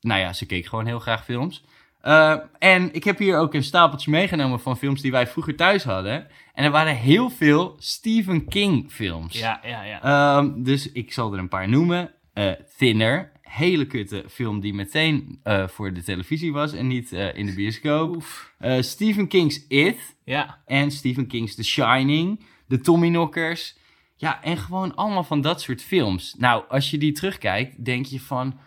nou 0.00 0.20
ja, 0.20 0.32
ze 0.32 0.46
keek 0.46 0.66
gewoon 0.66 0.86
heel 0.86 0.98
graag 0.98 1.24
films. 1.24 1.64
Eh, 2.00 2.36
en 2.58 2.94
ik 2.94 3.04
heb 3.04 3.18
hier 3.18 3.38
ook 3.38 3.54
een 3.54 3.64
stapeltje 3.64 4.10
meegenomen 4.10 4.60
van 4.60 4.76
films 4.76 5.00
die 5.00 5.10
wij 5.10 5.26
vroeger 5.26 5.56
thuis 5.56 5.84
hadden. 5.84 6.26
En 6.54 6.64
er 6.64 6.70
waren 6.70 6.96
heel 6.96 7.30
veel 7.30 7.76
Stephen 7.78 8.48
King 8.48 8.92
films. 8.92 9.38
Ja, 9.38 9.60
ja, 9.62 9.82
ja. 9.82 10.02
Ehm, 10.02 10.62
dus 10.62 10.92
ik 10.92 11.12
zal 11.12 11.32
er 11.32 11.38
een 11.38 11.48
paar 11.48 11.68
noemen. 11.68 12.10
Eh, 12.32 12.50
Thinner, 12.76 13.32
hele 13.54 13.86
kutte 13.86 14.24
film 14.28 14.60
die 14.60 14.74
meteen 14.74 15.40
eh, 15.42 15.68
voor 15.68 15.92
de 15.92 16.02
televisie 16.02 16.52
was 16.52 16.72
en 16.72 16.86
niet 16.86 17.12
eh, 17.12 17.36
in 17.36 17.46
de 17.46 17.54
bioscoop. 17.54 18.24
Eh, 18.58 18.80
Stephen 18.80 19.28
King's 19.28 19.64
It 19.68 20.16
Ja, 20.24 20.62
en 20.66 20.90
Stephen 20.90 21.26
King's 21.26 21.54
The 21.54 21.64
Shining, 21.64 22.44
de 22.66 22.80
Tommyknockers. 22.80 23.76
Ja, 24.16 24.42
en 24.42 24.56
gewoon 24.56 24.94
allemaal 24.94 25.24
van 25.24 25.40
dat 25.40 25.60
soort 25.60 25.82
films. 25.82 26.34
Nou, 26.38 26.64
als 26.68 26.90
je 26.90 26.98
die 26.98 27.12
terugkijkt, 27.12 27.84
denk 27.84 28.06
je 28.06 28.20
van... 28.20 28.58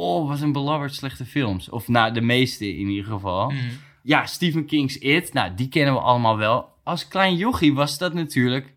Oh, 0.00 0.28
wat 0.28 0.40
een 0.40 0.52
belabberd 0.52 0.94
slechte 0.94 1.24
films. 1.24 1.68
Of 1.68 1.88
nou, 1.88 2.12
de 2.12 2.20
meeste 2.20 2.76
in 2.78 2.88
ieder 2.88 3.04
geval. 3.12 3.50
Mhm. 3.50 3.58
Ja, 4.02 4.26
Stephen 4.26 4.64
King's 4.66 4.96
It, 4.96 5.32
nou, 5.32 5.54
die 5.54 5.68
kennen 5.68 5.94
we 5.94 6.00
allemaal 6.00 6.36
wel. 6.36 6.68
Als 6.84 7.08
klein 7.08 7.36
jochie 7.36 7.74
was 7.74 7.98
dat 7.98 8.14
natuurlijk 8.14 8.74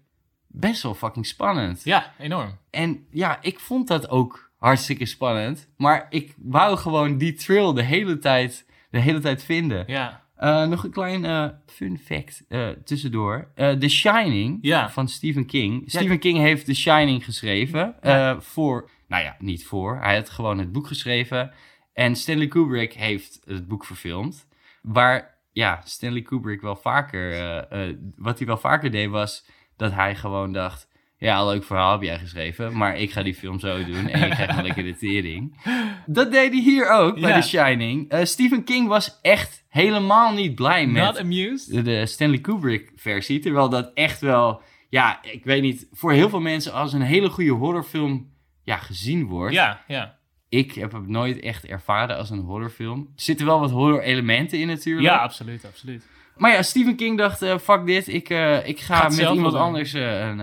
best 0.47 0.83
wel 0.83 0.93
fucking 0.93 1.25
spannend. 1.25 1.81
ja 1.83 2.13
enorm. 2.19 2.57
En 2.69 3.05
ja, 3.11 3.37
ik 3.41 3.59
vond 3.59 3.87
dat 3.87 4.09
ook 4.09 4.51
hartstikke 4.57 5.05
spannend. 5.05 5.67
Maar 5.77 6.07
ik 6.09 6.33
wou 6.37 6.77
gewoon 6.77 7.17
die 7.17 7.33
thrill 7.33 7.73
de 7.73 7.83
hele 7.83 8.17
tijd, 8.17 8.65
de 8.91 8.99
hele 8.99 9.19
tijd 9.19 9.43
vinden. 9.43 9.83
Ja, 9.87 10.19
Eh, 10.35 10.67
nog 10.67 10.83
een 10.83 10.91
klein 10.91 11.25
eh, 11.25 11.47
fun 11.65 11.99
fact 12.05 12.43
eh, 12.47 12.67
tussendoor. 12.69 13.47
The 13.55 13.87
Shining 13.89 14.57
Ja. 14.61 14.89
van 14.89 15.07
Stephen 15.07 15.45
King. 15.45 15.81
Ja. 15.81 15.99
Stephen 15.99 16.19
King 16.19 16.37
heeft 16.37 16.65
The 16.65 16.73
Shining 16.73 17.23
geschreven. 17.25 17.95
voor, 18.39 18.89
nou 19.11 19.23
ja, 19.23 19.35
niet 19.39 19.65
voor. 19.65 19.97
Hij 20.01 20.15
had 20.15 20.29
gewoon 20.29 20.57
het 20.59 20.71
boek 20.71 20.87
geschreven. 20.87 21.51
En 21.93 22.15
Stanley 22.15 22.47
Kubrick 22.47 22.93
heeft 22.93 23.41
het 23.45 23.67
boek 23.67 23.85
verfilmd. 23.85 24.47
Waar, 24.81 25.37
ja, 25.51 25.81
Stanley 25.85 26.21
Kubrick 26.21 26.61
wel 26.61 26.75
vaker... 26.75 27.31
eh, 27.31 27.89
eh, 27.89 27.95
wat 28.15 28.37
hij 28.37 28.47
wel 28.47 28.57
vaker 28.57 28.91
deed 28.91 29.09
was 29.09 29.45
dat 29.77 29.91
hij 29.93 30.15
gewoon 30.15 30.53
dacht... 30.53 30.89
Ja, 31.17 31.45
leuk 31.45 31.63
verhaal 31.63 31.91
heb 31.91 32.01
jij 32.01 32.19
geschreven, 32.19 32.77
maar 32.77 32.97
ik 32.97 33.11
ga 33.11 33.23
die 33.23 33.35
film 33.35 33.59
zo 33.59 33.85
doen 33.85 34.07
en 34.07 34.19
je 34.27 34.35
krijgt 34.35 34.57
een 34.57 34.63
lekker 34.63 34.83
de 34.83 34.95
tering. 35.07 35.57
Dat 36.05 36.31
deed 36.31 36.51
hij 36.51 36.61
hier 36.61 36.89
ook, 36.89 37.19
bij 37.19 37.29
Ja. 37.29 37.41
The 37.41 37.47
Shining. 37.47 38.09
Eh, 38.09 38.25
Stephen 38.25 38.63
King 38.63 38.87
was 38.87 39.19
echt 39.21 39.65
helemaal 39.69 40.33
niet 40.33 40.55
blij 40.55 40.87
met 40.87 41.03
not 41.03 41.19
amused? 41.19 41.73
de, 41.73 41.81
de 41.81 42.05
Stanley 42.05 42.39
Kubrick 42.39 42.91
versie. 42.95 43.39
Terwijl 43.39 43.69
dat 43.69 43.91
echt 43.93 44.21
wel, 44.21 44.61
ja, 44.89 45.23
ik 45.23 45.43
weet 45.43 45.61
niet, 45.61 45.87
voor 45.91 46.11
heel 46.11 46.29
veel 46.29 46.39
mensen 46.41 46.73
als 46.73 46.93
een 46.93 47.01
hele 47.01 47.29
goede 47.29 47.51
horrorfilm 47.51 48.30
ja, 48.71 48.77
gezien 48.77 49.25
wordt. 49.25 49.53
Ja, 49.53 49.81
ja. 49.87 50.17
Ik 50.49 50.71
heb 50.73 50.91
het 50.91 51.07
nooit 51.07 51.39
echt 51.39 51.65
ervaren 51.65 52.17
als 52.17 52.29
een 52.29 52.39
horrorfilm. 52.39 52.99
Er 52.99 53.21
zitten 53.21 53.45
wel 53.45 53.59
wat 53.59 53.71
horror 53.71 54.01
elementen 54.01 54.59
in 54.59 54.67
natuurlijk. 54.67 55.07
Ja, 55.07 55.17
absoluut, 55.17 55.65
absoluut. 55.65 56.05
Maar 56.37 56.51
ja, 56.51 56.61
Stephen 56.61 56.95
King 56.95 57.17
dacht, 57.17 57.41
eh, 57.41 57.57
fuck 57.57 57.85
dit, 57.85 58.07
ik, 58.07 58.29
eh, 58.29 58.67
ik 58.67 58.79
ga 58.79 59.03
met 59.03 59.17
iemand 59.17 59.53
doen. 59.53 59.61
anders 59.61 59.93
eh, 59.93 60.19
een, 60.19 60.39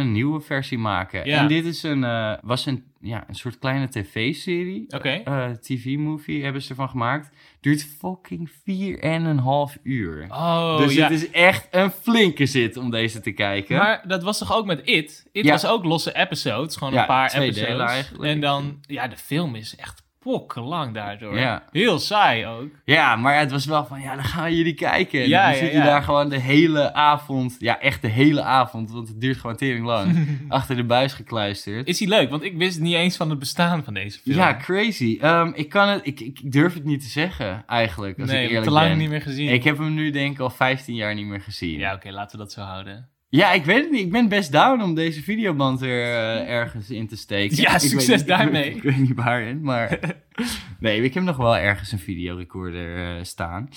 een, 0.00 0.12
nieuwe 0.12 0.40
versie 0.40 0.78
maken. 0.78 1.26
Ja. 1.26 1.38
En 1.38 1.48
dit 1.48 1.64
is 1.64 1.82
een, 1.82 2.00
was 2.42 2.66
een, 2.66 2.84
ja, 3.00 3.24
een 3.28 3.34
soort 3.34 3.58
kleine 3.58 3.88
tv-serie. 3.88 4.84
Oké. 4.88 5.22
TV-movie 5.60 6.42
hebben 6.42 6.62
ze 6.62 6.68
ervan 6.68 6.88
gemaakt. 6.88 7.30
Duurt 7.64 7.86
fucking 7.98 8.50
vier 8.64 8.98
en 8.98 9.24
een 9.24 9.38
half 9.38 9.76
uur. 9.82 10.26
Oh, 10.30 10.78
dus 10.78 10.94
ja. 10.94 11.08
het 11.08 11.22
is 11.22 11.30
echt 11.30 11.66
een 11.70 11.90
flinke 11.90 12.46
zit 12.46 12.76
om 12.76 12.90
deze 12.90 13.20
te 13.20 13.30
kijken. 13.32 13.76
Maar 13.76 14.04
dat 14.06 14.22
was 14.22 14.38
toch 14.38 14.52
ook 14.56 14.66
met 14.66 14.80
It? 14.84 15.26
It 15.32 15.44
Ja. 15.44 15.50
was 15.50 15.66
ook 15.66 15.84
losse 15.84 16.14
episodes, 16.16 16.76
gewoon 16.76 16.92
Ja, 16.92 17.00
een 17.00 17.06
paar 17.06 17.28
twee 17.28 17.48
episodes. 17.50 18.12
En 18.20 18.40
dan, 18.40 18.78
ja, 18.80 19.08
de 19.08 19.16
film 19.16 19.54
is 19.54 19.76
echt 19.76 20.02
lang 20.54 20.94
daardoor. 20.94 21.38
Ja. 21.38 21.62
Heel 21.70 21.98
saai 21.98 22.46
ook. 22.46 22.68
Ja, 22.84 23.16
maar 23.16 23.38
het 23.38 23.50
was 23.50 23.66
wel 23.66 23.84
van, 23.86 24.00
ja, 24.00 24.14
dan 24.14 24.24
gaan 24.24 24.54
jullie 24.54 24.74
kijken. 24.74 25.22
En 25.22 25.28
Ja, 25.28 25.42
dan 25.42 25.52
ja, 25.52 25.58
zit 25.58 25.72
je 25.72 25.78
daar 25.82 26.02
gewoon 26.02 26.28
de 26.28 26.40
hele 26.40 26.92
avond, 26.94 27.56
ja, 27.58 27.80
echt 27.80 28.02
de 28.02 28.08
hele 28.08 28.42
avond, 28.42 28.90
want 28.90 29.08
het 29.08 29.20
duurt 29.20 29.36
gewoon 29.36 29.56
tering 29.56 29.86
lang, 29.86 30.28
achter 30.48 30.76
de 30.76 30.84
buis 30.84 31.12
gekluisterd. 31.12 31.88
Is 31.88 31.98
die 31.98 32.08
leuk? 32.08 32.30
Want 32.30 32.42
ik 32.42 32.56
wist 32.56 32.80
niet 32.80 32.94
eens 32.94 33.16
van 33.16 33.30
het 33.30 33.38
bestaan 33.38 33.84
van 33.84 33.94
deze 33.94 34.18
film. 34.18 34.36
Ja, 34.36 34.56
crazy. 34.56 35.18
Ehm, 35.20 35.50
ik, 35.54 35.68
kan 35.68 35.88
het, 35.88 36.06
ik, 36.06 36.20
ik 36.20 36.52
durf 36.52 36.74
het 36.74 36.84
niet 36.84 37.00
te 37.00 37.08
zeggen, 37.08 37.64
eigenlijk, 37.66 38.18
als 38.18 38.30
nee, 38.30 38.42
ik 38.42 38.48
eerlijk 38.48 38.66
te 38.66 38.72
lang 38.72 38.88
ben. 38.88 38.98
niet 38.98 39.08
meer 39.08 39.22
gezien. 39.22 39.48
Ik 39.48 39.64
heb 39.64 39.78
hem 39.78 39.94
nu 39.94 40.10
denk 40.10 40.32
ik 40.34 40.40
al 40.40 40.50
15 40.50 40.94
jaar 40.94 41.14
niet 41.14 41.26
meer 41.26 41.40
gezien. 41.40 41.78
Ja, 41.78 41.94
oké, 41.94 42.10
laten 42.10 42.38
we 42.38 42.44
dat 42.44 42.52
zo 42.52 42.60
houden. 42.60 43.08
Ja, 43.36 43.52
ik 43.52 43.64
weet 43.64 43.82
het 43.82 43.90
niet. 43.90 44.00
Ik 44.04 44.10
ben 44.12 44.28
best 44.28 44.52
down 44.52 44.82
om 44.82 44.94
deze 44.94 45.22
videoband 45.22 45.82
er 45.82 45.88
eh, 46.02 46.48
ergens 46.48 46.90
in 46.90 47.06
te 47.06 47.16
steken. 47.16 47.56
Ja, 47.56 47.62
Ik 47.74 47.80
weet 47.80 47.90
succes 47.90 48.18
niet- 48.18 48.26
daarmee. 48.28 48.74
Ik, 48.74 48.82
weet 48.82 48.96
niet 48.96 49.14
waarin, 49.14 49.62
maar... 49.62 49.98
nee, 50.78 51.02
ik 51.02 51.14
heb 51.14 51.22
nog 51.22 51.36
wel 51.36 51.56
ergens 51.56 51.92
een 51.92 51.98
videorecorder 51.98 53.16
eh, 53.16 53.22
staan. 53.24 53.68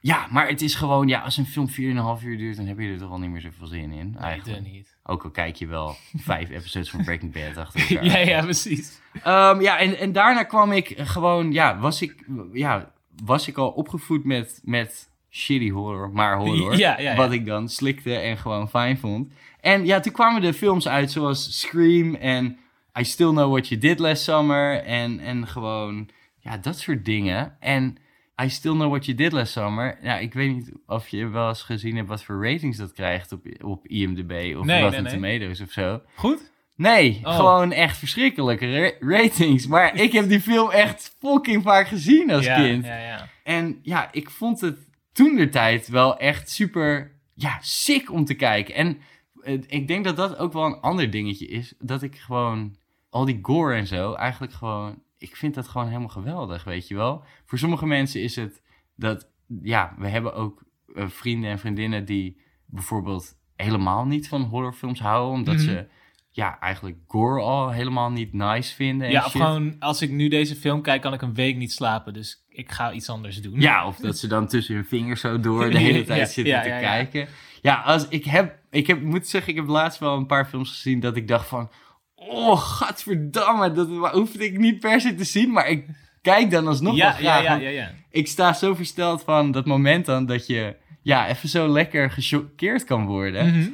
Ja, 0.00 0.26
maar 0.30 0.48
het 0.48 0.62
is 0.62 0.74
gewoon... 0.74 1.08
Ja, 1.08 1.20
als 1.20 1.36
een 1.36 1.46
film 1.46 1.68
4,5 1.70 2.24
uur 2.24 2.38
duurt, 2.38 2.56
dan 2.56 2.66
heb 2.66 2.78
je 2.78 2.88
er 2.88 2.98
toch 2.98 3.10
al 3.10 3.18
niet 3.18 3.30
meer 3.30 3.40
zoveel 3.40 3.66
zin 3.66 3.92
in, 3.92 4.16
eigenlijk. 4.20 4.72
niet. 4.72 4.96
Ook 5.02 5.24
al 5.24 5.30
kijk 5.30 5.56
je 5.56 5.66
wel 5.66 5.96
vijf 6.16 6.50
episodes 6.50 6.90
van 6.90 7.04
Breaking 7.04 7.32
Bad 7.32 7.56
achter 7.56 7.80
elkaar. 7.80 8.04
ja, 8.04 8.18
ja, 8.18 8.42
precies. 8.42 9.00
Ehm, 9.22 9.60
ja, 9.60 9.78
en, 9.78 9.98
en 9.98 10.12
daarna 10.12 10.42
kwam 10.42 10.72
ik 10.72 10.94
gewoon, 10.96 11.52
ja, 11.52 11.78
was 11.78 12.02
ik, 12.02 12.24
ja, 12.52 12.92
was 13.24 13.48
ik 13.48 13.56
al 13.58 13.68
opgevoed 13.70 14.24
met, 14.24 14.60
met 14.62 15.08
shitty 15.34 15.70
horror, 15.70 16.10
maar 16.12 16.36
horror. 16.36 16.76
Ja, 16.76 17.00
ja, 17.00 17.10
ja. 17.10 17.16
Wat 17.16 17.32
ik 17.32 17.46
dan 17.46 17.68
slikte 17.68 18.14
en 18.18 18.36
gewoon 18.38 18.68
fijn 18.68 18.98
vond. 18.98 19.32
En 19.60 19.86
ja, 19.86 20.00
toen 20.00 20.12
kwamen 20.12 20.42
de 20.42 20.52
films 20.54 20.88
uit 20.88 21.10
zoals 21.10 21.60
Scream 21.60 22.14
en 22.14 22.58
I 22.98 23.04
Still 23.04 23.28
Know 23.30 23.50
What 23.50 23.68
You 23.68 23.80
Did 23.80 23.98
Last 23.98 24.22
Summer. 24.22 24.82
En, 24.82 25.20
en 25.20 25.46
gewoon, 25.46 26.08
ja, 26.38 26.56
dat 26.56 26.78
soort 26.78 27.04
dingen. 27.04 27.56
En 27.60 27.96
I 28.42 28.48
Still 28.48 28.72
Know 28.72 28.88
What 28.90 29.04
You 29.04 29.16
Did 29.16 29.32
Last 29.32 29.52
Summer. 29.52 29.98
Ja, 30.02 30.18
ik 30.18 30.32
weet 30.34 30.54
niet 30.54 30.72
of 30.86 31.08
je 31.08 31.28
wel 31.28 31.48
eens 31.48 31.62
gezien 31.62 31.96
hebt 31.96 32.08
wat 32.08 32.24
voor 32.24 32.46
ratings 32.50 32.76
dat 32.78 32.92
krijgt 32.92 33.32
op, 33.32 33.46
op 33.62 33.86
IMDb 33.86 34.56
of 34.58 34.64
Nee, 34.64 34.82
Rotten 34.82 35.02
nee, 35.02 35.12
nee. 35.20 35.38
Tomatoes 35.38 35.60
of 35.60 35.70
zo. 35.70 36.00
Goed? 36.14 36.52
Nee, 36.76 37.20
Oh. 37.22 37.36
gewoon 37.36 37.72
echt 37.72 37.96
verschrikkelijke 37.98 38.80
ra- 38.80 38.92
ratings. 39.16 39.66
Maar 39.66 39.96
ik 40.00 40.12
heb 40.12 40.28
die 40.28 40.40
film 40.40 40.70
echt 40.70 41.16
fucking 41.20 41.62
vaak 41.62 41.88
gezien 41.88 42.30
als 42.30 42.44
ja, 42.44 42.54
kind. 42.56 42.84
Ja, 42.84 42.98
ja. 42.98 43.28
En 43.42 43.78
ja, 43.82 44.08
ik 44.12 44.30
vond 44.30 44.60
het 44.60 44.78
toen 45.14 45.34
de 45.36 45.48
tijd 45.48 45.88
wel 45.88 46.16
echt 46.18 46.50
super, 46.50 47.18
ja, 47.34 47.58
sick 47.60 48.12
om 48.12 48.24
te 48.24 48.34
kijken. 48.34 48.74
En 48.74 48.98
eh, 49.42 49.58
ik 49.66 49.88
denk 49.88 50.04
dat 50.04 50.16
dat 50.16 50.36
ook 50.36 50.52
wel 50.52 50.64
een 50.64 50.80
ander 50.80 51.10
dingetje 51.10 51.46
is. 51.46 51.74
Dat 51.78 52.02
ik 52.02 52.16
gewoon, 52.16 52.76
al 53.10 53.24
die 53.24 53.38
gore 53.42 53.74
en 53.74 53.86
zo, 53.86 54.12
eigenlijk 54.12 54.52
gewoon, 54.52 55.02
ik 55.18 55.36
vind 55.36 55.54
dat 55.54 55.68
gewoon 55.68 55.86
helemaal 55.86 56.08
geweldig, 56.08 56.64
weet 56.64 56.88
je 56.88 56.94
wel. 56.94 57.24
Voor 57.44 57.58
sommige 57.58 57.86
mensen 57.86 58.22
is 58.22 58.36
het 58.36 58.62
dat, 58.96 59.30
ja, 59.62 59.94
we 59.98 60.08
hebben 60.08 60.34
ook 60.34 60.62
eh, 60.94 61.08
vrienden 61.08 61.50
en 61.50 61.58
vriendinnen 61.58 62.04
die 62.04 62.40
bijvoorbeeld 62.66 63.36
helemaal 63.56 64.04
niet 64.06 64.28
van 64.28 64.42
horrorfilms 64.42 65.00
houden. 65.00 65.32
Omdat 65.38 65.54
Mhm. 65.54 65.64
ze, 65.64 65.86
ja, 66.30 66.58
eigenlijk 66.60 66.98
gore 67.06 67.40
al 67.42 67.70
helemaal 67.70 68.10
niet 68.10 68.32
nice 68.32 68.74
vinden 68.74 69.06
en 69.06 69.12
Ja, 69.12 69.20
shit. 69.22 69.30
gewoon, 69.30 69.76
als 69.78 70.02
ik 70.02 70.10
nu 70.10 70.28
deze 70.28 70.54
film 70.56 70.82
kijk, 70.82 71.02
kan 71.02 71.12
ik 71.12 71.22
een 71.22 71.34
week 71.34 71.56
niet 71.56 71.72
slapen. 71.72 72.12
Dus 72.14 72.43
ik 72.54 72.72
ga 72.72 72.92
iets 72.92 73.08
anders 73.08 73.40
doen. 73.40 73.60
Ja, 73.60 73.86
of 73.86 73.96
dat 73.96 74.18
ze 74.18 74.26
dan 74.26 74.46
tussen 74.46 74.74
hun 74.74 74.84
vingers 74.84 75.20
zo 75.20 75.40
door 75.40 75.70
de 75.70 75.78
hele 75.88 76.04
tijd 76.04 76.18
Ja, 76.18 76.26
zitten 76.26 76.54
ja, 76.54 76.62
te 76.62 76.68
ja, 76.68 76.78
kijken. 76.78 77.28
Ja, 77.62 77.74
als 77.74 78.08
ik 78.08 78.24
heb, 78.24 78.58
ik 78.70 78.86
heb, 78.86 79.00
moet 79.00 79.26
zeggen, 79.28 79.50
ik 79.50 79.58
heb 79.58 79.68
laatst 79.68 79.98
wel 79.98 80.16
een 80.16 80.26
paar 80.26 80.46
films 80.46 80.70
gezien 80.70 81.00
dat 81.00 81.16
ik 81.16 81.28
dacht 81.28 81.48
van, 81.48 81.70
oh, 82.14 82.58
gadverdamme, 82.58 83.72
dat 83.72 84.12
hoefde 84.12 84.44
ik 84.44 84.58
niet 84.58 84.80
per 84.80 85.00
se 85.00 85.14
te 85.14 85.24
zien, 85.24 85.50
maar 85.50 85.68
ik 85.68 85.86
kijk 86.22 86.50
dan 86.50 86.66
alsnog 86.66 86.96
wel 86.96 87.06
ja, 87.06 87.18
ja, 87.18 87.40
graag. 87.40 87.44
ja, 87.44 87.54
ja, 87.54 87.68
ja. 87.68 87.90
Ik 88.10 88.28
sta 88.28 88.52
zo 88.52 88.74
versteld 88.74 89.22
van 89.22 89.50
dat 89.50 89.66
moment 89.66 90.06
dan 90.06 90.26
dat 90.26 90.46
je, 90.46 90.76
ja, 91.02 91.28
even 91.28 91.48
zo 91.48 91.68
lekker 91.68 92.10
gechoqueerd 92.10 92.84
kan 92.84 93.06
worden. 93.06 93.46
Mhm. 93.46 93.68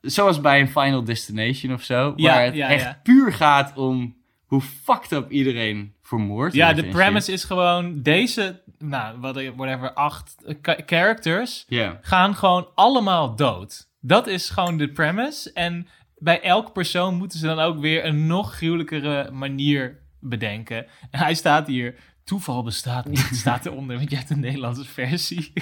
Zoals 0.00 0.40
bij 0.40 0.60
een 0.60 0.68
Final 0.68 1.04
Destination 1.04 1.72
of 1.72 1.82
zo, 1.82 2.14
waar 2.16 2.44
het 2.44 2.54
echt 2.54 3.02
puur 3.02 3.32
gaat 3.32 3.76
om 3.76 4.16
hoe 4.46 4.60
fucked 4.60 5.12
up 5.12 5.30
iedereen 5.30 5.94
vermoord 6.18 6.52
Ja, 6.52 6.72
de 6.72 6.88
premise 6.88 7.32
is 7.32 7.44
gewoon 7.44 8.02
deze, 8.02 8.62
nou, 8.78 9.20
whatever, 9.56 9.92
acht 9.92 10.36
characters 10.62 11.66
shit. 11.68 11.98
Gaan 12.00 12.34
gewoon 12.34 12.68
allemaal 12.74 13.36
dood. 13.36 13.90
Dat 14.00 14.26
is 14.26 14.50
gewoon 14.50 14.76
de 14.76 14.88
premise. 14.88 15.52
En 15.52 15.86
bij 16.18 16.40
elk 16.40 16.72
persoon 16.72 17.14
moeten 17.14 17.38
ze 17.38 17.46
dan 17.46 17.58
ook 17.58 17.80
weer 17.80 18.04
een 18.04 18.26
nog 18.26 18.54
gruwelijkere 18.54 19.30
manier 19.30 20.00
bedenken. 20.20 20.86
En 21.10 21.18
hij 21.18 21.34
staat 21.34 21.66
hier. 21.66 21.94
Toeval 22.24 22.62
bestaat 22.62 23.06
niet, 23.06 23.28
staat 23.42 23.66
eronder, 23.66 23.96
want 23.96 24.10
jij 24.10 24.18
hebt 24.18 24.30
een 24.30 24.40
Nederlandse 24.40 24.84
versie. 24.84 25.52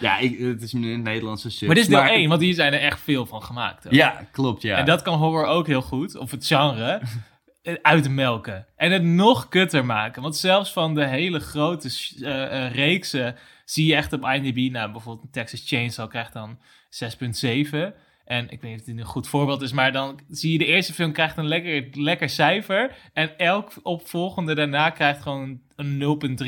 Ja, 0.00 0.18
ik, 0.18 0.38
het 0.38 0.62
is 0.62 0.72
een 0.72 1.02
Nederlandse 1.02 1.50
sub. 1.50 1.66
maar 1.66 1.76
dit 1.76 1.84
is 1.84 1.90
deel 1.90 2.02
1, 2.02 2.28
want 2.28 2.40
hier 2.40 2.54
zijn 2.54 2.72
er 2.72 2.80
echt 2.80 3.00
veel 3.00 3.26
van 3.26 3.42
gemaakt. 3.42 3.86
ook. 3.86 3.92
Ja, 3.92 4.28
klopt, 4.32 4.62
ja. 4.62 4.76
En 4.76 4.84
dat 4.84 5.02
kan 5.02 5.18
horror 5.18 5.46
ook 5.46 5.66
heel 5.66 5.82
goed, 5.82 6.16
of 6.16 6.30
het 6.30 6.46
genre, 6.46 7.00
uitmelken. 7.82 8.66
En 8.76 8.92
het 8.92 9.02
nog 9.02 9.48
kutter 9.48 9.86
maken. 9.86 10.22
Want 10.22 10.36
zelfs 10.36 10.72
van 10.72 10.94
de 10.94 11.06
hele 11.06 11.40
grote 11.40 11.88
eh, 12.20 12.64
eh, 12.64 12.74
reeksen 12.74 13.36
zie 13.64 13.86
je 13.86 13.94
echt 13.94 14.12
op 14.12 14.24
IMDb, 14.24 14.72
nou 14.72 14.92
bijvoorbeeld 14.92 15.32
Texas 15.32 15.62
Chainsaw 15.66 16.08
krijgt 16.08 16.32
dan 16.32 16.58
6.7. 16.90 17.78
En 18.30 18.48
ik 18.50 18.60
weet 18.60 18.70
niet 18.70 18.80
of 18.80 18.86
het 18.86 18.98
een 18.98 19.04
goed 19.04 19.28
voorbeeld 19.28 19.62
is, 19.62 19.72
maar 19.72 19.92
dan 19.92 20.20
zie 20.28 20.52
je 20.52 20.58
de 20.58 20.64
eerste 20.66 20.92
film 20.92 21.12
krijgt 21.12 21.36
een 21.36 21.46
lekker, 21.48 21.88
lekker 21.92 22.28
cijfer. 22.28 22.96
En 23.12 23.38
elk 23.38 23.72
opvolgende 23.82 24.54
daarna 24.54 24.90
krijgt 24.90 25.22
gewoon 25.22 25.60
een 25.76 25.98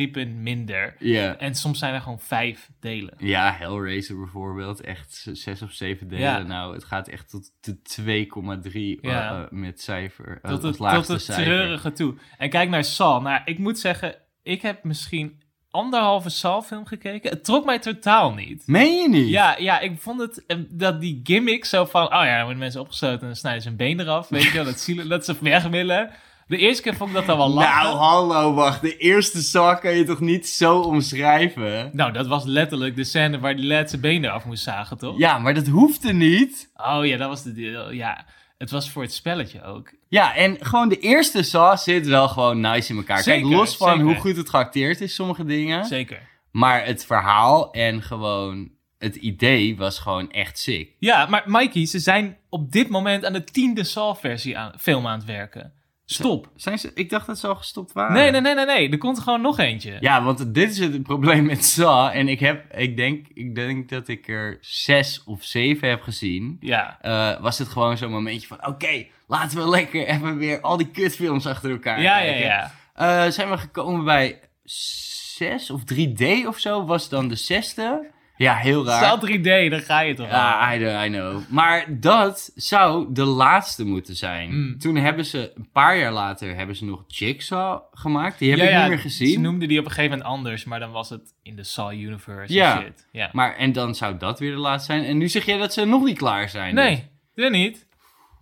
0,3 0.06 0.10
punt 0.12 0.34
minder. 0.36 0.96
En 1.38 1.54
soms 1.54 1.78
zijn 1.78 1.94
er 1.94 2.00
gewoon 2.00 2.20
vijf 2.20 2.70
delen. 2.80 3.14
Ja, 3.18 3.52
Hellraiser 3.58 4.16
bijvoorbeeld. 4.16 4.80
Echt 4.80 5.26
zes 5.32 5.62
of 5.62 5.72
zeven 5.72 6.08
delen. 6.08 6.22
Ja. 6.24 6.42
Nou, 6.42 6.74
het 6.74 6.84
gaat 6.84 7.08
echt 7.08 7.30
tot 7.30 7.50
de 7.60 7.76
2,3 7.82 8.72
eh, 8.74 8.96
Ja. 9.00 9.48
met 9.50 9.80
cijfer. 9.80 10.38
eh, 10.42 10.50
Tot 10.50 10.62
het 10.62 10.78
het, 10.78 10.94
tot 10.94 11.08
het 11.08 11.22
cijfer. 11.22 11.44
treurige 11.44 11.92
toe. 11.92 12.14
En 12.38 12.50
kijk 12.50 12.68
naar 12.68 12.84
Saw. 12.84 13.22
Nou, 13.22 13.40
ik 13.44 13.58
moet 13.58 13.78
zeggen, 13.78 14.14
ik 14.42 14.62
heb 14.62 14.84
misschien 14.84 15.41
anderhalve 15.72 16.30
Saw-film 16.30 16.86
gekeken. 16.86 17.30
Het 17.30 17.44
trok 17.44 17.64
mij 17.64 17.78
totaal 17.78 18.34
niet. 18.34 18.62
Meen 18.66 18.96
je 18.96 19.08
niet? 19.08 19.28
Ja, 19.28 19.56
ja, 19.58 19.80
ik 19.80 20.00
vond 20.00 20.20
het, 20.20 20.46
eh, 20.46 20.56
dat 20.68 21.00
die 21.00 21.20
gimmick 21.24 21.64
zo 21.64 21.84
van, 21.84 22.04
oh 22.04 22.10
ja, 22.10 22.34
dan 22.34 22.40
worden 22.40 22.58
mensen 22.58 22.80
opgesloten 22.80 23.20
en 23.20 23.26
dan 23.26 23.36
snijden 23.36 23.62
ze 23.62 23.68
een 23.68 23.76
been 23.76 24.00
eraf, 24.00 24.28
weet 24.28 24.42
je 24.42 24.52
wel, 24.52 24.64
dat, 24.64 24.80
zielen, 24.80 25.08
dat 25.08 25.24
ze 25.24 25.36
weg 25.40 25.66
willen. 25.66 26.10
De 26.46 26.56
eerste 26.56 26.82
keer 26.82 26.94
vond 26.94 27.10
ik 27.10 27.16
dat 27.16 27.26
dan 27.26 27.36
wel 27.36 27.48
lachen. 27.48 27.84
Nou, 27.84 27.96
hallo, 27.96 28.54
wacht. 28.54 28.80
De 28.80 28.96
eerste 28.96 29.42
Saw 29.42 29.78
kan 29.80 29.94
je 29.94 30.04
toch 30.04 30.20
niet 30.20 30.48
zo 30.48 30.80
omschrijven? 30.80 31.90
Nou, 31.92 32.12
dat 32.12 32.26
was 32.26 32.44
letterlijk 32.44 32.96
de 32.96 33.04
scène 33.04 33.38
waar 33.38 33.56
die 33.56 33.66
zijn 33.86 34.00
been 34.00 34.24
eraf 34.24 34.44
moest 34.44 34.62
zagen, 34.62 34.98
toch? 34.98 35.18
Ja, 35.18 35.38
maar 35.38 35.54
dat 35.54 35.66
hoefde 35.66 36.12
niet. 36.12 36.70
Oh 36.74 37.06
ja, 37.06 37.16
dat 37.16 37.28
was 37.28 37.42
de 37.42 37.52
deel, 37.52 37.92
ja. 37.92 38.24
Het 38.62 38.70
was 38.70 38.90
voor 38.90 39.02
het 39.02 39.12
spelletje 39.12 39.62
ook. 39.62 39.92
Ja, 40.08 40.34
en 40.34 40.56
gewoon 40.60 40.88
de 40.88 40.98
eerste 40.98 41.42
Saw 41.42 41.76
zit 41.76 42.06
wel 42.06 42.28
gewoon 42.28 42.60
nice 42.60 42.90
in 42.90 42.96
elkaar. 42.96 43.22
Zeker, 43.22 43.40
Kijk, 43.40 43.54
los 43.54 43.76
van 43.76 43.88
zeker. 43.88 44.04
hoe 44.04 44.14
goed 44.14 44.36
het 44.36 44.50
geacteerd 44.50 45.00
is, 45.00 45.14
sommige 45.14 45.44
dingen. 45.44 45.84
Zeker. 45.84 46.28
Maar 46.50 46.84
het 46.84 47.04
verhaal 47.04 47.72
en 47.72 48.02
gewoon 48.02 48.70
het 48.98 49.16
idee 49.16 49.76
was 49.76 49.98
gewoon 49.98 50.30
echt 50.30 50.58
sick. 50.58 50.90
Ja, 50.98 51.26
maar 51.26 51.42
Mikey, 51.46 51.86
ze 51.86 51.98
zijn 51.98 52.38
op 52.48 52.72
dit 52.72 52.88
moment 52.88 53.24
aan 53.24 53.32
de 53.32 53.44
tiende 53.44 53.84
Saw-versie 53.84 54.58
aan, 54.58 54.72
film 54.78 55.06
aan 55.06 55.18
het 55.18 55.26
werken. 55.26 55.72
Stop. 56.14 56.48
Zijn 56.56 56.78
ze, 56.78 56.90
ik 56.94 57.10
dacht 57.10 57.26
dat 57.26 57.38
ze 57.38 57.46
al 57.46 57.54
gestopt 57.54 57.92
waren. 57.92 58.12
Nee, 58.14 58.30
nee, 58.30 58.40
nee, 58.40 58.54
nee, 58.54 58.64
nee. 58.66 58.90
Er 58.90 58.98
komt 58.98 59.18
gewoon 59.20 59.40
nog 59.40 59.58
eentje. 59.58 59.96
Ja, 60.00 60.22
want 60.22 60.54
dit 60.54 60.70
is 60.70 60.78
het 60.78 61.02
probleem 61.02 61.44
met 61.44 61.64
Saw. 61.64 62.10
En 62.16 62.28
ik, 62.28 62.40
heb, 62.40 62.74
ik, 62.76 62.96
denk, 62.96 63.26
ik 63.34 63.54
denk 63.54 63.88
dat 63.88 64.08
ik 64.08 64.28
er 64.28 64.58
zes 64.60 65.24
of 65.24 65.44
zeven 65.44 65.88
heb 65.88 66.02
gezien. 66.02 66.56
Ja. 66.60 66.98
Eh, 67.00 67.40
was 67.40 67.58
het 67.58 67.68
gewoon 67.68 67.96
zo'n 67.98 68.10
momentje 68.10 68.46
van... 68.46 68.66
Oké, 68.66 69.06
laten 69.26 69.58
we 69.58 69.68
lekker 69.68 70.06
even 70.06 70.36
weer 70.36 70.60
al 70.60 70.76
die 70.76 70.90
kutfilms 70.90 71.46
achter 71.46 71.70
elkaar 71.70 72.00
Ja, 72.02 72.18
ja, 72.18 72.30
kijken. 72.30 72.46
ja. 72.46 72.72
Eh, 72.94 73.30
zijn 73.30 73.50
we 73.50 73.56
gekomen 73.58 74.04
bij 74.04 74.40
zes 74.64 75.70
of 75.70 75.80
3D 75.94 76.46
of 76.46 76.58
zo? 76.58 76.84
Was 76.84 77.08
dan 77.08 77.28
de 77.28 77.36
zesde? 77.36 78.10
Ja, 78.36 78.54
heel 78.56 78.86
raar. 78.86 79.04
Stel 79.04 79.18
3D, 79.38 79.70
dan 79.70 79.80
ga 79.80 80.00
je 80.00 80.14
toch 80.14 80.28
Ja. 80.28 80.74
I 80.74 80.78
know, 80.78 81.04
I 81.04 81.08
know. 81.08 81.40
Maar 81.48 81.84
dat 82.00 82.52
zou 82.54 83.06
de 83.12 83.24
laatste 83.24 83.84
moeten 83.84 84.16
zijn. 84.16 84.54
Mm. 84.54 84.78
Toen 84.78 84.96
hebben 84.96 85.24
ze, 85.24 85.52
een 85.56 85.68
paar 85.72 85.98
jaar 85.98 86.12
later, 86.12 86.54
hebben 86.56 86.76
ze 86.76 86.84
nog 86.84 87.04
Jigsaw 87.06 87.80
gemaakt. 87.92 88.38
Die 88.38 88.50
heb 88.50 88.58
Ja, 88.58 88.64
ik 88.64 88.70
ja, 88.70 88.78
niet 88.80 88.88
meer 88.88 88.96
Ze 88.98 89.02
gezien. 89.02 89.40
noemden 89.40 89.68
die 89.68 89.78
op 89.78 89.84
een 89.84 89.90
gegeven 89.90 90.10
moment 90.18 90.36
anders, 90.36 90.64
maar 90.64 90.80
dan 90.80 90.90
was 90.90 91.10
het 91.10 91.34
in 91.42 91.56
de 91.56 91.64
Saw 91.64 91.92
Universe 91.92 92.54
Ja. 92.54 92.80
shit. 92.80 93.08
Ja. 93.12 93.28
Maar, 93.32 93.56
en 93.56 93.72
dan 93.72 93.94
zou 93.94 94.16
dat 94.16 94.38
weer 94.38 94.50
de 94.52 94.56
laatste 94.60 94.92
zijn. 94.92 95.04
En 95.04 95.18
nu 95.18 95.28
zeg 95.28 95.44
jij 95.44 95.58
dat 95.58 95.72
ze 95.72 95.84
nog 95.84 96.04
niet 96.04 96.18
klaar 96.18 96.48
zijn. 96.48 96.74
nee, 96.74 96.94
dus. 97.34 97.44
dat 97.44 97.52
niet. 97.52 97.86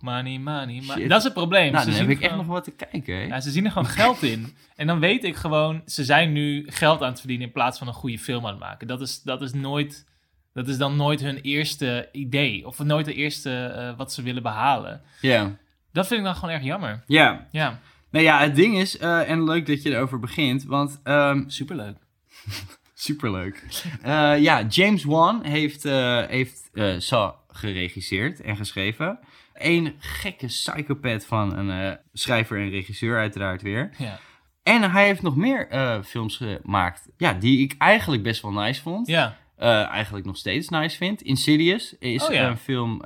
Money, 0.01 0.39
money. 0.39 0.83
Dat 1.09 1.19
is 1.19 1.25
het 1.25 1.33
probleem. 1.33 1.73
Nou, 1.73 1.85
ze 1.85 1.91
dan 1.91 2.01
heb 2.01 2.09
ik 2.09 2.21
echt 2.21 2.37
nog 2.37 2.47
wat 2.47 2.65
te 2.65 2.71
kijken. 2.71 3.15
hè. 3.15 3.23
Ja, 3.23 3.41
ze 3.41 3.51
zien 3.51 3.65
er 3.65 3.71
gewoon 3.71 3.89
geld 3.89 4.23
in. 4.23 4.55
En 4.77 4.87
dan 4.87 5.01
weet 5.01 5.25
ik 5.25 5.37
gewoon, 5.37 5.83
ze 5.87 6.05
zijn 6.05 6.33
nu 6.33 6.65
geld 6.69 7.03
aan 7.03 7.09
het 7.11 7.19
verdienen 7.19 7.47
in 7.47 7.53
plaats 7.53 7.79
van 7.79 7.87
een 7.89 7.95
goede 7.95 8.19
film 8.19 8.45
aan 8.45 8.51
het 8.51 8.61
maken. 8.61 8.87
Dat 8.87 9.01
is, 9.01 9.23
dat 9.23 9.43
is 9.43 9.53
nooit, 9.53 10.07
dat 10.53 10.69
is 10.69 10.79
dan 10.79 10.97
nooit 10.97 11.21
hun 11.21 11.41
eerste 11.41 12.09
idee. 12.13 12.67
Of 12.67 12.79
nooit 12.79 13.07
de 13.07 13.15
eerste 13.15 13.65
eh, 13.67 13.97
wat 13.97 14.13
ze 14.13 14.23
willen 14.23 14.43
behalen. 14.43 15.03
Ja. 15.21 15.57
Dat 15.93 16.07
vind 16.07 16.21
ik 16.21 16.27
dan 16.27 16.35
gewoon 16.35 16.55
erg 16.55 16.65
jammer. 16.65 17.03
Ja. 17.07 17.47
Ja, 17.51 17.81
Nou 18.11 18.25
ja, 18.25 18.39
het 18.41 18.55
ding 18.55 18.79
is, 18.79 18.99
eh, 18.99 19.31
en 19.31 19.45
leuk 19.45 19.67
dat 19.67 19.83
je 19.83 19.91
erover 19.91 20.19
begint, 20.19 20.65
want 20.65 21.01
ehm, 21.03 21.43
superleuk. 21.47 21.97
Superleuk. 22.95 23.65
Eh, 24.03 24.39
ja, 24.39 24.63
James 24.63 25.05
Wan 25.05 25.45
heeft, 25.45 25.85
eh 25.85 26.27
heeft 26.27 26.71
Saw 26.99 27.33
geregisseerd 27.49 28.41
en 28.41 28.57
geschreven. 28.57 29.19
Een 29.63 29.95
gekke 29.99 30.47
psychopath 30.47 31.27
van 31.27 31.57
een 31.59 31.71
eh, 31.91 31.97
schrijver 32.13 32.59
en 32.61 32.71
regisseur 32.71 33.19
uiteraard 33.19 33.63
weer. 33.63 33.91
Ja. 33.99 34.19
En 34.63 34.91
hij 34.91 35.05
heeft 35.07 35.23
nog 35.23 35.37
meer 35.37 35.69
eh, 35.69 36.03
films 36.03 36.37
gemaakt, 36.37 37.09
ja, 37.17 37.33
die 37.33 37.59
ik 37.61 37.75
eigenlijk 37.79 38.23
best 38.23 38.43
wel 38.43 38.53
nice 38.53 38.83
vond. 38.83 39.07
Ja, 39.07 39.39
Eh, 39.57 39.87
eigenlijk 39.89 40.27
nog 40.27 40.37
steeds 40.37 40.69
nice 40.69 40.97
vind. 40.97 41.23
Insidious 41.23 41.97
is 41.99 42.27
Oh 42.27 42.33
ja. 42.33 42.49
een 42.49 42.57
film 42.57 43.03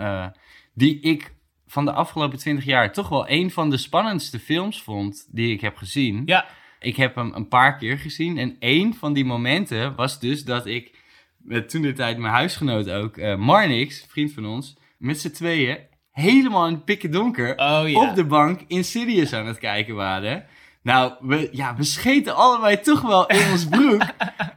die 0.75 1.01
ik 1.01 1.35
van 1.67 1.85
de 1.85 1.93
afgelopen 1.93 2.39
twintig 2.39 2.65
jaar 2.65 2.93
toch 2.93 3.09
wel 3.09 3.29
een 3.31 3.51
van 3.51 3.71
de 3.71 3.77
spannendste 3.77 4.39
films 4.39 4.83
vond 4.83 5.29
die 5.31 5.53
ik 5.53 5.61
heb 5.61 5.77
gezien. 5.77 6.23
ja. 6.27 6.47
Ik 6.79 6.97
heb 6.97 7.15
hem 7.15 7.33
een 7.35 7.49
paar 7.49 7.77
keer 7.77 7.99
gezien. 7.99 8.39
En 8.39 8.57
één 8.59 8.95
van 8.95 9.13
die 9.13 9.25
momenten 9.25 9.95
was 9.95 10.21
dus 10.21 10.45
dat 10.45 10.67
ik 10.67 10.99
met 11.37 11.69
toen 11.69 11.83
de 11.83 11.93
tijd 11.93 12.19
mijn 12.19 12.33
huisgenoot 12.35 12.91
ook, 12.91 13.17
eh 13.17 13.37
Marnix, 13.37 14.05
vriend 14.09 14.33
van 14.33 14.47
ons, 14.47 14.77
met 14.99 15.21
z'n 15.21 15.31
tweeën 15.31 15.79
helemaal 16.15 16.67
in 16.67 16.75
het 16.75 16.85
pikken 16.85 17.11
donker 17.11 17.51
Oh 17.57 17.89
ja. 17.89 18.09
op 18.09 18.15
de 18.15 18.25
bank 18.25 18.61
Insidious 18.67 19.33
aan 19.33 19.47
het 19.47 19.59
kijken 19.59 19.95
waren. 19.95 20.47
Nou, 20.83 21.12
we, 21.21 21.49
ja, 21.53 21.77
we 21.77 21.85
scheten 21.85 22.37
allebei 22.37 22.81
toch 22.81 23.01
wel 23.01 23.27
in 23.27 23.51
ons 23.53 23.67
broek. 23.67 24.03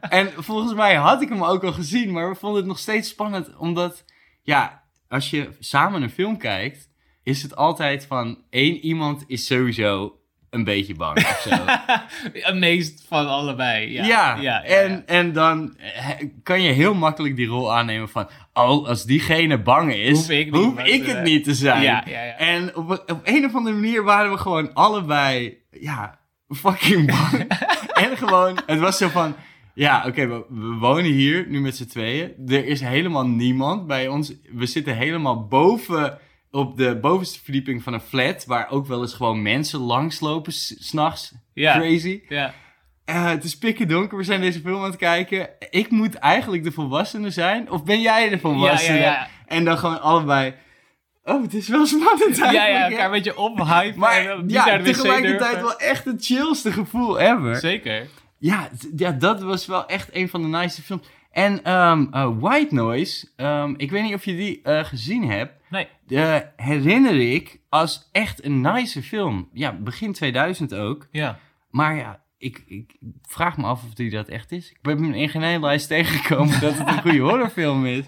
en 0.02 0.32
volgens 0.36 0.74
mij 0.74 0.96
had 0.96 1.22
ik 1.22 1.30
hem 1.30 1.44
ook 1.44 1.64
al 1.64 1.74
gezien, 1.74 2.12
maar 2.12 2.30
we 2.30 2.36
vonden 2.36 2.60
het 2.60 2.68
nog 2.68 2.80
steeds 2.80 3.10
spannend. 3.10 3.58
Omdat, 3.58 4.06
ja, 4.42 4.84
als 5.08 5.30
je 5.30 5.50
samen 5.60 6.02
een 6.02 6.10
film 6.10 6.38
kijkt, 6.38 6.90
is 7.24 7.42
het 7.42 7.56
altijd 7.56 8.06
van 8.06 8.38
één 8.50 8.76
iemand 8.76 9.24
is 9.28 9.46
sowieso 9.46 10.20
een 10.50 10.64
beetje 10.64 10.96
bang 10.96 11.18
of 11.18 11.48
zo. 11.50 12.54
Meest 12.54 13.06
van 13.08 13.28
allebei. 13.28 13.92
Ja, 13.92 14.06
Ja, 14.06 14.36
ja, 14.36 14.42
ja, 14.42 14.64
en, 14.64 14.92
ja. 14.92 15.04
en 15.06 15.34
dan 15.34 15.78
eh, 15.78 16.10
kan 16.44 16.62
je 16.62 16.72
heel 16.72 16.94
makkelijk 16.94 17.36
die 17.36 17.48
rol 17.48 17.74
aannemen 17.74 18.10
van... 18.10 18.28
Oh, 18.54 18.88
als 18.88 19.04
diegene 19.04 19.62
bang 19.62 19.94
is, 19.94 20.18
Hoef 20.18 20.30
ik 20.30 20.54
hoef 20.54 20.78
het 20.78 21.24
niet 21.24 21.44
te 21.44 21.54
zijn. 21.54 22.04
En 22.38 22.76
op, 22.76 22.90
op 22.92 23.22
een 23.24 23.46
of 23.46 23.56
andere 23.56 23.76
manier 23.76 24.04
waren 24.04 24.32
we 24.32 24.38
gewoon 24.38 24.74
allebei, 24.74 25.58
ja, 25.72 26.20
fucking 26.50 27.06
bang. 27.06 27.48
en 28.04 28.18
gewoon, 28.18 28.60
het 28.66 28.80
was 28.80 28.98
zo 28.98 29.08
van... 29.08 29.36
Ja, 29.74 30.04
oké, 30.08 30.28
we, 30.28 30.46
we 30.50 30.76
wonen 30.80 31.12
hier 31.12 31.46
nu 31.50 31.62
met 31.62 31.76
z'n 31.76 31.86
tweeën. 31.86 32.32
Er 32.48 32.66
is 32.66 32.82
helemaal 32.82 33.28
niemand 33.28 33.88
bij 33.88 34.08
ons. 34.08 34.34
We 34.52 34.66
zitten 34.66 34.96
helemaal 34.96 35.48
boven 35.48 36.18
op 36.52 36.78
de 36.78 36.96
bovenste 37.00 37.40
verdieping 37.44 37.84
van 37.84 37.94
een 37.94 38.00
flat... 38.02 38.46
waar 38.46 38.70
ook 38.70 38.88
wel 38.88 39.02
eens 39.02 39.14
gewoon 39.14 39.42
mensen 39.42 39.80
langslopen 39.80 40.54
s- 40.54 40.76
s'nachts. 40.80 41.34
Ja. 41.54 41.78
Crazy. 41.80 42.22
ja. 42.30 42.54
Eh, 43.06 43.26
het 43.30 43.44
is 43.44 43.58
pikken 43.58 43.88
donker, 43.88 44.18
we 44.18 44.24
zijn 44.24 44.42
deze 44.42 44.60
film 44.60 44.78
aan 44.78 44.84
het 44.90 44.96
kijken. 44.96 45.50
Ik 45.70 45.90
moet 45.92 46.14
eigenlijk 46.16 46.64
de 46.64 46.72
volwassene 46.72 47.30
zijn. 47.30 47.72
Of 47.72 47.84
ben 47.84 48.02
jij 48.02 48.30
de 48.30 48.40
volwassene? 48.40 48.98
Ja, 48.98 49.04
ja, 49.04 49.12
ja. 49.12 49.28
En 49.46 49.66
dan 49.66 49.78
gewoon 49.78 50.02
allebei... 50.02 50.54
Oh, 51.24 51.42
het 51.42 51.54
is 51.54 51.68
wel 51.68 51.86
spannend 51.86 52.38
Ja, 52.38 52.44
eigenlijk. 52.46 52.56
ja, 52.56 52.84
hè? 52.84 52.90
elkaar 52.90 53.06
een 53.06 53.12
beetje 53.12 53.38
ophypen. 53.38 53.92
en 53.94 54.00
Maar 54.00 54.48
ja, 54.48 54.82
tegelijkertijd 54.82 55.62
wel 55.62 55.78
echt 55.80 56.06
het 56.06 56.26
chillste 56.26 56.72
gevoel 56.72 57.20
ever. 57.20 57.56
Zeker. 57.56 58.08
Ja, 58.40 58.70
ja, 58.96 59.12
dat 59.12 59.42
was 59.42 59.66
wel 59.66 59.88
echt 59.88 60.10
een 60.16 60.30
van 60.30 60.42
de 60.42 60.48
nice 60.48 60.82
films. 60.82 61.08
En 61.38 61.64
ehm, 61.64 62.06
eh, 62.12 62.30
White 62.40 62.74
Noise, 62.74 63.28
ehm, 63.36 63.74
ik 63.78 63.92
weet 63.92 64.04
niet 64.04 64.14
of 64.14 64.26
je 64.26 64.36
die 64.36 64.62
eh, 64.62 64.84
gezien 64.84 65.30
hebt. 65.30 65.54
Nee. 65.70 65.88
herinner 66.56 67.20
ik 67.34 67.60
als 67.70 68.10
echt 68.12 68.44
een 68.44 68.62
nice 68.62 69.04
film. 69.04 69.50
Ja, 69.54 69.74
begin 69.74 70.14
2000 70.14 70.74
ook. 70.74 71.08
Ja. 71.12 71.40
Maar 71.70 71.96
ja, 71.96 72.24
ik, 72.38 72.64
ik 72.68 72.96
vraag 73.22 73.58
me 73.58 73.64
af 73.66 73.84
of 73.84 73.94
die 73.94 74.10
dat 74.10 74.28
echt 74.28 74.52
is. 74.52 74.72
Ik 74.72 74.82
ben 74.82 75.14
in 75.14 75.30
geen 75.30 75.60
lijst 75.60 75.88
tegengekomen 75.88 76.60
dat 76.60 76.78
het 76.78 76.88
een 76.88 77.02
goede 77.02 77.20
horrorfilm 77.30 77.86
is. 77.86 78.06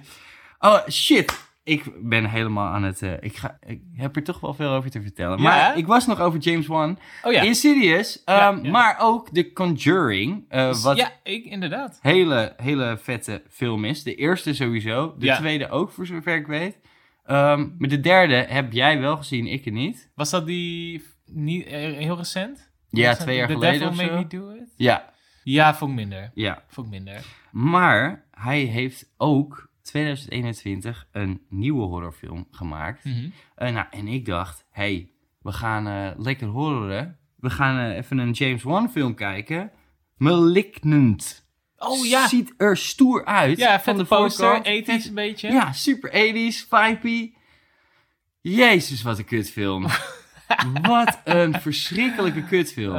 Oh, 0.60 0.88
shit. 0.88 1.49
Ik 1.70 1.84
ben 2.09 2.26
helemaal 2.26 2.74
aan 2.74 2.84
het... 2.84 3.01
eh, 3.01 3.13
ik, 3.20 3.36
ga, 3.38 3.57
ik 3.65 3.82
heb 3.93 4.15
er 4.15 4.24
toch 4.24 4.39
wel 4.39 4.53
veel 4.53 4.70
over 4.70 4.89
te 4.89 5.01
vertellen. 5.01 5.41
Maar 5.41 5.78
ik 5.78 5.88
was 5.88 6.07
nog 6.07 6.20
over 6.20 6.39
James 6.39 6.67
Wan. 6.67 6.99
Oh 7.24 7.32
ja. 7.34 7.41
Insidious, 7.41 8.22
Ja, 8.26 8.51
ehm, 8.51 8.65
ja. 8.65 8.72
maar 8.72 8.95
ook 8.99 9.30
The 9.30 9.53
Conjuring. 9.53 10.45
eh, 10.49 10.76
wat 10.82 10.97
Ja, 10.97 11.11
ik 11.24 11.45
inderdaad. 11.45 11.99
hele, 12.01 12.53
hele 12.57 12.97
vette 13.01 13.43
film 13.49 13.86
is. 13.86 14.03
De 14.03 14.15
eerste 14.15 14.53
sowieso. 14.53 15.15
De 15.17 15.34
tweede 15.36 15.70
ook, 15.70 15.91
voor 15.91 16.05
zover 16.05 16.36
ik 16.36 16.47
weet. 16.47 16.78
Ehm, 17.26 17.67
maar 17.78 17.89
de 17.89 17.99
derde 17.99 18.34
heb 18.36 18.72
jij 18.74 18.99
wel 18.99 19.17
gezien, 19.17 19.47
ik 19.47 19.72
niet. 19.72 20.09
Was 20.15 20.30
dat 20.30 20.45
die 20.45 21.03
niet, 21.26 21.65
eh, 21.65 21.74
heel 21.80 22.17
recent? 22.17 22.72
Ja, 22.89 23.15
twee 23.15 23.36
jaar 23.36 23.49
geleden 23.49 23.88
of 23.89 23.95
zo. 23.95 24.15
Me 24.15 24.28
Do 24.28 24.49
It? 24.49 24.74
Ja, 24.76 25.09
Ja, 25.43 25.76
vond 25.76 25.91
ik 25.91 25.97
minder. 25.97 26.32
ja. 26.34 26.63
Vond 26.67 26.88
ik 26.88 26.93
minder. 26.93 27.22
Maar 27.51 28.26
hij 28.32 28.59
heeft 28.61 29.13
ook 29.17 29.68
2021 29.90 31.08
een 31.12 31.42
nieuwe 31.50 31.86
horrorfilm 31.86 32.48
gemaakt. 32.52 33.06
Mhm. 33.06 33.30
Eh, 33.56 33.74
nou, 33.74 33.86
en 33.92 34.08
ik 34.08 34.26
dacht, 34.26 34.66
hey, 34.72 35.12
we 35.42 35.52
gaan 35.52 35.88
eh, 35.88 36.12
lekker 36.18 36.48
horroren. 36.48 37.18
We 37.36 37.50
gaan 37.50 37.80
eh, 37.80 37.98
even 37.98 38.18
een 38.18 38.32
James 38.32 38.64
Wan 38.64 38.90
film 38.90 39.16
kijken. 39.16 39.72
Malignant. 40.18 41.48
Oh 41.78 42.06
ja. 42.06 42.28
Ziet 42.28 42.54
er 42.58 42.78
stoer 42.78 43.26
uit. 43.26 43.58
Ja, 43.58 43.80
van 43.80 43.98
de 43.98 44.04
poster, 44.04 44.62
ethisch 44.62 45.06
een 45.06 45.14
beetje. 45.14 45.52
Ja, 45.52 45.72
super 45.72 46.10
80s, 46.12 46.68
vibey. 46.70 47.34
Jezus, 48.42 49.02
wat 49.02 49.18
een 49.18 49.26
kutfilm. 49.26 49.86
wat 50.82 51.22
een 51.24 51.62
verschrikkelijke 51.62 52.44
kutfilm. 52.44 52.96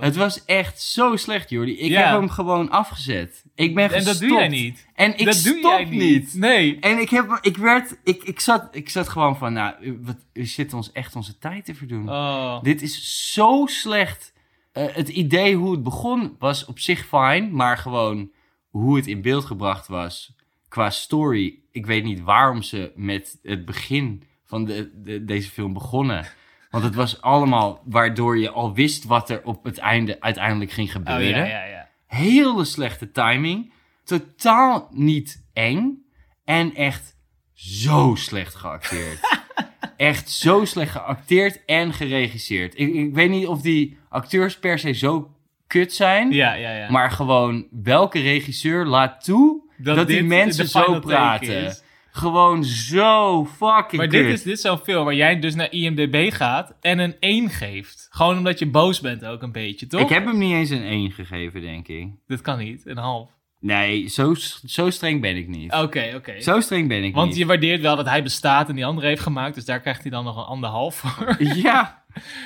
Oh. 0.00 0.06
Het 0.06 0.16
was 0.16 0.44
echt 0.44 0.80
zo 0.82 1.16
slecht, 1.16 1.50
Jordi. 1.50 1.78
Ik 1.78 1.90
Ja. 1.90 2.10
heb 2.10 2.18
hem 2.18 2.28
gewoon 2.28 2.70
afgezet. 2.70 3.44
Ik 3.54 3.74
ben 3.74 3.84
en 3.84 3.90
gestopt. 3.90 4.18
dat 4.20 4.28
doe 4.28 4.38
jij 4.38 4.48
niet. 4.48 4.86
En 4.94 5.18
ik 5.18 5.24
dat 5.24 5.34
stop 5.34 5.52
doe 5.52 5.70
jij 5.70 5.84
niet. 5.84 6.34
Nee. 6.34 6.78
En 6.80 6.98
ik, 7.00 7.10
heb, 7.10 7.38
ik, 7.42 7.56
werd, 7.56 7.96
ik, 8.04 8.22
ik, 8.22 8.40
zat, 8.40 8.68
ik 8.72 8.88
zat 8.88 9.08
gewoon 9.08 9.36
van, 9.36 9.52
nou, 9.52 9.98
wat, 10.00 10.16
we 10.32 10.44
zitten 10.44 10.76
ons 10.76 10.92
echt 10.92 11.16
onze 11.16 11.38
tijd 11.38 11.64
te 11.64 11.74
verdoen. 11.74 12.08
Oh. 12.08 12.62
Dit 12.62 12.82
is 12.82 13.32
zo 13.32 13.66
slecht. 13.66 14.32
Eh, 14.72 14.84
het 14.92 15.08
idee 15.08 15.54
hoe 15.56 15.70
het 15.70 15.82
begon 15.82 16.36
was 16.38 16.64
op 16.64 16.78
zich 16.78 17.06
fijn, 17.06 17.52
maar 17.54 17.78
gewoon 17.78 18.30
hoe 18.68 18.96
het 18.96 19.06
in 19.06 19.22
beeld 19.22 19.44
gebracht 19.44 19.86
was 19.86 20.34
qua 20.68 20.90
story. 20.90 21.58
Ik 21.70 21.86
weet 21.86 22.04
niet 22.04 22.20
waarom 22.20 22.62
ze 22.62 22.92
met 22.94 23.38
het 23.42 23.64
begin 23.64 24.22
van 24.44 24.64
de, 24.64 24.90
de, 24.94 25.24
deze 25.24 25.50
film 25.50 25.72
begonnen. 25.72 26.26
Want 26.70 26.84
het 26.84 26.94
was 26.94 27.20
allemaal 27.22 27.82
waardoor 27.84 28.38
je 28.38 28.50
al 28.50 28.74
wist 28.74 29.04
wat 29.04 29.30
er 29.30 29.40
op 29.44 29.64
het 29.64 29.78
einde 29.78 30.20
uiteindelijk 30.20 30.70
ging 30.70 30.88
Oh, 30.88 30.92
gebeuren. 30.94 31.28
ja, 31.30 31.44
ja, 31.44 31.64
ja. 31.64 31.88
Hele 32.06 32.64
slechte 32.64 33.10
timing. 33.10 33.72
Totaal 34.04 34.88
niet 34.92 35.44
eng. 35.52 36.04
En 36.44 36.74
echt 36.74 37.16
zo 37.54 38.14
slecht 38.14 38.54
geacteerd. 38.54 39.18
echt 39.96 40.30
zo 40.30 40.64
slecht 40.64 40.90
geacteerd 40.92 41.64
en 41.64 41.92
geregisseerd. 41.92 42.78
Ik, 42.78 42.94
ik 42.94 43.14
weet 43.14 43.30
niet 43.30 43.46
of 43.46 43.60
die 43.60 43.98
acteurs 44.08 44.58
per 44.58 44.78
se 44.78 44.92
zo 44.92 45.34
kut 45.66 45.92
zijn. 45.92 46.32
Ja, 46.32 46.52
ja, 46.54 46.70
ja. 46.76 46.90
Maar 46.90 47.10
gewoon, 47.10 47.66
welke 47.70 48.20
regisseur 48.20 48.84
laat 48.86 49.24
toe 49.24 49.62
dat, 49.76 50.06
die 50.06 50.16
dit 50.16 50.26
mensen 50.26 50.68
zo 50.68 50.98
praten? 50.98 51.76
Gewoon 52.20 52.64
zo 52.64 53.44
fucking 53.44 53.96
Maar 53.96 54.06
kut. 54.06 54.22
dit 54.24 54.32
is, 54.32 54.42
dit 54.42 54.52
is 54.52 54.60
zo'n 54.60 54.78
film 54.78 55.04
waar 55.04 55.14
jij 55.14 55.38
dus 55.40 55.54
naar 55.54 55.72
IMDb 55.72 56.32
gaat 56.32 56.74
en 56.80 56.98
een 56.98 57.16
1 57.20 57.50
geeft. 57.50 58.06
Gewoon 58.10 58.36
omdat 58.38 58.58
je 58.58 58.66
boos 58.66 59.00
bent 59.00 59.24
ook 59.24 59.42
een 59.42 59.52
beetje, 59.52 59.86
toch? 59.86 60.00
Ik 60.00 60.08
heb 60.08 60.24
hem 60.24 60.38
niet 60.38 60.52
eens 60.52 60.70
een 60.70 60.82
1 60.84 61.10
gegeven, 61.10 61.60
denk 61.60 61.88
ik. 61.88 62.08
Dat 62.26 62.40
kan 62.40 62.58
niet, 62.58 62.86
een 62.86 62.96
half. 62.96 63.30
Nee, 63.60 64.08
zo, 64.08 64.34
zo 64.66 64.90
streng 64.90 65.20
ben 65.20 65.36
ik 65.36 65.48
niet. 65.48 65.72
Oké, 65.72 66.12
oké. 66.16 66.40
Zo 66.40 66.60
streng 66.60 66.88
ben 66.88 67.04
ik 67.04 67.14
Want 67.14 67.28
niet. 67.28 67.36
je 67.38 67.46
waardeert 67.46 67.80
wel 67.80 67.96
dat 67.96 68.06
hij 68.08 68.22
bestaat 68.22 68.68
en 68.68 68.74
die 68.74 68.86
andere 68.86 69.06
heeft 69.06 69.22
gemaakt, 69.22 69.54
dus 69.54 69.64
daar 69.64 69.80
krijgt 69.80 70.02
hij 70.02 70.10
dan 70.10 70.24
nog 70.24 70.36
een 70.36 70.42
anderhalf 70.44 70.94
voor. 70.94 71.36
Ja, 71.38 71.99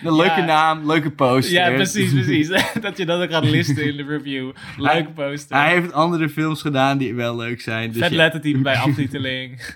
een 0.05 0.17
leuke 0.17 0.41
Ja. 0.41 0.45
naam, 0.45 0.87
leuke 0.87 1.11
poster. 1.11 1.53
ja, 1.55 1.71
precies, 1.71 2.13
precies. 2.13 2.49
dat 2.81 2.97
je 2.97 3.07
dat 3.07 3.23
ook 3.23 3.31
gaat 3.31 3.45
listen 3.45 3.85
in 3.85 3.97
de 3.97 4.03
review. 4.05 4.53
Leuke 4.77 5.11
poster. 5.11 5.57
Hij 5.57 5.71
heeft 5.73 5.93
andere 5.93 6.29
films 6.29 6.61
gedaan 6.61 6.99
die 6.99 7.15
wel 7.15 7.37
leuk 7.37 7.61
zijn. 7.61 7.91
Dus 7.93 8.01
Vet 8.03 8.11
ja. 8.11 8.17
lettertype 8.17 8.59
bij 8.59 8.77
aftiteling. 8.87 9.75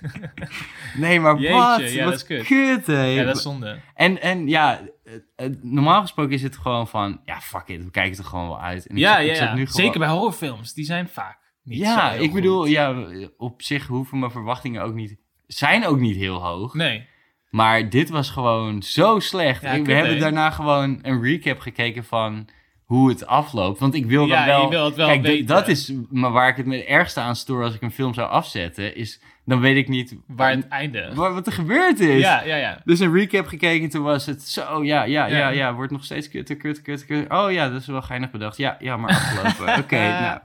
Nee, 0.97 1.20
maar 1.20 1.36
Jeetje, 1.39 1.55
wat? 1.55 1.93
ja, 1.93 2.05
wat 2.05 2.12
dat 2.12 2.20
is 2.20 2.24
kut. 2.26 2.47
kut, 2.47 2.86
hè. 2.86 3.03
ja, 3.05 3.24
dat 3.24 3.36
is 3.36 3.43
zonde. 3.43 3.78
En, 3.95 4.22
en 4.22 4.49
ja, 4.49 4.80
het- 5.05 5.24
het- 5.36 5.64
normaal 5.64 6.01
gesproken 6.01 6.32
is 6.32 6.43
het 6.43 6.57
gewoon 6.57 6.89
van... 6.89 7.20
Ja, 7.24 7.41
fuck 7.41 7.66
it, 7.66 7.84
we 7.84 7.91
kijken 7.91 8.18
er 8.18 8.24
gewoon 8.24 8.49
wel 8.49 8.61
uit. 8.61 8.86
En 8.86 8.95
ik 8.97 9.01
Ja, 9.01 9.18
ik 9.18 9.34
ja, 9.36 9.43
nu 9.45 9.49
gewoon- 9.66 9.66
Zeker 9.84 9.99
bij 9.99 10.09
horrorfilms. 10.09 10.74
Die 10.74 10.84
zijn 10.84 11.09
vaak 11.09 11.39
niet 11.62 11.78
zo 11.78 11.84
Ja, 11.91 12.12
ik 12.12 12.32
bedoel, 12.32 12.61
goed. 12.61 12.70
ja, 12.70 13.07
op 13.36 13.62
zich 13.62 13.86
hoeven 13.86 14.18
mijn 14.18 14.30
verwachtingen 14.30 14.82
ook 14.82 14.95
niet... 14.95 15.16
Zijn 15.47 15.86
ook 15.86 15.99
niet 15.99 16.16
heel 16.16 16.43
hoog. 16.43 16.74
Nee. 16.74 17.07
Maar 17.51 17.88
dit 17.90 18.09
was 18.11 18.30
gewoon 18.30 18.82
zo 18.82 19.18
slecht. 19.18 19.62
Ja, 19.62 19.82
we 19.82 19.92
hebben 19.92 20.18
daarna 20.18 20.51
gewoon 20.51 20.99
een 21.03 21.22
recap 21.22 21.61
gekeken 21.61 22.05
van 22.05 22.49
hoe 22.84 23.09
het 23.09 23.26
afloopt. 23.26 23.78
Want 23.80 23.94
ik 23.94 24.07
wil 24.07 24.26
dan 24.26 24.38
Ja, 24.38 24.46
wel... 24.46 24.62
je 24.62 24.68
wil 24.68 24.84
het 24.84 24.94
wel 24.94 25.07
Kijk, 25.07 25.22
weten. 25.22 25.46
dat 25.46 25.68
is 25.68 25.92
maar 26.11 26.30
waar 26.30 26.49
ik 26.49 26.57
het 26.57 26.66
me 26.66 26.84
ergste 26.84 27.20
aan 27.20 27.36
stoor 27.36 27.64
als 27.64 27.74
ik 27.74 27.82
een 27.82 27.90
film 27.90 28.14
zou 28.14 28.28
afzetten. 28.30 28.96
Is, 28.96 29.20
dan 29.44 29.61
weet 29.61 29.76
ik 29.76 29.88
niet 29.88 30.16
Waar 30.26 30.51
het 30.51 30.68
einde. 30.68 31.11
wa- 31.14 31.32
wat 31.32 31.46
er 31.46 31.53
gebeurd 31.53 32.01
is. 32.01 32.20
Ja, 32.20 32.42
ja, 32.44 32.57
ja. 32.57 32.80
Dus 32.84 33.01
een 33.01 33.12
recap 33.12 33.46
gekeken, 33.46 33.88
toen 33.88 34.03
was 34.03 34.26
het 34.26 34.42
zo, 34.42 34.84
ja, 34.84 35.03
ja, 35.05 35.26
ja, 35.26 35.36
Ja. 35.36 35.49
ja, 35.49 35.74
wordt 35.74 35.92
nog 35.92 36.05
steeds 36.05 36.28
kutter, 36.28 36.57
kutter, 36.57 36.82
kutter, 36.82 37.07
kutter. 37.07 37.38
Oh 37.38 37.53
ja, 37.53 37.68
dat 37.68 37.80
is 37.80 37.86
wel 37.86 38.03
geinig 38.03 38.30
bedacht. 38.30 38.57
Ja, 38.57 38.76
ja, 38.80 38.96
maar 38.96 39.11
afgelopen. 39.11 39.76
Oké, 39.84 39.96
nou. 40.20 40.38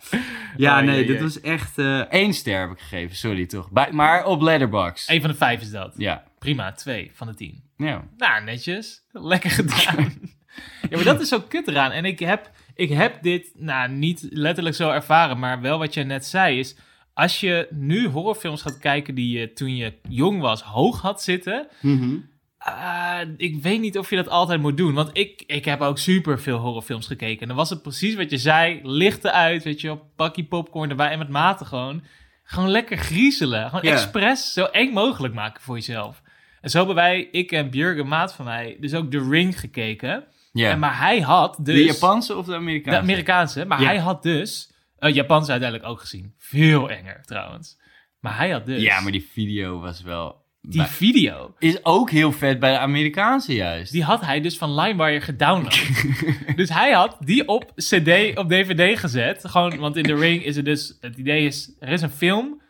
Ja, 0.58 0.80
Oh, 0.80 0.86
nee, 0.86 0.96
jee, 0.96 1.06
dit 1.06 1.14
jee. 1.16 1.22
was 1.24 1.42
echt 1.42 1.78
eh 1.78 2.00
één 2.00 2.34
ster 2.34 2.60
heb 2.60 2.72
ik 2.72 2.80
gegeven, 2.80 3.16
sorry 3.16 3.46
toch. 3.46 3.72
Bij, 3.72 3.90
maar 3.92 4.26
op 4.26 4.42
Letterboxd. 4.42 5.10
Eén 5.10 5.22
van 5.22 5.30
de 5.30 5.36
vijf 5.36 5.62
is 5.62 5.72
dat. 5.72 5.94
Ja, 5.98 6.24
Prima, 6.44 6.72
twee 6.72 7.12
van 7.14 7.28
de 7.28 7.34
tien. 7.34 7.64
ja. 7.78 8.08
Nou, 8.18 8.44
netjes. 8.44 9.02
Lekker 9.12 9.50
gedaan. 9.52 10.14
ja, 10.90 10.96
maar 10.96 11.04
dat 11.04 11.22
is 11.22 11.28
zo 11.28 11.40
kut 11.42 11.68
eraan. 11.68 11.92
En 11.92 12.06
ik 12.06 12.20
heb, 12.20 12.52
ik 12.76 12.90
heb 12.90 13.22
dit, 13.24 13.52
nou, 13.56 13.90
niet 13.92 14.28
letterlijk 14.30 14.76
zo 14.76 14.90
ervaren, 14.90 15.40
maar 15.40 15.62
wel 15.62 15.78
wat 15.78 15.94
je 15.94 16.04
net 16.04 16.26
zei 16.26 16.60
is... 16.60 16.76
Als 17.16 17.40
je 17.40 17.68
nu 17.70 18.08
horrorfilms 18.08 18.62
gaat 18.62 18.78
kijken 18.80 19.16
die 19.16 19.40
je 19.40 19.54
toen 19.54 19.76
je 19.76 19.94
jong 20.10 20.42
was 20.42 20.62
hoog 20.62 21.02
had 21.02 21.22
zitten... 21.22 21.68
Mhm. 21.82 22.16
ah, 22.58 23.20
ik 23.38 23.62
weet 23.62 23.80
niet 23.80 23.98
of 23.98 24.10
je 24.10 24.16
dat 24.16 24.28
altijd 24.30 24.62
moet 24.62 24.78
doen. 24.78 24.94
Want 24.94 25.10
ik, 25.14 25.44
ik 25.48 25.66
heb 25.66 25.82
ook 25.82 25.98
super 25.98 26.40
veel 26.42 26.58
horrorfilms 26.58 27.08
gekeken. 27.08 27.42
En 27.42 27.48
dan 27.48 27.58
was 27.58 27.70
het 27.70 27.82
precies 27.82 28.16
wat 28.16 28.30
je 28.30 28.38
zei. 28.38 28.80
Lichten 28.84 29.34
uit, 29.34 29.64
weet 29.64 29.82
je 29.82 29.88
wel. 29.88 30.12
Pakje 30.16 30.44
popcorn 30.46 30.90
erbij. 30.90 31.10
En 31.10 31.18
met 31.18 31.30
mate 31.30 31.66
gewoon. 31.66 32.04
Gewoon 32.44 32.70
lekker 32.70 32.98
griezelen. 32.98 33.70
Gewoon 33.70 33.86
Ja. 33.86 33.92
expres 33.92 34.54
zo 34.54 34.64
eng 34.66 34.94
mogelijk 34.94 35.34
maken 35.34 35.62
voor 35.62 35.76
jezelf. 35.76 36.22
En 36.64 36.70
zo 36.70 36.78
hebben 36.78 36.96
wij, 36.96 37.22
ik 37.32 37.52
en 37.52 37.70
Björk, 37.70 37.98
een 37.98 38.08
maat 38.08 38.34
van 38.34 38.46
mij, 38.46 38.78
dus 38.80 38.94
ook 38.94 39.12
The 39.12 39.28
Ring 39.30 39.60
gekeken. 39.60 40.24
Ja. 40.54 40.70
En, 40.72 40.80
maar 40.80 40.98
hij 41.00 41.20
had 41.20 41.58
dus... 41.62 41.76
de 41.76 41.84
Japanse 41.84 42.36
of 42.36 42.46
de 42.46 42.52
De 42.52 42.58
Amerikaanse? 42.58 43.00
Amerikaanse. 43.02 43.66
Maar 43.66 43.80
Ja. 43.82 43.86
hij 43.86 43.98
had 43.98 44.24
dus... 44.24 44.72
Uh, 45.00 45.14
Japanse 45.14 45.52
uiteindelijk 45.52 45.90
ook 45.90 46.00
gezien. 46.00 46.34
Veel 46.38 46.90
enger 46.90 47.22
trouwens. 47.26 47.80
Maar 48.20 48.38
hij 48.38 48.50
had 48.50 48.66
dus... 48.66 48.82
Ja, 48.82 49.00
maar 49.02 49.12
die 49.12 49.28
video 49.32 49.80
was 49.80 50.02
wel... 50.02 50.36
die 50.62 50.78
bij- 50.78 50.88
video... 50.88 51.56
Is 51.60 51.86
ook 51.86 52.10
heel 52.10 52.32
vet 52.32 52.60
bij 52.60 52.72
de 52.72 52.78
Amerikaanse 52.78 53.54
juist. 53.54 53.92
Die 53.92 54.04
had 54.04 54.22
hij 54.26 54.42
dus 54.42 54.58
van 54.58 54.76
LimeWire 54.76 55.22
gedownload. 55.22 55.88
dus 56.56 56.70
hij 56.70 56.92
had 56.92 57.18
die 57.20 57.48
op 57.48 57.72
CD, 57.76 58.38
op 58.38 58.50
DVD 58.50 59.00
gezet. 59.00 59.48
Gewoon, 59.48 59.78
want 59.78 59.96
in 59.96 60.04
The 60.04 60.16
Ring 60.16 60.44
is 60.44 60.56
er 60.58 60.64
dus... 60.64 60.98
Het 61.02 61.18
idee 61.18 61.46
is, 61.46 61.76
er 61.80 61.90
is 61.90 62.02
een 62.02 62.10
film. 62.10 62.62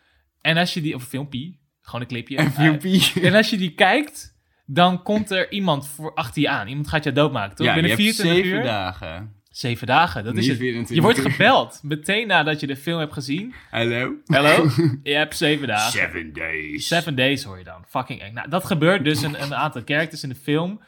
En 0.42 0.58
als 0.58 0.74
je 0.74 0.82
die... 0.82 0.96
Of 0.96 1.02
een 1.02 1.08
filmpje. 1.10 1.62
Gewoon 1.84 2.02
een 2.02 2.08
clipje. 2.08 2.38
Uh, 2.38 3.26
en 3.28 3.34
als 3.36 3.50
je 3.50 3.58
die 3.58 3.74
kijkt, 3.74 4.38
dan 4.66 5.04
komt 5.04 5.32
er 5.32 5.52
iemand 5.52 5.88
voor 5.88 6.14
achter 6.14 6.42
je 6.42 6.50
aan. 6.50 6.68
Iemand 6.68 6.88
gaat 6.88 7.04
je 7.04 7.12
doodmaken, 7.12 7.56
toch? 7.56 7.66
Ja, 7.66 7.76
je 7.76 7.82
Binnen 7.82 7.98
hebt 7.98 8.16
24 8.16 8.46
zeven 8.46 8.60
uur. 8.60 8.64
dagen. 8.64 9.42
Zeven 9.50 9.88
dagen, 9.88 10.24
dat 10.24 10.38
is 10.38 10.48
het. 10.48 10.58
24 10.58 10.96
Je 10.96 11.02
wordt 11.02 11.20
gebeld. 11.20 11.80
Meteen 11.84 12.28
nadat 12.28 12.60
je 12.60 12.68
de 12.68 12.76
film 12.76 13.00
hebt 13.00 13.14
gezien. 13.14 13.54
Hallo? 13.70 14.14
Hallo? 14.26 14.70
je 15.04 15.14
hebt 15.14 15.38
zeven 15.38 15.68
dagen. 15.68 15.92
Seven 15.92 16.34
days. 16.34 16.88
Seven 16.88 17.16
days 17.16 17.44
hoor 17.44 17.58
je 17.58 17.64
dan. 17.64 17.84
Fucking 17.88 18.22
eng. 18.22 18.34
Nou, 18.34 18.50
dat 18.50 18.66
gebeurt 18.66 19.04
dus 19.04 19.22
een, 19.22 19.44
een 19.44 19.56
aantal 19.56 19.82
characters 19.86 20.24
in 20.24 20.30
de 20.30 20.36
film. 20.36 20.82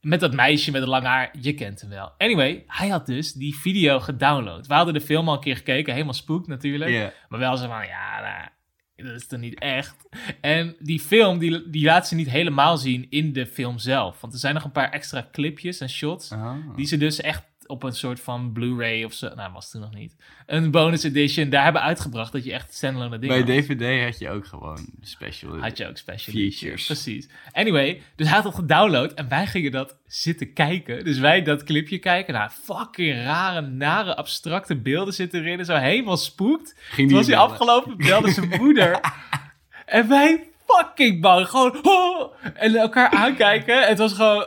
Met 0.00 0.20
dat 0.20 0.34
meisje 0.34 0.70
met 0.70 0.80
het 0.80 0.90
lange 0.90 1.06
haar. 1.06 1.30
Je 1.40 1.54
kent 1.54 1.80
hem 1.80 1.90
wel. 1.90 2.12
Anyway, 2.18 2.64
hij 2.66 2.88
had 2.88 3.06
dus 3.06 3.32
die 3.32 3.54
video 3.54 4.00
gedownload. 4.00 4.66
We 4.66 4.74
hadden 4.74 4.94
de 4.94 5.00
film 5.00 5.28
al 5.28 5.34
een 5.34 5.40
keer 5.40 5.56
gekeken. 5.56 5.92
Helemaal 5.92 6.14
spook 6.14 6.46
natuurlijk. 6.46 7.14
Maar 7.28 7.40
wel 7.40 7.56
zo 7.56 7.66
van, 7.66 7.86
ja, 7.86 8.20
nou, 8.20 8.48
dat 9.04 9.14
is 9.14 9.26
toch 9.26 9.40
niet 9.40 9.58
echt. 9.58 10.08
En 10.40 10.76
die 10.78 11.00
film, 11.00 11.38
die, 11.38 11.70
die 11.70 11.84
laat 11.84 12.08
ze 12.08 12.14
niet 12.14 12.30
helemaal 12.30 12.76
zien 12.76 13.06
in 13.10 13.32
de 13.32 13.46
film 13.46 13.78
zelf. 13.78 14.20
Want 14.20 14.32
er 14.32 14.38
zijn 14.38 14.54
nog 14.54 14.64
een 14.64 14.72
paar 14.72 14.90
extra 14.90 15.28
clipjes 15.32 15.80
en 15.80 15.90
shots. 15.90 16.32
Ah. 16.32 16.56
Die 16.76 16.86
ze 16.86 16.96
dus 16.96 17.20
echt 17.20 17.42
op 17.70 17.82
een 17.82 17.92
soort 17.92 18.20
van 18.20 18.52
Blu-ray 18.52 19.04
of 19.04 19.12
zo, 19.12 19.34
nou 19.34 19.52
was 19.52 19.62
het 19.62 19.72
toen 19.72 19.80
nog 19.80 19.94
niet, 19.94 20.16
een 20.46 20.70
bonus 20.70 21.02
edition 21.02 21.50
daar 21.50 21.64
hebben 21.64 21.82
uitgebracht 21.82 22.32
dat 22.32 22.44
je 22.44 22.52
echt 22.52 22.74
standalone 22.74 23.18
dingen 23.18 23.44
Bij 23.44 23.54
had. 23.54 23.64
DVD 23.64 24.04
had 24.04 24.18
je 24.18 24.30
ook 24.30 24.46
gewoon 24.46 24.86
special. 25.00 25.58
Had 25.58 25.76
je 25.76 25.88
ook 25.88 25.96
special 25.96 26.34
Features. 26.34 26.86
Precies. 26.86 27.28
Anyway, 27.52 28.02
dus 28.16 28.26
hij 28.26 28.36
had 28.36 28.44
het 28.44 28.54
gedownload 28.54 29.12
en 29.12 29.28
wij 29.28 29.46
gingen 29.46 29.72
dat 29.72 29.96
zitten 30.06 30.52
kijken. 30.52 31.04
Dus 31.04 31.18
wij 31.18 31.42
dat 31.42 31.64
clipje 31.64 31.98
kijken. 31.98 32.34
Nou, 32.34 32.50
fucking 32.50 33.14
rare, 33.14 33.60
nare, 33.60 34.16
abstracte 34.16 34.76
beelden 34.76 35.14
zitten 35.14 35.40
erin. 35.40 35.64
Zo 35.64 35.74
helemaal 35.74 36.16
spoekt. 36.16 36.74
Ging 36.78 37.08
Toen 37.08 37.16
was 37.16 37.26
hij 37.26 37.36
bellen. 37.36 37.50
afgelopen, 37.50 37.96
belde 38.06 38.30
zijn 38.30 38.48
moeder. 38.48 39.00
en 39.86 40.08
wij 40.08 40.48
fucking 40.66 41.20
bang. 41.20 41.48
Gewoon, 41.48 41.78
oh, 41.82 42.32
en 42.54 42.74
elkaar 42.74 43.10
aankijken. 43.10 43.86
Het 43.86 43.98
was 43.98 44.12
gewoon, 44.12 44.46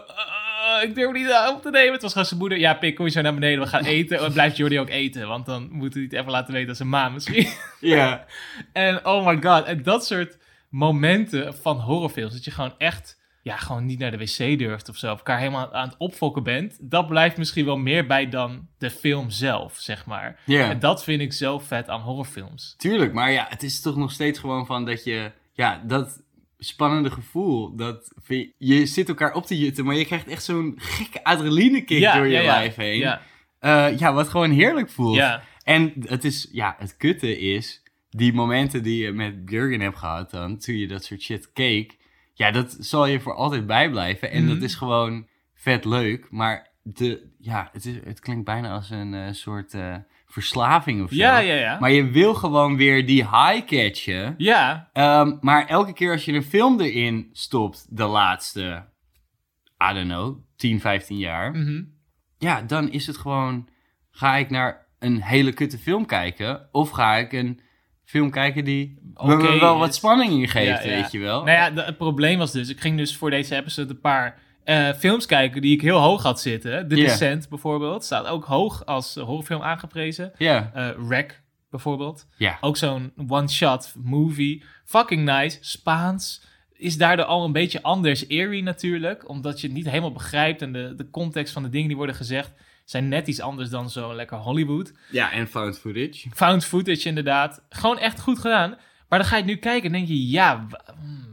uh, 0.64 0.90
ik 0.90 0.96
durf 0.96 1.14
niet 1.14 1.50
op 1.50 1.62
te 1.62 1.70
nemen. 1.70 1.94
Het 1.94 2.02
was 2.02 2.12
gewoon 2.12 2.28
zijn 2.28 2.40
moeder. 2.40 2.58
Ja, 2.58 2.74
pik, 2.74 2.96
kom 2.96 3.06
je 3.06 3.12
zo 3.12 3.22
naar 3.22 3.34
beneden, 3.34 3.64
we 3.64 3.70
gaan 3.70 3.86
eten. 3.86 4.20
En 4.20 4.34
blijft 4.40 4.58
Jordi 4.58 4.80
ook 4.80 4.90
eten, 4.90 5.28
want 5.28 5.46
dan 5.46 5.70
moet 5.72 5.94
hij 5.94 6.04
het 6.04 6.14
even 6.14 6.32
laten 6.32 6.54
weten 6.54 6.70
als 6.70 6.80
een 6.80 6.90
maan 6.90 7.14
misschien. 7.14 7.48
Ja. 7.80 8.26
en 8.74 9.06
oh 9.06 9.26
my 9.26 9.42
god, 9.42 9.66
en 9.66 9.84
dat 9.84 10.06
soort 10.06 10.38
momenten 10.70 11.56
van 11.56 11.80
horrorfilms, 11.80 12.34
dat 12.34 12.44
je 12.44 12.52
gewoon 12.52 12.74
echt, 12.78 13.22
ja, 13.42 13.58
gewoon 13.58 13.86
niet 13.86 14.00
naar 14.00 14.12
de 14.12 14.18
wc 14.18 14.60
durft 14.60 14.90
of 14.90 14.98
zo, 14.98 15.12
of 15.12 15.18
elkaar 15.18 15.40
helemaal 15.40 15.74
aan 15.74 15.88
het 15.88 15.98
opfokken 15.98 16.44
bent, 16.44 16.78
dat 16.82 17.08
blijft 17.08 17.38
misschien 17.38 17.66
wel 17.66 17.78
meer 17.78 18.06
bij 18.06 18.30
dan 18.30 18.68
de 18.78 18.90
film 18.90 19.30
zelf, 19.30 19.76
zeg 19.78 20.06
maar. 20.06 20.40
Ja. 20.46 20.70
En 20.70 20.80
dat 20.80 21.04
vind 21.04 21.22
ik 21.22 21.34
zo 21.34 21.60
vet 21.60 21.90
aan 21.90 22.02
horrorfilms. 22.02 22.76
Tuurlijk, 22.78 23.14
maar 23.14 23.32
ja, 23.32 23.46
het 23.50 23.64
is 23.64 23.82
toch 23.82 23.96
nog 23.96 24.12
steeds 24.12 24.40
gewoon 24.40 24.66
van 24.66 24.86
dat 24.86 25.04
je, 25.04 25.32
ja, 25.54 25.82
dat 25.86 26.23
spannende 26.64 27.12
gevoel, 27.12 27.76
dat 27.76 28.14
je, 28.58 28.86
zit 28.86 29.08
elkaar 29.10 29.34
op 29.34 29.46
te 29.46 29.58
jutten, 29.60 29.86
maar 29.86 29.96
je 29.96 30.06
krijgt 30.06 30.28
echt 30.28 30.44
zo'n 30.44 30.74
gekke 30.78 31.24
adrenalinekick 31.24 32.00
ja, 32.00 32.16
door 32.16 32.26
je 32.26 32.32
ja, 32.42 32.44
lijf 32.44 32.76
heen. 32.76 32.98
Ja, 32.98 33.22
Eh, 33.60 33.98
ja, 33.98 34.14
wat 34.14 34.30
gewoon 34.30 34.52
heerlijk 34.52 34.90
voelt. 34.90 35.16
En 35.64 35.94
het 36.06 36.24
is, 36.24 36.50
ja, 36.52 36.76
het 36.80 36.98
kutte 36.98 37.40
is, 37.40 37.84
die 38.10 38.34
momenten 38.34 38.84
die 38.84 39.04
je 39.04 39.12
met 39.12 39.36
Jurgen 39.46 39.80
hebt 39.80 39.98
gehad 39.98 40.32
dan, 40.32 40.58
toen 40.58 40.76
je 40.78 40.88
dat 40.88 41.04
soort 41.04 41.22
shit 41.22 41.52
keek, 41.54 41.98
ja, 42.34 42.52
dat 42.52 42.78
zal 42.80 43.06
je 43.06 43.20
voor 43.20 43.34
altijd 43.34 43.68
bijblijven. 43.68 44.32
En 44.32 44.44
Mhm. 44.44 44.54
dat 44.54 44.62
is 44.64 44.76
gewoon 44.76 45.28
vet 45.54 45.86
leuk. 45.86 46.28
Maar 46.30 46.68
de, 46.82 47.28
ja, 47.40 47.70
het, 47.74 47.86
is, 47.86 47.96
het 48.04 48.20
klinkt 48.20 48.46
bijna 48.46 48.74
als 48.74 48.90
een 48.90 49.14
eh, 49.14 49.32
soort 49.32 49.74
eh, 49.74 49.96
verslaving 50.34 51.04
of 51.04 51.10
zo. 51.10 51.16
Ja, 51.16 51.38
ja, 51.38 51.54
ja. 51.54 51.80
Maar 51.80 51.92
je 51.92 52.10
wil 52.10 52.34
gewoon 52.34 52.78
weer 52.78 53.06
die 53.06 53.24
high 53.30 53.66
catchen. 53.66 54.34
Ja, 54.38 54.90
Ehm, 54.94 55.38
maar 55.42 55.68
elke 55.68 55.94
keer 55.94 56.12
als 56.12 56.26
je 56.26 56.34
een 56.34 56.44
film 56.44 56.80
erin 56.80 57.30
stopt, 57.34 57.86
de 57.98 58.04
laatste, 58.06 58.86
I 59.92 59.94
don't 59.94 60.08
know, 60.08 60.38
10, 60.56 60.80
15 60.80 61.18
jaar. 61.18 61.52
mhm. 61.52 61.82
Ja, 62.38 62.62
dan 62.62 62.92
is 62.92 63.08
het 63.08 63.18
gewoon, 63.18 63.68
ga 64.12 64.36
ik 64.36 64.50
naar 64.50 64.88
een 65.00 65.22
hele 65.22 65.52
kutte 65.54 65.78
film 65.78 66.06
kijken? 66.06 66.68
Of 66.72 66.90
ga 66.90 67.16
ik 67.16 67.32
een 67.34 67.60
film 68.04 68.30
kijken 68.32 68.64
die 68.66 69.00
me 69.14 69.34
Oké 69.34 69.60
wel 69.60 69.78
wat 69.78 69.96
spanning 69.96 70.32
in 70.32 70.48
geeft, 70.48 70.84
Ja, 70.84 70.90
ja. 70.90 70.96
weet 71.02 71.12
je 71.12 71.20
wel? 71.20 71.44
Nou 71.44 71.58
ja, 71.58 71.70
de- 71.70 71.82
het 71.84 71.98
probleem 71.98 72.38
was 72.38 72.52
dus, 72.52 72.70
ik 72.70 72.80
ging 72.80 72.98
dus 72.98 73.18
voor 73.18 73.30
deze 73.30 73.56
episode 73.56 73.90
een 73.90 74.00
paar 74.00 74.40
eh, 74.64 74.94
films 74.94 75.26
kijken 75.26 75.62
die 75.62 75.74
ik 75.74 75.82
heel 75.82 76.00
hoog 76.00 76.24
had 76.24 76.42
zitten. 76.42 76.88
The 76.88 76.96
Ja. 76.96 77.04
Descent 77.06 77.50
bijvoorbeeld, 77.50 78.04
staat 78.04 78.26
ook 78.26 78.46
hoog 78.46 78.86
als 78.86 79.16
horrorfilm 79.16 79.62
aangeprezen. 79.62 80.32
Ja, 80.38 80.72
Eh 80.74 80.90
Wreck 80.98 81.42
bijvoorbeeld, 81.70 82.28
ja. 82.38 82.58
ook 82.62 82.78
zo'n 82.78 83.14
one-shot 83.28 83.94
movie. 84.04 84.64
Fucking 84.86 85.26
nice, 85.26 85.58
Spaans. 85.62 86.42
Is 86.74 86.98
daardoor 86.98 87.26
al 87.26 87.46
een 87.46 87.52
beetje 87.52 87.82
anders 87.82 88.28
eerie 88.28 88.64
natuurlijk, 88.64 89.30
omdat 89.30 89.62
je 89.62 89.68
het 89.68 89.76
niet 89.76 89.90
helemaal 89.90 90.12
begrijpt 90.12 90.62
en 90.62 90.74
de, 90.74 90.94
de 90.96 91.10
context 91.10 91.54
van 91.54 91.64
de 91.64 91.70
dingen 91.70 91.88
die 91.88 91.98
worden 91.98 92.16
gezegd 92.16 92.54
zijn 92.86 93.08
net 93.08 93.28
iets 93.28 93.42
anders 93.42 93.70
dan 93.70 93.90
zo 93.90 94.16
lekker 94.16 94.38
Hollywood. 94.38 94.94
Ja, 95.12 95.32
en 95.32 95.48
found 95.48 95.80
footage. 95.80 96.30
Found 96.34 96.66
footage 96.66 97.08
inderdaad. 97.08 97.62
Gewoon 97.70 98.00
echt 98.00 98.20
goed 98.20 98.40
gedaan. 98.40 98.78
Maar 99.10 99.20
dan 99.20 99.28
ga 99.28 99.36
je 99.36 99.42
het 99.42 99.52
nu 99.52 99.58
kijken 99.58 99.86
en 99.86 99.92
denk 99.92 100.08
je, 100.08 100.30
ja, 100.30 100.68
hmm, 101.00 101.33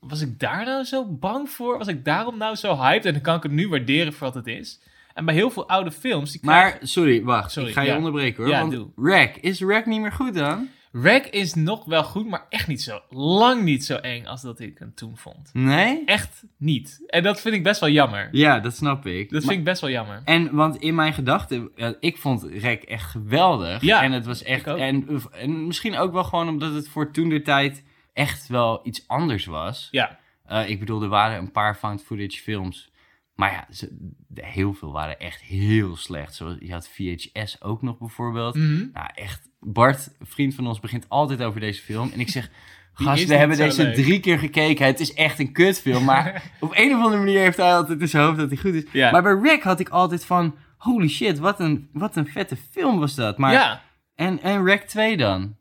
was 0.00 0.20
ik 0.20 0.38
daar 0.40 0.64
nou 0.64 0.84
zo 0.84 1.04
bang 1.06 1.50
voor? 1.50 1.78
Was 1.78 1.86
ik 1.88 2.04
daarom 2.04 2.36
nou 2.38 2.54
zo 2.56 2.76
hyped? 2.76 3.04
En 3.06 3.12
dan 3.12 3.22
kan 3.22 3.36
ik 3.36 3.42
het 3.42 3.52
nu 3.52 3.68
waarderen 3.68 4.12
voor 4.12 4.26
wat 4.26 4.34
het 4.34 4.46
is. 4.46 4.80
En 5.14 5.24
bij 5.24 5.34
heel 5.34 5.50
veel 5.50 5.68
oude 5.68 5.90
films, 5.90 6.32
die 6.32 6.40
Maar, 6.44 6.66
krijgen- 6.68 6.88
sorry, 6.88 7.22
wacht. 7.22 7.50
Sorry, 7.52 7.68
ik 7.68 7.74
ga 7.74 7.80
je 7.80 7.88
ja. 7.90 7.96
onderbreken 7.96 8.42
hoor. 8.42 8.52
Ja, 8.52 8.60
want 8.60 8.72
doe. 8.72 8.88
Rack, 8.96 9.36
is 9.36 9.60
Rack 9.60 9.86
niet 9.86 10.00
meer 10.00 10.12
goed 10.12 10.34
dan? 10.34 10.68
Wreck 10.92 11.26
is 11.26 11.54
nog 11.54 11.84
wel 11.84 12.04
goed, 12.04 12.28
maar 12.28 12.46
echt 12.48 12.66
niet 12.66 12.82
zo, 12.82 13.00
lang 13.10 13.62
niet 13.62 13.84
zo 13.84 13.94
eng 13.94 14.26
als 14.26 14.42
dat 14.42 14.60
ik 14.60 14.78
hem 14.78 14.94
toen 14.94 15.16
vond. 15.16 15.50
Nee? 15.52 16.02
Echt 16.04 16.42
niet. 16.56 17.02
En 17.06 17.22
dat 17.22 17.40
vind 17.40 17.54
ik 17.54 17.62
best 17.62 17.80
wel 17.80 17.88
jammer. 17.90 18.28
Ja, 18.32 18.60
dat 18.60 18.74
snap 18.76 19.06
ik. 19.06 19.22
Dat 19.22 19.30
Maar- 19.32 19.40
vind 19.40 19.58
ik 19.58 19.64
best 19.64 19.80
wel 19.80 19.90
jammer. 19.90 20.22
En 20.24 20.54
want 20.54 20.76
in 20.76 20.94
mijn 20.94 21.12
gedachten, 21.12 21.70
ik 22.00 22.16
vond 22.18 22.42
Rek 22.42 22.82
echt 22.82 23.10
geweldig. 23.10 23.82
Ja, 23.82 24.02
en 24.02 24.12
het 24.12 24.26
was 24.26 24.42
echt. 24.42 24.66
En, 24.66 25.06
en 25.32 25.66
misschien 25.66 25.96
ook 25.96 26.12
wel 26.12 26.24
gewoon 26.24 26.48
omdat 26.48 26.74
het 26.74 26.88
voor 26.88 27.10
toen 27.10 27.28
de 27.28 27.42
tijd 27.42 27.84
echt 28.12 28.46
wel 28.46 28.80
iets 28.82 29.08
anders 29.08 29.44
was. 29.44 29.88
Ja, 29.90 30.18
Eh, 30.44 30.68
ik 30.68 30.78
bedoel, 30.78 31.02
er 31.02 31.08
waren 31.08 31.38
een 31.38 31.50
paar 31.52 31.74
found 31.74 32.02
footage 32.02 32.40
films. 32.42 32.90
Maar 33.34 33.52
ja, 33.52 33.66
ze, 33.74 34.12
heel 34.34 34.72
veel 34.74 34.92
waren 34.92 35.18
echt 35.20 35.40
heel 35.40 35.96
slecht. 35.96 36.34
Zoals, 36.34 36.56
je 36.60 36.72
had 36.72 36.88
VHS 36.88 37.62
ook 37.62 37.82
nog 37.82 37.98
bijvoorbeeld. 37.98 38.54
Mhm. 38.54 38.86
Nou, 38.92 39.08
echt. 39.14 39.48
Bart, 39.60 40.10
vriend 40.20 40.54
van 40.54 40.66
ons, 40.66 40.80
begint 40.80 41.08
altijd 41.08 41.42
over 41.42 41.60
deze 41.60 41.82
film. 41.82 42.10
En 42.12 42.20
ik 42.20 42.28
zeg, 42.28 42.50
gast, 42.92 43.26
we 43.26 43.34
hebben 43.34 43.56
deze 43.56 43.82
leuk." 43.82 43.94
drie 43.94 44.20
keer 44.20 44.38
gekeken. 44.38 44.86
Het 44.86 45.00
is 45.00 45.14
echt 45.14 45.38
een 45.38 45.52
kutfilm. 45.52 46.04
Maar 46.04 46.42
op 46.60 46.72
een 46.74 46.94
of 46.94 47.02
andere 47.02 47.22
manier 47.22 47.40
heeft 47.40 47.56
hij 47.56 47.74
altijd 47.74 48.00
in 48.00 48.08
zijn 48.08 48.24
hoofd 48.24 48.38
dat 48.38 48.48
hij 48.48 48.58
goed 48.58 48.74
is. 48.74 48.84
Ja. 48.92 49.10
Maar 49.10 49.22
bij 49.22 49.50
Rick 49.50 49.62
had 49.62 49.80
ik 49.80 49.88
altijd 49.88 50.24
van, 50.24 50.56
holy 50.76 51.08
shit, 51.08 51.38
wat 51.38 51.60
een, 51.60 51.88
wat 51.92 52.16
een 52.16 52.26
vette 52.26 52.56
film 52.70 52.98
was 52.98 53.14
dat. 53.14 53.38
Maar, 53.38 53.52
ja. 53.52 53.82
en, 54.14 54.42
en 54.42 54.64
Rick 54.64 54.82
2 54.82 55.16
dan? 55.16 55.56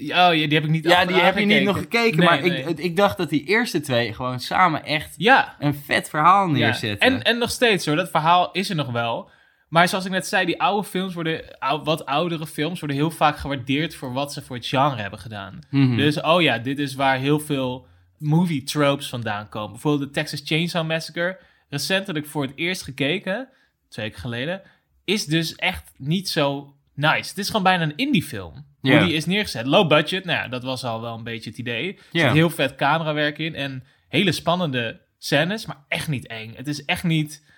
Oh, 0.00 0.06
ja, 0.06 0.30
die 0.30 0.54
heb 0.54 0.64
ik 0.64 0.70
niet 0.70 0.84
Ja, 0.84 1.04
die 1.04 1.16
heb 1.16 1.38
je 1.38 1.44
niet 1.44 1.62
nog 1.62 1.78
gekeken. 1.78 2.18
Nee, 2.18 2.28
maar 2.28 2.40
nee. 2.42 2.64
Ik, 2.64 2.78
ik 2.78 2.96
dacht 2.96 3.16
dat 3.16 3.28
die 3.30 3.44
eerste 3.44 3.80
twee 3.80 4.14
gewoon 4.14 4.40
samen 4.40 4.84
echt 4.84 5.14
Ja, 5.16 5.56
een 5.58 5.74
vet 5.74 6.08
verhaal 6.08 6.46
Ja, 6.46 6.52
neerzetten. 6.52 7.08
En, 7.08 7.22
en 7.22 7.38
nog 7.38 7.50
steeds 7.50 7.86
hoor, 7.86 7.96
dat 7.96 8.10
verhaal 8.10 8.52
is 8.52 8.70
er 8.70 8.76
nog 8.76 8.90
wel. 8.90 9.30
Maar 9.68 9.88
zoals 9.88 10.04
ik 10.04 10.10
net 10.10 10.26
zei, 10.26 10.46
die 10.46 10.60
oude 10.60 10.88
films 10.88 11.14
worden, 11.14 11.58
ou- 11.58 11.82
wat 11.82 12.06
oudere 12.06 12.46
films, 12.46 12.78
worden 12.80 12.96
heel 12.96 13.10
vaak 13.10 13.36
gewaardeerd 13.38 13.94
voor 13.94 14.12
wat 14.12 14.32
ze 14.32 14.42
voor 14.42 14.56
het 14.56 14.66
genre 14.66 15.00
hebben 15.00 15.18
gedaan. 15.18 15.58
Mhm. 15.70 15.96
Dus, 15.96 16.20
oh 16.20 16.42
ja, 16.42 16.58
dit 16.58 16.78
is 16.78 16.94
waar 16.94 17.18
heel 17.18 17.40
veel 17.40 17.86
movie 18.18 18.62
tropes 18.62 19.08
vandaan 19.08 19.48
komen. 19.48 19.70
Bijvoorbeeld 19.72 20.14
de 20.14 20.20
Texas 20.20 20.42
Chainsaw 20.44 20.86
Massacre. 20.86 21.38
Recentelijk 21.68 22.26
voor 22.26 22.42
het 22.42 22.52
eerst 22.54 22.82
gekeken, 22.82 23.48
twee 23.88 24.04
weken 24.06 24.20
geleden, 24.20 24.62
is 25.04 25.24
dus 25.26 25.54
echt 25.54 25.92
niet 25.96 26.28
zo 26.28 26.74
nice. 26.94 27.28
Het 27.28 27.38
is 27.38 27.46
gewoon 27.46 27.62
bijna 27.62 27.82
een 27.82 27.96
indie 27.96 28.22
film. 28.22 28.66
Ja. 28.82 28.96
Hoe 28.96 29.06
die 29.06 29.16
is 29.16 29.26
neergezet. 29.26 29.66
Low 29.66 29.88
budget, 29.88 30.24
nou 30.24 30.38
ja, 30.38 30.48
dat 30.48 30.62
was 30.62 30.84
al 30.84 31.00
wel 31.00 31.14
een 31.14 31.24
beetje 31.24 31.50
het 31.50 31.58
idee. 31.58 31.94
Er 32.12 32.20
zit 32.20 32.32
heel 32.32 32.50
vet 32.50 32.74
camerawerk 32.74 33.38
in 33.38 33.54
en 33.54 33.84
hele 34.08 34.32
spannende 34.32 35.00
scènes, 35.18 35.66
maar 35.66 35.84
echt 35.88 36.08
niet 36.08 36.26
eng. 36.26 36.52
Het 36.56 36.68
is 36.68 36.84
echt 36.84 37.04
niet... 37.04 37.48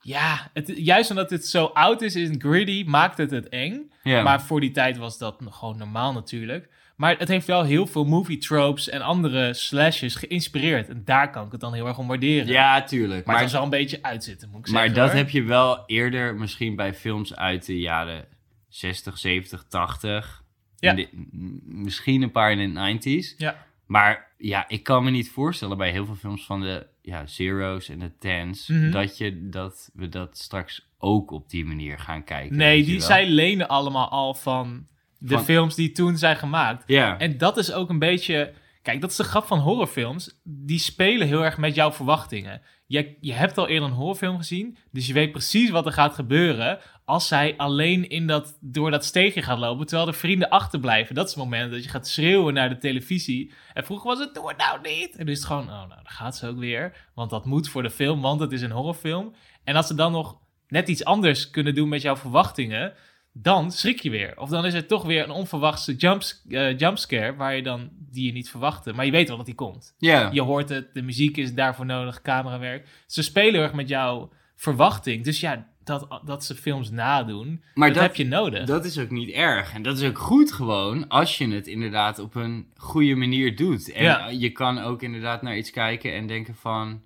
Ja, 0.00 0.50
het, 0.52 0.72
juist 0.76 1.10
omdat 1.10 1.30
het 1.30 1.46
zo 1.46 1.64
oud 1.64 2.02
is 2.02 2.14
en 2.14 2.40
gritty, 2.40 2.84
maakt 2.86 3.18
het 3.18 3.30
het 3.30 3.48
eng. 3.48 3.92
Maar 4.02 4.42
voor 4.42 4.60
die 4.60 4.70
tijd 4.70 4.96
was 4.96 5.18
dat 5.18 5.40
nog 5.40 5.58
gewoon 5.58 5.78
normaal 5.78 6.12
natuurlijk. 6.12 6.68
Maar 6.96 7.18
het 7.18 7.28
heeft 7.28 7.46
wel 7.46 7.64
heel 7.64 7.86
veel 7.86 8.04
movie 8.04 8.38
tropes 8.38 8.88
en 8.88 9.00
andere 9.00 9.54
slashes 9.54 10.14
geïnspireerd. 10.14 10.88
En 10.88 11.02
daar 11.04 11.30
kan 11.30 11.46
ik 11.46 11.52
het 11.52 11.60
dan 11.60 11.74
heel 11.74 11.86
erg 11.86 11.98
om 11.98 12.06
waarderen. 12.06 12.46
ja, 12.46 12.82
tuurlijk. 12.82 13.26
maar, 13.26 13.34
Maar, 13.34 13.44
het 13.44 13.52
wel 13.52 13.62
een 13.62 13.70
beetje 13.70 14.02
uitzitten, 14.02 14.48
moet 14.50 14.66
ik 14.66 14.72
maar 14.72 14.82
zeggen. 14.82 15.00
dat 15.00 15.10
hoor. 15.10 15.18
heb 15.18 15.30
je 15.30 15.42
wel 15.42 15.82
eerder 15.86 16.34
misschien 16.34 16.76
bij 16.76 16.94
films 16.94 17.34
uit 17.34 17.66
de 17.66 17.78
jaren 17.78 18.24
60, 18.68 19.18
70, 19.18 19.64
80. 19.68 20.44
Ja. 20.86 20.94
De- 20.94 21.08
misschien 21.64 22.22
een 22.22 22.30
paar 22.30 22.52
in 22.52 22.74
de 22.74 22.98
90s. 22.98 23.36
Ja. 23.36 23.64
Maar 23.86 24.32
ja, 24.38 24.64
ik 24.68 24.82
kan 24.82 25.04
me 25.04 25.10
niet 25.10 25.30
voorstellen 25.30 25.76
bij 25.76 25.90
heel 25.90 26.06
veel 26.06 26.14
films 26.14 26.46
van 26.46 26.60
de 26.60 26.86
ja, 27.02 27.26
zeros 27.26 27.88
en 27.88 27.98
de 27.98 28.12
tens... 28.18 28.68
Mhm. 28.68 28.90
dat, 28.90 29.18
je, 29.18 29.48
dat 29.48 29.90
we 29.94 30.08
dat 30.08 30.38
straks 30.38 30.88
ook 30.98 31.30
op 31.30 31.50
die 31.50 31.64
manier 31.64 31.98
gaan 31.98 32.24
kijken. 32.24 32.56
Nee, 32.56 32.84
die, 32.84 33.00
zij 33.00 33.28
lenen 33.28 33.68
allemaal 33.68 34.08
al 34.08 34.34
van 34.34 34.86
de 35.18 35.34
Van- 35.34 35.44
films 35.44 35.74
die 35.74 35.92
toen 35.92 36.16
zijn 36.18 36.36
gemaakt. 36.36 36.84
Ja, 36.86 37.18
En 37.18 37.38
dat 37.38 37.56
is 37.56 37.72
ook 37.72 37.88
een 37.90 37.98
beetje... 37.98 38.52
Kijk, 38.82 39.00
dat 39.00 39.10
is 39.10 39.16
de 39.16 39.24
grap 39.24 39.44
van 39.46 39.58
horrorfilms. 39.58 40.40
Die 40.44 40.78
spelen 40.78 41.26
heel 41.26 41.44
erg 41.44 41.58
met 41.58 41.74
jouw 41.74 41.92
verwachtingen. 41.92 42.60
Je, 42.86 43.16
je 43.20 43.32
hebt 43.32 43.58
al 43.58 43.68
eerder 43.68 43.88
een 43.88 43.94
horrorfilm 43.94 44.36
gezien, 44.36 44.76
dus 44.90 45.06
je 45.06 45.12
weet 45.12 45.32
precies 45.32 45.70
wat 45.70 45.86
er 45.86 45.92
gaat 45.92 46.14
gebeuren 46.14 46.78
als 47.06 47.28
zij 47.28 47.54
alleen 47.56 48.08
in 48.08 48.26
dat, 48.26 48.58
door 48.60 48.90
dat 48.90 49.04
steegje 49.04 49.42
gaat 49.42 49.58
lopen, 49.58 49.86
terwijl 49.86 50.10
de 50.10 50.16
vrienden 50.16 50.48
achterblijven. 50.48 51.14
Dat 51.14 51.28
is 51.28 51.34
het 51.34 51.42
moment 51.42 51.70
dat 51.70 51.84
je 51.84 51.90
gaat 51.90 52.08
schreeuwen 52.08 52.54
naar 52.54 52.68
de 52.68 52.78
televisie. 52.78 53.52
En 53.74 53.84
vroeger 53.84 54.06
was 54.06 54.18
het, 54.18 54.34
doe 54.34 54.48
het 54.48 54.56
nou 54.56 54.80
niet. 54.82 55.16
En 55.16 55.24
nu 55.24 55.32
is 55.32 55.38
het 55.38 55.46
gewoon, 55.46 55.62
oh 55.62 55.68
nou, 55.68 55.88
daar 55.88 56.00
gaat 56.04 56.36
ze 56.36 56.48
ook 56.48 56.58
weer. 56.58 57.08
Want 57.14 57.30
dat 57.30 57.44
moet 57.44 57.68
voor 57.68 57.82
de 57.82 57.90
film, 57.90 58.20
want 58.20 58.40
het 58.40 58.52
is 58.52 58.62
een 58.62 58.70
horrorfilm. 58.70 59.34
En 59.64 59.76
als 59.76 59.86
ze 59.86 59.94
dan 59.94 60.12
nog 60.12 60.38
net 60.68 60.88
iets 60.88 61.04
anders 61.04 61.50
kunnen 61.50 61.74
doen 61.74 61.88
met 61.88 62.02
jouw 62.02 62.16
verwachtingen, 62.16 62.92
dan 63.32 63.72
schrik 63.72 64.00
je 64.00 64.10
weer. 64.10 64.38
Of 64.38 64.48
dan 64.48 64.66
is 64.66 64.74
er 64.74 64.86
toch 64.86 65.04
weer 65.04 65.24
een 65.24 65.30
onverwachte 65.30 65.94
jumps, 65.94 66.42
eh, 66.48 66.78
jumpscare 66.78 67.36
waar 67.36 67.56
je 67.56 67.62
dan, 67.62 67.90
die 67.92 68.26
je 68.26 68.32
niet 68.32 68.50
verwachtte. 68.50 68.92
Maar 68.92 69.04
je 69.04 69.10
weet 69.10 69.28
wel 69.28 69.36
dat 69.36 69.46
die 69.46 69.54
komt. 69.54 69.94
ja. 69.98 70.30
Je 70.32 70.42
hoort 70.42 70.68
het, 70.68 70.94
de 70.94 71.02
muziek 71.02 71.36
is 71.36 71.54
daarvoor 71.54 71.86
nodig, 71.86 72.22
camerawerk. 72.22 72.88
Ze 73.06 73.22
spelen 73.22 73.54
heel 73.54 73.62
erg 73.62 73.72
met 73.72 73.88
jouw 73.88 74.32
verwachting. 74.56 75.24
Dus 75.24 75.40
ja, 75.40 75.74
dat, 75.86 76.20
dat 76.24 76.44
ze 76.44 76.54
films 76.54 76.90
nadoen, 76.90 77.62
Maar 77.74 77.88
dat, 77.88 77.96
dat- 77.96 78.06
heb 78.06 78.16
je 78.16 78.26
nodig. 78.26 78.64
Dat 78.66 78.84
is 78.84 78.98
ook 78.98 79.10
niet 79.10 79.30
erg. 79.30 79.74
En 79.74 79.82
dat 79.82 79.98
is 79.98 80.08
ook 80.08 80.18
goed 80.18 80.52
gewoon 80.52 81.08
als 81.08 81.38
je 81.38 81.48
het 81.48 81.66
inderdaad 81.66 82.18
op 82.18 82.34
een 82.34 82.66
goede 82.76 83.14
manier 83.14 83.56
doet. 83.56 83.92
En 83.92 84.02
Ja. 84.04 84.28
je 84.28 84.50
kan 84.50 84.78
ook 84.78 85.02
inderdaad 85.02 85.42
naar 85.42 85.56
iets 85.56 85.70
kijken 85.70 86.12
en 86.14 86.26
denken 86.26 86.54
van... 86.54 87.04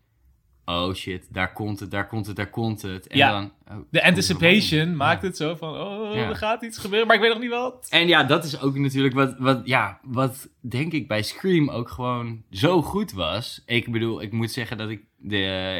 Oh 0.64 0.94
shit, 0.94 1.26
daar 1.30 1.52
komt 1.52 1.80
het, 1.80 1.90
daar 1.90 2.06
komt 2.06 2.26
het, 2.26 2.36
daar 2.36 2.50
komt 2.50 2.82
het. 2.82 3.06
En 3.06 3.16
Ja. 3.16 3.30
dan, 3.30 3.52
oh, 3.68 3.76
de 3.90 4.04
anticipation 4.04 4.96
maakt 4.96 5.22
het 5.22 5.36
zo 5.36 5.54
van, 5.54 5.74
oh, 5.74 6.14
Ja. 6.14 6.28
er 6.28 6.36
gaat 6.36 6.62
iets 6.62 6.78
gebeuren, 6.78 7.06
maar 7.06 7.16
ik 7.16 7.22
weet 7.22 7.32
nog 7.32 7.40
niet 7.40 7.50
wat. 7.50 7.86
En 7.90 8.06
ja, 8.08 8.24
dat 8.24 8.44
is 8.44 8.60
ook 8.60 8.78
natuurlijk 8.78 9.14
wat, 9.14 9.34
wat, 9.38 9.60
ja, 9.64 10.00
wat 10.02 10.48
denk 10.60 10.92
ik 10.92 11.08
bij 11.08 11.22
Scream 11.22 11.68
ook 11.70 11.88
gewoon 11.88 12.42
zo 12.50 12.82
goed 12.82 13.12
was. 13.12 13.62
Ik 13.66 13.92
bedoel, 13.92 14.22
ik 14.22 14.32
moet 14.32 14.50
zeggen 14.50 14.78
dat 14.78 14.88
ik 14.90 15.02
de 15.16 15.36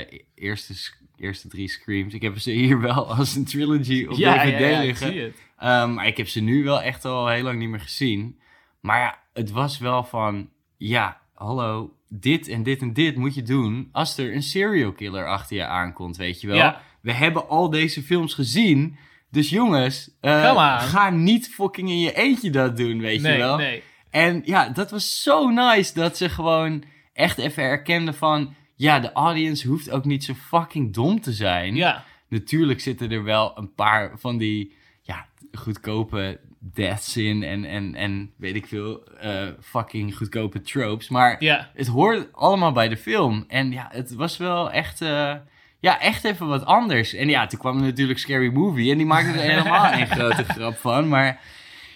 eh, 0.08 0.18
eerste, 0.34 0.74
eerste 1.20 1.48
drie 1.48 1.68
Screams... 1.68 2.14
Ik 2.14 2.22
heb 2.22 2.38
ze 2.38 2.50
hier 2.50 2.80
wel 2.90 3.14
als 3.14 3.34
een 3.34 3.44
trilogy 3.44 4.06
op 4.08 4.16
ja, 4.16 4.34
DVD 4.34 4.58
ja, 4.58 4.66
ja, 4.68 4.78
ik 4.80 4.86
liggen. 4.86 5.12
zie 5.12 5.20
het. 5.20 5.34
Um, 5.62 5.94
maar 5.94 6.06
ik 6.06 6.16
heb 6.16 6.28
ze 6.28 6.40
nu 6.40 6.64
wel 6.64 6.82
echt 6.82 7.04
al 7.04 7.28
heel 7.28 7.42
lang 7.42 7.58
niet 7.58 7.68
meer 7.68 7.80
gezien. 7.80 8.38
Maar 8.80 8.98
ja, 9.00 9.18
het 9.32 9.50
was 9.50 9.78
wel 9.78 10.04
van, 10.04 10.48
ja, 10.76 11.20
hallo, 11.34 11.94
dit 12.08 12.48
en 12.48 12.62
dit 12.62 12.80
en 12.80 12.92
dit 12.92 13.16
moet 13.16 13.34
je 13.34 13.42
doen 13.42 13.88
als 13.92 14.18
er 14.18 14.34
een 14.34 14.42
serial 14.42 14.92
killer 14.92 15.26
achter 15.26 15.56
je 15.56 15.64
aankomt, 15.66 16.16
weet 16.16 16.40
je 16.40 16.46
wel. 16.46 16.56
Ja. 16.56 16.80
We 17.02 17.12
hebben 17.12 17.48
al 17.48 17.70
deze 17.70 18.02
films 18.02 18.34
gezien, 18.34 18.96
dus 19.30 19.48
jongens, 19.50 20.10
eh, 20.20 20.82
ga 20.90 21.10
niet 21.10 21.48
fucking 21.48 21.88
in 21.88 22.00
je 22.00 22.12
eentje 22.12 22.50
dat 22.50 22.76
doen, 22.76 23.00
weet 23.00 23.22
Nee, 23.22 23.32
je 23.32 23.38
wel. 23.38 23.56
nee. 23.56 23.82
En 24.10 24.42
ja, 24.44 24.68
dat 24.68 24.90
was 24.90 25.22
zo 25.22 25.48
nice 25.48 25.94
dat 25.94 26.16
ze 26.16 26.28
gewoon 26.28 26.84
echt 27.12 27.38
even 27.38 27.62
erkenden 27.62 28.14
van, 28.14 28.54
ja, 28.80 29.00
de 29.00 29.12
audience 29.12 29.68
hoeft 29.68 29.90
ook 29.90 30.04
niet 30.04 30.24
zo 30.24 30.34
fucking 30.34 30.94
dom 30.94 31.20
te 31.20 31.32
zijn 31.32 31.74
Ja, 31.74 32.04
natuurlijk 32.28 32.80
zitten 32.80 33.10
er 33.10 33.24
wel 33.24 33.58
een 33.58 33.74
paar 33.74 34.12
van 34.18 34.38
die 34.38 34.76
ja, 35.02 35.26
goedkope 35.52 36.40
deaths 36.58 37.16
in 37.16 37.42
en, 37.42 37.64
en, 37.64 37.94
en 37.94 38.30
weet 38.36 38.54
ik 38.54 38.66
veel, 38.66 39.04
eh, 39.18 39.46
fucking 39.60 40.16
goedkope 40.16 40.60
tropes. 40.60 41.08
Maar 41.08 41.36
Ja. 41.44 41.70
het 41.74 41.86
hoorde 41.86 42.28
allemaal 42.32 42.72
bij 42.72 42.88
de 42.88 42.96
film. 42.96 43.44
En 43.48 43.70
ja, 43.72 43.88
het 43.92 44.14
was 44.14 44.36
wel 44.36 44.70
echt, 44.70 45.00
eh, 45.00 45.34
ja, 45.80 46.00
echt 46.00 46.24
even 46.24 46.46
wat 46.48 46.64
anders. 46.64 47.14
En 47.14 47.28
ja, 47.28 47.46
toen 47.46 47.58
kwam 47.58 47.80
natuurlijk 47.80 48.18
Scary 48.18 48.52
Movie 48.52 48.90
en 48.90 48.96
die 48.96 49.06
maakte 49.06 49.30
er 49.40 49.50
helemaal 49.50 49.92
een 49.92 50.06
grote 50.16 50.44
grap 50.44 50.76
van. 50.76 51.08
Maar 51.08 51.40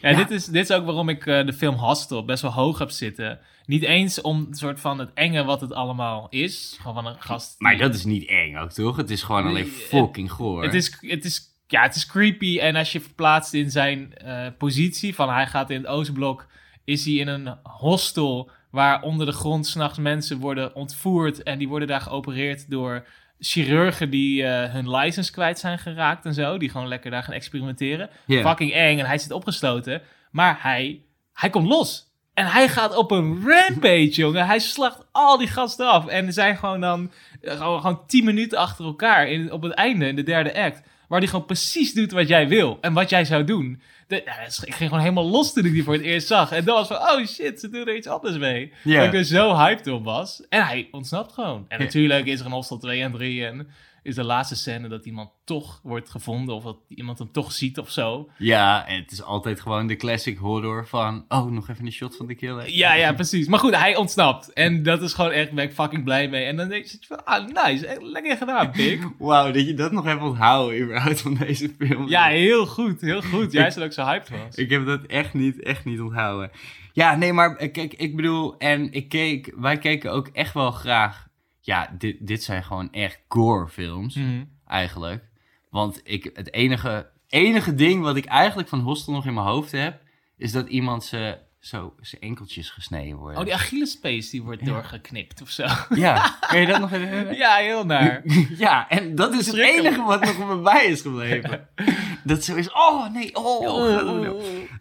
Ja, 0.01 0.11
Ja. 0.11 0.16
Dit, 0.16 0.30
is, 0.30 0.45
dit 0.45 0.70
is 0.70 0.76
ook 0.76 0.85
waarom 0.85 1.09
ik 1.09 1.26
eh, 1.26 1.47
de 1.47 1.53
film 1.53 1.74
Hostel 1.74 2.24
best 2.24 2.43
wel 2.43 2.53
hoog 2.53 2.78
heb 2.78 2.91
zitten. 2.91 3.39
Niet 3.66 3.82
eens 3.82 4.20
om 4.20 4.46
een 4.48 4.54
soort 4.54 4.80
van 4.80 4.98
het 4.98 5.10
enge 5.14 5.44
wat 5.44 5.60
het 5.60 5.72
allemaal 5.72 6.26
is. 6.30 6.76
Gewoon 6.80 6.94
van 6.94 7.06
een 7.06 7.22
gast. 7.22 7.54
Maar 7.58 7.76
dat 7.76 7.94
is 7.94 8.04
niet 8.04 8.28
eng 8.28 8.56
ook, 8.56 8.72
toch? 8.72 8.96
Het 8.96 9.10
is 9.10 9.22
gewoon 9.22 9.46
alleen 9.46 9.66
fucking 9.66 10.32
goor. 10.32 10.62
Het 10.62 10.74
is, 10.74 10.96
het, 11.00 11.24
is, 11.24 11.42
ja, 11.66 11.82
het 11.82 11.94
is 11.94 12.06
creepy. 12.06 12.58
En 12.58 12.76
als 12.76 12.92
je 12.92 13.00
verplaatst 13.00 13.54
in 13.54 13.70
zijn 13.70 14.14
eh, 14.14 14.46
positie, 14.58 15.14
van 15.14 15.28
hij 15.28 15.46
gaat 15.46 15.70
in 15.70 15.76
het 15.76 15.86
Oostblok, 15.86 16.46
is 16.84 17.04
hij 17.04 17.14
in 17.14 17.28
een 17.28 17.56
hostel 17.62 18.50
waar 18.70 19.02
onder 19.02 19.26
de 19.26 19.32
grond 19.32 19.66
s'nachts 19.66 19.98
mensen 19.98 20.38
worden 20.38 20.74
ontvoerd. 20.74 21.42
En 21.42 21.58
die 21.58 21.68
worden 21.68 21.88
daar 21.88 22.00
geopereerd 22.00 22.70
door 22.70 23.06
chirurgen 23.38 24.10
die 24.10 24.44
eh, 24.44 24.72
hun 24.72 24.90
license 24.90 25.32
kwijt 25.32 25.58
zijn 25.58 25.78
geraakt 25.78 26.24
en 26.24 26.34
zo. 26.34 26.58
Die 26.58 26.70
gewoon 26.70 26.88
lekker 26.88 27.10
daar 27.10 27.22
gaan 27.22 27.34
experimenteren. 27.34 28.10
Fucking 28.26 28.72
eng 28.72 28.98
en 28.98 29.06
hij 29.06 29.18
zit 29.18 29.30
opgesloten. 29.30 30.02
Maar 30.30 30.58
hij, 30.60 31.00
hij 31.32 31.50
komt 31.50 31.68
los. 31.68 32.12
En 32.35 32.47
hij 32.47 32.68
gaat 32.68 32.97
op 32.97 33.11
een 33.11 33.43
rampage, 33.47 34.11
jongen. 34.11 34.47
Hij 34.47 34.59
slacht 34.59 34.99
al 35.12 35.39
die 35.39 35.49
gasten 35.49 35.89
af. 35.89 36.07
En 36.07 36.26
er 36.26 36.32
zijn 36.32 36.57
gewoon 36.57 36.80
dan 36.80 37.11
eh, 37.41 37.57
gewoon, 37.57 37.80
gewoon 37.80 38.07
tien 38.07 38.24
minuten 38.24 38.59
achter 38.59 38.85
elkaar 38.85 39.28
in, 39.28 39.53
op 39.53 39.62
het 39.62 39.72
einde, 39.72 40.07
in 40.07 40.16
de 40.16 40.22
derde 40.22 40.55
act. 40.55 40.82
Waar 41.09 41.18
hij 41.18 41.28
gewoon 41.28 41.47
precies 41.47 41.95
doet 41.95 42.12
wat 42.12 42.28
jij 42.28 42.49
wil. 42.49 42.78
En 42.80 42.93
wat 42.93 43.11
jij 43.11 43.24
zou 43.24 43.45
doen. 43.45 43.82
De, 44.09 44.16
ik 44.64 44.74
ging 44.74 44.89
gewoon 44.89 45.01
helemaal 45.01 45.30
los 45.30 45.53
toen 45.53 45.64
ik 45.64 45.72
die 45.72 45.85
voor 45.85 45.93
het 45.93 46.03
eerst 46.03 46.26
zag. 46.26 46.53
En 46.53 46.64
dan 46.64 46.74
was 46.74 46.87
van, 46.87 46.97
oh 46.97 47.26
shit, 47.26 47.61
ze 47.61 47.68
doen 47.68 47.87
er 47.87 47.97
iets 47.97 48.07
anders 48.07 48.37
mee. 48.37 48.72
Dat 48.85 49.05
ik 49.05 49.14
er 49.14 49.24
zo 49.24 49.57
hyped 49.57 49.87
op 49.87 50.05
was. 50.05 50.43
En 50.49 50.66
hij 50.66 50.89
ontsnapt 50.91 51.32
gewoon. 51.32 51.64
En 51.68 51.78
natuurlijk 51.78 52.26
is 52.26 52.41
er 52.41 52.47
een 52.47 52.53
Hostel 52.53 52.78
2 52.78 53.03
en 53.03 53.12
3. 53.12 53.47
En 53.47 53.68
is 54.05 54.14
de 54.14 54.24
laatste 54.24 54.57
scène 54.57 54.88
dat 54.88 55.07
iemand 55.07 55.30
toch 55.44 55.80
wordt 55.82 56.11
gevonden. 56.11 56.55
Of 56.55 56.64
dat 56.64 56.76
iemand 56.88 57.18
hem 57.18 57.32
toch 57.32 57.52
ziet 57.52 57.78
of 57.78 57.90
zo. 57.90 58.30
Ja, 58.38 58.86
en 58.86 59.00
het 59.00 59.12
is 59.12 59.22
altijd 59.22 59.61
gewoon 59.61 59.86
de 59.86 59.96
classic 59.96 60.38
horror 60.38 60.86
van... 60.86 61.24
Oh, 61.28 61.50
nog 61.50 61.68
even 61.68 61.86
een 61.86 61.92
shot 61.92 62.16
van 62.16 62.26
de 62.26 62.34
killer. 62.34 62.70
Ja, 62.70 62.94
ja, 62.94 63.12
precies. 63.12 63.46
Maar 63.46 63.59
goed, 63.59 63.76
hij 63.76 63.96
ontsnapt. 63.96 64.52
En 64.52 64.82
dat 64.82 65.02
is 65.02 65.12
gewoon 65.12 65.30
echt, 65.30 65.52
ben 65.52 65.64
ik 65.64 65.72
fucking 65.72 66.05
blij 66.05 66.28
mee. 66.28 66.44
En 66.44 66.57
dan 66.57 66.68
denk 66.68 66.84
je 66.84 66.98
van, 67.00 67.24
ah, 67.24 67.46
nice. 67.64 67.98
Lekker 68.00 68.36
gedaan, 68.36 68.70
pik. 68.70 69.09
Wauw, 69.18 69.52
dat 69.52 69.66
je 69.66 69.74
dat 69.74 69.92
nog 69.92 70.07
even 70.07 70.22
onthouden 70.22 70.80
überhaupt 70.82 71.20
van 71.20 71.34
deze 71.34 71.74
film. 71.78 72.09
Ja, 72.09 72.26
heel 72.26 72.66
goed, 72.66 73.00
heel 73.00 73.22
goed. 73.22 73.52
Jij 73.52 73.64
dat 73.64 73.82
ook 73.82 73.92
zo 73.92 74.05
hyped 74.05 74.28
was. 74.28 74.55
Ik 74.55 74.70
heb 74.70 74.86
dat 74.86 75.07
echt 75.07 75.34
niet, 75.34 75.62
echt 75.62 75.84
niet 75.84 76.00
onthouden. 76.00 76.50
Ja, 76.92 77.16
nee, 77.16 77.32
maar 77.32 77.57
eh, 77.57 77.72
kijk, 77.72 77.94
ik 77.94 78.16
bedoel, 78.16 78.59
en 78.59 78.92
ik 78.92 79.09
keek, 79.09 79.52
wij 79.57 79.78
keken 79.78 80.12
ook 80.12 80.28
echt 80.28 80.55
wel 80.55 80.70
graag. 80.70 81.23
Ja, 81.66 81.90
dit, 81.98 82.16
dit 82.20 82.42
zijn 82.42 82.64
gewoon 82.64 82.92
echt 82.92 83.20
gore 83.28 83.68
films, 83.68 84.14
Mhm. 84.14 84.44
eigenlijk. 84.66 85.24
Want 85.70 86.00
ik, 86.04 86.30
het 86.34 86.52
enige, 86.52 87.10
enige 87.28 87.74
ding 87.74 88.02
wat 88.02 88.16
ik 88.16 88.24
eigenlijk 88.24 88.68
van 88.68 88.80
Hostel 88.80 89.12
nog 89.12 89.26
in 89.26 89.34
mijn 89.34 89.46
hoofd 89.46 89.72
heb, 89.72 90.00
is 90.36 90.52
dat 90.52 90.68
iemand 90.68 91.04
ze, 91.04 91.38
zo, 91.60 91.94
zijn 92.00 92.20
enkeltjes 92.22 92.70
gesneden 92.70 93.16
worden. 93.16 93.38
Oh, 93.38 93.44
die 93.44 93.54
Achillespees 93.54 94.30
die 94.30 94.42
wordt 94.42 94.64
doorgeknipt 94.64 95.42
of 95.42 95.48
zo. 95.50 95.66
Ja, 95.94 96.36
kan 96.48 96.60
je 96.60 96.66
dat 96.66 96.80
nog 96.80 96.92
even 96.92 97.06
herinneren? 97.08 97.36
Ja, 97.36 97.54
heel 97.56 97.84
naar. 97.86 98.22
Ja, 98.56 98.88
en 98.88 99.14
dat 99.14 99.34
is 99.34 99.46
het 99.46 99.56
enige 99.56 100.02
wat 100.02 100.20
nog 100.24 100.38
me 100.48 100.56
bij 100.62 100.84
is 100.86 101.00
gebleven. 101.00 101.68
Dat 102.24 102.44
zo 102.44 102.54
is, 102.54 102.72
oh 102.72 103.10
nee, 103.12 103.34
oh. 103.36 104.24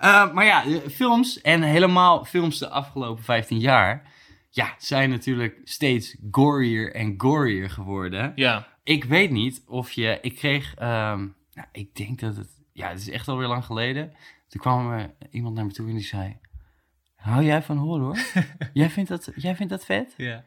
Uh, 0.01 0.33
maar 0.33 0.45
ja, 0.45 0.63
de 0.63 0.89
films 0.89 1.41
en 1.41 1.61
helemaal 1.61 2.25
films 2.25 2.57
de 2.59 2.69
afgelopen 2.69 3.23
15 3.23 3.59
jaar, 3.59 4.11
ja, 4.55 4.75
zijn 4.77 5.09
natuurlijk 5.09 5.59
steeds 5.63 6.17
gorier 6.31 6.93
en 6.95 7.13
gorier 7.17 7.69
geworden. 7.69 8.31
Ja. 8.35 8.67
Ik 8.83 9.03
weet 9.03 9.31
niet 9.31 9.63
of 9.67 9.91
je, 9.91 10.17
ik 10.21 10.35
kreeg, 10.35 10.75
ehm, 10.75 11.19
nou, 11.53 11.67
ik 11.71 11.95
denk 11.95 12.19
dat 12.19 12.35
het, 12.35 12.49
ja, 12.73 12.89
het 12.89 12.99
is 12.99 13.09
echt 13.09 13.27
alweer 13.27 13.47
lang 13.47 13.65
geleden. 13.65 14.13
Toen 14.47 14.61
kwam 14.61 14.91
er 14.91 15.13
iemand 15.31 15.55
naar 15.55 15.65
me 15.65 15.71
toe 15.71 15.87
en 15.87 15.95
die 15.95 16.03
zei, 16.03 16.37
hou 17.15 17.43
jij 17.43 17.61
van 17.61 17.77
horror? 17.77 18.17
jij, 18.73 18.89
vindt 18.89 19.09
dat, 19.09 19.31
jij 19.35 19.55
vindt 19.55 19.71
dat 19.71 19.85
vet? 19.85 20.13
Ja. 20.17 20.43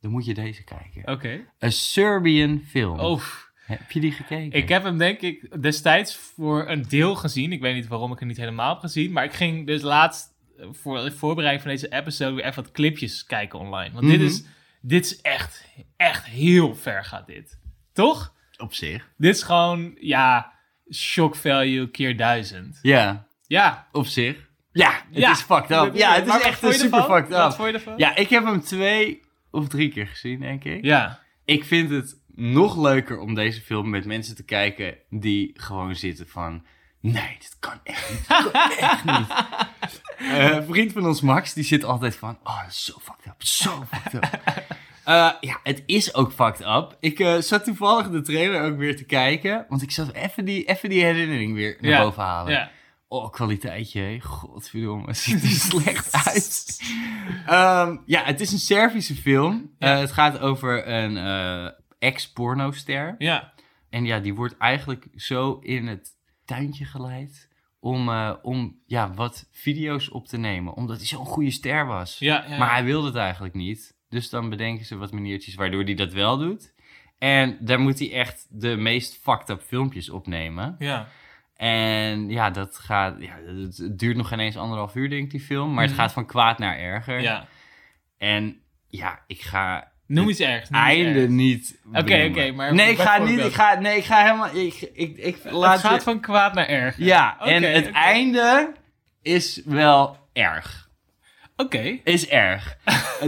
Dan 0.00 0.10
moet 0.10 0.24
je 0.24 0.34
deze 0.34 0.64
kijken. 0.64 1.12
Oké. 1.12 1.40
Een 1.58 1.72
Serbian 1.72 2.62
film. 2.66 2.98
Oh, 2.98 3.22
Heb 3.54 3.90
je 3.90 4.00
die 4.00 4.12
gekeken? 4.12 4.58
ik 4.58 4.68
heb 4.68 4.82
hem 4.82 4.98
denk 4.98 5.20
ik 5.20 5.62
destijds 5.62 6.16
voor 6.16 6.68
een 6.68 6.82
deel 6.88 7.14
gezien. 7.14 7.52
Ik 7.52 7.60
weet 7.60 7.74
niet 7.74 7.88
waarom 7.88 8.12
ik 8.12 8.18
hem 8.18 8.28
niet 8.28 8.36
helemaal 8.36 8.72
heb 8.72 8.78
gezien. 8.80 9.12
Maar 9.12 9.24
ik 9.24 9.32
ging 9.32 9.66
dus 9.66 9.82
laatst 9.82 10.38
voor 10.72 10.98
de 11.04 11.12
voorbereiding 11.12 11.62
van 11.62 11.70
deze 11.72 11.92
episode 11.92 12.34
weer 12.34 12.44
even 12.44 12.62
wat 12.62 12.72
clipjes 12.72 13.24
kijken 13.24 13.58
online. 13.58 13.94
Want 13.94 14.06
dit, 14.06 14.16
Mhm. 14.16 14.26
is, 14.26 14.44
dit 14.80 15.04
is 15.04 15.20
echt, 15.20 15.64
echt 15.96 16.24
heel 16.26 16.74
ver 16.74 17.04
gaat 17.04 17.26
dit. 17.26 17.58
Toch? 17.92 18.34
Op 18.58 18.74
zich. 18.74 19.08
Dit 19.16 19.34
is 19.34 19.42
gewoon, 19.42 19.94
ja, 20.00 20.52
shock 20.92 21.36
value 21.36 21.88
keer 21.90 22.16
duizend. 22.16 22.78
Ja, 22.82 23.26
Ja. 23.46 23.88
op 23.92 24.06
zich. 24.06 24.48
Ja, 24.72 24.90
het 24.92 25.02
Ja. 25.18 25.30
is 25.30 25.40
fucked 25.40 25.70
up. 25.70 25.94
Ja, 25.94 26.14
het 26.14 26.26
is 26.26 26.32
wat 26.32 26.42
echt 26.42 26.58
super 26.58 26.98
ervan? 26.98 27.16
fucked 27.16 27.28
Wat 27.32 27.50
up. 27.50 27.56
vond 27.56 27.68
je 27.68 27.74
ervan? 27.74 27.94
Ja, 27.96 28.16
ik 28.16 28.28
heb 28.28 28.44
hem 28.44 28.60
twee 28.60 29.20
of 29.50 29.68
drie 29.68 29.88
keer 29.88 30.06
gezien, 30.06 30.40
denk 30.40 30.64
ik. 30.64 30.84
Ja. 30.84 31.20
Ik 31.44 31.64
vind 31.64 31.90
het 31.90 32.18
nog 32.34 32.76
leuker 32.82 33.18
om 33.18 33.34
deze 33.34 33.60
film 33.60 33.90
met 33.90 34.04
mensen 34.04 34.34
te 34.36 34.44
kijken 34.44 34.98
die 35.10 35.50
gewoon 35.54 35.94
zitten 35.96 36.28
van... 36.28 36.64
Nee, 37.00 37.36
dit 37.38 37.56
kan 37.58 37.80
echt 37.82 38.10
niet. 38.10 38.28
Dit 38.28 38.50
kan 38.50 38.62
echt 38.70 39.04
niet. 39.04 39.26
Eh, 40.20 40.50
een 40.50 40.64
vriend 40.64 40.92
van 40.92 41.06
ons, 41.06 41.20
Max, 41.20 41.52
die 41.52 41.64
zit 41.64 41.84
altijd 41.84 42.16
van... 42.16 42.38
Oh, 42.44 42.60
dat 42.62 42.70
is 42.70 42.84
zo 42.84 42.94
fucked 43.02 43.26
up. 43.26 43.34
Zo 43.42 43.84
fucked 43.92 44.14
up. 44.14 44.24
Eh, 45.04 45.30
ja, 45.40 45.60
het 45.62 45.82
is 45.86 46.14
ook 46.14 46.32
fucked 46.32 46.60
up. 46.60 46.96
Ik 47.00 47.18
eh, 47.20 47.36
zat 47.38 47.64
toevallig 47.64 48.10
de 48.10 48.20
trailer 48.22 48.62
ook 48.62 48.76
weer 48.78 48.96
te 48.96 49.04
kijken. 49.04 49.66
Want 49.68 49.82
ik 49.82 49.90
zat 49.90 50.12
even 50.12 50.44
die, 50.44 50.64
even 50.64 50.88
die 50.88 51.04
herinnering 51.04 51.54
weer 51.54 51.76
naar 51.80 51.90
Ja. 51.90 52.02
boven 52.02 52.22
halen. 52.22 52.52
Ja. 52.52 52.70
Oh, 53.08 53.30
kwaliteitje. 53.32 54.20
Godverdomme, 54.20 55.06
het 55.06 55.18
ziet 55.18 55.42
er 55.42 55.48
slecht 55.70 56.26
uit. 56.26 56.80
Ehm, 57.46 57.96
ja, 58.06 58.24
het 58.24 58.40
is 58.40 58.52
een 58.52 58.58
Servische 58.58 59.14
film. 59.14 59.70
Ja. 59.78 59.96
Het 59.96 60.12
gaat 60.12 60.38
over 60.38 60.88
een 60.88 61.72
ex-pornoster. 61.98 63.14
Ja. 63.18 63.52
En 63.90 64.04
ja, 64.04 64.18
die 64.18 64.34
wordt 64.34 64.56
eigenlijk 64.58 65.06
zo 65.16 65.58
in 65.62 65.86
het 65.86 66.18
tuintje 66.54 66.84
geleid 66.84 67.48
om, 67.80 68.08
eh, 68.08 68.34
om 68.42 68.76
ja, 68.86 69.14
wat 69.14 69.48
video's 69.50 70.10
op 70.12 70.26
te 70.26 70.36
nemen. 70.36 70.74
Omdat 70.74 70.96
hij 70.96 71.06
zo'n 71.06 71.26
goede 71.26 71.50
ster 71.50 71.86
was. 71.86 72.18
Ja, 72.18 72.44
ja. 72.48 72.58
Maar 72.58 72.70
hij 72.70 72.84
wilde 72.84 73.06
het 73.06 73.16
eigenlijk 73.16 73.54
niet. 73.54 73.94
Dus 74.08 74.30
dan 74.30 74.48
bedenken 74.50 74.84
ze 74.86 74.96
wat 74.96 75.12
maniertjes 75.12 75.54
waardoor 75.54 75.82
hij 75.84 75.94
dat 75.94 76.12
wel 76.12 76.38
doet. 76.38 76.74
En 77.18 77.56
daar 77.60 77.80
moet 77.80 77.98
hij 77.98 78.12
echt 78.12 78.46
de 78.50 78.76
meest 78.76 79.18
fucked 79.22 79.48
up 79.48 79.62
filmpjes 79.62 80.10
opnemen. 80.10 80.76
Ja. 80.78 81.08
En 81.56 82.28
ja, 82.30 82.50
dat 82.50 82.78
gaat. 82.78 83.20
Ja, 83.22 83.36
het, 83.46 83.76
het 83.76 83.98
duurt 83.98 84.16
nog 84.16 84.28
geen 84.28 84.40
eens 84.40 84.56
anderhalf 84.56 84.94
uur, 84.94 85.10
denk 85.10 85.24
ik, 85.24 85.30
die 85.30 85.40
film. 85.40 85.72
Maar 85.74 85.82
het 85.82 85.92
Mhm. 85.92 86.00
gaat 86.00 86.12
van 86.12 86.26
kwaad 86.26 86.58
naar 86.58 86.78
erger. 86.78 87.20
Ja. 87.20 87.46
En 88.18 88.60
ja, 88.86 89.22
ik 89.26 89.40
ga 89.42 89.89
Noem 90.14 90.28
iets 90.28 90.40
ergs. 90.40 90.70
einde 90.70 91.20
ergs. 91.20 91.32
niet. 91.32 91.80
Oké, 91.92 92.26
oké, 92.30 92.52
maar 92.52 92.74
Nee, 92.74 92.90
ik 92.90 92.98
ga 92.98 93.18
niet. 93.18 93.38
Ik 93.38 93.52
ga, 93.52 93.74
nee, 93.80 93.96
ik 93.96 94.04
ga 94.04 94.22
helemaal. 94.22 94.56
Ik, 94.56 94.90
ik, 94.92 95.16
ik 95.16 95.38
laat 95.50 95.72
het 95.72 95.80
gaat 95.80 95.94
je- 95.94 96.00
van 96.00 96.20
kwaad 96.20 96.54
naar 96.54 96.66
erg. 96.66 96.96
Ja, 96.98 97.40
en 97.40 97.62
het 97.62 97.90
einde 97.90 98.72
is 99.22 99.62
wel 99.64 100.16
erg. 100.32 100.88
Oké. 101.56 101.98
Is 102.04 102.28
erg. 102.28 102.76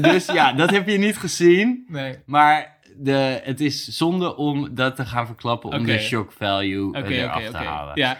dus 0.00 0.26
ja, 0.26 0.52
dat 0.52 0.70
heb 0.70 0.88
je 0.88 0.98
niet 0.98 1.16
gezien. 1.18 1.84
Nee. 1.88 2.18
Maar 2.26 2.78
de, 2.96 3.40
het 3.44 3.60
is 3.60 3.84
zonde 3.84 4.36
om 4.36 4.74
dat 4.74 4.96
te 4.96 5.06
gaan 5.06 5.26
verklappen 5.26 5.70
om 5.70 5.84
de 5.86 5.98
shock 5.98 6.32
value 6.32 6.96
eraf 6.96 7.36
oké. 7.36 7.50
te 7.50 7.56
halen. 7.56 7.96
Ja. 7.98 8.18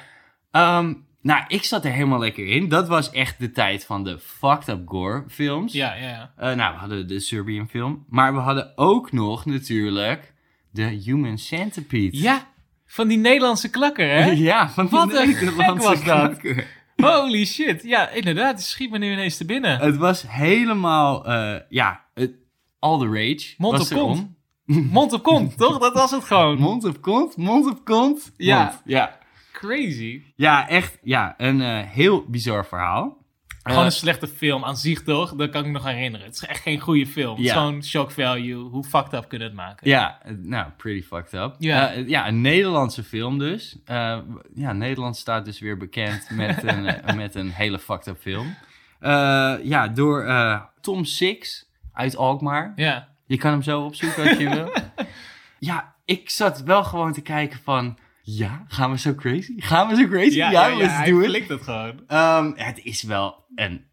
Ehm, 0.51 0.95
nou, 1.23 1.45
ik 1.49 1.65
zat 1.65 1.85
er 1.85 1.93
helemaal 1.93 2.19
lekker 2.19 2.47
in. 2.47 2.69
Dat 2.69 2.89
was 2.89 3.11
echt 3.11 3.39
de 3.39 3.51
tijd 3.51 3.85
van 3.85 4.05
de 4.05 4.19
fucked 4.19 4.69
up 4.69 4.89
gore 4.89 5.25
films. 5.29 5.73
Ja, 5.73 5.95
ja, 5.95 6.09
ja. 6.09 6.33
Eh, 6.37 6.57
nou, 6.57 6.73
we 6.73 6.79
hadden 6.79 7.09
de 7.09 7.21
Serbian 7.21 7.69
film. 7.69 8.05
Maar 8.09 8.35
we 8.35 8.41
hadden 8.41 8.73
ook 8.77 9.13
nog 9.13 9.45
natuurlijk 9.47 10.33
de 10.71 10.83
Human 10.83 11.39
Centipede. 11.39 12.19
Ja, 12.19 12.47
van 12.87 13.09
die 13.09 13.19
Nederlandse 13.19 13.71
klakker, 13.71 14.09
hè? 14.09 14.31
Ja, 14.51 14.71
van 14.71 14.87
die 14.87 14.99
Wat 14.99 15.13
Nederlandse 15.13 15.47
gek 15.47 15.79
was 15.79 15.83
dat. 15.83 16.03
klakker. 16.03 16.67
Holy 16.97 17.45
shit. 17.45 17.83
Ja, 17.83 18.09
inderdaad. 18.09 18.55
Het 18.55 18.63
schiet 18.63 18.91
me 18.91 18.99
nu 18.99 19.13
ineens 19.13 19.37
te 19.37 19.45
binnen. 19.45 19.79
Het 19.79 19.97
was 19.97 20.25
helemaal, 20.29 21.27
eh, 21.27 21.61
ja, 21.69 22.05
het, 22.15 22.33
all 22.79 22.99
the 22.99 23.07
rage. 23.07 23.55
Mond 23.59 23.81
op 23.81 23.99
kont. 23.99 24.31
Mond 24.65 25.13
op 25.13 25.23
kont, 25.23 25.57
toch? 25.59 25.79
Dat 25.79 25.93
was 25.93 26.11
het 26.11 26.25
gewoon. 26.25 26.59
Mond 26.59 26.85
op 26.85 27.01
kont, 27.01 27.37
mond 27.37 27.67
op 27.71 27.85
kont. 27.85 28.33
Ja. 28.37 28.81
Ja. 28.85 29.19
Crazy. 29.67 30.23
Ja, 30.37 30.69
echt, 30.69 30.99
ja, 31.03 31.35
een 31.37 31.61
eh, 31.61 31.81
heel 31.89 32.25
bizar 32.29 32.67
verhaal. 32.67 33.21
Gewoon 33.63 33.79
Eh, 33.79 33.85
een 33.85 33.93
slechte 33.93 34.29
film 34.29 34.65
aan 34.65 34.77
zich 34.77 35.03
toch? 35.03 35.35
Dat 35.35 35.51
kan 35.51 35.61
ik 35.61 35.67
me 35.67 35.73
nog 35.73 35.85
herinneren. 35.85 36.27
Het 36.27 36.35
is 36.35 36.45
echt 36.45 36.63
geen 36.63 36.81
goede 36.81 37.07
film. 37.07 37.41
Ja. 37.41 37.53
gewoon 37.53 37.85
shock 37.85 38.11
value. 38.11 38.55
Hoe 38.69 38.85
fucked 38.85 39.13
up 39.13 39.29
kunnen 39.29 39.49
het 39.49 39.57
maken? 39.57 39.89
Ja, 39.89 40.19
eh, 40.23 40.33
nou, 40.39 40.71
pretty 40.77 41.07
fucked 41.07 41.33
up. 41.33 41.55
Ja. 41.59 41.91
Ja, 41.91 42.29
een 42.29 42.41
Nederlandse 42.41 43.03
film 43.05 43.39
dus. 43.39 43.79
Ja, 44.55 44.73
Nederland 44.73 45.17
staat 45.17 45.45
dus 45.45 45.61
weer 45.61 45.77
bekend 45.77 46.31
met 46.31 46.63
een, 46.69 47.17
met 47.17 47.35
een 47.35 47.51
hele 47.51 47.79
fucked 47.79 48.07
up 48.07 48.21
film. 48.21 48.55
Ja, 49.63 49.89
door 49.89 50.27
Tom 50.81 51.05
Six 51.05 51.69
uit 51.93 52.17
Alkmaar. 52.17 52.73
Ja. 52.77 53.09
Je 53.27 53.37
kan 53.37 53.51
hem 53.51 53.63
zo 53.63 53.85
opzoeken 53.85 54.29
als 54.29 54.39
je 54.39 54.49
wil. 54.55 54.73
Ja, 55.59 55.95
ik 56.05 56.31
zat 56.31 56.63
wel 56.63 56.85
gewoon 56.85 57.13
te 57.13 57.21
kijken 57.23 57.61
van... 57.65 57.99
Ja, 58.23 58.65
gaan 58.69 58.91
we 58.91 58.99
zo 58.99 59.15
crazy? 59.15 59.53
Gaan 59.57 59.89
we 59.89 59.95
zo 59.97 60.07
crazy? 60.09 60.37
Ja, 60.37 60.51
ja, 60.51 60.67
ja, 60.67 60.77
let's 60.77 61.09
do 61.11 61.21
it. 61.21 61.49
het 61.49 61.63
gewoon. 61.63 62.01
Ehm, 62.07 62.53
het 62.55 62.81
is 62.85 63.03
wel 63.03 63.45
een 63.55 63.85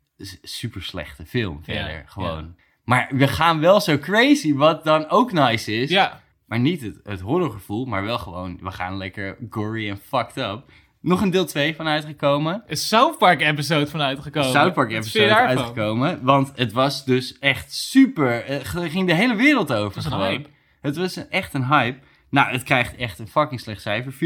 super 0.41 0.83
slechte 0.83 1.25
film 1.25 1.63
verder, 1.63 2.03
gewoon. 2.05 2.55
Maar 2.83 3.09
we 3.13 3.27
gaan 3.27 3.59
wel 3.59 3.81
zo 3.81 3.97
crazy, 3.97 4.53
wat 4.53 4.83
dan 4.83 5.09
ook 5.09 5.31
nice 5.31 5.73
is. 5.73 5.89
Ja, 5.89 6.21
Maar 6.45 6.59
niet 6.59 6.81
het, 6.81 6.99
het 7.03 7.19
horrorgevoel, 7.19 7.85
maar 7.85 8.03
wel 8.03 8.17
gewoon, 8.17 8.59
we 8.61 8.71
gaan 8.71 8.97
lekker 8.97 9.37
gory 9.49 9.89
en 9.89 9.97
fucked 10.07 10.37
up. 10.37 10.63
Nog 11.01 11.21
een 11.21 11.29
deel 11.29 11.45
2 11.45 11.75
van 11.75 11.87
uitgekomen. 11.87 12.63
een 12.67 12.77
South 12.77 13.17
Park 13.17 13.41
episode 13.41 13.87
van 13.87 14.01
uitgekomen. 14.01 14.49
South 14.51 14.73
Park 14.73 14.91
episode 14.91 15.35
uitgekomen. 15.35 16.19
Want 16.23 16.51
het 16.55 16.71
was 16.71 17.05
dus 17.05 17.39
echt 17.39 17.73
super. 17.73 18.43
eh, 18.45 18.55
Er 18.75 18.89
ging 18.89 19.07
de 19.07 19.13
hele 19.13 19.35
wereld 19.35 19.73
over. 19.73 19.97
Het 19.97 20.07
gewoon. 20.13 20.27
hype. 20.27 20.49
Het 20.81 20.97
was 20.97 21.27
echt 21.27 21.53
een 21.53 21.65
hype. 21.65 21.99
Nou, 22.29 22.51
het 22.51 22.63
krijgt 22.63 22.95
echt 22.95 23.19
een 23.19 23.27
fucking 23.27 23.59
slecht 23.59 23.81
cijfer. 23.81 24.13
4,4. 24.13 24.17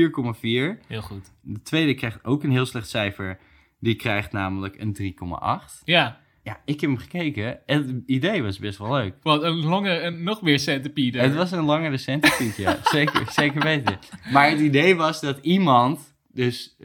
Heel 0.88 1.02
goed. 1.02 1.32
De 1.42 1.62
tweede 1.62 1.94
krijgt 1.94 2.24
ook 2.24 2.44
een 2.44 2.52
heel 2.52 2.66
slecht 2.66 2.90
cijfer. 2.90 3.40
Die 3.80 3.96
krijgt 3.96 4.32
namelijk 4.32 4.80
een 4.80 4.98
3,8. 5.02 5.84
Ja, 5.84 6.20
Ja, 6.44 6.62
ik 6.66 6.82
heb 6.82 6.90
hem 6.90 7.00
gekeken. 7.00 7.68
En 7.68 7.88
het 7.88 8.04
idee 8.06 8.44
was 8.44 8.60
best 8.60 8.78
wel 8.78 8.92
leuk. 8.92 9.16
want 9.22 9.42
een 9.42 9.66
lange, 9.66 10.02
een, 10.02 10.24
nog 10.24 10.42
meer 10.42 10.60
centipede. 10.60 11.20
Het 11.20 11.36
was 11.36 11.52
een 11.52 11.64
langere 11.64 11.98
centipede, 11.98 12.62
ja. 12.62 12.80
zeker, 12.98 13.32
zeker 13.32 13.62
weten. 13.62 14.00
Maar 14.32 14.50
het 14.50 14.60
idee 14.60 14.96
was 14.96 15.22
dat 15.22 15.38
iemand 15.42 16.14
dus, 16.34 16.76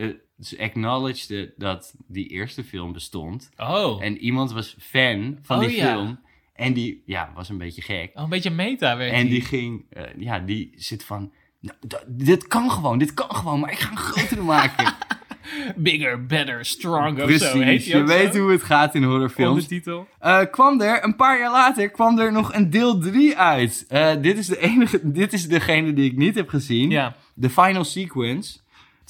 acknowledgede 0.59 1.55
dat 1.57 1.95
die 2.07 2.27
eerste 2.29 2.65
film 2.65 2.93
bestond. 2.93 3.51
Oh, 3.57 4.05
En 4.05 4.19
iemand 4.19 4.53
was 4.53 4.77
fan 4.79 5.39
van 5.43 5.59
Oh, 5.59 5.65
die 5.67 5.77
ja. 5.77 5.93
film. 5.93 6.21
En 6.59 6.73
die, 6.73 7.03
ja, 7.07 7.33
was 7.35 7.49
een 7.49 7.59
beetje 7.59 7.83
gek. 7.83 8.11
Oh, 8.15 8.23
een 8.23 8.29
beetje 8.29 8.51
meta 8.51 8.97
werd 8.97 9.13
En 9.13 9.29
die 9.29 9.41
ging, 9.41 9.85
eh, 9.91 10.03
ja, 10.17 10.39
die 10.39 10.73
zit 10.77 11.05
van... 11.05 11.33
"Nou, 11.61 11.77
dit 12.07 12.47
kan 12.47 12.71
gewoon, 12.71 12.99
dit 12.99 13.15
kan 13.15 13.35
gewoon, 13.35 13.61
maar 13.61 13.71
ik 13.73 13.79
ga 13.79 13.91
een 13.91 13.97
grotere 13.97 14.43
maken. 14.43 14.95
Bigger, 15.77 16.27
better, 16.27 16.65
stronger 16.65 17.25
of 17.25 17.31
zo. 17.31 17.59
Heet 17.59 17.65
Precies, 17.65 17.87
je 17.93 18.03
weet 18.05 18.33
zo? 18.35 18.41
hoe 18.41 18.51
het 18.51 18.63
gaat 18.63 18.95
in 18.95 19.03
horrorfilms. 19.03 19.51
Ondertitel. 19.51 20.09
Eh, 20.19 20.41
kwam 20.51 20.81
er, 20.81 21.05
een 21.05 21.17
paar 21.17 21.39
jaar 21.39 21.51
later, 21.51 21.91
kwam 21.91 22.19
er 22.19 22.33
nog 22.33 22.55
een 22.55 22.71
deel 22.71 22.99
3 22.99 23.37
uit. 23.37 23.85
Eh, 23.89 24.13
dit 24.21 24.39
is 24.39 24.47
de 24.47 24.59
enige, 24.61 25.01
dit 25.21 25.33
is 25.33 25.49
degene 25.49 25.93
die 25.93 26.11
ik 26.11 26.17
niet 26.17 26.35
heb 26.35 26.49
gezien. 26.49 26.91
Ja, 26.91 27.17
De 27.35 27.51
Final 27.51 27.85
Sequence. 27.85 28.59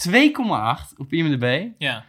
2,8 0.09 0.97
op 0.97 1.13
IMDb. 1.13 1.67
ja. 1.79 2.05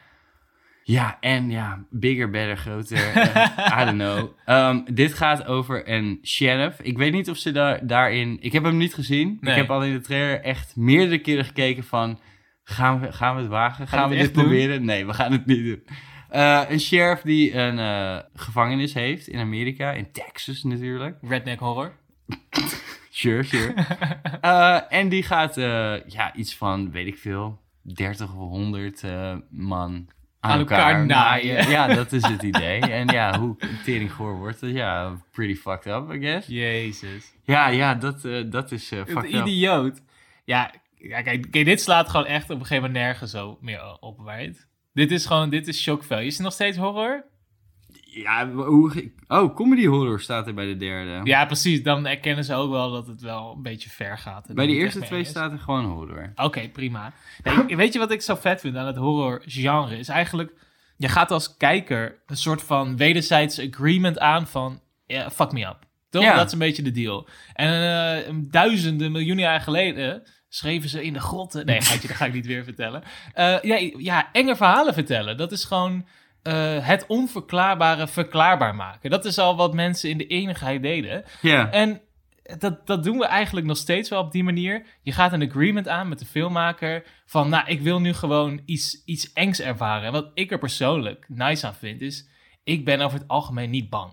Ja, 0.90 1.18
en 1.20 1.50
ja, 1.50 1.86
bigger, 1.90 2.30
better, 2.30 2.58
groter. 2.58 2.98
eh, 2.98 3.78
I 3.82 3.86
don't 3.86 3.98
know. 3.98 4.30
Ehm, 4.46 4.80
dit 4.94 5.14
gaat 5.14 5.46
over 5.46 5.90
een 5.90 6.20
sheriff. 6.24 6.80
Ik 6.82 6.98
weet 6.98 7.12
niet 7.12 7.30
of 7.30 7.38
ze 7.38 7.52
daar, 7.52 7.88
daarin... 7.88 8.38
Ik 8.42 8.52
heb 8.52 8.64
hem 8.64 8.78
niet 8.78 8.94
gezien. 8.94 9.38
Nee. 9.42 9.54
Ik 9.54 9.60
heb 9.60 9.70
al 9.72 9.84
in 9.84 9.94
de 9.94 10.02
trailer 10.02 10.42
echt 10.42 10.76
meerdere 10.76 11.20
keren 11.20 11.46
gekeken 11.46 11.84
van... 11.84 12.20
Gaan 12.64 13.00
we, 13.00 13.12
gaan 13.12 13.36
we 13.36 13.42
het 13.42 13.50
wagen? 13.50 13.88
Gaan, 13.88 14.10
we 14.10 14.16
dit 14.16 14.34
doen? 14.34 14.44
proberen? 14.44 14.86
Nee, 14.86 15.06
we 15.06 15.14
gaan 15.14 15.32
het 15.32 15.46
niet 15.46 15.64
doen. 15.64 15.84
Eh, 16.30 16.62
een 16.70 16.80
sheriff 16.80 17.22
die 17.22 17.54
een 17.54 17.80
eh, 17.80 18.18
gevangenis 18.36 18.94
heeft 18.94 19.28
in 19.28 19.40
Amerika. 19.40 19.92
In 19.92 20.12
Texas 20.12 20.64
natuurlijk. 20.64 21.18
Redneck 21.22 21.60
horror. 21.60 21.92
Sure, 23.12 23.44
sure. 23.44 23.74
En 24.90 25.10
die 25.10 25.24
gaat 25.24 25.56
ja, 26.08 26.36
iets 26.36 26.56
van, 26.56 26.92
weet 26.92 27.08
ik 27.08 27.18
veel, 27.18 27.60
30 27.82 28.36
of 28.36 28.50
100 28.50 29.04
eh, 29.04 29.36
man 29.50 30.08
aan, 30.40 30.60
elkaar 30.60 31.06
naaien. 31.06 31.70
Ja, 31.76 31.88
dat 31.88 32.12
is 32.12 32.24
het 32.28 32.44
idee. 32.44 32.80
En 32.80 33.08
ja, 33.08 33.40
hoe 33.40 33.56
tering 33.84 34.12
goor 34.14 34.38
wordt 34.38 34.62
het? 34.62 34.72
Ja, 34.72 35.18
pretty 35.32 35.56
fucked 35.56 35.86
up, 35.86 36.14
I 36.14 36.20
guess. 36.20 36.48
Jezus. 36.48 37.34
Ja, 37.44 37.68
ja, 37.68 37.96
dat, 37.96 38.26
eh, 38.26 38.44
dat 38.46 38.72
is 38.72 38.92
eh 38.92 39.00
Het 39.00 39.10
fucked 39.10 39.34
up. 39.34 39.46
idioot. 39.48 40.02
Ja, 40.46 40.72
ja 40.98 41.22
kijk, 41.22 41.52
kijk, 41.52 41.66
dit 41.66 41.82
slaat 41.82 42.10
gewoon 42.10 42.26
echt 42.26 42.44
op 42.44 42.50
een 42.50 42.66
gegeven 42.66 42.84
moment 42.84 42.94
nergens 43.04 43.32
zo 43.32 43.58
meer 43.62 43.98
op, 44.00 44.20
right? 44.26 44.68
Dit 44.94 45.12
is 45.12 45.26
gewoon, 45.26 45.50
dit 45.50 45.68
is 45.68 45.82
shock 45.82 46.04
value. 46.04 46.26
Is 46.26 46.34
het 46.34 46.44
nog 46.44 46.54
steeds 46.54 46.78
horror? 46.78 47.26
Ja, 48.12 48.50
hoe... 48.52 49.12
Oh, 49.28 49.56
comedy 49.56 49.86
horror 49.86 50.20
staat 50.20 50.48
er 50.48 50.54
bij 50.54 50.66
de 50.66 50.78
derde. 50.78 51.22
Ja, 51.24 51.46
precies. 51.46 51.84
Dan 51.84 52.06
erkennen 52.06 52.44
ze 52.44 52.54
ook 52.54 52.72
wel 52.72 52.92
dat 52.92 53.08
het 53.08 53.22
wel 53.22 53.54
een 53.56 53.62
beetje 53.62 53.90
ver 53.90 54.18
gaat. 54.18 54.54
bij 54.54 54.66
het 54.66 54.74
eerste 54.74 55.00
twee 55.00 55.20
is. 55.20 55.30
staat 55.30 55.52
er 55.52 55.60
gewoon 55.60 55.86
horror. 55.86 56.32
Oké, 56.36 56.70
prima. 56.70 57.14
Nee, 57.44 57.76
weet 57.78 57.94
je 57.94 58.00
wat 58.00 58.12
ik 58.12 58.22
zo 58.22 58.36
vet 58.36 58.60
vind 58.60 58.76
aan 58.76 58.86
het 58.86 58.96
horror 58.96 59.42
genre? 59.46 59.98
Is 59.98 60.08
eigenlijk, 60.08 60.54
je 60.98 61.08
gaat 61.08 61.32
als 61.32 61.58
kijker 61.58 62.22
een 62.26 62.38
soort 62.38 62.62
van 62.62 62.98
wederzijds 62.98 63.60
agreement 63.60 64.20
aan 64.20 64.48
van, 64.48 64.82
fuck 65.32 65.52
me 65.52 65.66
up. 65.66 65.88
Toch? 66.10 66.24
Ja. 66.24 66.36
Dat 66.36 66.46
is 66.46 66.54
een 66.54 66.60
beetje 66.60 66.84
de 66.84 66.92
deal. 66.92 67.28
En 67.54 67.74
eh, 68.26 68.34
duizenden, 68.42 69.12
miljoenen 69.12 69.44
jaar 69.44 69.62
geleden 69.62 70.24
schreven 70.48 70.90
ze 70.90 71.04
in 71.04 71.14
de 71.14 71.20
grotten... 71.20 71.66
Nee, 71.66 71.82
gaatje, 71.82 72.08
dat 72.08 72.18
ga 72.18 72.26
ik 72.26 72.34
niet 72.34 72.46
weer 72.46 72.64
vertellen. 72.64 73.04
Eh, 73.34 73.62
ja, 73.62 73.92
ja, 73.98 74.30
enge 74.32 74.56
verhalen 74.56 74.94
vertellen. 74.94 75.38
Dat 75.38 75.52
is 75.52 75.66
gewoon 75.66 76.06
eh, 76.44 76.88
het 76.88 77.06
onverklaarbare 77.08 78.08
verklaarbaar 78.08 78.76
maken. 78.76 79.10
Dat 79.10 79.26
is 79.26 79.38
al 79.38 79.56
wat 79.56 79.74
mensen 79.74 80.10
in 80.10 80.18
de 80.18 80.28
enigheid 80.28 80.82
deden. 80.82 81.24
En 81.72 82.02
dat, 82.58 82.88
dat 82.88 83.04
doen 83.04 83.18
we 83.18 83.26
eigenlijk 83.26 83.68
nog 83.68 83.78
steeds 83.78 84.10
wel 84.10 84.22
op 84.22 84.32
die 84.32 84.44
manier. 84.44 84.86
Je 85.02 85.12
gaat 85.12 85.34
een 85.34 85.50
agreement 85.50 85.88
aan 85.88 86.08
met 86.08 86.20
de 86.20 86.26
filmmaker 86.26 87.04
van, 87.26 87.50
nou, 87.50 87.68
ik 87.68 87.82
wil 87.82 88.00
nu 88.00 88.14
gewoon 88.14 88.62
iets, 88.66 89.04
iets 89.06 89.34
engs 89.34 89.62
ervaren. 89.62 90.06
En 90.06 90.12
wat 90.12 90.32
ik 90.34 90.52
er 90.52 90.58
persoonlijk 90.58 91.26
nice 91.28 91.68
aan 91.68 91.76
vind, 91.76 92.02
is, 92.02 92.30
ik 92.64 92.86
ben 92.86 93.02
over 93.02 93.20
het 93.20 93.28
algemeen 93.28 93.70
niet 93.70 93.90
bang. 93.90 94.12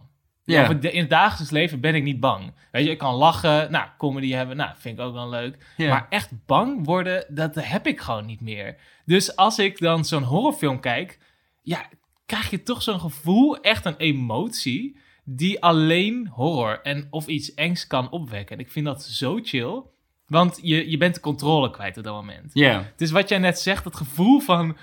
In 0.80 1.00
het 1.00 1.10
dagelijks 1.10 1.52
leven 1.52 1.80
ben 1.80 1.94
ik 1.94 2.02
niet 2.02 2.20
bang. 2.20 2.54
Weet 2.72 2.84
je, 2.84 2.90
ik 2.90 2.98
kan 2.98 3.14
lachen, 3.14 3.70
nou, 3.70 3.88
comedy 3.98 4.32
hebben, 4.32 4.56
nou, 4.56 4.70
vind 4.76 4.98
ik 4.98 5.04
ook 5.04 5.12
wel 5.12 5.28
leuk. 5.28 5.74
Maar 5.76 6.06
echt 6.10 6.30
bang 6.46 6.84
worden, 6.84 7.24
dat 7.28 7.54
heb 7.54 7.86
ik 7.86 8.00
gewoon 8.00 8.26
niet 8.26 8.40
meer. 8.40 8.76
Dus 9.04 9.36
als 9.36 9.58
ik 9.58 9.78
dan 9.78 10.04
zo'n 10.04 10.22
horrorfilm 10.22 10.80
kijk, 10.80 11.18
ja, 11.62 11.88
krijg 12.26 12.50
je 12.50 12.62
toch 12.62 12.82
zo'n 12.82 13.00
gevoel, 13.00 13.60
echt 13.60 13.84
een 13.84 13.96
emotie, 13.96 14.96
die 15.24 15.62
alleen 15.62 16.28
horror 16.28 16.80
en 16.82 17.06
of 17.10 17.26
iets 17.26 17.54
engs 17.54 17.86
kan 17.86 18.10
opwekken. 18.10 18.56
En 18.56 18.62
ik 18.64 18.70
vind 18.70 18.86
dat 18.86 19.02
zo 19.02 19.38
chill, 19.42 19.82
want 20.26 20.58
je, 20.62 20.90
je 20.90 20.96
bent 20.96 21.14
de 21.14 21.20
controle 21.20 21.70
kwijt 21.70 21.96
op 21.96 22.04
dat 22.04 22.14
moment. 22.14 22.50
Ja. 22.54 22.82
Het 22.92 23.00
is 23.00 23.10
wat 23.10 23.28
jij 23.28 23.38
net 23.38 23.60
zegt, 23.60 23.84
dat 23.84 23.96
gevoel 23.96 24.40
van, 24.40 24.76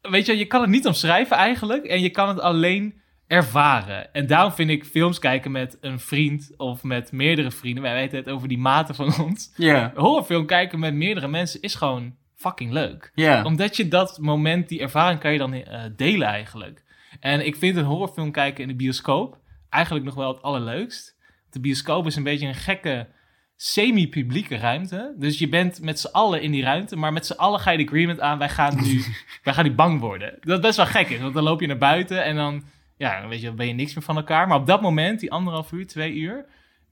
weet 0.00 0.26
je, 0.26 0.36
je 0.36 0.46
kan 0.46 0.60
het 0.60 0.70
niet 0.70 0.86
omschrijven 0.86 1.36
eigenlijk 1.36 1.84
en 1.84 2.00
je 2.00 2.10
kan 2.10 2.28
het 2.28 2.40
alleen 2.40 3.00
ervaren. 3.26 4.12
En 4.12 4.26
daarom 4.26 4.52
vind 4.52 4.70
ik 4.70 4.84
films 4.84 5.18
kijken 5.18 5.50
met 5.50 5.78
een 5.80 6.00
vriend 6.00 6.52
of 6.56 6.82
met 6.82 7.12
meerdere 7.12 7.50
vrienden, 7.50 7.82
wij 7.82 7.94
weten 7.94 8.18
het 8.18 8.28
over 8.28 8.48
die 8.48 8.58
maten 8.58 8.94
van 8.94 9.18
ons. 9.24 9.52
Ja. 9.56 9.92
Horrorfilm 9.94 10.46
kijken 10.46 10.78
met 10.78 10.94
meerdere 10.94 11.28
mensen 11.28 11.60
is 11.60 11.74
gewoon 11.74 12.14
fucking 12.36 12.72
leuk 12.72 13.12
omdat 13.44 13.76
je 13.76 13.88
dat 13.88 14.18
moment, 14.20 14.68
die 14.68 14.80
ervaring 14.80 15.20
kan 15.20 15.32
je 15.32 15.38
dan 15.38 15.52
eh, 15.52 15.84
delen 15.96 16.28
eigenlijk. 16.28 16.84
En 17.20 17.46
ik 17.46 17.56
vind 17.56 17.76
een 17.76 17.84
horrorfilm 17.84 18.30
kijken 18.30 18.62
in 18.62 18.68
de 18.68 18.74
bioscoop 18.74 19.38
eigenlijk 19.68 20.04
nog 20.04 20.14
wel 20.14 20.32
het 20.32 20.42
allerleukst. 20.42 21.16
De 21.50 21.60
bioscoop 21.60 22.06
is 22.06 22.16
een 22.16 22.22
beetje 22.22 22.46
een 22.46 22.54
gekke 22.54 23.06
semi-publieke 23.56 24.56
ruimte. 24.56 25.14
Dus 25.18 25.38
je 25.38 25.48
bent 25.48 25.80
met 25.80 26.00
z'n 26.00 26.12
allen 26.12 26.42
in 26.42 26.50
die 26.50 26.62
ruimte, 26.62 26.96
maar 26.96 27.12
met 27.12 27.26
z'n 27.26 27.32
allen 27.32 27.60
ga 27.60 27.70
je 27.70 27.78
de 27.78 27.84
agreement 27.84 28.20
aan, 28.20 28.38
wij 28.38 28.48
gaan 28.48 28.76
nu, 28.82 29.02
wij 29.44 29.54
gaan 29.54 29.64
nu 29.64 29.74
bang 29.74 30.00
worden. 30.00 30.38
Dat 30.40 30.60
best 30.60 30.76
wel 30.76 30.86
gek 30.86 31.08
is, 31.08 31.20
want 31.20 31.34
dan 31.34 31.42
loop 31.42 31.60
je 31.60 31.66
naar 31.66 31.78
buiten 31.78 32.24
en 32.24 32.36
dan, 32.36 32.64
ja, 32.96 33.28
weet 33.28 33.40
je, 33.40 33.46
dan 33.46 33.56
ben 33.56 33.66
je 33.66 33.72
niks 33.72 33.94
meer 33.94 34.04
van 34.04 34.16
elkaar. 34.16 34.48
Maar 34.48 34.58
op 34.58 34.66
dat 34.66 34.80
moment, 34.80 35.20
die 35.20 35.32
anderhalf 35.32 35.72
uur, 35.72 35.86
twee 35.86 36.14
uur, 36.14 36.44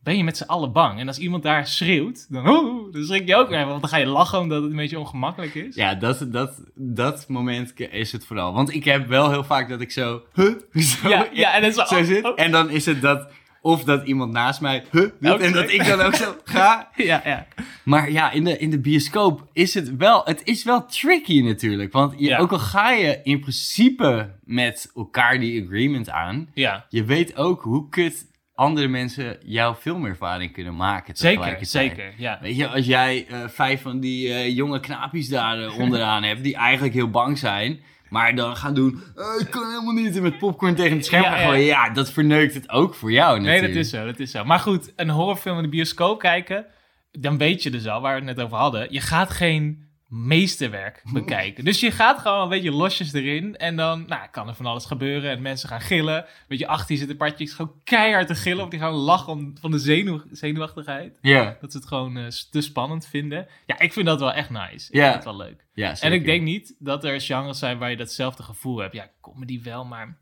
ben 0.04 0.16
je 0.16 0.24
met 0.24 0.36
z'n 0.36 0.44
allen 0.44 0.72
bang. 0.72 0.98
En 1.00 1.06
als 1.06 1.18
iemand 1.18 1.42
daar 1.42 1.66
schreeuwt, 1.66 2.26
dan, 2.28 2.48
oeh, 2.48 2.92
dan 2.92 3.04
schrik 3.04 3.28
je 3.28 3.36
ook 3.36 3.48
weer, 3.48 3.66
want 3.66 3.80
dan 3.80 3.90
ga 3.90 3.96
je 3.96 4.06
lachen 4.06 4.38
omdat 4.40 4.62
het 4.62 4.70
een 4.70 4.76
beetje 4.76 4.98
ongemakkelijk 4.98 5.54
is. 5.54 5.74
Ja, 5.74 5.94
dat, 5.94 6.26
dat, 6.32 6.60
dat 6.74 7.24
moment 7.28 7.72
is 7.80 8.12
het 8.12 8.26
vooral. 8.26 8.52
Want 8.52 8.74
ik 8.74 8.84
heb 8.84 9.06
wel 9.08 9.30
heel 9.30 9.44
vaak 9.44 9.68
dat 9.68 9.80
ik 9.80 9.90
zo... 9.92 10.22
Huh? 10.34 10.54
Zo, 10.82 11.08
Ja, 11.08 11.26
ja, 11.32 11.54
en 11.54 11.62
dan 11.62 11.72
zo, 11.72 11.84
zo 11.84 12.04
zit. 12.04 12.24
oh. 12.24 12.32
En 12.36 12.50
dan 12.50 12.70
is 12.70 12.86
het 12.86 13.00
dat... 13.02 13.28
Of 13.60 13.84
dat 13.84 14.06
iemand 14.06 14.32
naast 14.32 14.60
mij... 14.60 14.84
Huh? 14.90 15.00
doet, 15.20 15.32
Ook 15.32 15.40
en 15.40 15.52
dat 15.52 15.70
ik 15.70 15.86
dan 15.86 16.00
ook 16.00 16.14
zo 16.14 16.36
ga. 16.44 16.88
Ja, 16.96 17.20
ja. 17.24 17.46
Maar 17.84 18.10
ja, 18.10 18.30
in 18.30 18.44
de, 18.44 18.58
in 18.58 18.70
de 18.70 18.78
bioscoop 18.80 19.48
is 19.52 19.74
het 19.74 19.96
wel... 19.96 20.22
Het 20.24 20.40
is 20.44 20.64
wel 20.64 20.86
tricky 20.86 21.40
natuurlijk. 21.40 21.92
Want 21.92 22.14
je, 22.18 22.26
Ja. 22.26 22.38
ook 22.38 22.52
al 22.52 22.58
ga 22.58 22.90
je 22.90 23.20
in 23.22 23.40
principe 23.40 24.30
met 24.44 24.90
elkaar 24.94 25.38
die 25.38 25.64
agreement 25.64 26.10
aan... 26.10 26.48
Ja, 26.54 26.86
Je 26.88 27.04
weet 27.04 27.36
ook 27.36 27.62
hoe 27.62 27.88
kut 27.88 28.26
andere 28.54 28.88
mensen 28.88 29.36
jouw 29.44 29.74
filmervaring 29.74 30.52
kunnen 30.52 30.76
maken. 30.76 31.16
zeker, 31.16 31.56
zeker. 31.60 32.14
Ja. 32.16 32.38
Weet 32.42 32.56
je, 32.56 32.68
als 32.68 32.86
jij 32.86 33.26
eh, 33.28 33.48
vijf 33.48 33.82
van 33.82 34.00
die 34.00 34.28
eh, 34.32 34.56
jonge 34.56 34.80
knaapjes 34.80 35.28
daar 35.28 35.62
eh, 35.62 35.78
onderaan 35.78 36.22
hebt, 36.22 36.42
die 36.42 36.56
eigenlijk 36.56 36.94
heel 36.94 37.10
bang 37.10 37.38
zijn, 37.38 37.80
Maar 38.08 38.34
dan 38.34 38.56
gaan 38.56 38.74
doen, 38.74 39.02
"Eh, 39.16 39.24
ik 39.40 39.50
kan 39.50 39.68
helemaal 39.70 39.92
niet 39.94 40.16
en 40.16 40.22
met 40.22 40.38
popcorn 40.38 40.74
tegen 40.74 40.96
het 40.96 41.04
scherm 41.06 41.22
Ja, 41.22 41.40
ja. 41.40 41.52
Ja, 41.54 41.90
dat 41.90 42.12
verneukt 42.12 42.54
het 42.54 42.70
ook 42.70 42.94
voor 42.94 43.12
jou 43.12 43.40
Nee, 43.40 43.46
natuurlijk. 43.46 43.74
dat 43.74 43.84
is 43.84 43.90
zo, 43.90 44.04
dat 44.04 44.18
is 44.18 44.30
zo. 44.30 44.44
Maar 44.44 44.58
goed, 44.58 44.92
een 44.96 45.10
horrorfilm 45.10 45.56
in 45.56 45.62
de 45.62 45.68
bioscoop 45.68 46.18
kijken, 46.18 46.66
dan 47.12 47.38
weet 47.38 47.62
je 47.62 47.70
dus 47.70 47.86
al, 47.86 48.00
waar 48.00 48.20
we 48.20 48.26
het 48.26 48.36
net 48.36 48.44
over 48.44 48.56
hadden. 48.58 48.86
Je 48.90 49.00
gaat 49.00 49.30
geen 49.30 49.83
meesterwerk 50.16 51.02
bekijken. 51.12 51.64
Dus 51.64 51.80
je 51.80 51.90
gaat 51.90 52.18
gewoon 52.18 52.42
een 52.42 52.48
beetje 52.48 52.70
losjes 52.72 53.12
erin. 53.12 53.56
En 53.56 53.76
dan 53.76 54.04
nou, 54.06 54.28
kan 54.30 54.48
er 54.48 54.54
van 54.54 54.66
alles 54.66 54.84
gebeuren. 54.84 55.30
En 55.30 55.42
mensen 55.42 55.68
gaan 55.68 55.80
gillen. 55.80 56.26
Achter 56.66 56.92
je 56.92 56.98
zitten 56.98 57.16
partjes 57.16 57.52
gewoon 57.52 57.80
keihard 57.84 58.26
te 58.26 58.34
gillen. 58.34 58.64
Of 58.64 58.70
die 58.70 58.78
gaan 58.80 58.92
lachen 58.92 59.32
om, 59.32 59.52
van 59.60 59.70
de 59.70 59.78
zenuw, 59.78 60.22
zenuwachtigheid. 60.30 61.18
Ja, 61.20 61.56
Dat 61.60 61.72
ze 61.72 61.78
het 61.78 61.86
gewoon 61.86 62.16
eh, 62.16 62.26
te 62.50 62.60
spannend 62.60 63.06
vinden. 63.06 63.46
Ja, 63.66 63.78
ik 63.78 63.92
vind 63.92 64.06
dat 64.06 64.20
wel 64.20 64.32
echt 64.32 64.50
nice. 64.50 64.88
Ik 64.90 64.94
Ja. 64.96 65.02
vind 65.04 65.14
het 65.14 65.24
wel 65.24 65.36
leuk. 65.36 65.64
ja 65.74 66.00
En 66.00 66.12
ik 66.12 66.24
denk 66.24 66.42
niet 66.42 66.74
dat 66.78 67.04
er 67.04 67.20
genres 67.20 67.58
zijn 67.58 67.78
waar 67.78 67.90
je 67.90 67.96
datzelfde 67.96 68.42
gevoel 68.42 68.78
hebt. 68.78 68.94
Ja, 68.94 69.10
comedy 69.20 69.62
wel, 69.62 69.84
maar 69.84 70.18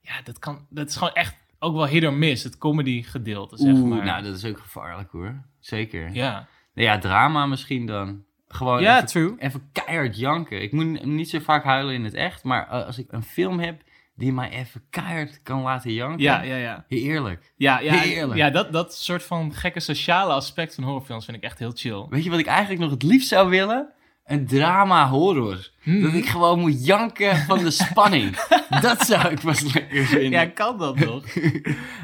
ja, 0.00 0.12
dat, 0.24 0.38
kan, 0.38 0.66
dat 0.70 0.88
is 0.88 0.96
gewoon 0.96 1.14
echt 1.14 1.36
ook 1.58 1.74
wel 1.74 1.86
hit 1.86 2.04
or 2.04 2.12
miss. 2.12 2.44
Het 2.44 2.58
comedy 2.58 3.02
gedeelte, 3.02 3.56
zeg 3.56 3.72
Oeh, 3.74 3.88
maar. 3.88 4.04
nou 4.04 4.22
dat 4.22 4.36
is 4.36 4.44
ook 4.44 4.58
gevaarlijk 4.58 5.10
hoor. 5.10 5.42
Zeker. 5.60 6.10
ja. 6.12 6.48
Nou 6.74 6.88
ja, 6.88 6.98
drama 6.98 7.46
misschien 7.46 7.86
dan. 7.86 8.24
Gewoon 8.52 8.82
ja, 8.82 8.96
even, 8.96 9.08
true. 9.08 9.34
even 9.38 9.68
keihard 9.72 10.18
janken. 10.18 10.62
Ik 10.62 10.72
moet 10.72 11.04
niet 11.04 11.30
zo 11.30 11.38
vaak 11.38 11.64
huilen 11.64 11.94
in 11.94 12.04
het 12.04 12.14
echt, 12.14 12.44
maar 12.44 12.68
eh, 12.68 12.86
als 12.86 12.98
ik 12.98 13.06
een 13.12 13.22
film 13.22 13.60
heb 13.60 13.82
die 14.14 14.32
mij 14.32 14.50
even 14.50 14.82
keihard 14.90 15.40
kan 15.42 15.62
laten 15.62 15.92
janken. 15.92 16.22
Ja, 16.22 16.42
ja, 16.42 16.56
ja. 16.56 16.84
Heerlijk. 16.88 17.52
Ja, 17.56 17.80
ja, 17.80 17.94
Heerlijk. 17.94 18.38
ja 18.38 18.50
dat, 18.50 18.72
dat 18.72 18.94
soort 18.94 19.22
van 19.22 19.54
gekke 19.54 19.80
sociale 19.80 20.32
aspect 20.32 20.74
van 20.74 20.84
horrorfilms 20.84 21.24
vind 21.24 21.36
ik 21.36 21.42
echt 21.42 21.58
heel 21.58 21.72
chill. 21.74 22.06
Weet 22.08 22.24
je 22.24 22.30
wat 22.30 22.38
ik 22.38 22.46
eigenlijk 22.46 22.80
nog 22.80 22.90
het 22.90 23.02
liefst 23.02 23.28
zou 23.28 23.50
willen? 23.50 23.92
Een 24.24 24.46
drama 24.46 25.08
horror. 25.08 25.70
Hmm. 25.82 26.02
Dat 26.02 26.12
ik 26.12 26.26
gewoon 26.26 26.58
moet 26.58 26.86
janken 26.86 27.36
van 27.36 27.58
de 27.58 27.70
spanning. 27.70 28.36
dat 28.80 29.06
zou 29.06 29.28
ik 29.28 29.40
pas 29.40 29.72
lekker 29.74 30.04
vinden. 30.04 30.30
Ja, 30.30 30.46
kan 30.46 30.78
dat 30.78 30.98
nog? 30.98 31.24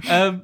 Ehm, 0.09 0.39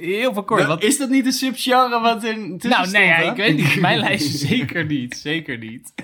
heel 0.00 0.32
veel 0.32 0.44
kort. 0.44 0.66
Nou, 0.66 0.80
Is 0.80 0.98
dat 0.98 1.08
niet 1.08 1.26
een 1.26 1.32
subgenre 1.32 2.00
wat 2.00 2.20
tussen 2.20 2.58
Nou, 2.58 2.90
nee, 2.90 3.06
ja, 3.06 3.16
ik 3.16 3.36
weet 3.36 3.56
niet. 3.56 3.80
Mijn 3.88 3.98
lijst 3.98 4.38
zeker 4.38 4.84
niet. 4.84 5.16
Zeker 5.16 5.58
niet. 5.58 5.92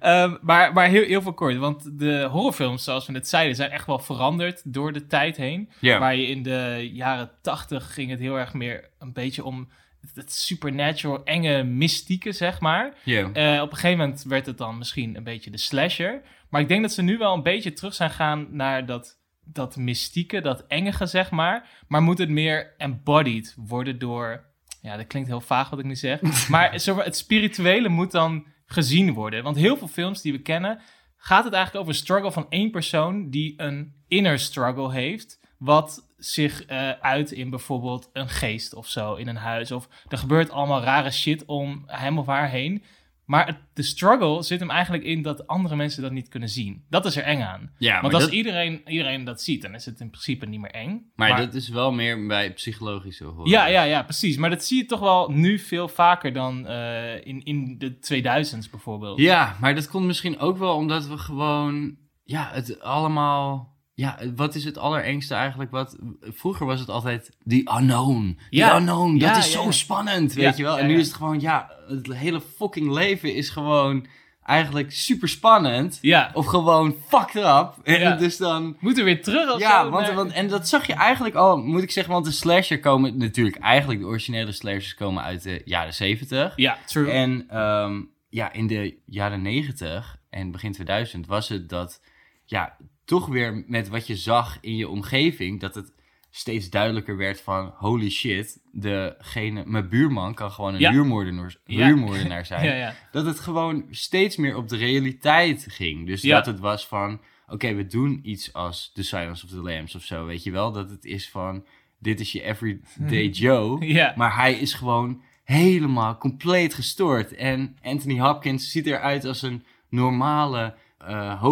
Ehm, 0.00 0.36
maar 0.40 0.72
maar 0.72 0.88
heel, 0.88 1.04
heel 1.04 1.22
veel 1.22 1.34
kort. 1.34 1.56
Want 1.56 1.98
de 1.98 2.28
horrorfilms, 2.30 2.84
zoals 2.84 3.06
we 3.06 3.12
net 3.12 3.28
zeiden, 3.28 3.56
zijn 3.56 3.70
echt 3.70 3.86
wel 3.86 3.98
veranderd 3.98 4.62
door 4.64 4.92
de 4.92 5.06
tijd 5.06 5.36
heen. 5.36 5.70
Waar 5.80 6.16
je 6.16 6.26
in 6.26 6.42
de 6.42 6.90
jaren 6.92 7.30
tachtig 7.42 7.94
ging 7.94 8.10
het 8.10 8.20
heel 8.20 8.38
erg 8.38 8.52
meer 8.54 8.88
een 8.98 9.12
beetje 9.12 9.44
om 9.44 9.68
het 10.14 10.32
supernatural, 10.32 11.24
enge 11.24 11.62
mystieke, 11.62 12.32
zeg 12.32 12.60
maar. 12.60 12.94
Eh, 13.04 13.60
op 13.62 13.70
een 13.70 13.76
gegeven 13.76 13.98
moment 13.98 14.22
werd 14.22 14.46
het 14.46 14.58
dan 14.58 14.78
misschien 14.78 15.16
een 15.16 15.24
beetje 15.24 15.50
de 15.50 15.58
slasher. 15.58 16.22
Maar 16.50 16.60
ik 16.60 16.68
denk 16.68 16.82
dat 16.82 16.92
ze 16.92 17.02
nu 17.02 17.18
wel 17.18 17.34
een 17.34 17.42
beetje 17.42 17.72
terug 17.72 17.94
zijn 17.94 18.10
gaan 18.10 18.46
naar 18.50 18.86
dat, 18.86 19.17
dat 19.52 19.76
mystieke, 19.76 20.40
dat 20.40 20.64
engige, 20.66 21.06
zeg 21.06 21.30
maar. 21.30 21.68
Maar 21.88 22.02
moet 22.02 22.18
het 22.18 22.28
meer 22.28 22.74
embodied 22.76 23.54
worden 23.56 23.98
door... 23.98 24.46
Ja, 24.82 24.96
dat 24.96 25.06
klinkt 25.06 25.28
heel 25.28 25.40
vaag 25.40 25.70
wat 25.70 25.78
ik 25.78 25.84
nu 25.84 25.96
zeg. 25.96 26.20
maar 26.48 26.78
zo, 26.78 26.98
het 26.98 27.16
spirituele 27.16 27.88
moet 27.88 28.10
dan 28.10 28.46
gezien 28.66 29.12
worden. 29.12 29.42
Want 29.42 29.56
heel 29.56 29.76
veel 29.76 29.88
films 29.88 30.22
die 30.22 30.32
we 30.32 30.42
kennen... 30.42 30.80
gaat 31.16 31.44
het 31.44 31.52
eigenlijk 31.52 31.84
over 31.84 31.98
een 31.98 32.04
struggle 32.04 32.32
van 32.32 32.46
één 32.48 32.70
persoon... 32.70 33.30
die 33.30 33.54
een 33.56 33.94
inner 34.08 34.38
struggle 34.38 34.92
heeft... 34.92 35.40
wat 35.58 36.06
zich 36.16 36.64
eh, 36.64 36.90
uit 36.90 37.32
in 37.32 37.50
bijvoorbeeld 37.50 38.10
een 38.12 38.28
geest 38.28 38.74
of 38.74 38.88
zo 38.88 39.14
in 39.14 39.28
een 39.28 39.36
huis. 39.36 39.72
Of 39.72 39.88
er 40.08 40.18
gebeurt 40.18 40.50
allemaal 40.50 40.82
rare 40.82 41.10
shit 41.10 41.44
om 41.44 41.82
hem 41.86 42.18
of 42.18 42.26
haar 42.26 42.48
heen. 42.48 42.82
Maar 43.28 43.46
het, 43.46 43.56
de 43.74 43.82
struggle 43.82 44.42
zit 44.42 44.60
hem 44.60 44.70
eigenlijk 44.70 45.04
in 45.04 45.22
dat 45.22 45.46
andere 45.46 45.76
mensen 45.76 46.02
dat 46.02 46.12
niet 46.12 46.28
kunnen 46.28 46.48
zien. 46.48 46.84
Dat 46.88 47.06
is 47.06 47.16
er 47.16 47.22
eng 47.22 47.42
aan. 47.42 47.70
ja, 47.78 48.00
Want 48.00 48.14
als 48.14 48.22
dat, 48.22 48.32
iedereen, 48.32 48.82
iedereen 48.86 49.24
dat 49.24 49.42
ziet, 49.42 49.62
dan 49.62 49.74
is 49.74 49.84
het 49.84 50.00
in 50.00 50.10
principe 50.10 50.46
niet 50.46 50.60
meer 50.60 50.70
eng. 50.70 51.10
maar 51.14 51.36
dat 51.36 51.54
is 51.54 51.68
wel 51.68 51.92
meer 51.92 52.26
bij 52.26 52.52
psychologische 52.52 53.24
horror. 53.24 53.48
ja, 53.48 53.66
ja, 53.66 53.82
ja, 53.82 54.02
precies. 54.02 54.36
Maar 54.36 54.50
dat 54.50 54.64
zie 54.64 54.76
je 54.76 54.84
toch 54.84 55.00
wel 55.00 55.30
nu 55.30 55.58
veel 55.58 55.88
vaker 55.88 56.32
dan 56.32 56.66
eh, 56.66 57.26
in, 57.26 57.44
in 57.44 57.78
de 57.78 57.96
2000s 57.96 58.70
bijvoorbeeld. 58.70 59.18
Ja, 59.18 59.56
maar 59.60 59.74
dat 59.74 59.88
komt 59.88 60.06
misschien 60.06 60.38
ook 60.38 60.58
wel 60.58 60.74
omdat 60.74 61.06
we 61.06 61.18
gewoon... 61.18 61.96
Ja, 62.24 62.50
het 62.52 62.80
allemaal... 62.80 63.76
Ja, 63.98 64.18
wat 64.36 64.54
is 64.54 64.64
het 64.64 64.78
allerengste 64.78 65.34
eigenlijk? 65.34 65.70
Wat, 65.70 65.96
vroeger 66.20 66.66
was 66.66 66.80
het 66.80 66.88
altijd 66.88 67.30
the 67.46 67.70
unknown. 67.78 68.38
Ja. 68.50 68.68
The 68.70 68.76
unknown, 68.76 69.12
dat 69.18 69.28
Ja, 69.28 69.38
is 69.38 69.52
ja, 69.52 69.62
zo 69.62 69.70
spannend, 69.70 70.32
weet 70.32 70.56
je 70.56 70.62
wel? 70.62 70.78
en 70.78 70.86
nu 70.86 70.98
is 70.98 71.06
het 71.06 71.16
gewoon, 71.16 71.40
ja, 71.40 71.70
het 71.88 72.12
hele 72.14 72.40
fucking 72.56 72.90
leven 72.92 73.34
is 73.34 73.50
gewoon 73.50 74.06
eigenlijk 74.42 74.92
super 74.92 75.28
spannend. 75.28 75.98
Ja. 76.00 76.30
Of 76.34 76.46
gewoon 76.46 76.94
fucked 77.08 77.34
up. 77.44 77.74
En 77.84 78.00
Ja. 78.00 78.16
dus 78.16 78.36
dan... 78.36 78.76
Moeten 78.80 79.04
we 79.04 79.10
weer 79.10 79.22
terug 79.22 79.52
of 79.54 79.60
Ja, 79.60 79.82
zo? 79.82 79.90
want, 79.90 80.06
Nee. 80.06 80.14
want, 80.16 80.32
en 80.32 80.48
dat 80.48 80.68
zag 80.68 80.86
je 80.86 80.92
eigenlijk 80.94 81.34
al, 81.34 81.56
moet 81.56 81.82
ik 81.82 81.90
zeggen, 81.90 82.12
want 82.12 82.24
de 82.24 82.30
slasher 82.32 82.80
komen 82.80 83.16
natuurlijk, 83.16 83.56
eigenlijk 83.56 84.00
de 84.00 84.06
originele 84.06 84.52
slashers 84.52 84.94
komen 84.94 85.22
uit 85.22 85.42
de 85.42 85.62
jaren 85.64 85.94
70. 85.94 86.52
Ja, 86.56 86.78
true. 86.86 87.10
En 87.10 87.44
ehm, 87.48 88.00
ja, 88.28 88.52
in 88.52 88.66
de 88.66 88.96
jaren 89.06 89.42
90 89.42 90.16
en 90.30 90.50
begin 90.50 90.72
2000 90.72 91.26
was 91.26 91.48
het 91.48 91.68
dat, 91.68 92.00
ja, 92.44 92.76
toch 93.08 93.26
weer 93.26 93.64
met 93.66 93.88
wat 93.88 94.06
je 94.06 94.16
zag 94.16 94.58
in 94.60 94.76
je 94.76 94.88
omgeving, 94.88 95.60
dat 95.60 95.74
het 95.74 95.92
steeds 96.30 96.70
duidelijker 96.70 97.16
werd 97.16 97.40
van, 97.40 97.72
holy 97.76 98.10
shit, 98.10 98.60
degene, 98.72 99.62
mijn 99.66 99.88
buurman 99.88 100.34
kan 100.34 100.50
gewoon 100.50 100.74
een 100.74 100.80
Ja. 100.80 100.90
huurmoordenaar, 100.90 101.56
Ja. 101.64 101.86
huurmoordenaar 101.86 102.46
zijn 102.46 102.64
ja, 102.78 102.94
dat 103.12 103.26
het 103.26 103.40
gewoon 103.40 103.84
steeds 103.90 104.36
meer 104.36 104.56
op 104.56 104.68
de 104.68 104.76
realiteit 104.76 105.66
ging. 105.68 106.06
Dus 106.06 106.22
dat 106.22 106.46
het 106.46 106.58
was 106.60 106.86
van, 106.86 107.20
oké, 107.48 107.74
we 107.74 107.86
doen 107.86 108.20
iets 108.22 108.52
als 108.52 108.90
The 108.94 109.02
Silence 109.02 109.44
of 109.44 109.50
the 109.50 109.62
Lambs 109.62 109.94
of 109.94 110.02
zo, 110.02 110.26
weet 110.26 110.42
je 110.42 110.50
wel? 110.50 110.72
Dat 110.72 110.90
het 110.90 111.04
is 111.04 111.30
van, 111.30 111.64
dit 111.98 112.20
is 112.20 112.32
je 112.32 112.42
everyday 112.42 113.28
Joe, 113.28 113.84
Ja. 113.94 114.12
maar 114.16 114.34
hij 114.36 114.54
is 114.54 114.74
gewoon 114.74 115.22
helemaal 115.44 116.18
compleet 116.18 116.74
gestoord. 116.74 117.34
En 117.34 117.76
Anthony 117.82 118.18
Hopkins 118.20 118.70
ziet 118.70 118.86
eruit 118.86 119.24
als 119.24 119.42
een 119.42 119.64
normale, 119.88 120.74
eh, 120.98 121.42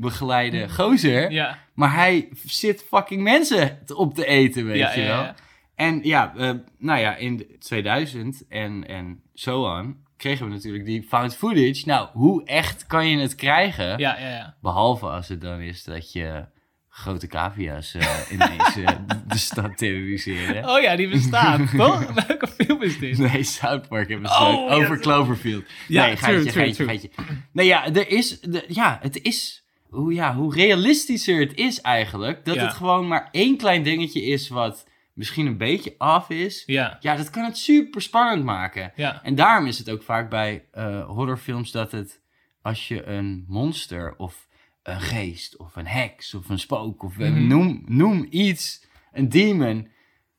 hoogbegeleide 0.00 0.68
gozer, 0.68 1.30
Ja, 1.30 1.58
maar 1.74 1.94
hij 1.94 2.28
zit 2.44 2.84
fucking 2.88 3.22
mensen 3.22 3.78
op 3.94 4.14
te 4.14 4.26
eten, 4.26 4.66
weet 4.66 4.76
ja, 4.76 4.92
je 4.94 5.00
wel? 5.02 5.22
ja. 5.22 5.34
En 5.74 6.00
ja, 6.02 6.32
eh, 6.36 6.50
nou 6.78 7.00
ja, 7.00 7.16
in 7.16 7.36
de 7.36 7.58
2000 7.58 8.44
en, 8.48 8.86
en 8.88 9.22
zo 9.34 9.66
aan 9.68 10.08
kregen 10.16 10.46
we 10.46 10.52
natuurlijk 10.52 10.84
die 10.84 11.02
found 11.02 11.36
footage. 11.36 11.82
Nou, 11.84 12.08
hoe 12.12 12.44
echt 12.44 12.86
kan 12.86 13.08
je 13.08 13.18
het 13.18 13.34
krijgen? 13.34 13.98
Ja, 13.98 14.18
ja, 14.18 14.28
ja. 14.28 14.56
Behalve 14.60 15.06
als 15.06 15.28
het 15.28 15.40
dan 15.40 15.60
is 15.60 15.84
dat 15.84 16.12
je 16.12 16.44
grote 16.88 17.26
cavia's 17.26 17.94
eh, 17.94 18.16
ineens 18.30 18.76
eh, 18.76 18.86
de, 19.28 19.38
stad 19.38 19.78
terroriseren. 19.78 20.68
Oh 20.68 20.80
ja, 20.80 20.96
die 20.96 21.08
bestaan, 21.08 21.68
toch? 21.76 22.26
Welke 22.26 22.48
film 22.48 22.82
is 22.82 22.98
dit? 22.98 23.18
Nee, 23.18 23.42
South 23.42 23.88
Park 23.88 24.08
hebben 24.08 24.28
ze 24.28 24.34
Oh, 24.34 24.72
over. 24.72 24.98
Cloverfield. 25.00 25.64
Ja, 25.88 26.06
nee, 26.06 26.16
true, 26.16 26.32
geitje, 26.32 26.50
true, 26.50 26.64
geitje, 26.64 26.84
true. 26.84 26.86
geitje. 26.86 27.10
Nee, 27.52 27.66
ja, 27.66 27.86
er 27.92 28.08
is, 28.08 28.40
de, 28.40 28.64
ja, 28.68 28.98
het 29.02 29.22
is, 29.22 29.59
hoe, 29.90 30.12
ja, 30.14 30.34
hoe 30.34 30.54
realistischer 30.54 31.40
het 31.40 31.54
is 31.54 31.80
eigenlijk, 31.80 32.44
dat 32.44 32.54
Ja. 32.54 32.62
het 32.64 32.72
gewoon 32.72 33.08
maar 33.08 33.28
één 33.32 33.56
klein 33.56 33.82
dingetje 33.82 34.22
is 34.22 34.48
wat 34.48 34.88
misschien 35.12 35.46
een 35.46 35.56
beetje 35.56 35.94
af 35.98 36.30
is. 36.30 36.62
Ja, 36.66 36.96
Ja, 37.00 37.16
dat 37.16 37.30
kan 37.30 37.44
het 37.44 37.58
super 37.58 38.02
spannend 38.02 38.44
maken. 38.44 38.92
ja. 38.96 39.22
En 39.22 39.34
daarom 39.34 39.66
is 39.66 39.78
het 39.78 39.90
ook 39.90 40.02
vaak 40.02 40.30
bij 40.30 40.64
eh, 40.72 41.04
horrorfilms 41.06 41.70
dat 41.70 41.92
het, 41.92 42.20
als 42.62 42.88
je 42.88 43.04
een 43.06 43.44
monster 43.48 44.14
of 44.16 44.48
een 44.82 45.00
geest 45.00 45.56
of 45.56 45.76
een 45.76 45.86
heks 45.86 46.34
of 46.34 46.48
een 46.48 46.58
spook 46.58 47.02
of 47.02 47.18
eh, 47.18 47.30
Mhm. 47.30 47.46
noem, 47.46 47.82
noem 47.86 48.26
iets, 48.30 48.84
een 49.12 49.28
demon, 49.28 49.88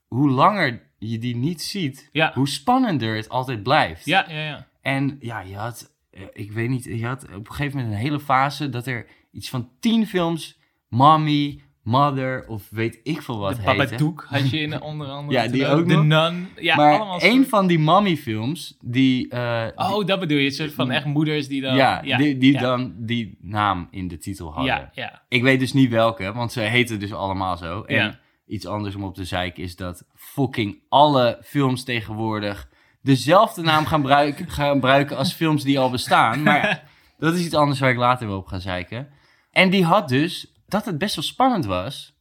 hoe 0.08 0.30
langer 0.30 0.90
je 0.98 1.18
die 1.18 1.36
niet 1.36 1.62
ziet, 1.62 2.10
Ja. 2.12 2.32
hoe 2.34 2.48
spannender 2.48 3.16
het 3.16 3.30
altijd 3.30 3.64
blijft. 3.64 4.06
Ja, 4.06 4.26
ja, 4.30 4.44
ja. 4.44 4.68
En 4.82 5.18
ja, 5.20 5.40
je 5.40 5.56
had, 5.56 5.96
eh, 6.12 6.22
ik 6.34 6.52
weet 6.52 6.70
niet, 6.70 6.84
je 6.84 7.06
had 7.06 7.24
op 7.24 7.48
een 7.48 7.54
gegeven 7.54 7.78
moment 7.78 7.96
een 7.96 8.02
hele 8.02 8.20
fase 8.20 8.70
dat 8.70 8.88
er 8.88 9.06
iets 9.32 9.50
van 9.50 9.70
tien 9.80 10.08
films, 10.08 10.60
Mommy, 10.88 11.62
Mother 11.84 12.46
of 12.48 12.68
weet 12.70 13.00
ik 13.04 13.22
veel 13.22 13.38
wat 13.40 13.56
de 13.56 13.62
heette. 13.62 13.78
Babadook 13.78 14.26
had 14.30 14.50
je 14.50 14.60
in 14.60 14.82
onder 14.92 15.08
andere. 15.08 15.42
Ja, 15.42 15.52
die 15.52 15.68
ook 15.68 15.88
De. 15.88 15.96
Nun. 15.96 16.48
Ja, 16.56 16.76
maar 16.76 16.96
allemaal 16.98 17.24
een 17.24 17.48
van 17.48 17.68
die 17.68 17.80
Mommy-films, 17.80 18.78
die, 18.86 19.30
eh, 19.30 19.68
Oh, 19.76 20.06
dat 20.06 20.20
bedoel 20.20 20.38
je. 20.38 20.46
Een 20.46 20.52
soort 20.52 20.74
van 20.74 20.92
echt 20.92 21.06
moeders 21.06 21.48
die 21.48 21.62
dan... 21.62 21.76
ja, 21.76 22.02
die, 22.02 22.38
die 22.38 22.54
ja. 22.54 22.60
dan 22.60 22.94
die 22.98 23.38
naam 23.42 23.88
in 23.92 24.08
de 24.08 24.18
titel 24.18 24.48
hadden. 24.54 24.66
Ja, 24.74 24.92
ja. 24.94 25.22
Ik 25.28 25.42
weet 25.42 25.60
dus 25.60 25.74
niet 25.74 25.90
welke, 25.90 26.34
want 26.34 26.52
ze 26.52 26.60
heten 26.60 27.00
dus 27.00 27.14
allemaal 27.14 27.58
zo. 27.58 27.82
En 27.82 27.96
Ja. 27.96 28.20
iets 28.46 28.66
anders 28.66 28.96
om 28.96 29.04
op 29.04 29.16
te 29.16 29.26
zeiken 29.26 29.64
is 29.64 29.76
dat 29.76 30.06
fucking 30.16 30.80
alle 30.90 31.40
films 31.44 31.84
tegenwoordig 31.84 32.70
dezelfde 33.02 33.62
naam 33.62 33.86
gaan, 33.86 34.00
gebruiken 34.00 34.50
gaan 34.50 34.72
gebruiken 34.74 35.18
als 35.18 35.34
films 35.34 35.64
die 35.64 35.80
al 35.80 35.90
bestaan. 35.90 36.44
Maar 36.44 36.84
dat 37.20 37.34
is 37.34 37.46
iets 37.46 37.56
anders 37.56 37.80
waar 37.80 37.90
ik 37.92 37.98
later 37.98 38.28
wel 38.28 38.38
op 38.38 38.48
ga 38.48 38.60
zeiken. 38.60 39.08
En 39.52 39.70
die 39.70 39.86
had 39.86 40.10
dus 40.10 40.54
dat 40.68 40.86
het 40.86 40.98
best 40.98 41.16
wel 41.16 41.24
spannend 41.24 41.66
was, 41.66 42.14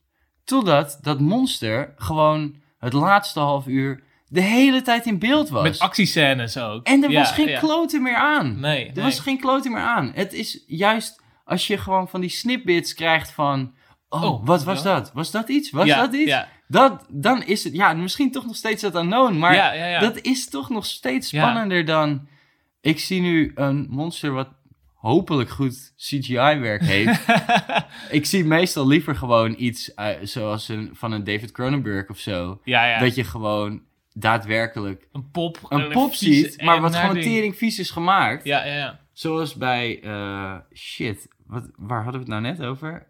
totdat 0.45 0.99
dat 1.03 1.21
monster 1.21 1.95
gewoon 1.97 2.55
het 2.79 2.93
laatste 2.93 3.41
half 3.41 3.67
uur 3.67 4.03
de 4.27 4.41
hele 4.41 4.83
tijd 4.83 5.07
in 5.07 5.19
beeld 5.19 5.49
was. 5.49 5.63
Met 5.63 5.79
actiescènes 5.79 6.59
ook. 6.59 6.87
En 6.87 7.05
er 7.05 7.11
Ja, 7.11 7.19
was 7.19 7.33
geen 7.33 7.49
ja. 7.49 7.59
kloten 7.59 8.03
meer 8.03 8.17
aan. 8.17 8.61
Nee, 8.61 8.87
Er 8.87 8.95
nee. 8.95 9.05
was 9.05 9.19
geen 9.21 9.39
kloten 9.41 9.73
meer 9.73 9.83
aan. 9.83 10.13
Het 10.15 10.33
is 10.33 10.65
juist 10.67 11.23
als 11.45 11.67
je 11.67 11.79
gewoon 11.79 12.09
van 12.09 12.21
die 12.21 12.31
snippets 12.31 12.95
krijgt 12.95 13.31
van... 13.31 13.75
Oh, 14.09 14.23
Oh, 14.23 14.47
wat 14.47 14.65
was 14.65 14.83
ja. 14.83 14.95
dat? 14.95 15.11
Was 15.15 15.31
dat 15.31 15.49
iets? 15.49 15.71
Was 15.71 15.89
dat 15.89 16.13
iets? 16.15 16.31
Ja, 16.31 16.49
Dat, 16.69 17.07
dan 17.09 17.43
is 17.43 17.65
het, 17.65 17.73
ja, 17.75 17.93
misschien 17.93 18.33
toch 18.33 18.47
nog 18.47 18.57
steeds 18.57 18.83
dat 18.83 18.95
unknown, 18.95 19.39
maar 19.39 20.01
dat 20.01 20.21
is 20.21 20.49
toch 20.49 20.71
nog 20.71 20.87
steeds 20.87 21.29
spannender 21.29 21.85
dan... 21.85 22.29
Ik 22.81 23.01
zie 23.01 23.21
nu 23.21 23.53
een 23.55 23.87
monster 23.91 24.33
wat 24.33 24.49
hopelijk 25.01 25.51
goed 25.51 25.93
CGI-werk 25.97 26.83
heeft. 26.83 27.27
ik 28.19 28.27
zie 28.27 28.45
meestal 28.45 28.87
liever 28.87 29.17
gewoon 29.17 29.55
iets 29.59 29.95
eh, 29.95 30.09
zoals 30.23 30.69
een, 30.69 30.91
van 30.93 31.13
een 31.13 31.25
David 31.25 31.53
Cronenberg 31.53 32.09
of 32.09 32.19
zo. 32.19 32.61
ja, 32.65 32.85
ja. 32.85 32.99
Dat 32.99 33.15
je 33.15 33.25
gewoon 33.25 33.83
daadwerkelijk 34.13 35.09
een 35.13 35.31
pop. 35.31 35.59
een 35.69 35.89
pop 35.89 36.15
ziet, 36.15 36.63
maar 36.63 36.81
wat 36.81 36.97
gewoon 36.97 37.21
tering 37.21 37.57
vies 37.57 37.79
is 37.79 37.91
gemaakt. 37.91 38.45
Ja, 38.45 38.65
ja, 38.65 38.75
ja. 38.75 39.01
Zoals 39.13 39.55
bij, 39.55 40.01
eh, 40.03 40.57
shit, 40.75 41.29
wat, 41.47 41.71
waar 41.77 42.03
hadden 42.03 42.25
we 42.25 42.33
het 42.33 42.43
nou 42.43 42.57
net 42.57 42.67
over? 42.69 43.07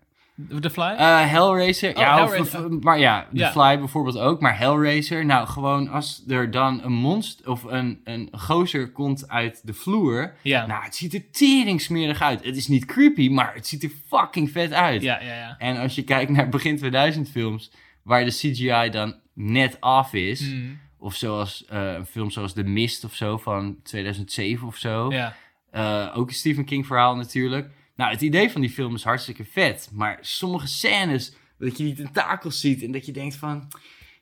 The 0.60 0.70
Fly? 0.70 0.82
Eh, 0.84 1.30
Hellraiser. 1.30 1.90
Oh, 1.90 1.96
ja, 2.00 2.22
of- 2.22 2.30
Hellraiser. 2.30 2.64
of- 2.76 2.82
maar 2.82 2.98
ja, 2.98 3.26
The 3.32 3.36
Ja. 3.38 3.50
Fly 3.50 3.78
bijvoorbeeld 3.78 4.18
ook. 4.18 4.40
Maar 4.40 4.58
Hellraiser, 4.58 5.24
nou 5.26 5.46
gewoon 5.48 5.88
als 5.88 6.24
er 6.28 6.50
dan 6.50 6.80
een 6.84 6.92
monster 6.92 7.48
of 7.50 7.62
een, 7.64 8.00
een 8.04 8.28
gozer 8.32 8.90
komt 8.92 9.28
uit 9.28 9.60
de 9.66 9.72
vloer. 9.74 10.34
ja. 10.42 10.66
Nou, 10.66 10.84
het 10.84 10.96
ziet 10.96 11.14
er 11.14 11.30
teringsmerig 11.30 12.20
uit. 12.22 12.44
Het 12.44 12.56
is 12.56 12.68
niet 12.68 12.84
creepy, 12.84 13.28
maar 13.28 13.54
het 13.54 13.66
ziet 13.66 13.82
er 13.82 13.90
fucking 14.08 14.50
vet 14.50 14.72
uit. 14.72 15.02
ja, 15.02 15.20
ja, 15.22 15.34
ja. 15.34 15.54
En 15.58 15.76
als 15.76 15.94
je 15.94 16.02
kijkt 16.04 16.30
naar 16.30 16.48
begin 16.48 16.76
2000 16.76 17.28
films, 17.30 17.70
waar 18.02 18.24
de 18.24 18.30
CGI 18.30 18.88
dan 18.90 19.14
net 19.34 19.80
af 19.80 20.12
is. 20.14 20.40
Mm, 20.40 20.78
Of 21.02 21.14
zoals 21.14 21.64
eh, 21.68 21.92
een 21.92 22.06
film 22.06 22.30
zoals 22.30 22.52
The 22.52 22.62
Mist 22.62 23.04
of 23.04 23.14
zo 23.14 23.36
van 23.38 23.76
2007 23.82 24.66
of 24.66 24.76
zo. 24.76 25.12
ja. 25.12 25.34
Eh, 25.70 26.06
ook 26.18 26.28
een 26.28 26.34
Stephen 26.34 26.64
King 26.64 26.86
verhaal 26.86 27.16
natuurlijk. 27.16 27.70
Nou, 28.01 28.12
het 28.12 28.20
idee 28.20 28.51
van 28.51 28.60
die 28.60 28.70
film 28.70 28.94
is 28.94 29.05
hartstikke 29.05 29.44
vet. 29.44 29.90
Maar 29.93 30.18
sommige 30.20 30.66
scènes, 30.66 31.32
dat 31.59 31.78
je 31.78 31.85
die 31.85 31.94
tentakels 31.94 32.60
ziet 32.60 32.82
en 32.82 32.93
dat 32.93 33.06
je 33.06 33.12
denkt 33.12 33.36
van... 33.36 33.68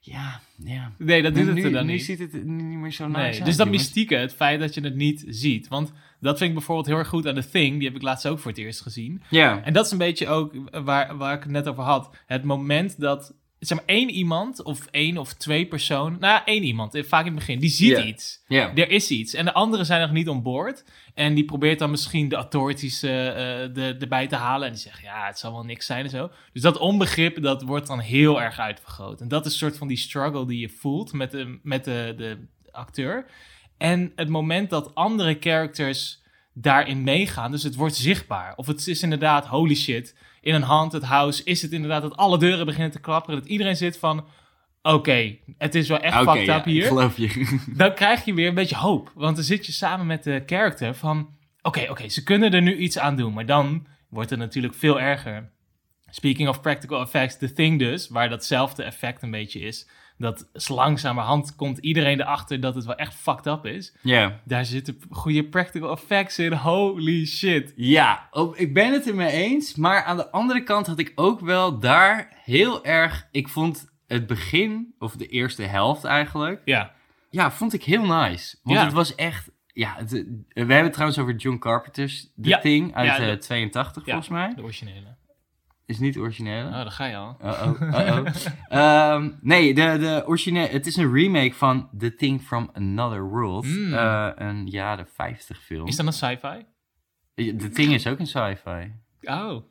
Ja, 0.01 0.41
ja. 0.65 0.93
Nee, 0.97 1.23
dat 1.23 1.35
doet 1.35 1.45
nu, 1.45 1.55
het 1.55 1.65
er 1.65 1.73
dan 1.73 1.87
nu 1.87 1.93
niet. 1.93 2.05
ziet 2.05 2.19
het 2.19 2.33
niet 2.33 2.79
meer 2.79 2.93
zo 2.93 3.07
nice 3.07 3.19
Nee, 3.19 3.27
uit, 3.33 3.45
dus 3.45 3.57
dat 3.57 3.67
jongens. 3.67 3.83
mystieke, 3.83 4.15
het 4.15 4.35
feit 4.35 4.61
dat 4.61 4.75
je 4.75 4.81
het 4.81 4.95
niet 4.95 5.25
ziet. 5.29 5.69
Want 5.69 5.93
dat 6.21 6.39
vind 6.39 6.49
ik 6.51 6.57
bijvoorbeeld 6.57 6.87
heel 6.87 6.97
erg 6.97 7.09
goed 7.09 7.27
aan 7.27 7.35
The 7.35 7.49
Thing. 7.51 7.79
Die 7.79 7.87
heb 7.87 7.97
ik 7.97 8.03
laatst 8.03 8.27
ook 8.27 8.39
voor 8.39 8.51
het 8.51 8.61
eerst 8.61 8.81
gezien. 8.81 9.23
Ja, 9.31 9.63
En 9.65 9.73
dat 9.73 9.87
is 9.87 9.93
een 9.93 9.99
beetje 9.99 10.29
ook 10.29 10.55
waar, 10.71 11.17
waar 11.17 11.35
ik 11.37 11.43
het 11.43 11.53
net 11.53 11.67
over 11.69 11.83
had. 11.83 12.11
Het 12.27 12.45
moment 12.45 13.01
dat 13.01 13.35
zeg 13.59 13.79
maar, 13.79 13.87
één 13.87 14.11
iemand 14.11 14.63
of 14.63 14.87
één 14.91 15.19
of 15.19 15.33
twee 15.35 15.67
personen... 15.67 16.21
Nou, 16.21 16.43
één 16.45 16.63
iemand, 16.63 16.95
eh, 16.95 17.05
vaak 17.05 17.21
in 17.21 17.27
het 17.27 17.39
begin, 17.39 17.59
die 17.59 17.71
ziet 17.71 17.99
iets. 17.99 18.45
Er 18.49 18.91
is 18.91 19.11
iets. 19.11 19.35
En 19.35 19.45
de 19.45 19.53
anderen 19.53 19.87
zijn 19.87 20.01
nog 20.01 20.11
niet 20.11 20.29
on 20.29 20.43
board. 20.43 20.85
En 21.15 21.35
die 21.35 21.45
probeert 21.45 21.79
dan 21.79 21.91
misschien 21.91 22.29
de 22.29 22.37
authorities 22.37 23.01
de, 23.01 23.97
erbij 24.01 24.27
te 24.27 24.37
halen. 24.37 24.67
En 24.67 24.73
die 24.73 24.83
zeggen, 24.83 25.05
ja, 25.05 25.27
het 25.27 25.39
zal 25.39 25.53
wel 25.53 25.65
niks 25.65 25.87
zijn 25.87 26.05
en 26.05 26.11
zo. 26.11 26.31
Dus 26.53 26.63
dat 26.63 26.79
onbegrip, 26.79 27.43
dat 27.43 27.63
wordt 27.63 27.87
dan 27.87 28.01
heel 28.01 28.41
erg 28.41 28.59
uitvergroot. 28.59 29.21
En 29.21 29.29
dat 29.29 29.47
is 29.47 29.53
een 29.53 29.59
soort 29.59 29.79
van 29.79 29.89
die 29.89 29.97
struggle 29.97 30.47
die 30.47 30.61
je 30.61 30.69
voelt 30.69 31.13
met 31.13 31.31
de, 31.31 31.59
met 31.63 31.85
de, 31.85 32.15
de 32.17 32.47
acteur. 32.71 33.27
En 33.79 34.13
het 34.17 34.29
moment 34.29 34.71
dat 34.71 34.95
andere 34.95 35.37
characters 35.41 36.23
daarin 36.53 37.03
meegaan, 37.03 37.51
dus 37.51 37.63
het 37.63 37.75
wordt 37.75 37.97
zichtbaar. 37.97 38.53
Of 38.57 38.67
het 38.67 38.87
is 38.87 39.03
inderdaad, 39.03 39.47
holy 39.47 39.75
shit, 39.75 40.15
in 40.49 40.55
een 40.55 40.63
haunted 40.63 41.03
house 41.03 41.45
is 41.45 41.63
het 41.63 41.73
inderdaad 41.73 42.03
dat 42.03 42.17
alle 42.17 42.39
deuren 42.39 42.67
beginnen 42.67 42.91
te 42.91 43.01
klapperen. 43.01 43.41
Dat 43.41 43.49
iedereen 43.49 43.77
zit 43.77 43.99
van, 43.99 44.27
oké, 44.83 45.37
het 45.59 45.75
is 45.75 45.89
wel 45.89 45.99
echt 45.99 46.17
fucked 46.17 46.45
ja, 46.45 46.59
up 46.59 46.65
hier 46.65 46.85
geloof 46.87 47.17
je. 47.17 47.59
dan 47.77 47.95
krijg 47.95 48.25
je 48.25 48.35
weer 48.35 48.49
een 48.49 48.55
beetje 48.55 48.77
hoop. 48.77 49.13
Want 49.15 49.37
dan 49.37 49.45
zit 49.45 49.67
je 49.67 49.73
samen 49.73 50.07
met 50.07 50.25
de 50.25 50.43
character 50.47 50.95
van... 50.95 51.37
Oké, 51.63 51.87
oké, 51.91 52.09
ze 52.09 52.23
kunnen 52.23 52.53
er 52.53 52.63
nu 52.63 52.77
iets 52.77 52.99
aan 52.99 53.17
doen. 53.17 53.33
Maar 53.33 53.47
dan 53.47 53.87
wordt 54.09 54.31
het 54.31 54.39
natuurlijk 54.39 54.75
veel 54.75 55.01
erger. 55.01 55.51
Speaking 56.11 56.49
of 56.49 56.61
practical 56.61 57.01
effects, 57.01 57.39
The 57.39 57.53
Thing 57.53 57.79
dus... 57.79 58.09
waar 58.09 58.29
datzelfde 58.29 58.83
effect 58.83 59.23
een 59.23 59.31
beetje 59.31 59.61
is... 59.61 59.89
dat 60.19 60.49
s- 60.53 60.69
langzamerhand 60.69 61.55
komt 61.57 61.79
iedereen 61.79 62.21
erachter 62.21 62.61
dat 62.61 62.75
het 62.75 62.85
wel 62.85 62.95
echt 62.95 63.15
fucked 63.15 63.47
up 63.47 63.67
is. 63.67 63.97
ja. 64.03 64.41
Daar 64.45 64.65
zitten 64.65 64.99
goede 65.11 65.45
practical 65.45 65.91
effects 65.91 66.39
in. 66.39 66.53
Holy 66.53 67.27
shit. 67.27 67.73
Ja, 67.77 68.29
ik 68.55 68.75
ben 68.75 68.93
het 68.93 69.07
er 69.09 69.15
mee 69.15 69.31
eens. 69.31 69.75
Maar 69.75 70.03
aan 70.05 70.17
de 70.17 70.31
andere 70.31 70.63
kant 70.63 70.87
had 70.87 70.99
ik 70.99 71.13
ook 71.15 71.41
wel 71.41 71.79
daar 71.79 72.33
heel 72.45 72.85
erg... 72.85 73.29
Ik 73.31 73.49
vond 73.49 73.89
het 74.07 74.27
begin, 74.27 74.95
of 74.99 75.17
de 75.17 75.27
eerste 75.27 75.63
helft 75.63 76.05
eigenlijk... 76.05 76.63
Ja, 76.65 76.93
Ja, 77.31 77.51
vond 77.51 77.73
ik 77.73 77.85
heel 77.85 78.07
nice. 78.07 78.57
Want 78.63 78.79
Ja. 78.79 78.85
het 78.85 78.93
was 78.93 79.15
echt... 79.15 79.51
Ja, 79.73 79.95
het, 79.97 80.11
we 80.11 80.35
hebben 80.55 80.77
het 80.83 80.93
trouwens 80.93 81.19
over 81.21 81.35
John 81.35 81.59
Carpenter's 81.59 82.23
The 82.43 82.49
Ja. 82.49 82.59
Thing 82.59 82.95
uit 82.95 83.07
Ja, 83.07 83.19
eh, 83.19 83.27
dat- 83.27 83.41
82 83.41 84.05
Ja. 84.05 84.13
volgens 84.13 84.33
mij. 84.33 84.55
de 84.55 84.63
originele. 84.63 85.17
Is 85.89 85.99
niet 85.99 86.19
origineel. 86.19 86.67
Oh, 86.67 86.73
daar 86.73 86.91
ga 86.91 87.05
je 87.07 87.17
al. 87.17 87.37
Ehm, 88.69 89.31
nee, 89.41 89.75
de, 89.75 89.97
de 89.99 90.23
originele... 90.27 90.69
Het 90.69 90.87
is 90.87 90.97
een 90.97 91.13
remake 91.13 91.55
van 91.55 91.89
The 91.99 92.15
Thing 92.15 92.43
from 92.43 92.71
Another 92.73 93.23
World. 93.29 93.65
Mm. 93.65 93.95
Eh, 93.95 94.29
een 94.35 94.67
jaren 94.67 95.07
50 95.15 95.63
film. 95.63 95.87
Is 95.87 95.97
dat 95.97 96.07
een 96.07 96.13
sci-fi? 96.13 96.65
The 97.35 97.69
Thing 97.69 97.93
is 97.93 98.07
ook 98.07 98.19
een 98.19 98.27
sci-fi. 98.27 98.93
Oh. 99.23 99.63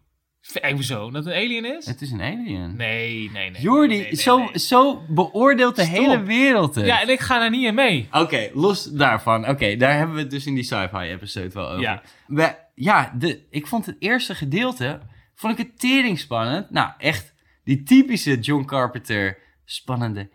V- 0.42 0.72
Hoezo? 0.72 1.12
Dat 1.12 1.26
het 1.26 1.34
een 1.34 1.40
alien 1.40 1.78
is? 1.78 1.86
Het 1.86 2.02
is 2.02 2.12
een 2.12 2.22
alien. 2.22 2.76
Nee, 2.76 3.32
nee, 3.32 3.50
nee. 3.50 3.62
Jordi, 3.62 3.88
nee, 3.88 3.98
nee, 3.98 4.06
nee, 4.08 4.16
zo, 4.22 4.38
nee. 4.38 4.60
zo 4.60 5.02
beoordeelt 5.08 5.76
de 5.76 5.84
Stop. 5.84 5.96
hele 5.98 6.24
wereld 6.24 6.76
het. 6.76 6.86
Ja, 6.86 7.02
en 7.02 7.10
ik 7.10 7.20
ga 7.20 7.40
daar 7.40 7.50
niet 7.50 7.66
in 7.66 7.76
mee. 7.76 8.08
Oké, 8.12 8.50
los 8.54 8.84
daarvan. 8.92 9.48
Oké, 9.48 9.76
daar 9.76 9.98
hebben 9.98 10.16
we 10.16 10.22
het 10.22 10.32
dus 10.32 10.46
in 10.46 10.54
die 10.54 10.64
sci-fi 10.64 10.98
episode 10.98 11.50
wel 11.50 11.70
over. 11.70 11.82
Ja. 11.82 12.02
We, 12.28 12.56
ja, 12.76 13.14
de, 13.18 13.46
ik 13.50 13.68
vond 13.68 13.86
het 13.86 13.96
eerste 14.00 14.36
gedeelte, 14.36 15.00
vond 15.38 15.60
ik 15.60 15.66
het 15.68 15.80
tering 15.80 16.20
spannend. 16.20 16.70
Nou, 16.70 16.92
echt 16.98 17.34
die 17.64 17.84
typische 17.84 18.40
John 18.40 18.66
Carpenter 18.66 19.38
spannende 19.66 20.30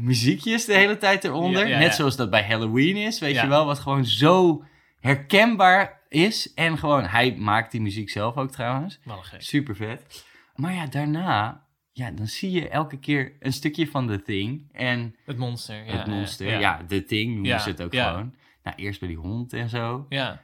muziekjes 0.00 0.64
de 0.64 0.74
hele 0.74 0.96
tijd 0.96 1.24
eronder. 1.24 1.66
Ja, 1.66 1.74
ja, 1.74 1.78
Net 1.78 1.94
zoals 1.94 2.16
dat 2.16 2.30
bij 2.30 2.44
Halloween 2.44 2.96
is, 2.96 3.18
weet 3.18 3.40
je 3.40 3.46
wel. 3.46 3.66
Wat 3.66 3.78
gewoon 3.78 4.04
zo 4.04 4.64
herkenbaar 5.00 6.00
is. 6.08 6.54
En 6.54 6.78
gewoon, 6.78 7.04
hij 7.04 7.36
maakt 7.36 7.70
die 7.70 7.80
muziek 7.80 8.10
zelf 8.10 8.36
ook 8.36 8.50
trouwens. 8.50 8.98
Super 9.42 9.76
vet. 9.76 10.24
Maar 10.54 10.74
ja, 10.74 10.86
daarna, 10.86 11.66
ja, 11.92 12.10
dan 12.10 12.26
zie 12.26 12.50
je 12.50 12.68
elke 12.68 12.98
keer 12.98 13.36
een 13.40 13.52
stukje 13.52 13.86
van 13.86 14.06
The 14.06 14.22
Thing. 14.22 14.68
En 14.72 15.16
Het 15.24 15.36
monster. 15.36 15.86
Ja, 15.86 15.96
het 15.96 16.06
monster. 16.06 16.58
Ja. 16.60 16.84
The 16.88 17.04
Thing 17.04 17.34
noemen 17.34 17.60
ze 17.60 17.68
het 17.68 17.82
ook 17.82 17.94
gewoon. 17.94 18.34
Nou, 18.62 18.76
eerst 18.76 19.00
bij 19.00 19.08
die 19.08 19.18
hond 19.18 19.52
en 19.52 19.68
zo. 19.68 20.06
Ja. 20.08 20.42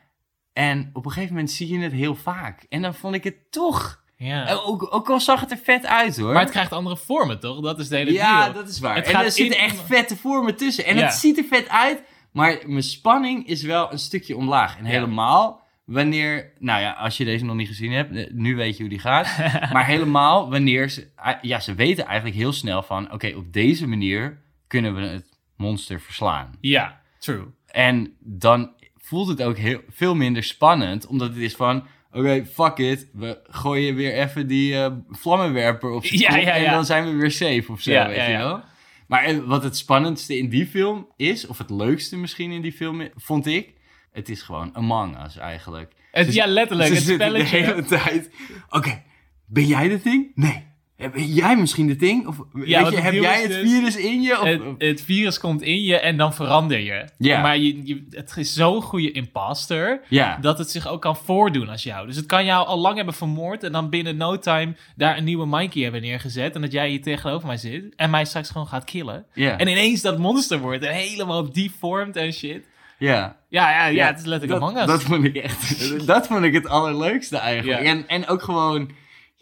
En 0.55 0.91
op 0.93 1.05
een 1.05 1.11
gegeven 1.13 1.35
moment 1.35 1.51
zie 1.53 1.69
je 1.69 1.79
het 1.79 1.93
heel 1.93 2.15
vaak. 2.15 2.67
En 2.69 2.83
dan 2.83 2.95
vond 2.95 3.15
ik 3.15 3.25
het 3.25 3.37
toch... 3.53 4.03
ja. 4.17 4.47
eh, 4.47 4.69
Ook, 4.69 4.95
ook 4.95 5.11
al 5.11 5.21
zag 5.21 5.41
het 5.41 5.51
er 5.51 5.59
vet 5.63 5.87
uit, 5.87 6.17
hoor. 6.17 6.33
Maar 6.33 6.43
het 6.43 6.51
krijgt 6.51 6.73
andere 6.73 6.97
vormen, 6.97 7.41
toch? 7.41 7.61
Dat 7.61 7.79
is 7.79 7.89
de 7.89 7.97
hele 7.97 8.13
ja, 8.13 8.43
deal. 8.43 8.53
dat 8.53 8.69
is 8.69 8.79
waar. 8.81 8.95
Het 8.97 9.07
en 9.07 9.15
er 9.21 9.31
zitten 9.31 9.59
echt 9.59 9.81
vette 9.81 10.17
vormen 10.17 10.57
tussen. 10.57 10.85
En 10.85 10.97
Ja. 10.97 11.05
het 11.05 11.15
ziet 11.15 11.39
er 11.39 11.45
vet 11.45 11.69
uit. 11.69 12.03
Maar 12.33 12.59
mijn 12.67 12.83
spanning 12.83 13.47
is 13.47 13.63
wel 13.63 13.93
een 13.93 13.99
stukje 13.99 14.37
omlaag. 14.37 14.77
En 14.79 14.85
Ja. 14.85 14.91
helemaal 14.91 15.63
wanneer... 15.85 16.53
Nou 16.59 16.81
ja, 16.81 16.91
als 16.93 17.17
je 17.17 17.25
deze 17.25 17.45
nog 17.45 17.57
niet 17.57 17.69
gezien 17.69 17.93
hebt, 17.93 18.17
eh, 18.17 18.31
nu 18.33 18.57
weet 18.57 18.77
je 18.77 18.81
hoe 18.83 18.91
die 18.91 18.99
gaat. 19.01 19.39
maar 19.73 19.87
helemaal 19.87 20.51
wanneer 20.51 20.89
ze... 20.91 21.09
Ja, 21.43 21.61
ze 21.61 21.75
weten 21.75 22.05
eigenlijk 22.07 22.37
heel 22.37 22.53
snel 22.53 22.83
van... 22.83 23.13
Oké, 23.13 23.33
op 23.37 23.53
deze 23.53 23.87
manier 23.87 24.43
kunnen 24.67 24.95
we 24.95 25.01
het 25.01 25.39
monster 25.57 26.01
verslaan. 26.01 26.57
Ja, 26.61 27.01
true. 27.19 27.45
En 27.67 28.17
dan 28.21 28.73
voelt 29.05 29.29
het 29.29 29.43
ook 29.43 29.57
heel, 29.57 29.81
veel 29.91 30.15
minder 30.15 30.43
spannend, 30.43 31.07
omdat 31.07 31.29
het 31.29 31.39
is 31.39 31.55
van... 31.55 31.87
Oké, 32.13 32.47
fuck 32.47 32.79
it. 32.79 33.09
We 33.13 33.41
gooien 33.43 33.95
weer 33.95 34.13
even 34.13 34.47
die 34.47 34.75
eh, 34.77 34.93
vlammenwerper 35.11 35.91
op 35.91 36.05
Ja, 36.05 36.29
kop 36.29 36.41
ja, 36.41 36.53
en 36.53 36.63
ja. 36.63 36.73
dan 36.73 36.85
zijn 36.85 37.05
we 37.05 37.13
weer 37.13 37.31
safe 37.31 37.65
of 37.69 37.81
zo, 37.81 37.91
Ja, 37.91 38.07
weet 38.07 38.17
ja, 38.17 38.25
je 38.25 38.31
ja. 38.31 38.39
wel. 38.39 38.63
Maar 39.07 39.25
eh, 39.25 39.39
wat 39.39 39.63
het 39.63 39.77
spannendste 39.77 40.39
in 40.39 40.49
die 40.49 40.67
film 40.67 41.09
is, 41.17 41.47
of 41.47 41.59
het 41.59 41.71
leukste 41.71 42.17
misschien 42.17 42.51
in 42.51 42.63
die 42.63 42.73
film, 42.73 43.09
vond 43.17 43.47
ik... 43.47 43.73
Het 44.13 44.29
is 44.29 44.43
gewoon 44.43 44.75
Among 44.75 45.25
Us 45.25 45.37
eigenlijk. 45.37 45.93
Het, 46.11 46.35
ja, 46.35 46.47
letterlijk. 46.47 46.89
Ze 46.89 46.95
Het 46.95 47.05
zitten 47.05 47.33
de 47.33 47.45
spelletje. 47.47 47.57
hele 47.57 47.85
tijd... 47.85 48.31
Oké, 48.69 49.03
ben 49.47 49.67
jij 49.67 49.89
de 49.89 50.01
ding? 50.03 50.33
Nee. 50.35 50.65
Ben 50.97 51.27
jij 51.27 51.57
misschien 51.57 51.87
de 51.87 51.97
ding? 51.97 52.27
Of 52.27 52.37
weet 52.53 52.69
je, 52.69 53.01
heb 53.01 53.13
jij 53.13 53.43
het 53.43 53.51
dus- 53.51 53.71
virus 53.71 53.97
in 53.97 54.23
je? 54.23 54.41
Of, 54.41 54.45
Het, 54.45 54.63
het 54.79 55.03
virus 55.03 55.39
komt 55.39 55.63
in 55.63 55.83
je 55.83 55.99
en 55.99 56.17
dan 56.17 56.35
verander 56.35 56.79
je. 56.79 57.05
Maar 57.41 57.59
je, 57.59 57.87
je, 57.87 58.07
het 58.11 58.37
is 58.37 58.55
zo'n 58.55 58.83
goede 58.83 59.13
imposter 59.13 60.01
dat 60.41 60.59
het 60.59 60.71
zich 60.71 60.89
ook 60.89 61.01
kan 61.01 61.17
voordoen 61.17 61.69
als 61.69 61.83
jou. 61.83 62.07
Dus 62.07 62.17
het 62.17 62.27
kan 62.27 62.45
jou 62.45 62.67
al 62.67 62.79
lang 62.79 62.97
hebben 62.97 63.15
vermoord 63.15 63.63
en 63.63 63.73
dan 63.73 63.91
binnen 63.91 64.17
no 64.17 64.39
time 64.39 64.77
daar 64.97 65.17
een 65.17 65.25
nieuwe 65.25 65.47
Mikey 65.47 65.83
hebben 65.83 66.01
neergezet. 66.01 66.55
En 66.55 66.61
dat 66.61 66.73
jij 66.73 66.89
hier 66.89 67.03
tegenover 67.03 67.47
mij 67.47 67.57
zit 67.57 67.95
en 67.97 68.11
mij 68.11 68.25
straks 68.25 68.51
gewoon 68.51 68.67
gaat 68.67 68.85
killen. 68.85 69.27
En 69.35 69.69
ineens 69.69 70.01
dat 70.01 70.19
monster 70.19 70.59
wordt 70.59 70.85
en 70.85 70.95
helemaal 70.95 71.53
deformed 71.53 72.17
en 72.17 72.33
shit. 72.33 72.65
ja. 72.99 73.43
Ja, 73.49 73.71
ja, 73.71 73.87
ja, 73.87 74.07
het 74.07 74.19
is 74.19 74.25
letterlijk 74.25 74.61
dat, 74.61 74.71
Among 74.71 74.81
Us. 74.81 74.87
Dat 74.87 75.03
vond 75.03 75.25
ik 75.25 75.37
echt. 75.37 75.91
dat 76.07 76.27
vond 76.27 76.45
ik 76.45 76.53
het 76.55 76.67
allerleukste 76.67 77.37
eigenlijk. 77.37 77.81
En, 77.81 78.09
en 78.09 78.27
ook 78.27 78.43
gewoon. 78.43 78.91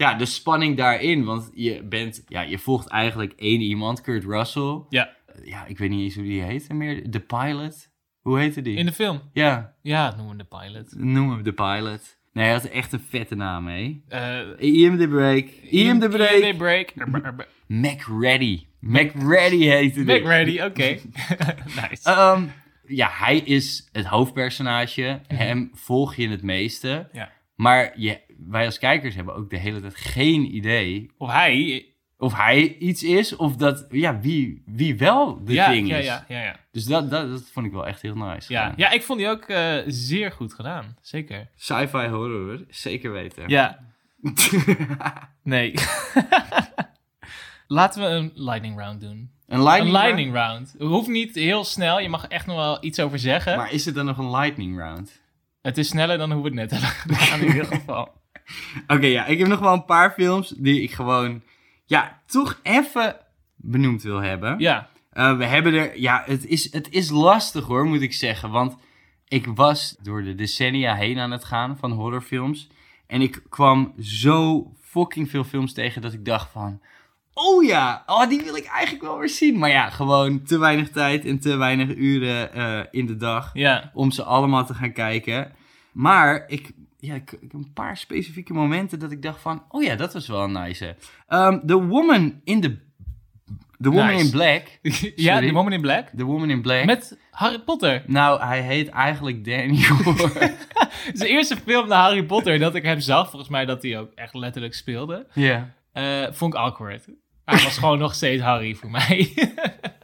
Ja, 0.02 0.14
de 0.14 0.24
spanning 0.26 0.76
daarin. 0.76 1.24
Want 1.24 1.50
je 1.54 1.82
bent. 1.82 2.24
Ja, 2.28 2.40
je 2.40 2.58
volgt 2.58 2.88
eigenlijk 2.88 3.32
één 3.36 3.60
iemand, 3.60 4.00
Kurt 4.00 4.24
Russell. 4.24 4.80
Ja. 4.88 5.10
Ja, 5.44 5.66
ik 5.66 5.78
weet 5.78 5.90
niet 5.90 6.00
eens 6.02 6.14
hoe 6.14 6.24
die 6.24 6.42
heette 6.42 6.74
meer. 6.74 7.10
De 7.10 7.20
Pilot. 7.20 7.88
Hoe 8.20 8.38
heette 8.38 8.62
die? 8.62 8.76
In 8.76 8.86
de 8.86 8.92
film. 8.92 9.20
Ja, 9.32 9.74
Ja, 9.82 10.14
noemen 10.16 10.36
we 10.36 10.42
de 10.42 10.56
pilot. 10.58 10.94
noemen 10.96 11.36
we 11.36 11.42
de 11.42 11.52
Pilot. 11.52 12.16
Nee, 12.32 12.44
hij 12.44 12.52
had 12.52 12.64
echt 12.64 12.92
een 12.92 13.00
vette 13.08 13.34
naam, 13.34 13.66
hè? 13.66 14.00
Eh, 14.08 14.74
Ian 14.74 14.98
the 14.98 15.08
Break. 15.08 15.46
Ian 15.70 15.98
the 15.98 16.08
Break. 16.08 16.30
Ian 16.30 16.50
the 16.50 16.56
Break. 16.56 16.92
MacReady. 17.66 18.66
MacReady 18.80 19.64
heette 19.64 19.98
Make 20.04 20.12
dit. 20.18 20.26
ready, 20.26 20.60
oké. 20.60 20.98
nice. 21.80 22.00
Ehm, 22.10 22.42
ja, 22.86 23.08
hij 23.12 23.36
is 23.38 23.88
het 23.92 24.06
hoofdpersonage. 24.06 25.20
Hem 25.26 25.70
volg 25.74 26.14
je 26.14 26.28
het 26.28 26.42
meeste. 26.42 27.08
Ja. 27.12 27.30
Maar 27.54 27.92
je, 27.96 28.20
wij 28.48 28.64
als 28.66 28.78
kijkers 28.78 29.14
hebben 29.14 29.34
ook 29.34 29.50
de 29.50 29.58
hele 29.58 29.80
tijd 29.80 29.96
geen 29.96 30.54
idee 30.56 31.10
Of 31.18 31.30
hij... 31.30 31.86
of 32.18 32.36
hij 32.36 32.76
iets 32.78 33.02
is 33.02 33.36
of 33.36 33.56
dat, 33.56 33.86
ja, 33.90 34.20
wie, 34.20 34.62
wie 34.66 34.96
wel 34.98 35.44
de 35.44 35.52
ja, 35.52 35.70
ding 35.70 35.88
ja, 35.88 35.96
is. 35.96 36.04
ja, 36.04 36.24
ja, 36.28 36.42
ja. 36.42 36.56
Dus 36.70 36.84
dat, 36.84 37.10
dat, 37.10 37.30
dat 37.30 37.50
vond 37.52 37.66
ik 37.66 37.72
wel 37.72 37.86
echt 37.86 38.02
heel 38.02 38.16
nice. 38.16 38.52
Ja, 38.52 38.60
gedaan. 38.62 38.74
ja, 38.76 38.90
ik 38.90 39.02
vond 39.02 39.18
die 39.18 39.28
ook 39.28 39.44
eh, 39.44 39.76
zeer 39.86 40.32
goed 40.32 40.54
gedaan. 40.54 40.96
Zeker. 41.00 41.48
Sci-fi 41.56 42.06
horror, 42.08 42.64
zeker 42.68 43.12
weten. 43.12 43.48
Ja. 43.48 43.78
Nee. 45.42 45.74
Laten 47.66 48.02
we 48.02 48.08
een 48.08 48.32
lightning 48.34 48.78
round 48.78 49.00
doen. 49.00 49.30
een 49.46 49.62
lightning, 49.62 49.94
een 49.94 50.00
lightning 50.02 50.34
round. 50.34 50.72
Het 50.78 50.88
hoeft 50.88 51.08
niet 51.08 51.34
heel 51.34 51.64
snel. 51.64 52.00
Je 52.00 52.08
mag 52.08 52.26
echt 52.28 52.46
nog 52.46 52.56
wel 52.56 52.84
iets 52.84 53.00
over 53.00 53.18
zeggen. 53.18 53.52
round? 53.52 53.66
Maar 53.66 53.76
is 53.76 53.84
het 53.84 53.94
dan 53.94 54.04
nog 54.04 54.18
een 54.18 54.30
lightning 54.30 54.78
round? 54.78 55.20
Het 55.62 55.78
is 55.78 55.88
sneller 55.88 56.18
dan 56.18 56.32
hoe 56.32 56.40
we 56.42 56.48
het 56.48 56.56
net 56.56 56.70
hebben 56.70 56.88
gedaan 56.88 57.40
in 57.40 57.46
ieder 57.46 57.64
geval. 57.76 58.12
Oké, 58.86 59.06
ja, 59.06 59.26
ik 59.26 59.38
heb 59.38 59.48
nog 59.48 59.58
wel 59.60 59.72
een 59.72 59.84
paar 59.84 60.10
films 60.10 60.48
die 60.48 60.82
ik 60.82 60.92
gewoon, 60.92 61.42
ja, 61.84 62.20
toch 62.26 62.60
even 62.62 63.16
benoemd 63.56 64.02
wil 64.02 64.18
hebben. 64.18 64.58
Ja. 64.58 64.88
Eh, 65.10 65.36
we 65.36 65.44
hebben 65.44 65.74
er, 65.74 65.98
ja, 66.00 66.22
het 66.26 66.46
is, 66.46 66.72
het 66.72 66.88
is 66.90 67.10
lastig 67.10 67.64
hoor, 67.64 67.84
moet 67.86 68.00
ik 68.00 68.12
zeggen. 68.12 68.50
Want 68.50 68.76
ik 69.28 69.46
was 69.46 69.96
door 70.02 70.22
de 70.22 70.34
decennia 70.34 70.94
heen 70.94 71.18
aan 71.18 71.30
het 71.30 71.44
gaan 71.44 71.76
van 71.76 71.92
horrorfilms. 71.92 72.68
En 73.06 73.20
ik 73.20 73.42
kwam 73.48 73.94
zo 74.00 74.72
fucking 74.80 75.30
veel 75.30 75.44
films 75.44 75.72
tegen 75.72 76.02
dat 76.02 76.12
ik 76.12 76.24
dacht 76.24 76.50
van... 76.50 76.80
Oh 77.34 77.64
ja, 77.64 78.02
oh, 78.06 78.28
die 78.28 78.42
wil 78.44 78.56
ik 78.56 78.64
eigenlijk 78.66 79.04
wel 79.04 79.18
weer 79.18 79.28
zien. 79.28 79.58
Maar 79.58 79.70
ja, 79.70 79.90
gewoon 79.90 80.42
te 80.42 80.58
weinig 80.58 80.90
tijd 80.90 81.24
en 81.24 81.38
te 81.40 81.56
weinig 81.56 81.96
uren 81.96 82.52
eh, 82.52 82.80
in 82.90 83.06
de 83.06 83.16
dag 83.16 83.50
Ja. 83.54 83.90
om 83.94 84.10
ze 84.10 84.22
allemaal 84.22 84.66
te 84.66 84.74
gaan 84.74 84.92
kijken. 84.92 85.52
Maar 85.92 86.44
ik, 86.46 86.70
ja, 87.02 87.14
ik, 87.14 87.38
een 87.48 87.72
paar 87.74 87.96
specifieke 87.96 88.52
momenten 88.52 88.98
dat 88.98 89.10
ik 89.12 89.22
dacht 89.22 89.40
van... 89.40 89.64
Oh 89.68 89.82
ja, 89.82 89.96
dat 89.96 90.12
was 90.12 90.26
wel 90.26 90.42
een 90.42 90.52
nice. 90.52 90.96
Ehm, 91.26 91.66
The 91.66 91.84
Woman 91.86 92.40
in 92.44 92.60
the... 92.60 92.78
The 93.80 93.90
Woman 93.90 94.06
Nice. 94.06 94.24
in 94.24 94.30
Black. 94.30 94.78
ja? 95.16 95.40
The 95.40 95.52
Woman 95.52 95.72
in 95.72 95.80
Black. 95.80 96.08
The 96.16 96.24
Woman 96.24 96.50
in 96.50 96.62
Black. 96.62 96.84
Met 96.84 97.18
Harry 97.30 97.58
Potter. 97.58 98.02
Nou, 98.06 98.40
hij 98.40 98.62
heet 98.62 98.88
eigenlijk 98.88 99.44
Danny 99.44 99.86
Hoor. 99.86 100.14
Het 101.04 101.12
is 101.12 101.18
de 101.18 101.28
eerste 101.28 101.56
film 101.56 101.88
naar 101.88 102.02
Harry 102.02 102.24
Potter 102.24 102.58
dat 102.58 102.74
ik 102.74 102.82
hem 102.82 103.00
zag. 103.00 103.30
Volgens 103.30 103.50
mij 103.50 103.64
dat 103.64 103.82
hij 103.82 103.98
ook 103.98 104.12
echt 104.14 104.34
letterlijk 104.34 104.74
speelde. 104.74 105.26
Ja. 105.32 105.74
Eh, 105.92 106.26
vond 106.30 106.54
ik 106.54 106.60
awkward. 106.60 107.06
Hij 107.44 107.62
was 107.62 107.78
gewoon 107.78 107.98
nog 107.98 108.14
steeds 108.14 108.42
Harry 108.42 108.74
voor 108.74 108.90
mij. 108.90 109.34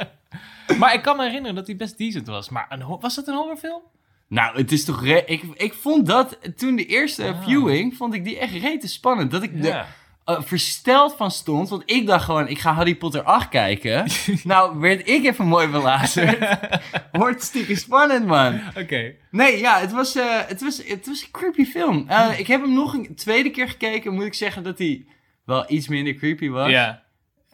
maar 0.79 0.95
ik 0.95 1.03
kan 1.03 1.16
me 1.16 1.25
herinneren 1.25 1.57
dat 1.57 1.66
hij 1.66 1.77
best 1.77 1.99
decent 1.99 2.27
was. 2.27 2.49
Maar 2.49 2.66
een, 2.69 2.99
was 3.01 3.16
het 3.16 3.27
een 3.27 3.35
horrorfilm? 3.35 3.83
Nou, 4.29 4.57
het 4.57 4.73
is 4.73 4.85
toch... 4.85 5.05
re- 5.05 5.23
ik, 5.27 5.43
ik 5.55 5.75
vond 5.75 6.07
dat, 6.07 6.39
toen 6.57 6.77
de 6.77 6.87
eerste 6.87 7.25
Ah. 7.25 7.43
viewing, 7.45 7.95
vond 7.97 8.15
ik 8.15 8.25
die 8.25 8.39
echt 8.39 8.53
rete 8.53 8.89
spannend. 8.89 9.31
Dat 9.31 9.43
ik 9.43 9.65
er 9.65 9.87
eh, 10.25 10.41
versteld 10.43 11.15
van 11.17 11.31
stond. 11.31 11.69
Want 11.69 11.83
ik 11.87 12.07
dacht 12.07 12.25
gewoon, 12.25 12.49
ik 12.49 12.59
ga 12.59 12.73
Harry 12.73 12.95
Potter 12.95 13.23
8 13.23 13.49
kijken. 13.49 14.07
nou, 14.45 14.79
werd 14.79 15.09
ik 15.09 15.25
even 15.25 15.47
mooi 15.47 15.67
belazerd. 15.69 16.59
Wordt 17.13 17.43
stiekem 17.43 17.77
spannend, 17.77 18.27
man. 18.27 18.61
Oké. 18.77 19.15
Nee, 19.31 19.59
ja, 19.59 19.79
het 19.79 19.93
was, 19.93 20.15
eh, 20.17 20.25
het 20.47 20.61
was, 20.61 20.83
het 20.87 21.07
was 21.07 21.23
een 21.23 21.31
creepy 21.31 21.65
film. 21.65 22.05
Eh, 22.09 22.39
ik 22.39 22.47
heb 22.47 22.61
hem 22.61 22.73
nog 22.75 22.95
een 22.95 23.15
tweede 23.15 23.51
keer 23.51 23.69
gekeken. 23.69 24.15
Moet 24.15 24.25
ik 24.25 24.35
zeggen 24.35 24.63
dat 24.63 24.79
hij 24.79 25.07
wel 25.45 25.65
iets 25.69 25.89
minder 25.89 26.15
creepy 26.15 26.49
was. 26.49 26.71
Ja. 26.71 27.03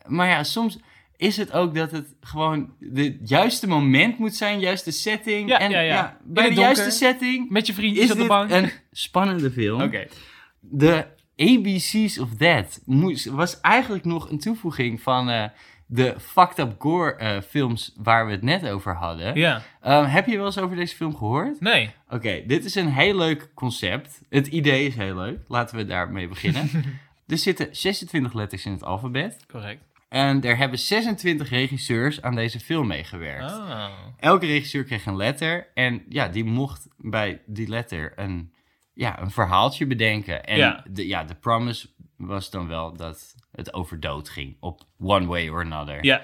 Maar 0.06 0.28
ja, 0.28 0.42
soms 0.42 0.78
is 1.16 1.36
het 1.36 1.52
ook 1.52 1.74
dat 1.74 1.90
het 1.90 2.14
gewoon 2.20 2.72
het 2.94 3.16
juiste 3.24 3.68
moment 3.68 4.18
moet 4.18 4.34
zijn, 4.34 4.60
juiste 4.60 4.90
setting. 4.90 5.48
Ja, 5.48 5.58
en 5.58 5.70
ja, 5.70 6.16
bij 6.24 6.48
de 6.48 6.54
juiste 6.54 6.90
setting 6.90 7.50
Met 7.50 7.66
je 7.66 7.74
vriendjes 7.74 8.04
is 8.04 8.10
op 8.10 8.18
de 8.18 8.26
bank. 8.26 8.50
een 8.50 8.70
spannende 8.92 9.50
film. 9.50 9.82
Oké. 9.82 10.06
De 10.60 11.06
ABC's 11.36 12.18
of 12.18 12.34
That 12.34 12.80
moest, 12.84 13.24
was 13.24 13.60
eigenlijk 13.60 14.04
nog 14.04 14.30
een 14.30 14.38
toevoeging 14.38 15.00
van 15.00 15.30
eh, 15.30 15.44
de 15.86 16.14
fucked 16.20 16.58
up 16.58 16.74
gore 16.78 17.14
eh, 17.14 17.40
films 17.40 17.92
waar 17.96 18.26
we 18.26 18.32
het 18.32 18.42
net 18.42 18.68
over 18.68 18.94
hadden. 18.94 19.34
Ja. 19.34 19.62
Ehm, 19.80 20.04
heb 20.04 20.26
je 20.26 20.36
wel 20.36 20.46
eens 20.46 20.58
over 20.58 20.76
deze 20.76 20.96
film 20.96 21.16
gehoord? 21.16 21.60
Nee. 21.60 21.90
Oké, 22.08 22.42
dit 22.46 22.64
is 22.64 22.74
een 22.74 22.92
heel 22.92 23.16
leuk 23.16 23.50
concept. 23.54 24.20
Het 24.28 24.46
idee 24.46 24.86
is 24.86 24.94
heel 24.94 25.14
leuk. 25.14 25.38
Laten 25.48 25.76
we 25.76 25.84
daarmee 25.84 26.28
beginnen. 26.28 26.70
er 27.26 27.38
zitten 27.38 27.68
26 27.70 28.32
letters 28.32 28.66
in 28.66 28.72
het 28.72 28.84
alfabet. 28.84 29.44
Correct. 29.46 29.82
En 30.14 30.42
er 30.42 30.56
hebben 30.56 30.78
26 30.78 31.48
regisseurs 31.48 32.22
aan 32.22 32.34
deze 32.34 32.60
film 32.60 32.86
meegewerkt. 32.86 33.52
Oh. 33.52 33.86
Elke 34.16 34.46
regisseur 34.46 34.84
kreeg 34.84 35.06
een 35.06 35.16
letter. 35.16 35.70
En 35.74 36.02
ja, 36.08 36.28
die 36.28 36.44
mocht 36.44 36.88
bij 36.96 37.42
die 37.46 37.68
letter 37.68 38.12
een, 38.16 38.52
ja, 38.92 39.20
een 39.20 39.30
verhaaltje 39.30 39.86
bedenken. 39.86 40.44
En 40.44 40.56
Ja. 40.56 40.84
De, 40.90 41.06
ja, 41.06 41.24
de 41.24 41.34
promise 41.34 41.88
was 42.16 42.50
dan 42.50 42.68
wel 42.68 42.96
dat 42.96 43.34
het 43.50 43.74
over 43.74 44.00
dood 44.00 44.28
ging. 44.28 44.56
Op 44.60 44.80
one 44.98 45.26
way 45.26 45.48
or 45.48 45.60
another. 45.60 46.04
Ja. 46.04 46.22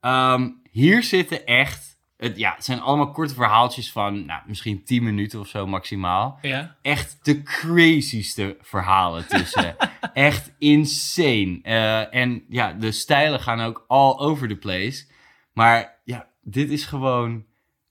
Ehm, 0.00 0.50
hier 0.70 1.02
zitten 1.02 1.46
echt... 1.46 1.95
Het, 2.16 2.36
ja, 2.36 2.54
het 2.54 2.64
zijn 2.64 2.80
allemaal 2.80 3.10
korte 3.10 3.34
verhaaltjes 3.34 3.92
van 3.92 4.24
nou, 4.26 4.40
misschien 4.46 4.84
10 4.84 5.02
minuten 5.02 5.40
of 5.40 5.48
zo 5.48 5.66
maximaal. 5.66 6.38
Ja. 6.42 6.76
Echt 6.82 7.18
de 7.22 7.42
crazyste 7.42 8.56
verhalen 8.60 9.26
tussen. 9.28 9.76
echt 10.14 10.52
insane. 10.58 11.58
Eh, 11.62 12.14
en 12.14 12.44
ja, 12.48 12.72
de 12.72 12.92
stijlen 12.92 13.40
gaan 13.40 13.60
ook 13.60 13.84
all 13.88 14.18
over 14.18 14.48
the 14.48 14.56
place. 14.56 15.06
Maar 15.52 16.00
ja, 16.04 16.28
dit 16.42 16.70
is 16.70 16.84
gewoon 16.84 17.44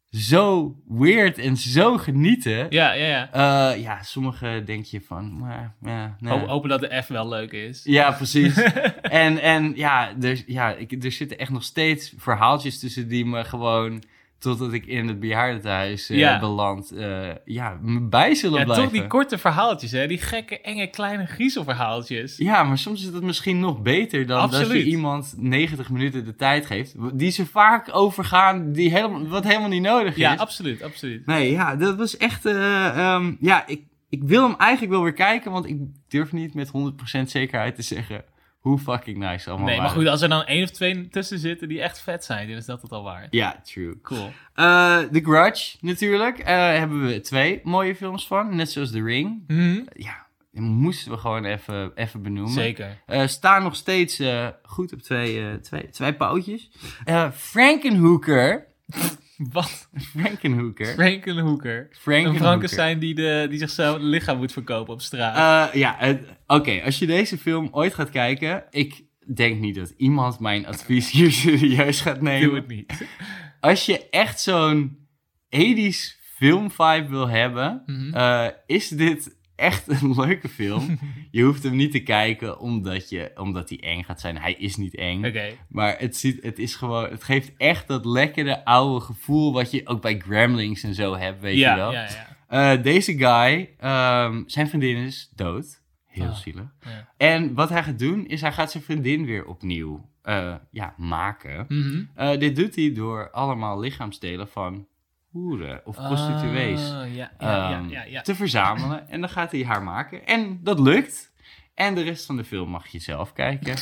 zo 0.10 0.76
weird 0.88 1.38
en 1.38 1.58
zo 1.58 1.98
genieten. 1.98 2.66
Ja, 2.70 2.92
ja, 2.94 3.06
ja. 3.08 3.32
Eh, 3.74 3.82
ja, 3.82 4.04
sommige 4.04 4.62
denk 4.66 4.86
je 4.86 5.02
van, 5.02 5.38
maar, 5.38 5.76
ja, 5.82 6.16
nee. 6.20 6.40
Ho- 6.40 6.48
Hopen 6.48 6.70
dat 6.70 6.80
de 6.80 7.02
F 7.04 7.08
wel 7.08 7.28
leuk 7.28 7.52
is. 7.52 7.82
Ja, 7.84 8.12
precies. 8.12 8.58
en, 9.02 9.42
en 9.42 9.76
ja, 9.76 10.14
er, 10.22 10.44
ja 10.48 10.72
ik, 10.74 11.04
er 11.04 11.12
zitten 11.12 11.38
echt 11.38 11.52
nog 11.52 11.64
steeds 11.64 12.14
verhaaltjes 12.18 12.80
tussen 12.80 13.08
die 13.08 13.26
me 13.26 13.44
gewoon, 13.44 14.04
totdat 14.46 14.74
ik 14.74 14.86
in 14.86 15.08
het 15.08 15.20
bejaardentehuis 15.20 16.10
eh 16.10 16.18
Ja. 16.18 16.40
beland, 16.40 16.92
eh, 16.92 17.30
ja, 17.46 17.80
bij 18.02 18.36
zullen 18.36 18.60
Ja, 18.60 18.64
blijven. 18.66 18.84
toch 18.86 18.94
die 18.94 19.08
korte 19.08 19.38
verhaaltjes, 19.38 19.92
hè? 19.92 20.08
Die 20.08 20.18
gekke, 20.18 20.62
enge, 20.62 20.88
kleine 20.88 21.26
griezelverhaaltjes. 21.26 22.38
Ja, 22.38 22.64
maar 22.64 22.78
soms 22.78 23.00
is 23.08 23.14
het 23.14 23.24
misschien 23.24 23.60
nog 23.60 23.82
beter 23.82 24.26
dan 24.26 24.50
dat 24.52 24.72
je 24.72 24.84
iemand 24.84 25.34
90 25.38 25.90
minuten 25.90 26.26
de 26.26 26.36
tijd 26.36 26.66
geeft. 26.66 26.96
Die 27.14 27.32
ze 27.32 27.46
vaak 27.46 27.90
overgaan, 27.92 28.72
die 28.72 28.90
helemaal, 28.90 29.28
wat 29.28 29.44
helemaal 29.44 29.70
niet 29.70 29.82
nodig 29.82 30.16
Ja, 30.16 30.34
is. 30.34 30.40
absoluut, 30.40 30.82
absoluut. 30.84 31.26
Nee, 31.26 31.52
ja, 31.52 31.76
dat 31.76 31.96
was 31.98 32.18
echt... 32.18 32.46
eh, 32.46 32.88
ehm, 32.88 33.34
ja, 33.40 33.68
ik, 33.68 33.82
ik 34.10 34.24
wil 34.24 34.44
hem 34.48 34.56
eigenlijk 34.58 34.92
wel 34.92 35.04
weer 35.04 35.14
kijken, 35.14 35.52
want 35.52 35.66
ik 35.68 35.78
durf 36.08 36.32
niet 36.32 36.54
met 36.54 36.72
100% 36.72 37.30
zekerheid 37.30 37.76
te 37.76 37.82
zeggen 37.82 38.24
hoe 38.66 38.78
fucking 38.80 39.18
nice 39.18 39.50
allemaal 39.50 39.68
Nee, 39.68 39.76
maar 39.78 39.86
waren. 39.86 40.02
goed, 40.02 40.10
als 40.12 40.22
er 40.22 40.30
dan 40.30 40.44
één 40.46 40.64
of 40.64 40.70
twee 40.70 41.08
tussen 41.08 41.40
zitten 41.40 41.68
die 41.68 41.82
echt 41.82 42.02
vet 42.02 42.26
zijn, 42.26 42.48
dan 42.48 42.58
is 42.58 42.66
dat 42.66 42.82
het 42.82 42.92
al 42.92 43.04
waard. 43.04 43.28
Ja, 43.30 43.62
true. 43.64 44.02
Cool. 44.02 44.32
Eh 44.54 44.98
The 45.00 45.22
Grudge, 45.24 45.78
natuurlijk. 45.82 46.40
eh, 46.40 46.46
hebben 46.56 47.06
we 47.06 47.20
twee 47.22 47.62
mooie 47.64 47.96
films 47.96 48.28
van. 48.28 48.56
Net 48.56 48.72
zoals 48.72 48.92
The 48.92 49.04
Ring. 49.04 49.44
Mhm. 49.48 49.82
Ja, 49.96 50.26
die 50.52 50.62
moesten 50.62 51.12
we 51.12 51.18
gewoon 51.18 51.46
even, 51.46 51.92
even 51.96 52.22
benoemen. 52.22 52.54
Zeker. 52.54 52.98
Staan 53.26 53.64
nog 53.64 53.76
steeds 53.76 54.22
goed 54.64 54.94
op 54.94 55.00
twee, 55.02 55.60
twee, 55.60 55.90
twee 55.90 56.14
pootjes. 56.14 56.70
Frankenhooker. 57.34 58.68
Wat? 59.52 59.90
Frankenhooker. 59.96 60.86
Frankenhooker. 60.86 61.78
Een 61.80 61.88
Frankenhooker. 61.92 62.42
Frankenstein 62.42 63.00
die, 63.00 63.16
de, 63.16 63.46
die 63.50 63.60
zichzelf 63.60 63.96
een 63.96 64.04
lichaam 64.10 64.38
moet 64.38 64.52
verkopen 64.52 64.94
op 64.94 65.02
straat. 65.02 65.70
Eh, 65.74 65.80
ja, 65.80 65.96
het- 65.98 66.26
oké. 66.48 66.82
als 66.84 67.00
je 67.00 67.06
deze 67.06 67.38
film 67.38 67.68
ooit 67.72 67.94
gaat 67.94 68.10
kijken... 68.10 68.64
Ik 68.70 69.04
denk 69.36 69.60
niet 69.60 69.76
dat 69.76 69.94
iemand 69.98 70.40
mijn 70.40 70.66
advies 70.68 71.12
hier 71.12 71.32
serieus 71.44 72.02
gaat 72.02 72.22
nemen. 72.22 72.48
Doe 72.48 72.56
het 72.56 72.68
niet. 72.68 73.08
Als 73.60 73.86
je 73.86 74.10
echt 74.10 74.40
zo'n 74.40 74.98
80s 75.56 76.24
filmvibe 76.36 77.08
wil 77.10 77.28
hebben... 77.28 77.84
Mhm. 77.86 78.14
eh, 78.14 78.48
is 78.66 78.88
dit 78.90 79.35
echt 79.56 79.88
een 79.88 80.14
leuke 80.26 80.50
film. 80.50 81.00
je 81.32 81.44
hoeft 81.44 81.64
hem 81.64 81.76
niet 81.76 81.92
te 81.92 82.00
kijken 82.04 82.60
omdat, 82.60 83.10
je, 83.10 83.32
omdat 83.36 83.70
hij 83.70 83.80
eng 83.80 84.04
gaat 84.04 84.20
zijn. 84.20 84.38
Hij 84.38 84.54
is 84.54 84.76
niet 84.76 84.96
eng. 84.96 85.26
Oké. 85.26 85.50
Maar 85.70 85.96
het, 86.00 86.18
ziet, 86.18 86.44
het 86.44 86.60
is 86.60 86.76
gewoon... 86.76 87.10
Het 87.10 87.24
geeft 87.24 87.52
echt 87.58 87.88
dat 87.88 88.06
lekkere 88.06 88.66
oude 88.66 89.06
gevoel... 89.06 89.54
wat 89.54 89.72
je 89.72 89.88
ook 89.88 90.02
bij 90.02 90.20
Gremlings 90.20 90.84
en 90.84 90.94
zo 90.94 91.16
hebt, 91.16 91.42
weet 91.42 91.58
Ja, 91.58 91.72
je 91.72 91.78
wel. 91.80 91.92
ja, 91.92 92.08
ja. 92.48 92.74
Eh, 92.76 92.84
deze 92.84 93.18
guy, 93.18 93.70
ehm, 93.80 94.44
zijn 94.46 94.68
vriendin 94.70 94.98
is 94.98 95.32
dood. 95.36 95.84
Heel 96.06 96.26
Ah. 96.28 96.36
zielig. 96.36 96.76
ja. 96.82 97.14
En 97.18 97.54
wat 97.54 97.70
hij 97.70 97.84
gaat 97.84 98.00
doen, 98.00 98.28
is 98.28 98.42
hij 98.42 98.52
gaat 98.52 98.72
zijn 98.72 98.84
vriendin 98.84 99.26
weer 99.26 99.46
opnieuw 99.46 100.10
eh, 100.22 100.56
ja, 100.72 100.94
maken. 100.98 101.66
Mhm. 101.70 102.04
Eh, 102.16 102.40
dit 102.40 102.56
doet 102.56 102.76
hij 102.76 102.94
door 102.94 103.32
allemaal 103.32 103.80
lichaamsdelen 103.80 104.48
van 104.48 104.88
hoeren 105.36 105.82
of 105.86 105.96
prostituees 105.96 106.80
Oh, 106.80 107.14
ja, 107.14 107.32
ja, 107.40 107.86
ja, 107.90 108.06
ehm, 108.06 108.24
te 108.24 108.36
verzamelen. 108.36 109.10
En 109.10 109.20
dan 109.20 109.30
gaat 109.30 109.52
hij 109.52 109.64
haar 109.64 109.84
maken. 109.84 110.26
En 110.26 110.60
dat 110.64 110.80
lukt. 110.80 111.32
En 111.74 111.96
de 111.96 112.02
rest 112.02 112.26
van 112.26 112.38
de 112.38 112.44
film 112.44 112.70
mag 112.70 112.88
je 112.88 113.00
zelf 113.00 113.34
kijken. 113.34 113.76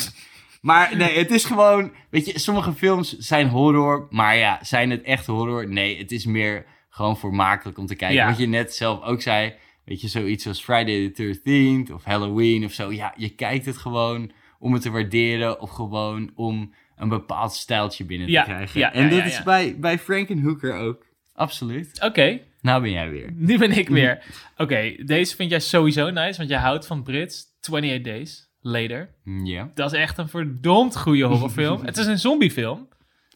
Maar 0.62 0.98
nee, 0.98 1.18
het 1.18 1.32
is 1.32 1.46
gewoon... 1.46 1.92
Weet 2.10 2.26
je, 2.26 2.40
sommige 2.40 2.74
films 2.74 3.18
zijn 3.18 3.48
horror. 3.48 4.08
Maar 4.10 4.38
ja, 4.38 4.60
zijn 4.62 4.90
het 4.90 5.02
echt 5.02 5.26
horror? 5.26 5.68
Nee, 5.68 5.98
het 5.98 6.12
is 6.12 6.26
meer 6.26 6.66
gewoon 6.90 7.18
vermakelijk 7.18 7.78
om 7.78 7.86
te 7.86 7.96
kijken. 7.96 8.26
Wat 8.26 8.38
je 8.38 8.48
net 8.48 8.76
zelf 8.76 9.02
ook 9.02 9.22
zei. 9.22 9.54
Weet 9.86 10.02
je, 10.02 10.08
zoiets 10.08 10.48
als 10.48 10.64
Friday 10.64 11.10
the 11.10 11.40
13th 11.40 11.94
of 11.94 12.04
Halloween 12.04 12.66
of 12.66 12.72
zo. 12.72 12.92
Ja, 12.92 13.14
je 13.18 13.30
kijkt 13.30 13.66
het 13.66 13.78
gewoon 13.78 14.32
om 14.60 14.74
het 14.74 14.82
te 14.82 14.92
waarderen. 14.92 15.62
Of 15.62 15.70
gewoon 15.70 16.32
om 16.36 16.74
een 16.96 17.10
bepaald 17.10 17.54
stijltje 17.54 18.06
binnen 18.06 18.28
te 18.28 18.42
krijgen. 18.44 18.80
ja, 18.80 18.94
en 18.94 19.10
dat 19.10 19.26
is 19.26 19.44
bij, 19.44 19.80
bij 19.80 20.00
Frankenhooker 20.00 20.76
ook. 20.76 21.06
Absoluut. 21.34 22.02
Oké, 22.02 22.40
Nou 22.62 22.82
ben 22.82 22.92
jij 22.92 23.10
weer. 23.10 23.32
nu 23.36 23.58
ben 23.58 23.72
ik 23.72 23.90
weer. 23.90 24.24
Oké, 24.58 24.96
deze 25.06 25.36
vind 25.36 25.50
jij 25.50 25.60
sowieso 25.60 26.10
nice, 26.10 26.38
want 26.38 26.50
jij 26.50 26.60
houdt 26.60 26.88
van 26.88 27.04
Brits. 27.04 27.46
28 27.62 28.02
Days 28.02 28.52
Later. 28.62 29.10
Ja. 29.44 29.72
Dat 29.74 29.94
is 29.94 30.00
echt 30.00 30.18
een 30.18 30.30
verdomd 30.30 30.98
goede 30.98 31.24
horrorfilm. 31.24 31.86
het 31.86 31.98
is 31.98 32.06
een 32.06 32.20
zombiefilm. 32.20 32.88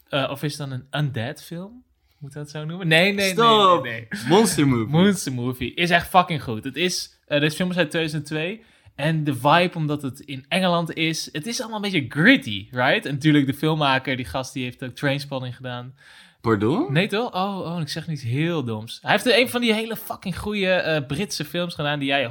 Eh, 0.09 0.29
of 0.31 0.43
is 0.43 0.57
het 0.57 0.69
dan 0.69 0.79
een 0.91 1.01
undead 1.03 1.43
film? 1.43 1.83
Moet 2.19 2.33
dat 2.33 2.49
zo 2.49 2.65
noemen? 2.65 2.87
Nee, 2.87 3.03
nee, 3.03 3.13
nee, 3.13 3.29
Stop! 3.29 3.83
nee, 3.83 4.07
nee. 4.09 4.21
Monster 4.27 4.67
Movie. 4.67 4.87
Monster 4.87 5.33
Movie 5.33 5.73
is 5.73 5.89
echt 5.89 6.07
fucking 6.07 6.43
goed. 6.43 6.63
Het 6.63 6.75
is, 6.75 7.19
eh 7.27 7.39
deze 7.39 7.55
film 7.55 7.69
is 7.69 7.77
uit 7.77 7.89
2002. 7.89 8.61
En 8.95 9.23
de 9.23 9.33
vibe, 9.35 9.71
omdat 9.75 10.01
het 10.01 10.19
in 10.19 10.45
Engeland 10.47 10.93
is, 10.93 11.29
het 11.31 11.45
is 11.47 11.59
allemaal 11.61 11.83
een 11.83 11.91
beetje 11.91 12.21
gritty, 12.21 12.67
right? 12.71 13.05
En 13.05 13.13
natuurlijk 13.13 13.45
de 13.45 13.53
filmmaker, 13.53 14.15
die 14.15 14.25
gast, 14.25 14.53
die 14.53 14.63
heeft 14.63 14.83
ook 14.83 14.95
Trainspotting 14.95 15.55
gedaan. 15.55 15.95
Pardon? 16.41 16.93
Nee 16.93 17.07
toch? 17.07 17.33
Oh, 17.33 17.73
oh, 17.73 17.81
ik 17.81 17.89
zeg 17.89 18.07
niet 18.07 18.21
heel 18.21 18.63
doms. 18.63 18.99
Hij 19.01 19.11
heeft 19.11 19.25
een 19.25 19.49
van 19.49 19.61
die 19.61 19.73
hele 19.73 19.95
fucking 19.95 20.37
goede 20.37 20.71
eh, 20.71 21.05
Britse 21.07 21.45
films 21.45 21.75
gedaan 21.75 21.99
die 21.99 22.07
jij 22.07 22.29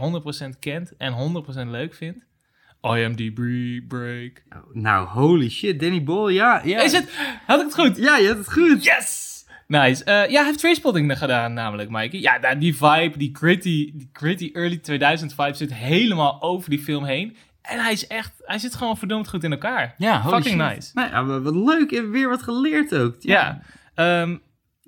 100% 0.55 0.59
kent 0.59 0.97
en 0.97 1.45
100% 1.67 1.69
leuk 1.71 1.95
vindt. 1.95 2.25
IMDb 2.83 3.41
Break. 3.89 4.43
Nou, 4.73 5.09
holy 5.09 5.51
shit, 5.51 5.81
Danny 5.81 6.03
Boyle, 6.03 6.33
ja. 6.33 6.61
ja. 6.65 6.83
Is 6.83 6.93
het? 6.93 7.11
Had 7.47 7.59
ik 7.61 7.65
het 7.65 7.75
goed? 7.75 7.97
Ja, 7.97 8.17
je 8.17 8.27
hebt 8.27 8.39
het 8.39 8.53
goed. 8.53 8.85
Yes! 8.85 9.25
Nice. 9.67 10.05
Eh, 10.05 10.31
ja, 10.31 10.37
hij 10.37 10.45
heeft 10.45 10.59
Trainspotting 10.59 11.19
gedaan 11.19 11.53
namelijk, 11.53 11.91
Mikey. 11.91 12.21
Ja, 12.21 12.39
nou, 12.39 12.59
die 12.59 12.77
vibe, 12.77 13.13
die 13.19 13.31
gritty, 13.33 13.93
die 13.95 14.11
gritty 14.13 14.51
early 14.53 14.77
2000 14.77 15.35
vibe 15.35 15.55
zit 15.55 15.75
helemaal 15.75 16.43
over 16.43 16.71
die 16.71 16.79
film 16.79 17.05
heen. 17.05 17.37
En 17.63 17.83
hij 17.83 17.93
is 17.93 18.07
echt, 18.07 18.33
hij 18.39 18.59
zit 18.59 18.75
gewoon 18.75 18.97
verdomd 18.97 19.29
goed 19.29 19.45
in 19.45 19.53
elkaar. 19.53 19.95
Ja, 19.99 20.21
holy 20.21 20.43
Fucking 20.43 20.61
shit. 20.63 20.75
nice. 20.75 20.91
Nou 20.95 21.11
ja, 21.11 21.41
wat 21.41 21.55
leuk 21.55 21.93
en 21.93 22.11
weer 22.11 22.29
wat 22.29 22.43
geleerd 22.43 22.95
ook. 22.95 23.17
Ja. 23.19 23.63
Ehm, 23.97 24.37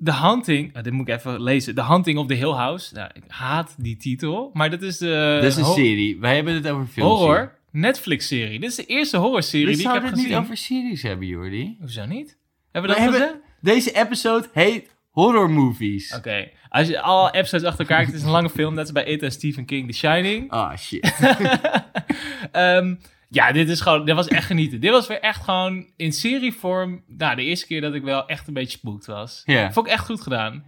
The 0.05 0.13
Hunting, 0.15 0.77
oh, 0.77 0.83
dit 0.83 0.93
moet 0.93 1.09
ik 1.09 1.15
even 1.15 1.43
lezen. 1.43 1.75
The 1.75 1.85
Hunting 1.85 2.19
of 2.19 2.27
the 2.27 2.35
Hill 2.35 2.53
House. 2.53 2.95
Nou, 2.95 3.11
ik 3.15 3.23
haat 3.29 3.75
die 3.79 3.97
titel, 3.97 4.51
maar 4.53 4.71
dat 4.71 4.83
is 4.83 4.99
de 4.99 5.39
Dat 5.43 5.51
is 5.51 5.57
een 5.57 5.65
serie. 5.65 6.19
Wij 6.21 6.35
hebben 6.35 6.55
het 6.55 6.69
over 6.69 6.87
films. 6.87 7.11
horror 7.21 7.57
Netflix-serie. 7.71 8.61
Dit 8.61 8.71
is 8.71 8.77
de 8.77 8.85
eerste 8.85 9.17
horrorserie 9.17 9.67
We 9.67 9.73
die 9.73 9.81
ik 9.81 9.87
heb 9.87 9.93
zouden 9.93 10.11
het 10.19 10.19
gezien. 10.21 10.37
niet 10.37 10.45
over 10.45 10.57
series 10.57 11.03
hebben, 11.03 11.27
Jordi. 11.27 11.77
Hoezo 11.81 12.05
niet? 12.07 12.37
Hebben 12.73 12.91
We 12.91 12.97
we 12.97 13.03
dat 13.05 13.13
gezegd? 13.15 13.35
Deze 13.61 13.93
episode 13.93 14.49
heet 14.53 14.91
Horror 15.11 15.51
Movies. 15.51 16.15
Oké, 16.15 16.49
als 16.69 16.89
je 16.89 17.01
alle 17.01 17.31
episodes 17.33 17.67
achter 17.67 17.81
elkaar 17.81 17.97
kijkt, 17.97 18.11
het 18.13 18.21
is 18.21 18.27
een 18.27 18.33
lange 18.33 18.51
film. 18.51 18.75
Net 18.75 18.83
als 18.83 18.93
bij 18.93 19.05
It 19.05 19.23
en 19.23 19.33
Stephen 19.33 19.65
King, 19.65 19.87
The 19.91 19.97
Shining. 19.97 20.51
Ah, 20.51 20.77
shit. 20.77 21.15
Ehm, 22.53 22.95
ja, 23.29 23.53
dit 23.53 23.69
is 23.69 23.81
gewoon, 23.81 24.05
dit 24.05 24.15
was 24.15 24.29
echt 24.29 24.47
genieten. 24.47 24.81
Dit 24.81 24.91
was 24.91 25.07
weer 25.07 25.21
echt 25.21 25.45
gewoon 25.45 25.91
in 25.97 26.13
serievorm. 26.13 27.05
Nou, 27.07 27.37
de 27.37 27.43
eerste 27.43 27.67
keer 27.67 27.81
dat 27.81 27.95
ik 27.95 28.03
wel 28.03 28.27
echt 28.27 28.49
een 28.49 28.55
beetje 28.55 28.79
spooked 28.79 29.07
was. 29.07 29.43
Ja. 29.45 29.73
Vond 29.73 29.87
ik 29.87 29.93
echt 29.93 30.05
goed 30.05 30.21
gedaan. 30.21 30.65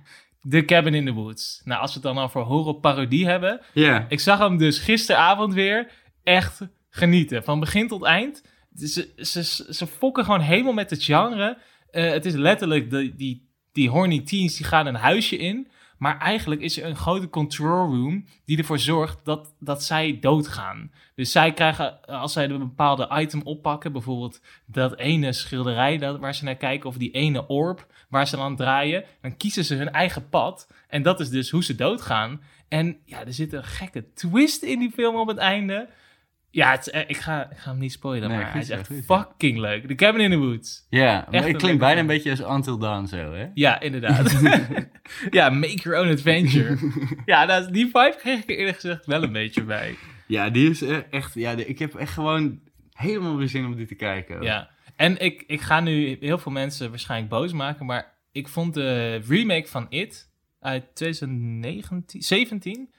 The 0.48 0.64
Cabin 0.64 0.94
in 0.94 1.04
the 1.04 1.12
Woods. 1.12 1.60
Nou, 1.64 1.80
als 1.80 1.94
we 1.94 2.00
het 2.00 2.14
dan 2.14 2.24
over 2.24 2.40
horrorparodie 2.40 3.26
hebben. 3.26 3.60
Ja. 3.72 4.06
Ik 4.08 4.20
zag 4.20 4.38
hem 4.38 4.58
dus 4.58 4.78
gisteravond 4.78 5.54
weer 5.54 5.90
echt 6.22 6.60
genieten. 6.90 7.44
Van 7.44 7.60
begin 7.60 7.88
tot 7.88 8.04
eind. 8.04 8.42
Ze, 8.74 9.12
ze, 9.16 9.44
ze 9.74 9.86
fokken 9.86 10.24
gewoon 10.24 10.40
helemaal 10.40 10.72
met 10.72 10.90
het 10.90 11.04
genre. 11.04 11.58
Eh, 11.90 12.10
het 12.10 12.24
is 12.24 12.34
letterlijk, 12.34 12.90
de, 12.90 13.14
die, 13.14 13.48
die 13.72 13.88
horny 13.88 14.20
teens 14.20 14.56
die 14.56 14.66
gaan 14.66 14.86
een 14.86 14.94
huisje 14.94 15.36
in. 15.36 15.68
Maar 16.00 16.18
eigenlijk 16.18 16.60
is 16.60 16.78
er 16.78 16.84
een 16.84 16.96
grote 16.96 17.28
control 17.28 17.86
room 17.86 18.24
die 18.44 18.58
ervoor 18.58 18.78
zorgt 18.78 19.24
dat, 19.24 19.54
dat 19.58 19.84
zij 19.84 20.18
doodgaan. 20.20 20.90
Dus 21.14 21.32
zij 21.32 21.52
krijgen, 21.52 22.04
eh, 22.04 22.20
als 22.20 22.32
zij 22.32 22.44
een 22.44 22.58
bepaalde 22.58 23.08
item 23.12 23.40
oppakken, 23.44 23.92
bijvoorbeeld 23.92 24.40
dat 24.66 24.96
ene 24.96 25.32
schilderij 25.32 25.98
dat, 25.98 26.18
waar 26.18 26.34
ze 26.34 26.44
naar 26.44 26.56
kijken, 26.56 26.88
of 26.88 26.96
die 26.96 27.10
ene 27.10 27.46
orb 27.46 27.86
waar 28.08 28.28
ze 28.28 28.38
aan 28.38 28.56
draaien, 28.56 29.04
dan 29.20 29.36
kiezen 29.36 29.64
ze 29.64 29.74
hun 29.74 29.92
eigen 29.92 30.28
pad. 30.28 30.72
En 30.88 31.02
dat 31.02 31.20
is 31.20 31.28
dus 31.28 31.50
hoe 31.50 31.64
ze 31.64 31.74
doodgaan. 31.74 32.40
En 32.68 32.96
ja, 33.04 33.24
er 33.24 33.32
zit 33.32 33.52
een 33.52 33.64
gekke 33.64 34.12
twist 34.12 34.62
in 34.62 34.78
die 34.78 34.90
film 34.90 35.16
op 35.16 35.28
het 35.28 35.38
einde. 35.38 35.88
Ja, 36.50 36.70
het 36.70 36.86
is, 36.86 36.90
eh, 36.92 37.00
ik, 37.06 37.16
ga, 37.16 37.50
ik 37.50 37.56
ga 37.56 37.70
hem 37.70 37.78
niet 37.78 37.92
spoilen, 37.92 38.28
Nee, 38.28 38.36
maar 38.36 38.46
goed 38.46 38.54
hij 38.54 38.62
is 38.62 38.70
echt 38.70 38.86
goed 38.86 39.04
fucking 39.04 39.58
leuk. 39.58 39.86
The 39.86 39.94
Cabin 39.94 40.20
in 40.20 40.30
the 40.30 40.36
Woods. 40.36 40.86
Ja, 40.88 41.28
Echt 41.30 41.46
het 41.46 41.56
klinkt 41.56 41.78
bijna 41.78 42.00
een 42.00 42.06
beetje 42.06 42.30
als 42.30 42.40
Until 42.40 42.78
Dawn 42.78 43.06
zo, 43.06 43.32
hè? 43.32 43.46
Ja, 43.54 43.80
inderdaad. 43.80 44.40
ja, 45.30 45.50
make 45.50 45.76
your 45.82 46.00
own 46.00 46.10
adventure. 46.10 46.78
ja, 47.24 47.44
nou, 47.44 47.72
die 47.72 47.84
vibe 47.84 48.16
kreeg 48.18 48.38
ik 48.42 48.50
er 48.50 48.56
eerlijk 48.56 48.80
gezegd 48.80 49.06
wel 49.06 49.22
een 49.22 49.32
beetje 49.32 49.62
bij. 49.64 49.96
Ja, 50.26 50.50
die 50.50 50.70
is 50.70 50.82
eh, 50.82 50.98
echt... 51.10 51.34
Ja, 51.34 51.50
ik 51.50 51.78
heb 51.78 51.94
echt 51.94 52.12
gewoon 52.12 52.60
helemaal 52.92 53.36
weer 53.36 53.48
zin 53.48 53.64
om 53.64 53.76
die 53.76 53.86
te 53.86 53.94
kijken. 53.94 54.42
Ja, 54.42 54.70
en 54.96 55.20
ik, 55.20 55.44
ik 55.46 55.60
ga 55.60 55.80
nu 55.80 56.16
heel 56.20 56.38
veel 56.38 56.52
mensen 56.52 56.90
waarschijnlijk 56.90 57.30
boos 57.30 57.52
maken, 57.52 57.86
maar 57.86 58.14
ik 58.32 58.48
vond 58.48 58.74
de 58.74 59.16
remake 59.16 59.66
van 59.66 59.86
It 59.88 60.30
uit 60.60 60.94
2019, 60.94 62.22
17, 62.22 62.90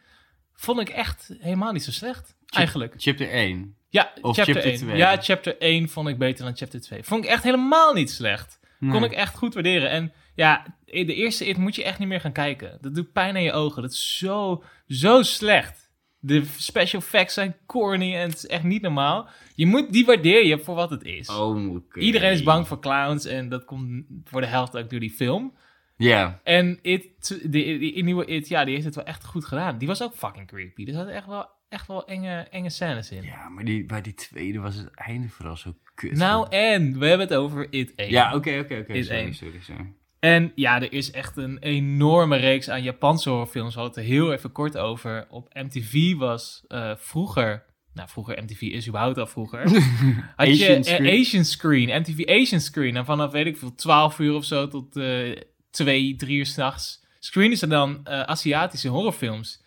vond 0.54 0.80
ik 0.80 0.90
echt 0.90 1.36
helemaal 1.40 1.72
niet 1.72 1.84
zo 1.84 1.92
slecht. 1.92 2.36
Eigenlijk. 2.56 2.94
Chapter 2.98 3.30
1. 3.30 3.76
Ja, 3.90 4.12
Of 4.22 4.36
chapter, 4.36 4.54
chapter 4.54 4.72
1. 4.72 4.80
twee. 4.80 4.98
Ja, 4.98 5.18
chapter 5.22 5.58
1 5.58 5.90
vond 5.90 6.08
ik 6.08 6.18
beter 6.18 6.46
dan 6.46 6.56
chapter 6.56 6.82
2. 6.82 7.04
Vond 7.04 7.24
ik 7.24 7.30
echt 7.30 7.44
helemaal 7.44 7.94
niet 7.94 8.10
slecht. 8.10 8.60
Kon 8.90 9.04
ik 9.04 9.12
echt 9.12 9.36
goed 9.36 9.54
waarderen. 9.54 9.90
En 9.90 10.14
ja, 10.36 10.66
de 10.86 11.14
eerste 11.16 11.46
It 11.48 11.58
moet 11.58 11.76
je 11.76 11.84
echt 11.84 12.00
niet 12.00 12.08
meer 12.08 12.22
gaan 12.22 12.32
kijken. 12.32 12.78
Dat 12.82 12.96
doet 12.96 13.12
pijn 13.12 13.36
aan 13.36 13.44
je 13.44 13.52
ogen. 13.52 13.82
Dat 13.82 13.92
is 13.92 14.18
zo, 14.18 14.64
zo 14.88 15.22
slecht. 15.22 15.90
De 16.20 16.44
special 16.58 17.02
effects 17.02 17.34
zijn 17.34 17.56
corny 17.66 18.16
en 18.16 18.30
het 18.30 18.38
is 18.38 18.48
echt 18.48 18.64
niet 18.64 18.82
normaal. 18.82 19.30
Je 19.56 19.66
moet, 19.66 19.94
die 19.94 20.06
waardeer 20.06 20.46
je 20.46 20.60
voor 20.60 20.76
wat 20.76 20.90
het 20.90 21.04
is. 21.04 21.30
Oh, 21.30 21.76
oké. 21.76 22.00
Iedereen 22.00 22.32
is 22.32 22.44
bang 22.44 22.68
voor 22.68 22.80
clowns 22.80 23.26
en 23.26 23.50
dat 23.50 23.66
komt 23.66 24.06
voor 24.24 24.42
de 24.42 24.48
helft 24.48 24.78
ook 24.78 24.90
door 24.90 25.00
die 25.00 25.12
film. 25.12 25.54
Ja. 25.98 26.40
En 26.44 26.80
It, 26.82 27.28
de, 27.28 27.50
de, 27.50 27.50
die 27.78 28.04
nieuwe 28.04 28.26
It, 28.26 28.48
ja, 28.48 28.64
die 28.66 28.74
heeft 28.74 28.86
het 28.86 28.96
wel 28.96 29.06
echt 29.06 29.26
goed 29.26 29.46
gedaan. 29.46 29.78
Die 29.78 29.88
was 29.88 30.04
ook 30.04 30.16
fucking 30.16 30.48
creepy. 30.48 30.86
Er 30.86 30.94
zaten 30.94 31.14
echt 31.14 31.28
wel, 31.28 31.50
echt 31.72 31.88
wel 31.88 32.08
enge, 32.08 32.48
enge 32.50 32.70
scènes 32.70 33.12
in. 33.12 33.24
Ja, 33.24 33.50
maar 33.50 33.64
die, 33.64 33.86
bij 33.86 34.02
die 34.02 34.14
tweede 34.14 34.60
was 34.60 34.76
het 34.76 34.94
einde 34.94 35.30
vooral 35.30 35.58
zo 35.58 35.76
kut. 35.96 36.18
Nou, 36.18 36.50
en 36.50 37.00
we 37.00 37.06
hebben 37.06 37.28
het 37.28 37.38
over 37.38 37.68
It 37.70 37.96
1. 37.96 38.10
Ja, 38.10 38.36
oké, 38.36 38.60
oké, 38.60 38.78
oké. 38.78 38.94
Is 38.94 39.08
Sorry, 39.08 39.60
sorry. 39.62 39.94
En 40.20 40.52
ja, 40.56 40.82
er 40.82 40.94
is 40.94 41.12
echt 41.12 41.38
een 41.38 41.58
enorme 41.58 42.38
reeks 42.38 42.70
aan 42.70 42.84
Japanse 42.84 43.30
horrorfilms. 43.30 43.74
We 43.74 43.80
hadden 43.80 44.00
het 44.02 44.10
er 44.10 44.16
heel 44.16 44.34
even 44.34 44.52
kort 44.52 44.78
over. 44.78 45.28
Op 45.30 45.54
MTV 45.54 46.16
was 46.16 46.64
eh, 46.68 46.92
vroeger... 46.98 47.64
Nou, 47.94 48.10
vroeger 48.10 48.44
MTV 48.44 48.62
is 48.62 48.88
überhaupt 48.88 49.18
al 49.18 49.28
vroeger. 49.28 49.62
Had 50.36 50.48
je 50.48 50.54
Asian 50.54 50.76
eh, 50.76 50.84
Screen. 50.84 51.20
Asian 51.20 51.46
Screen, 51.46 52.00
MTV 52.02 52.26
Asian 52.26 52.60
Screen. 52.60 52.96
En 52.96 53.06
vanaf, 53.06 53.32
weet 53.32 53.46
ik 53.46 53.58
veel, 53.58 53.76
12 53.76 54.20
uur 54.20 54.34
of 54.34 54.46
zo 54.46 54.68
tot 54.68 54.96
eh 54.96 55.36
2, 55.72 56.16
3 56.16 56.38
uur 56.38 56.46
s'nachts... 56.46 57.04
screenen 57.20 57.58
ze 57.58 57.68
dan 57.68 58.00
eh, 58.04 58.22
Aziatische 58.22 58.88
horrorfilms. 58.88 59.61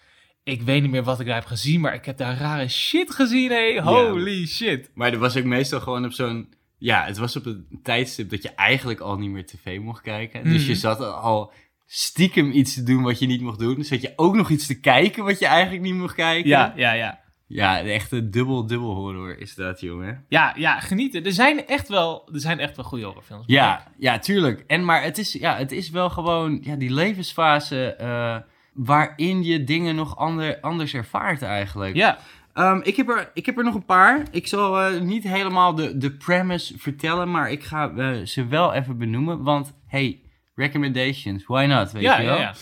Ik 0.45 0.63
weet 0.63 0.83
niet 0.83 0.91
meer 0.91 1.03
wat 1.03 1.21
ik 1.21 1.27
daar 1.27 1.35
heb 1.35 1.45
gezien, 1.45 1.81
maar 1.81 1.95
ik 1.95 2.05
heb 2.05 2.17
daar 2.17 2.37
rare 2.37 2.69
shit 2.69 3.11
gezien, 3.15 3.51
hé. 3.51 3.81
Holy 3.81 4.47
shit. 4.47 4.91
Maar 4.95 5.11
dat 5.11 5.21
was 5.21 5.37
ook 5.37 5.45
meestal 5.45 5.81
gewoon 5.81 6.05
op 6.05 6.13
zo'n... 6.13 6.55
Ja, 6.79 7.05
het 7.05 7.19
was 7.19 7.37
op 7.37 7.47
een 7.47 7.67
tijdstip 7.83 8.31
dat 8.31 8.43
je 8.43 8.51
eigenlijk 8.55 9.01
al 9.01 9.19
niet 9.19 9.31
meer 9.31 9.47
tv 9.47 9.79
mocht 9.79 10.03
kijken. 10.03 10.45
Dus 10.45 10.61
Mhm. 10.61 10.69
je 10.71 10.75
zat 10.75 11.01
al 11.01 11.53
stiekem 11.87 12.51
iets 12.51 12.75
te 12.75 12.83
doen 12.83 13.03
wat 13.03 13.19
je 13.19 13.27
niet 13.27 13.41
mocht 13.41 13.59
doen. 13.59 13.75
Dus 13.75 13.89
zat 13.89 14.03
je 14.03 14.13
ook 14.17 14.35
nog 14.35 14.51
iets 14.51 14.67
te 14.67 14.81
kijken 14.81 15.25
wat 15.25 15.39
je 15.39 15.47
eigenlijk 15.47 15.83
niet 15.83 15.95
mocht 15.95 16.15
kijken. 16.15 16.49
Ja, 16.49 16.73
ja, 16.77 16.93
ja. 16.93 17.23
Ja, 17.47 17.83
de 17.83 17.91
echte 17.91 18.29
dubbel, 18.29 18.67
dubbel 18.67 18.95
horror 18.95 19.39
is 19.39 19.55
dat, 19.55 19.81
jongen. 19.81 20.25
Ja, 20.29 20.55
ja, 20.57 20.81
genieten. 20.81 21.25
Er 21.25 21.33
zijn 21.33 21.67
echt 21.67 21.89
wel, 21.89 22.29
er 22.33 22.41
zijn 22.41 22.59
echt 22.59 22.77
wel 22.77 22.85
goede 22.85 23.05
horrorfilms. 23.05 23.45
Ja, 23.47 23.93
ja, 23.99 24.19
tuurlijk. 24.19 24.65
En 24.67 24.85
maar 24.85 25.03
het 25.03 25.19
is, 25.19 25.33
ja, 25.33 25.57
het 25.57 25.73
is 25.73 25.91
wel 25.91 26.11
gewoon 26.11 26.59
ja, 26.63 26.77
die 26.77 26.93
levensfase 26.93 27.95
eh, 27.95 28.37
waarin 28.75 29.43
je 29.43 29.65
dingen 29.65 29.95
nog 29.95 30.17
ander, 30.17 30.61
anders 30.61 30.95
ervaart 30.95 31.43
eigenlijk. 31.43 31.97
Ja, 31.97 32.19
Ehm, 32.55 32.81
ik, 32.83 32.97
heb 32.97 33.09
er, 33.09 33.31
ik 33.35 33.47
heb 33.47 33.59
er 33.59 33.65
nog 33.65 33.75
een 33.75 33.85
paar. 33.85 34.23
Ik 34.31 34.47
zal 34.47 34.81
eh, 34.81 35.01
niet 35.01 35.23
helemaal 35.23 35.75
de, 35.75 35.99
de 35.99 36.13
premise 36.13 36.79
vertellen, 36.79 37.31
maar 37.31 37.51
ik 37.51 37.63
ga 37.63 37.91
eh, 37.91 38.25
ze 38.25 38.47
wel 38.47 38.73
even 38.73 38.99
benoemen. 38.99 39.43
Want, 39.43 39.73
hey, 39.87 40.21
recommendations, 40.55 41.47
why 41.47 41.65
not, 41.69 41.93
weet 41.93 42.03
ja, 42.03 42.17
je 42.17 42.23
ja, 42.23 42.29
wel? 42.29 42.39
ja. 42.39 42.55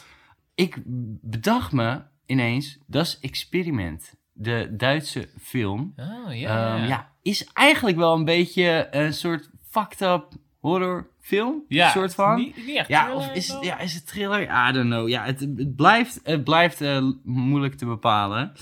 Ik 0.55 0.77
bedacht 1.23 1.73
me 1.73 2.03
ineens, 2.27 2.79
dat 2.87 3.07
is 3.07 3.19
Experiment, 3.21 4.15
de 4.33 4.69
Duitse 4.77 5.29
film. 5.41 5.95
Oh, 5.97 6.35
ja, 6.39 6.73
Ehm, 6.75 6.81
ja. 6.83 6.87
ja, 6.87 7.13
is 7.23 7.51
eigenlijk 7.53 7.97
wel 7.97 8.15
een 8.15 8.25
beetje 8.25 8.89
een 8.91 9.13
soort 9.15 9.51
fucked 9.69 10.01
up 10.01 10.29
horror 10.61 11.11
film, 11.23 11.65
Ja, 11.69 11.91
soort 11.91 12.15
van. 12.15 12.37
Niet, 12.37 12.57
niet 12.67 12.77
echt 12.77 12.89
Ja, 12.89 13.05
thriller 13.05 13.29
of 13.29 13.35
is 13.35 13.49
het, 13.49 13.65
ja, 13.65 13.79
is 13.79 13.95
het 13.95 14.07
thriller? 14.07 14.43
I 14.43 14.73
don't 14.73 14.91
know. 14.91 15.09
Ja, 15.09 15.25
het, 15.25 15.41
het 15.41 15.77
blijft, 15.77 16.21
het 16.23 16.45
blijft 16.45 16.81
eh, 16.81 17.11
moeilijk 17.25 17.75
te 17.75 17.87
bepalen. 17.87 18.53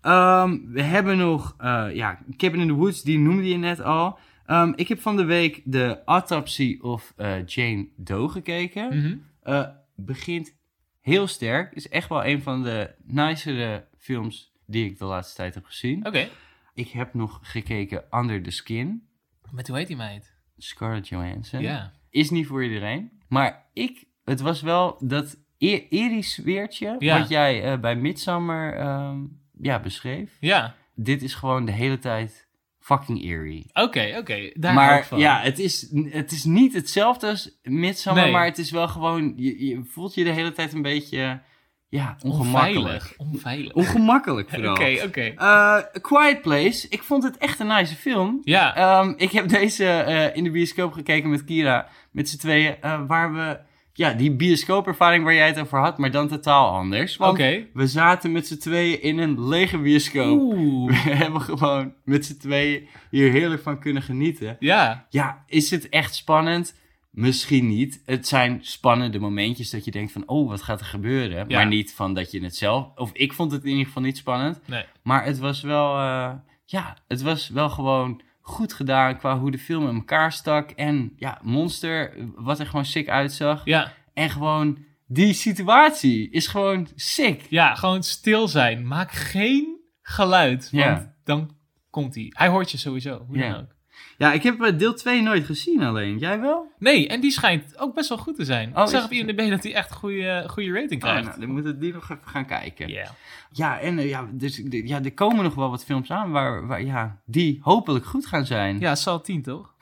Ehm, 0.00 0.58
we 0.66 0.82
hebben 0.82 1.16
nog, 1.18 1.54
eh, 1.58 1.86
ja, 1.92 2.18
Cabin 2.36 2.60
in 2.60 2.66
the 2.66 2.72
Woods, 2.72 3.02
die 3.02 3.18
noemde 3.18 3.48
je 3.48 3.56
net 3.56 3.80
al. 3.80 4.18
Ehm, 4.46 4.72
ik 4.76 4.88
heb 4.88 5.00
van 5.00 5.16
de 5.16 5.24
week 5.24 5.62
de 5.64 6.02
Autopsy 6.04 6.78
of 6.80 7.12
eh, 7.16 7.46
Jane 7.46 7.88
Doe 7.96 8.28
gekeken. 8.28 9.20
Mhm. 9.42 9.68
Begint 9.94 10.54
heel 11.00 11.26
sterk. 11.26 11.72
Is 11.74 11.88
echt 11.88 12.08
wel 12.08 12.24
een 12.24 12.42
van 12.42 12.62
de 12.62 12.94
nicere 13.04 13.84
films 13.98 14.52
die 14.66 14.84
ik 14.84 14.98
de 14.98 15.04
laatste 15.04 15.36
tijd 15.36 15.54
heb 15.54 15.64
gezien. 15.64 16.06
Oké. 16.06 16.28
Ik 16.74 16.88
heb 16.88 17.14
nog 17.14 17.38
gekeken 17.42 18.04
Under 18.10 18.42
the 18.42 18.50
Skin. 18.50 19.08
Met 19.50 19.68
hoe 19.68 19.76
heet 19.76 19.86
die 19.86 19.96
meid? 19.96 20.34
Scarlett 20.58 21.08
Johansson. 21.08 21.60
Ja. 21.60 21.92
Is 22.16 22.30
niet 22.30 22.46
voor 22.46 22.64
iedereen. 22.64 23.10
Maar 23.28 23.66
ik, 23.72 24.04
het 24.24 24.40
was 24.40 24.62
wel 24.62 24.96
dat 25.00 25.36
eerie 25.58 26.22
sfeertje 26.22 26.96
Ja. 26.98 27.18
wat 27.18 27.28
jij 27.28 27.62
eh, 27.64 27.78
bij 27.80 27.96
Midsummer 27.96 28.74
ehm, 28.74 29.18
ja, 29.60 29.80
beschreef. 29.80 30.36
Ja. 30.40 30.74
Dit 30.94 31.22
is 31.22 31.34
gewoon 31.34 31.64
de 31.64 31.72
hele 31.72 31.98
tijd 31.98 32.48
fucking 32.78 33.22
eerie. 33.22 33.70
Oké, 33.72 34.14
oké. 34.18 34.50
Daar 34.54 34.74
maar 34.74 35.06
van. 35.06 35.18
ja, 35.18 35.40
het 35.40 35.58
is, 35.58 35.90
het 36.08 36.32
is 36.32 36.44
niet 36.44 36.72
hetzelfde 36.72 37.26
als 37.28 37.58
Midsummer, 37.62 38.22
Nee. 38.22 38.32
maar 38.32 38.44
het 38.44 38.58
is 38.58 38.70
wel 38.70 38.88
gewoon, 38.88 39.32
je, 39.36 39.66
je 39.66 39.84
voelt 39.84 40.14
je 40.14 40.24
de 40.24 40.30
hele 40.32 40.52
tijd 40.52 40.72
een 40.72 40.82
beetje, 40.82 41.40
ja, 41.88 42.16
ongemakkelijk. 42.22 42.76
Onveilig. 42.76 43.14
Onveilig. 43.16 43.72
Ongemakkelijk 43.72 44.48
Oké, 44.52 44.56
vooral. 44.56 45.06
oké. 45.06 45.20
Eh, 45.20 45.46
A 45.46 45.88
Quiet 46.00 46.42
Place, 46.42 46.86
ik 46.88 47.02
vond 47.02 47.22
het 47.22 47.36
echt 47.36 47.60
een 47.60 47.66
nice 47.66 47.94
film. 47.96 48.40
Ja. 48.44 48.76
Ehm, 48.76 49.12
ik 49.16 49.30
heb 49.30 49.48
deze 49.48 49.84
eh, 49.86 50.36
in 50.36 50.44
de 50.44 50.50
bioscoop 50.50 50.92
gekeken 50.92 51.30
met 51.30 51.44
Kira, 51.44 51.88
met 52.10 52.28
z'n 52.28 52.38
tweeën, 52.38 52.76
eh, 52.80 53.00
waar 53.06 53.34
we, 53.34 53.58
ja, 53.92 54.12
die 54.12 54.32
bioscoopervaring 54.32 55.24
waar 55.24 55.34
jij 55.34 55.46
het 55.46 55.60
over 55.60 55.78
had, 55.78 55.98
maar 55.98 56.10
dan 56.10 56.28
totaal 56.28 56.70
anders. 56.70 57.16
Want 57.16 57.32
Oké. 57.32 57.66
we 57.72 57.86
zaten 57.86 58.32
met 58.32 58.46
z'n 58.46 58.58
tweeën 58.58 59.02
in 59.02 59.18
een 59.18 59.48
lege 59.48 59.78
bioscoop. 59.78 60.40
Oeh. 60.40 60.90
We 61.04 61.10
hebben 61.22 61.40
gewoon 61.40 61.92
met 62.04 62.26
z'n 62.26 62.36
tweeën 62.38 62.88
hier 63.10 63.30
heerlijk 63.32 63.62
van 63.62 63.78
kunnen 63.80 64.02
genieten. 64.02 64.56
Ja. 64.58 65.06
Ja, 65.10 65.44
is 65.46 65.70
het 65.70 65.88
echt 65.88 66.14
spannend? 66.14 66.74
Misschien 67.16 67.66
niet. 67.66 68.02
Het 68.04 68.28
zijn 68.28 68.58
spannende 68.62 69.18
momentjes 69.18 69.70
dat 69.70 69.84
je 69.84 69.90
denkt 69.90 70.12
van, 70.12 70.28
oh, 70.28 70.48
wat 70.48 70.62
gaat 70.62 70.80
er 70.80 70.86
gebeuren? 70.86 71.48
Ja. 71.48 71.56
Maar 71.56 71.66
niet 71.66 71.94
van 71.94 72.14
dat 72.14 72.30
je 72.30 72.42
het 72.42 72.56
zelf... 72.56 72.88
Of 72.96 73.10
ik 73.12 73.32
vond 73.32 73.52
het 73.52 73.62
in 73.64 73.70
ieder 73.70 73.86
geval 73.86 74.02
niet 74.02 74.16
spannend. 74.16 74.60
Nee. 74.64 74.84
Maar 75.02 75.24
het 75.24 75.38
was 75.38 75.60
wel, 75.60 75.96
eh, 75.98 76.32
ja, 76.64 76.96
het 77.08 77.22
was 77.22 77.48
wel 77.48 77.70
gewoon 77.70 78.20
goed 78.40 78.72
gedaan 78.72 79.18
qua 79.18 79.38
hoe 79.38 79.50
de 79.50 79.58
film 79.58 79.88
in 79.88 79.94
elkaar 79.94 80.32
stak. 80.32 80.70
En 80.70 81.12
ja, 81.16 81.38
Monster, 81.42 82.12
wat 82.36 82.58
er 82.60 82.66
gewoon 82.66 82.84
sick 82.84 83.08
uitzag. 83.08 83.64
Ja. 83.64 83.92
En 84.14 84.30
gewoon, 84.30 84.78
die 85.06 85.32
situatie 85.32 86.30
is 86.30 86.46
gewoon 86.46 86.88
sick. 86.94 87.46
Ja, 87.48 87.74
gewoon 87.74 88.02
stil 88.02 88.48
zijn. 88.48 88.86
Maak 88.86 89.12
geen 89.12 89.80
geluid. 90.02 90.70
Want 90.70 90.84
Ja. 90.84 91.14
dan 91.24 91.50
komt 91.90 92.14
hij. 92.14 92.26
Hij 92.36 92.48
hoort 92.48 92.70
je 92.70 92.78
sowieso. 92.78 93.24
Hoe 93.26 93.36
Ja. 93.36 93.50
dan 93.52 93.60
ook. 93.60 93.74
Ja, 94.18 94.32
ik 94.32 94.42
heb 94.42 94.60
eh, 94.62 94.78
deel 94.78 94.94
2 94.94 95.22
nooit 95.22 95.44
gezien 95.44 95.82
alleen. 95.82 96.18
Jij 96.18 96.40
wel? 96.40 96.72
Nee, 96.78 97.08
en 97.08 97.20
die 97.20 97.30
schijnt 97.30 97.78
ook 97.78 97.94
best 97.94 98.08
wel 98.08 98.18
goed 98.18 98.36
te 98.36 98.44
zijn. 98.44 98.76
Oh, 98.76 98.82
ik 98.82 98.88
zag 98.88 99.04
op 99.04 99.10
IMDb 99.12 99.50
dat 99.50 99.62
hij 99.62 99.74
echt 99.74 99.90
een 99.90 99.96
goede, 99.96 100.44
goede 100.48 100.72
rating 100.72 101.02
Oh, 101.04 101.08
krijgt. 101.10 101.26
nou, 101.28 101.40
dan 101.40 101.50
moeten 101.50 101.72
we 101.72 101.78
die 101.78 101.92
nog 101.92 102.02
even 102.10 102.18
gaan 102.28 102.46
kijken. 102.46 102.88
Ja. 102.88 103.14
Ja, 103.50 103.78
en 103.80 103.98
eh, 103.98 104.08
ja, 104.08 104.28
dus, 104.32 104.62
ja, 104.68 105.02
er 105.02 105.12
komen 105.14 105.44
nog 105.44 105.54
wel 105.54 105.70
wat 105.70 105.84
films 105.84 106.10
aan 106.10 106.30
waar, 106.30 106.66
waar, 106.66 106.82
ja, 106.84 107.20
die 107.24 107.58
hopelijk 107.62 108.04
goed 108.04 108.26
gaan 108.26 108.46
zijn. 108.46 108.78
Ja, 108.78 108.94
Sal 108.94 109.20
10 109.20 109.42
toch? 109.42 109.74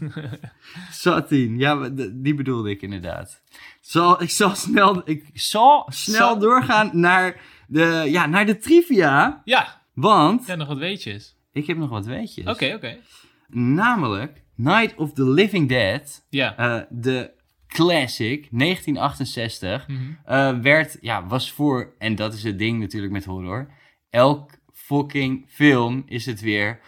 Satine, 0.90 1.58
ja, 1.58 1.74
maar 1.74 1.94
d- 1.94 2.10
die 2.12 2.34
bedoelde 2.34 2.70
ik 2.70 2.82
inderdaad. 2.82 3.42
Zal, 3.80 4.22
ik 4.22 4.30
zal 4.30 4.54
snel, 4.54 5.02
ik 5.04 5.24
zal 5.34 5.86
snel 5.92 6.16
Zal- 6.16 6.38
doorgaan 6.38 6.90
naar 6.92 7.40
de, 7.66 8.02
ja, 8.06 8.26
naar 8.26 8.46
de 8.46 8.56
trivia, 8.58 9.40
Ja, 9.44 9.80
want 9.94 10.46
ja 10.46 10.54
nog 10.54 10.68
wat 10.68 10.78
weetjes. 10.78 11.36
ik 11.52 11.66
heb 11.66 11.76
nog 11.76 11.90
wat 11.90 12.06
weetjes. 12.06 12.46
Oké, 12.46 12.72
oké. 12.74 12.96
Namelijk 13.50 14.42
Night 14.54 14.94
of 14.96 15.12
the 15.12 15.24
Living 15.30 15.68
Dead, 15.68 16.26
Ja. 16.28 16.56
eh, 16.56 16.80
de 16.90 17.30
classic, 17.66 18.48
1968, 18.50 19.88
Mhm. 19.88 19.98
eh, 20.24 20.58
werd, 20.58 20.96
ja, 21.00 21.26
was 21.26 21.52
voor, 21.52 21.94
en 21.98 22.14
dat 22.14 22.34
is 22.34 22.42
het 22.42 22.58
ding 22.58 22.80
natuurlijk 22.80 23.12
met 23.12 23.24
horror, 23.24 23.68
elk 24.10 24.50
fucking 24.72 25.44
film 25.48 26.02
is 26.06 26.26
het 26.26 26.40
weer... 26.40 26.80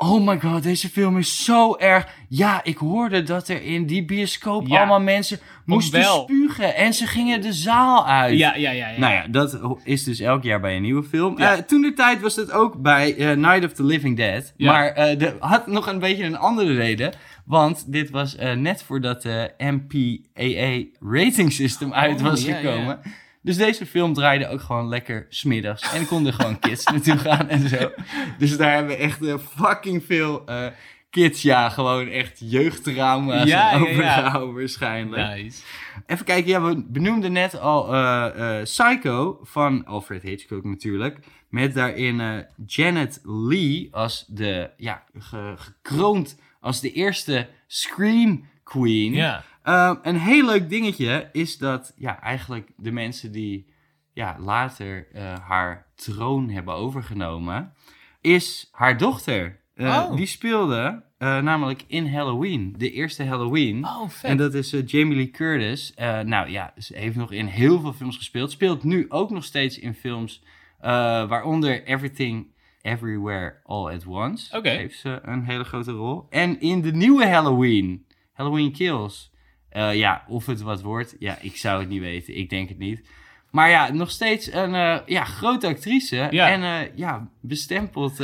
Oh 0.00 0.26
my 0.26 0.40
god, 0.40 0.62
deze 0.62 0.88
film 0.88 1.18
is 1.18 1.44
zo 1.44 1.76
erg. 1.76 2.08
Ja, 2.28 2.60
ik 2.64 2.76
hoorde 2.76 3.22
dat 3.22 3.48
er 3.48 3.62
in 3.62 3.86
die 3.86 4.04
bioscoop 4.04 4.66
Ja. 4.66 4.78
allemaal 4.78 5.00
mensen 5.00 5.38
moesten 5.64 6.04
spugen 6.04 6.74
en 6.76 6.94
ze 6.94 7.06
gingen 7.06 7.40
de 7.40 7.52
zaal 7.52 8.06
uit. 8.06 8.38
Ja, 8.38 8.54
ja, 8.54 8.70
ja. 8.70 8.88
ja. 8.88 8.98
Nou 8.98 9.12
ja, 9.12 9.26
dat 9.30 9.58
is 9.84 10.04
dus 10.04 10.20
elk 10.20 10.42
jaar 10.42 10.60
bij 10.60 10.76
een 10.76 10.82
nieuwe 10.82 11.02
film. 11.02 11.38
Ja. 11.38 11.52
Eh, 11.56 11.58
toen 11.62 11.80
de 11.82 11.92
tijd 11.92 12.20
was 12.20 12.34
dat 12.34 12.50
ook 12.50 12.82
bij 12.82 13.16
eh, 13.16 13.36
Night 13.36 13.64
of 13.64 13.72
the 13.72 13.84
Living 13.84 14.16
Dead. 14.16 14.52
Maar 14.56 14.86
eh 14.88 15.18
de, 15.18 15.36
had 15.38 15.66
nog 15.66 15.86
een 15.86 15.98
beetje 15.98 16.24
een 16.24 16.38
andere 16.38 16.74
reden. 16.74 17.12
Want 17.44 17.92
dit 17.92 18.10
was 18.10 18.36
net 18.56 18.82
voordat 18.82 19.22
de 19.22 19.52
MPAA 19.58 20.84
rating 21.00 21.52
system 21.52 21.92
uit 21.92 22.16
Oh, 22.16 22.22
was 22.22 22.44
gekomen. 22.44 22.98
Dus 23.42 23.56
deze 23.56 23.86
film 23.86 24.14
draaide 24.14 24.48
ook 24.48 24.60
gewoon 24.60 24.88
lekker 24.88 25.26
smiddags. 25.28 25.92
En 25.92 26.00
er 26.00 26.06
konden 26.06 26.32
gewoon 26.32 26.58
kids 26.58 26.84
naartoe 26.92 27.18
gaan 27.18 27.48
en 27.48 27.68
zo. 27.68 27.90
Dus 28.38 28.56
daar 28.56 28.72
hebben 28.74 28.96
we 28.96 29.02
echt 29.02 29.22
eh, 29.24 29.34
fucking 29.56 30.04
veel 30.04 30.46
eh, 30.46 30.66
kids, 31.10 31.42
ja, 31.42 31.68
gewoon 31.68 32.08
echt 32.08 32.40
jeugdtrauma's 32.44 33.48
Ja, 33.48 33.70
ja. 33.70 33.78
overgehouden 33.80 34.54
waarschijnlijk. 34.54 35.28
Nice. 35.36 35.62
Even 36.06 36.24
kijken, 36.24 36.50
ja, 36.50 36.62
we 36.62 36.84
benoemden 36.86 37.32
net 37.32 37.60
al 37.60 37.94
eh, 37.94 38.62
Psycho 38.62 39.38
van 39.42 39.86
Alfred 39.86 40.22
Hitchcock 40.22 40.64
natuurlijk. 40.64 41.18
Met 41.48 41.74
daarin 41.74 42.46
Janet 42.66 43.20
Lee 43.24 43.88
als 43.90 44.24
de, 44.28 44.70
ja, 44.76 45.02
ge- 45.18 45.54
gekroond 45.56 46.38
als 46.60 46.80
de 46.80 46.92
eerste 46.92 47.48
Scream 47.66 48.44
Queen. 48.64 49.12
Ja. 49.12 49.44
Eh, 49.68 49.94
een 50.02 50.16
heel 50.18 50.46
leuk 50.46 50.68
dingetje 50.68 51.28
is 51.32 51.58
dat, 51.58 51.92
ja, 51.96 52.20
eigenlijk 52.20 52.70
de 52.76 52.92
mensen 52.92 53.32
die 53.32 53.66
ja, 54.12 54.36
later 54.38 55.06
eh, 55.12 55.34
haar 55.38 55.86
troon 55.94 56.48
hebben 56.50 56.74
overgenomen, 56.74 57.72
is 58.20 58.68
haar 58.72 58.98
dochter. 58.98 59.60
Eh, 59.74 59.86
Oh. 59.88 60.16
Die 60.16 60.26
speelde 60.26 61.02
eh, 61.18 61.38
namelijk 61.38 61.84
in 61.86 62.12
Halloween, 62.12 62.74
de 62.78 62.90
eerste 62.90 63.24
Halloween. 63.24 63.84
Oh, 63.84 64.08
vet. 64.08 64.30
En 64.30 64.36
dat 64.36 64.54
is 64.54 64.70
Jamie 64.86 65.16
Lee 65.16 65.30
Curtis. 65.30 65.92
Nou 66.24 66.50
ja, 66.50 66.72
ze 66.78 66.96
heeft 66.96 67.16
nog 67.16 67.32
in 67.32 67.46
heel 67.46 67.80
veel 67.80 67.92
films 67.92 68.16
gespeeld. 68.16 68.50
Speelt 68.50 68.84
nu 68.84 69.06
ook 69.08 69.30
nog 69.30 69.44
steeds 69.44 69.78
in 69.78 69.94
films, 69.94 70.42
waaronder 70.80 71.84
Everything, 71.84 72.46
Everywhere, 72.82 73.60
All 73.64 73.94
at 73.94 74.06
Once. 74.06 74.56
Oké. 74.56 74.68
Heeft 74.68 74.98
ze 74.98 75.18
een 75.22 75.44
hele 75.44 75.64
grote 75.64 75.92
rol. 75.92 76.26
En 76.30 76.60
in 76.60 76.80
de 76.82 76.92
nieuwe 76.92 77.26
Halloween, 77.26 78.06
Halloween 78.32 78.72
Kills. 78.72 79.30
Eh, 79.78 79.94
ja, 79.94 80.24
of 80.28 80.46
het 80.46 80.60
wat 80.60 80.82
wordt, 80.82 81.16
ja, 81.18 81.38
ik 81.40 81.56
zou 81.56 81.80
het 81.80 81.88
niet 81.88 82.00
weten. 82.00 82.36
Ik 82.36 82.50
denk 82.50 82.68
het 82.68 82.78
niet. 82.78 83.08
Maar 83.50 83.70
ja, 83.70 83.92
nog 83.92 84.10
steeds 84.10 84.52
een 84.52 84.74
eh, 84.74 84.98
ja, 85.06 85.24
grote 85.24 85.66
actrice. 85.66 86.28
Ja. 86.30 86.48
En 86.48 86.62
eh, 86.62 86.96
ja, 86.96 87.28
bestempeld 87.40 88.22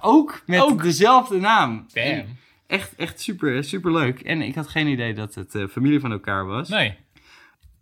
ook 0.00 0.42
met 0.46 0.60
Ook. 0.60 0.82
dezelfde 0.82 1.38
naam. 1.38 1.86
Echt, 2.66 2.94
echt 2.96 3.20
super, 3.20 3.64
super 3.64 3.92
leuk. 3.92 4.20
En 4.20 4.42
ik 4.42 4.54
had 4.54 4.68
geen 4.68 4.86
idee 4.86 5.14
dat 5.14 5.34
het 5.34 5.66
familie 5.70 6.00
van 6.00 6.12
elkaar 6.12 6.46
was. 6.46 6.68
Nee. 6.68 6.94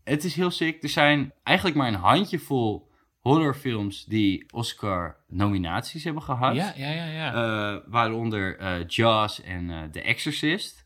Het 0.04 0.24
is 0.24 0.34
heel 0.34 0.50
sick. 0.50 0.82
Er 0.82 0.88
zijn 0.88 1.32
eigenlijk 1.42 1.76
maar 1.76 1.88
een 1.88 1.94
handjevol 1.94 2.90
horrorfilms 3.20 4.04
die 4.04 4.46
Oscar-nominaties 4.50 6.04
hebben 6.04 6.22
gehad. 6.22 6.54
Ja, 6.54 6.72
ja, 6.76 6.90
ja, 6.90 7.06
ja. 7.06 7.82
Waaronder 7.86 8.84
Jaws 8.86 9.42
en 9.42 9.88
The 9.92 10.00
Exorcist. 10.00 10.83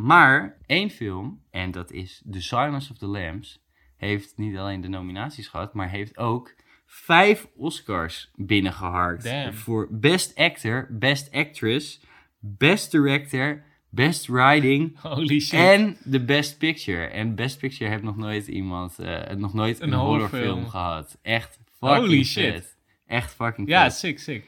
Maar 0.00 0.56
één 0.66 0.90
film, 0.90 1.40
en 1.50 1.70
dat 1.70 1.92
is 1.92 2.22
The 2.30 2.42
Silence 2.42 2.90
of 2.92 2.98
the 2.98 3.06
Lambs, 3.06 3.62
heeft 3.96 4.32
niet 4.36 4.56
alleen 4.56 4.80
de 4.80 4.88
nominaties 4.88 5.48
gehad, 5.48 5.74
maar 5.74 5.90
heeft 5.90 6.16
ook 6.18 6.54
vijf 6.86 7.46
Oscars 7.56 8.30
binnengeharkt. 8.34 9.24
Damn. 9.24 9.54
Voor 9.54 9.88
Best 9.90 10.36
Actor, 10.38 10.86
Best 10.90 11.32
Actress, 11.32 12.00
Best 12.38 12.90
Director, 12.90 13.62
Best 13.88 14.26
Writing 14.26 14.98
Holy 15.00 15.40
shit. 15.40 15.60
en 15.60 15.96
de 16.04 16.24
Best 16.24 16.58
Picture. 16.58 17.04
En 17.06 17.34
Best 17.34 17.58
Picture 17.58 17.90
heeft 17.90 18.02
nog 18.02 18.16
nooit 18.16 18.46
iemand, 18.46 18.98
eh, 18.98 19.36
nog 19.36 19.54
nooit 19.54 19.80
een, 19.80 19.92
Een 19.92 19.98
horrorfilm 19.98 20.68
gehad. 20.68 21.18
Echt 21.22 21.58
fucking 21.78 22.00
Holy 22.00 22.24
vet. 22.24 22.26
shit. 22.26 22.76
Echt 23.06 23.34
fucking 23.34 23.68
ja, 23.68 23.88
sick, 23.88 24.18
sick. 24.18 24.44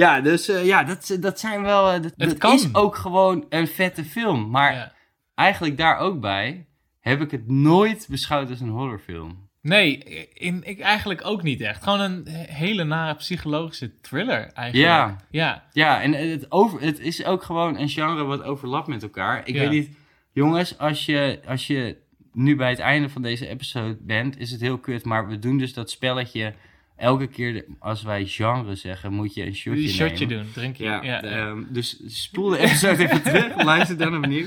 Ja, 0.00 0.20
dus 0.20 0.48
eh, 0.48 0.64
ja, 0.66 0.84
dat, 0.84 1.16
dat 1.20 1.40
zijn 1.40 1.62
wel. 1.62 1.86
eh, 1.86 1.92
dat 2.02 2.12
Het 2.16 2.28
dat 2.28 2.38
kan. 2.38 2.54
is 2.54 2.74
ook 2.74 2.96
gewoon 2.96 3.44
een 3.48 3.66
vette 3.66 4.04
film. 4.04 4.50
Maar 4.50 4.72
Ja. 4.74 4.92
eigenlijk 5.34 5.76
daar 5.76 5.98
ook 5.98 6.20
bij 6.20 6.66
heb 7.00 7.20
ik 7.20 7.30
het 7.30 7.48
nooit 7.48 8.06
beschouwd 8.10 8.50
als 8.50 8.60
een 8.60 8.68
horrorfilm. 8.68 9.48
Nee, 9.62 9.98
in, 10.34 10.62
ik 10.64 10.80
eigenlijk 10.80 11.24
ook 11.26 11.42
niet 11.42 11.60
echt. 11.60 11.82
Gewoon 11.82 12.00
een 12.00 12.26
hele 12.48 12.84
nare 12.84 13.14
psychologische 13.14 14.00
thriller 14.00 14.50
eigenlijk. 14.52 14.88
Ja. 14.88 15.16
Ja. 15.30 15.64
Ja, 15.72 16.02
en 16.02 16.12
het, 16.12 16.46
over, 16.52 16.80
het 16.80 16.98
is 16.98 17.24
ook 17.24 17.42
gewoon 17.42 17.78
een 17.78 17.88
genre 17.88 18.24
wat 18.24 18.42
overlapt 18.42 18.86
met 18.86 19.02
elkaar. 19.02 19.42
Ik 19.48 19.54
Ja. 19.54 19.60
weet 19.60 19.70
niet. 19.70 19.90
jongens, 20.32 20.78
als 20.78 21.06
je, 21.06 21.40
als 21.46 21.66
je 21.66 21.96
nu 22.32 22.56
bij 22.56 22.70
het 22.70 22.78
einde 22.78 23.08
van 23.08 23.22
deze 23.22 23.46
episode 23.48 23.96
bent, 24.00 24.38
is 24.38 24.50
het 24.50 24.60
heel 24.60 24.78
kut. 24.78 25.04
Maar 25.04 25.28
we 25.28 25.38
doen 25.38 25.58
dus 25.58 25.74
dat 25.74 25.90
spelletje. 25.90 26.54
Elke 27.00 27.26
keer 27.26 27.52
de- 27.52 27.66
als 27.78 28.02
wij 28.02 28.26
genre 28.26 28.74
zeggen, 28.74 29.12
moet 29.12 29.34
je 29.34 29.46
een 29.46 29.54
shotje 29.54 29.82
Een 29.82 29.88
shotje 29.88 30.26
nemen. 30.26 30.44
doen, 30.44 30.52
drink 30.52 30.76
je. 30.76 30.84
Ja, 30.84 31.02
Ja, 31.02 31.12
ja. 31.12 31.20
ehm, 31.22 31.62
dus 31.68 32.00
spoel 32.06 32.48
de 32.48 32.58
episode 32.58 33.02
even 33.02 33.22
terug, 33.32 33.62
luister 33.62 33.96
dan 33.98 34.16
opnieuw. 34.16 34.46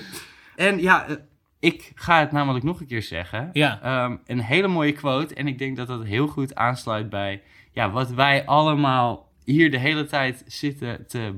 En 0.55 0.81
ja, 0.81 1.07
eh, 1.07 1.15
ik 1.59 1.91
ga 1.95 2.19
het 2.19 2.31
namelijk 2.31 2.65
nog 2.65 2.79
een 2.79 2.87
keer 2.87 3.01
zeggen. 3.03 3.49
Ja. 3.53 3.81
Ehm, 3.81 4.15
een 4.25 4.39
hele 4.39 4.67
mooie 4.67 4.91
quote. 4.91 5.33
En 5.35 5.47
ik 5.47 5.57
denk 5.57 5.77
dat 5.77 5.87
dat 5.87 6.03
heel 6.03 6.27
goed 6.27 6.55
aansluit 6.55 7.09
bij 7.09 7.41
ja, 7.71 7.91
wat 7.91 8.11
wij 8.11 8.45
allemaal 8.45 9.31
hier 9.43 9.71
de 9.71 9.77
hele 9.79 10.05
tijd 10.05 10.43
zitten 10.47 11.07
te 11.07 11.31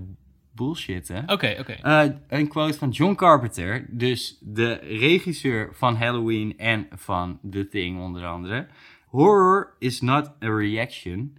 bullshitten. 0.56 1.24
Oké, 1.28 1.56
oké. 1.60 1.72
Eh, 1.72 2.04
een 2.28 2.48
quote 2.48 2.78
van 2.78 2.90
John 2.90 3.16
Carpenter, 3.16 3.86
dus 3.90 4.38
de 4.42 4.74
regisseur 4.74 5.70
van 5.74 5.96
Halloween 5.96 6.58
en 6.58 6.88
van 6.96 7.40
The 7.52 7.68
Thing 7.68 8.00
onder 8.00 8.26
andere. 8.26 8.68
Horror 9.16 9.76
is 9.80 10.02
not 10.02 10.26
a 10.44 10.50
reaction. 10.50 11.38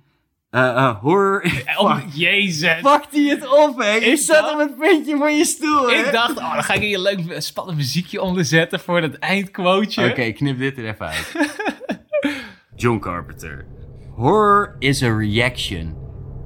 Eh, 0.51 0.61
eh, 0.69 1.01
horror... 1.01 1.43
Oh, 1.79 1.97
Fuck. 1.97 2.05
jezus. 2.15 2.81
Fuck 2.81 3.05
die 3.11 3.31
het 3.31 3.49
op, 3.69 3.79
hè? 3.79 3.91
Je 3.95 4.01
Ik 4.01 4.17
zat 4.19 4.37
dacht- 4.41 4.53
op 4.53 4.59
het 4.59 4.79
puntje 4.79 5.17
van 5.17 5.37
je 5.37 5.45
stoel, 5.45 5.89
hè? 5.89 5.95
Ik 6.07 6.13
dacht, 6.13 6.37
oh, 6.39 6.55
dan 6.55 6.63
ga 6.65 6.75
ik 6.75 6.81
hier 6.81 6.95
een 6.97 7.03
leuk 7.03 7.43
spannend 7.43 7.77
muziekje 7.77 8.23
onder 8.23 8.45
zetten 8.45 8.81
voor 8.81 9.01
dat 9.01 9.15
eindquoteje. 9.15 10.11
Oké, 10.11 10.33
knip 10.33 10.59
dit 10.59 10.79
er 10.79 10.87
even 10.89 11.07
uit. 11.07 11.33
John 12.83 12.99
Carpenter. 12.99 13.67
Horror 14.15 14.77
is 14.79 15.03
a 15.03 15.17
reaction. 15.17 15.95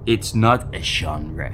It's 0.05 0.33
not 0.33 0.61
a 0.75 0.79
genre. 0.81 1.51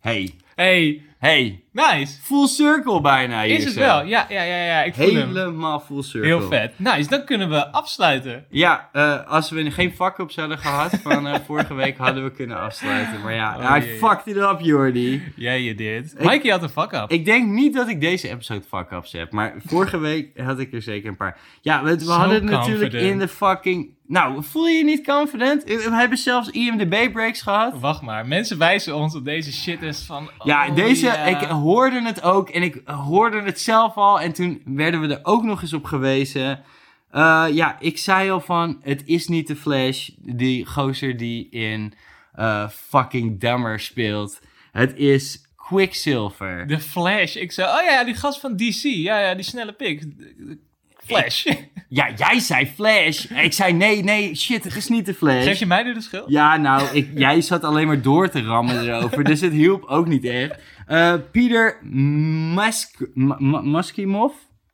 Hey, 0.00 0.34
Hey, 0.54 1.02
hey. 1.18 1.64
Nice. 1.76 2.18
Full 2.22 2.46
circle 2.46 3.00
bijna 3.00 3.42
hier 3.42 3.56
Is 3.56 3.64
het 3.64 3.72
zo. 3.72 3.80
wel? 3.80 4.04
Ja, 4.04 4.26
ja, 4.28 4.42
ja, 4.42 4.64
ja. 4.64 4.82
Ik 4.82 4.94
voel 4.94 5.14
hem. 5.14 5.36
Helemaal 5.36 5.80
full 5.80 6.02
circle. 6.02 6.28
Heel 6.28 6.48
vet. 6.48 6.78
Nice, 6.78 7.08
dan 7.08 7.24
kunnen 7.24 7.48
we 7.50 7.72
afsluiten. 7.72 8.44
Ja, 8.50 8.88
eh, 8.92 9.26
als 9.26 9.50
we 9.50 9.70
geen 9.70 9.94
vak 9.94 10.18
op 10.18 10.30
zouden 10.30 10.58
gehad 10.58 10.98
van 11.02 11.26
eh, 11.26 11.34
vorige 11.46 11.74
week, 11.74 11.96
hadden 11.98 12.24
we 12.24 12.30
kunnen 12.30 12.60
afsluiten. 12.60 13.20
Maar 13.22 13.34
ja, 13.34 13.56
Oh, 13.76 13.84
jee. 13.84 13.96
fucked 13.98 14.26
it 14.26 14.36
up, 14.36 14.56
Jordi. 14.60 15.22
Ja, 15.36 15.52
je. 15.52 15.74
Ik- 15.74 16.24
Mikey 16.24 16.50
had 16.50 16.62
een 16.62 16.68
fuck 16.68 16.92
up. 16.92 17.10
Ik 17.10 17.24
denk 17.24 17.48
niet 17.48 17.74
dat 17.74 17.88
ik 17.88 18.00
deze 18.00 18.28
episode 18.28 18.62
fuck-ups 18.68 19.12
heb, 19.12 19.32
maar 19.32 19.54
vorige 19.66 19.98
week 19.98 20.38
had 20.38 20.58
ik 20.58 20.72
er 20.72 20.82
zeker 20.82 21.08
een 21.08 21.16
paar. 21.16 21.38
Ja, 21.60 21.82
we, 21.82 22.04
hadden 22.04 22.34
het 22.34 22.44
natuurlijk 22.44 22.92
in 22.92 23.18
de 23.18 23.28
fucking... 23.28 23.94
Nou, 24.08 24.42
voel 24.44 24.66
je 24.66 24.76
je 24.76 24.84
niet 24.84 25.06
confident? 25.06 25.64
We 25.64 25.88
hebben 25.90 26.18
zelfs 26.18 26.50
IMDb-breaks 26.50 27.42
gehad. 27.42 27.78
Wacht 27.80 28.02
maar, 28.02 28.26
mensen 28.26 28.58
wijzen 28.58 28.96
ons 28.96 29.14
op 29.14 29.24
deze 29.24 29.52
shit 29.52 29.82
is 29.82 30.02
van... 30.02 30.30
Ja, 30.44 30.68
oh, 30.68 30.74
deze, 30.74 31.06
ja. 31.06 31.14
ik 31.14 31.40
hoorde 31.66 32.02
het 32.02 32.22
ook 32.22 32.48
en 32.48 32.62
ik 32.62 32.80
hoorde 32.84 33.42
het 33.42 33.60
zelf 33.60 33.96
al 33.96 34.20
en 34.20 34.32
toen 34.32 34.62
werden 34.64 35.00
we 35.00 35.14
er 35.14 35.20
ook 35.22 35.42
nog 35.42 35.62
eens 35.62 35.72
op 35.72 35.84
gewezen. 35.84 36.62
Eh, 37.10 37.46
ja, 37.50 37.76
ik 37.80 37.98
zei 37.98 38.30
al 38.30 38.40
van, 38.40 38.78
het 38.82 39.02
is 39.04 39.28
niet 39.28 39.46
de 39.46 39.56
Flash, 39.56 40.08
die 40.18 40.66
gozer 40.66 41.16
die 41.16 41.48
in 41.50 41.94
eh, 42.32 42.68
fucking 42.68 43.40
Dummer 43.40 43.80
speelt. 43.80 44.40
Het 44.72 44.96
is 44.96 45.46
Quicksilver. 45.56 46.66
De 46.66 46.80
Flash. 46.80 47.36
Ik 47.36 47.52
zei, 47.52 47.68
oh 47.68 47.84
ja, 47.84 48.04
die 48.04 48.14
gast 48.14 48.40
van 48.40 48.56
DC. 48.56 48.82
Ja, 48.82 49.20
ja, 49.20 49.34
die 49.34 49.44
snelle 49.44 49.72
pik. 49.72 50.02
Flash. 50.96 51.46
Ja, 51.88 52.10
jij 52.16 52.38
zei 52.38 52.66
Flash. 52.66 53.24
Ik 53.24 53.52
zei 53.52 53.72
nee, 53.72 54.02
nee, 54.02 54.34
shit, 54.34 54.64
het 54.64 54.76
is 54.76 54.88
niet 54.88 55.06
de 55.06 55.14
Flash. 55.14 55.44
Geef 55.44 55.58
je 55.58 55.66
mij 55.66 55.82
nu 55.82 55.94
de 55.94 56.00
schuld? 56.00 56.30
Ja, 56.30 56.56
nou, 56.56 56.88
ik, 56.92 57.08
jij 57.14 57.40
zat 57.40 57.64
alleen 57.64 57.86
maar 57.86 58.02
door 58.02 58.28
te 58.28 58.42
rammen 58.42 58.80
erover, 58.80 59.24
dus 59.24 59.40
het 59.40 59.52
hielp 59.52 59.84
ook 59.84 60.06
niet 60.06 60.24
echt. 60.24 60.60
Eh 60.86 61.14
Pieter 61.30 61.78
Musk, 62.54 63.00
Ma- 63.14 63.36
Ma- 63.38 63.60
Muskimov? 63.60 64.32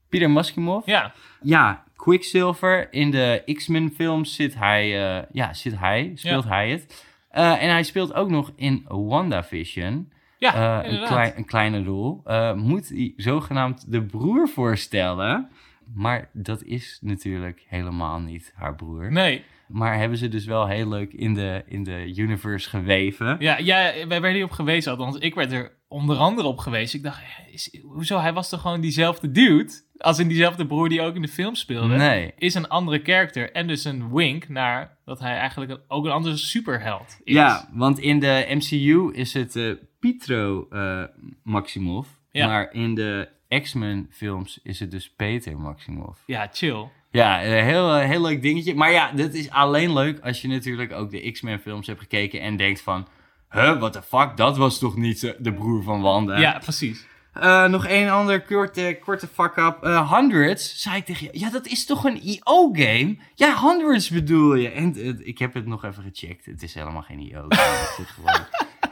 Pieter 0.08 0.30
Muskimov? 0.30 0.86
Ja. 0.86 1.12
Ja, 1.42 1.84
Quicksilver. 1.96 2.92
In 2.92 3.10
de 3.10 3.42
X-Men 3.54 3.90
films 3.94 4.34
zit 4.34 4.54
hij, 4.54 5.16
eh, 5.18 5.24
ja, 5.32 5.54
zit 5.54 5.78
hij, 5.78 6.12
speelt 6.14 6.44
hij 6.44 6.70
het. 6.70 7.06
Eh, 7.30 7.62
en 7.62 7.70
hij 7.70 7.82
speelt 7.82 8.14
ook 8.14 8.30
nog 8.30 8.52
in 8.56 8.84
WandaVision. 8.88 10.12
Ja, 10.38 10.84
een, 10.84 11.04
klein, 11.06 11.32
een 11.36 11.44
kleine 11.44 11.84
rol. 11.84 12.22
Moet 12.56 12.88
hij 12.88 13.12
zogenaamd 13.16 13.92
de 13.92 14.02
broer 14.02 14.48
voorstellen. 14.48 15.48
Maar 15.94 16.28
dat 16.32 16.62
is 16.62 16.98
natuurlijk 17.02 17.64
helemaal 17.68 18.20
niet 18.20 18.52
haar 18.54 18.74
broer. 18.74 19.12
Nee. 19.12 19.44
Maar 19.72 19.98
hebben 19.98 20.18
ze 20.18 20.28
dus 20.28 20.44
wel 20.44 20.66
heel 20.66 20.88
leuk 20.88 21.12
in 21.12 21.34
de, 21.34 21.62
in 21.66 21.84
de 21.84 22.12
universe 22.16 22.68
geweven. 22.68 23.36
Ja, 23.38 23.58
ja, 23.58 23.92
wij 23.92 24.06
werden 24.06 24.32
hierop 24.32 24.50
gewezen, 24.50 24.92
althans 24.92 25.16
ik 25.16 25.34
werd 25.34 25.52
er 25.52 25.72
onder 25.88 26.16
andere 26.16 26.48
op 26.48 26.58
gewezen. 26.58 26.98
Ik 26.98 27.04
dacht, 27.04 27.22
is, 27.50 27.78
hoezo, 27.82 28.18
hij 28.18 28.32
was 28.32 28.48
toch 28.48 28.60
gewoon 28.60 28.80
diezelfde 28.80 29.30
dude? 29.30 29.72
Als 29.96 30.18
in 30.18 30.28
diezelfde 30.28 30.66
broer 30.66 30.88
die 30.88 31.02
ook 31.02 31.14
in 31.14 31.22
de 31.22 31.28
film 31.28 31.54
speelde. 31.54 31.96
Nee. 31.96 32.32
Is 32.38 32.54
een 32.54 32.68
andere 32.68 33.00
character 33.02 33.52
en 33.52 33.66
dus 33.66 33.84
een 33.84 34.12
wink 34.12 34.48
naar 34.48 34.98
dat 35.04 35.20
hij 35.20 35.36
eigenlijk 35.36 35.80
ook 35.88 36.04
een 36.04 36.10
andere 36.10 36.36
superheld 36.36 37.20
is. 37.24 37.34
Ja, 37.34 37.68
want 37.72 37.98
in 37.98 38.20
de 38.20 38.46
MCU 38.48 39.12
is 39.12 39.34
het 39.34 39.56
eh 39.56 39.72
Pietro 40.02 40.66
eh, 40.70 41.04
Maximov. 41.42 42.06
Ja. 42.30 42.46
Maar 42.46 42.72
in 42.72 42.94
de 42.94 43.28
X-Men 43.48 44.06
films 44.10 44.60
is 44.62 44.80
het 44.80 44.90
dus 44.90 45.14
Peter 45.14 45.58
Maximov. 45.58 46.18
Ja, 46.26 46.48
chill. 46.52 46.88
Ja, 47.12 47.44
een 47.44 47.64
heel, 47.64 47.94
heel 47.94 48.20
leuk 48.20 48.42
dingetje. 48.42 48.74
Maar 48.74 48.90
ja, 48.90 49.12
dit 49.14 49.34
is 49.34 49.50
alleen 49.50 49.92
leuk 49.92 50.20
als 50.20 50.42
je 50.42 50.48
natuurlijk 50.48 50.92
ook 50.92 51.10
de 51.10 51.30
X-Men 51.30 51.58
films 51.58 51.86
hebt 51.86 52.00
gekeken 52.00 52.40
en 52.40 52.56
denkt 52.56 52.80
van... 52.80 53.06
Huh, 53.50 53.78
what 53.78 53.92
the 53.92 54.02
fuck? 54.02 54.36
Dat 54.36 54.56
was 54.56 54.78
toch 54.78 54.96
niet 54.96 55.34
de 55.38 55.52
broer 55.52 55.82
van 55.82 56.00
Wanda? 56.00 56.38
Ja, 56.38 56.58
precies. 56.58 57.06
Eh, 57.32 57.64
nog 57.64 57.86
één 57.86 58.10
ander 58.10 58.42
korte, 58.42 58.98
korte 59.04 59.26
fuck-up. 59.26 59.82
Eh, 59.82 60.12
Hundreds, 60.12 60.82
zei 60.82 60.96
ik 60.96 61.04
tegen 61.04 61.26
je. 61.32 61.38
Ja, 61.38 61.50
dat 61.50 61.66
is 61.66 61.86
toch 61.86 62.04
een 62.04 62.22
IO-game? 62.22 63.16
Ja, 63.34 63.60
Hundreds 63.60 64.08
bedoel 64.08 64.54
je. 64.54 64.68
En 64.70 64.94
eh, 64.94 65.26
ik 65.26 65.38
heb 65.38 65.54
het 65.54 65.66
nog 65.66 65.84
even 65.84 66.02
gecheckt. 66.02 66.46
Het 66.46 66.62
is 66.62 66.74
helemaal 66.74 67.02
geen 67.02 67.18
IO-game. 67.18 67.86
het 67.96 68.08
gewoon 68.14 68.46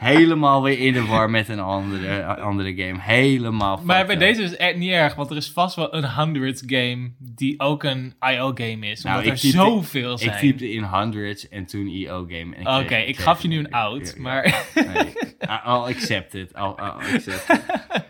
helemaal 0.09 0.63
weer 0.63 0.79
in 0.79 0.93
de 0.93 1.05
war 1.05 1.29
met 1.29 1.49
een 1.49 1.59
andere, 1.59 2.23
andere 2.25 2.75
game. 2.75 3.01
Helemaal 3.01 3.79
Maar 3.83 4.05
bij 4.05 4.15
up. 4.15 4.21
deze 4.21 4.41
is 4.43 4.49
het 4.49 4.59
echt 4.59 4.75
niet 4.77 4.91
erg, 4.91 5.15
want 5.15 5.29
er 5.29 5.35
is 5.37 5.51
vast 5.51 5.75
wel 5.75 5.95
een 5.95 6.09
hundreds 6.15 6.63
game 6.65 7.11
die 7.19 7.59
ook 7.59 7.83
een 7.83 8.13
IO-game 8.19 8.87
is. 8.87 9.03
Nou, 9.03 9.17
Omdat 9.17 9.31
ik 9.31 9.37
er 9.43 9.49
typte- 9.49 9.57
zoveel 9.57 10.11
Ik 10.13 10.19
zijn. 10.19 10.39
typte 10.39 10.71
in 10.71 10.83
Hundreds 10.83 11.49
en 11.49 11.65
toen 11.65 11.87
IO-game. 11.87 12.79
Oké, 12.81 12.95
ik 12.95 13.17
gaf 13.17 13.41
je 13.41 13.47
nu 13.47 13.57
een- 13.59 13.71
out, 13.71 14.15
maar... 14.17 14.65
Nee, 14.75 15.13
I'll 15.65 15.93
accept 15.95 16.33
it. 16.33 16.51
I'll, 16.51 16.73
I'll 16.77 17.13
accept 17.15 17.49
it. 17.49 17.61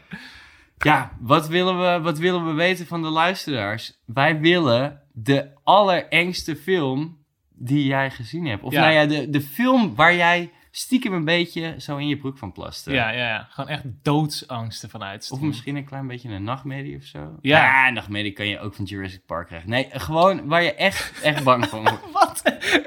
Ja, 0.84 1.12
wat 1.20 1.48
willen, 1.48 1.80
we, 1.80 2.00
wat 2.02 2.18
willen 2.18 2.46
we 2.46 2.54
weten 2.54 2.88
van 2.88 3.02
de 3.02 3.10
luisteraars? 3.10 4.00
Wij 4.06 4.40
willen 4.40 5.02
de 5.14 5.48
allerengste 5.64 6.56
film 6.56 7.18
die 7.56 7.86
jij 7.86 8.10
gezien 8.12 8.46
hebt. 8.46 8.64
Of 8.64 8.74
Ja. 8.74 8.80
nou 8.82 8.94
ja, 8.94 9.06
de, 9.06 9.30
de 9.30 9.42
film 9.42 9.96
waar 9.96 10.16
jij 10.16 10.50
stiekem 10.72 11.14
een 11.14 11.26
beetje 11.26 11.76
zo 11.78 11.98
in 11.98 12.08
je 12.08 12.18
broek 12.18 12.38
van 12.38 12.52
plaste. 12.52 12.92
Ja, 12.92 13.10
ja, 13.10 13.28
ja. 13.28 13.48
Gewoon 13.50 13.70
echt 13.70 13.84
doodsangsten 14.02 14.90
vanuit. 14.90 15.30
Of 15.32 15.40
misschien 15.40 15.76
een 15.76 15.86
klein 15.86 16.08
beetje 16.08 16.30
een 16.30 16.44
nachtmerrie 16.44 16.98
of 16.98 17.04
zo. 17.04 17.38
Ja. 17.42 17.88
een 17.88 17.94
nachtmerrie 17.94 18.32
kan 18.32 18.48
je 18.48 18.60
ook 18.60 18.74
van 18.76 18.86
Jurassic 18.86 19.26
Park 19.26 19.48
krijgen. 19.48 19.70
Nee, 19.70 19.88
gewoon 19.92 20.48
waar 20.48 20.64
je 20.64 20.74
echt, 20.74 21.22
echt 21.22 21.44
bang 21.44 21.68
van 21.68 21.80
wordt. 21.82 22.12
Wat? 22.20 22.42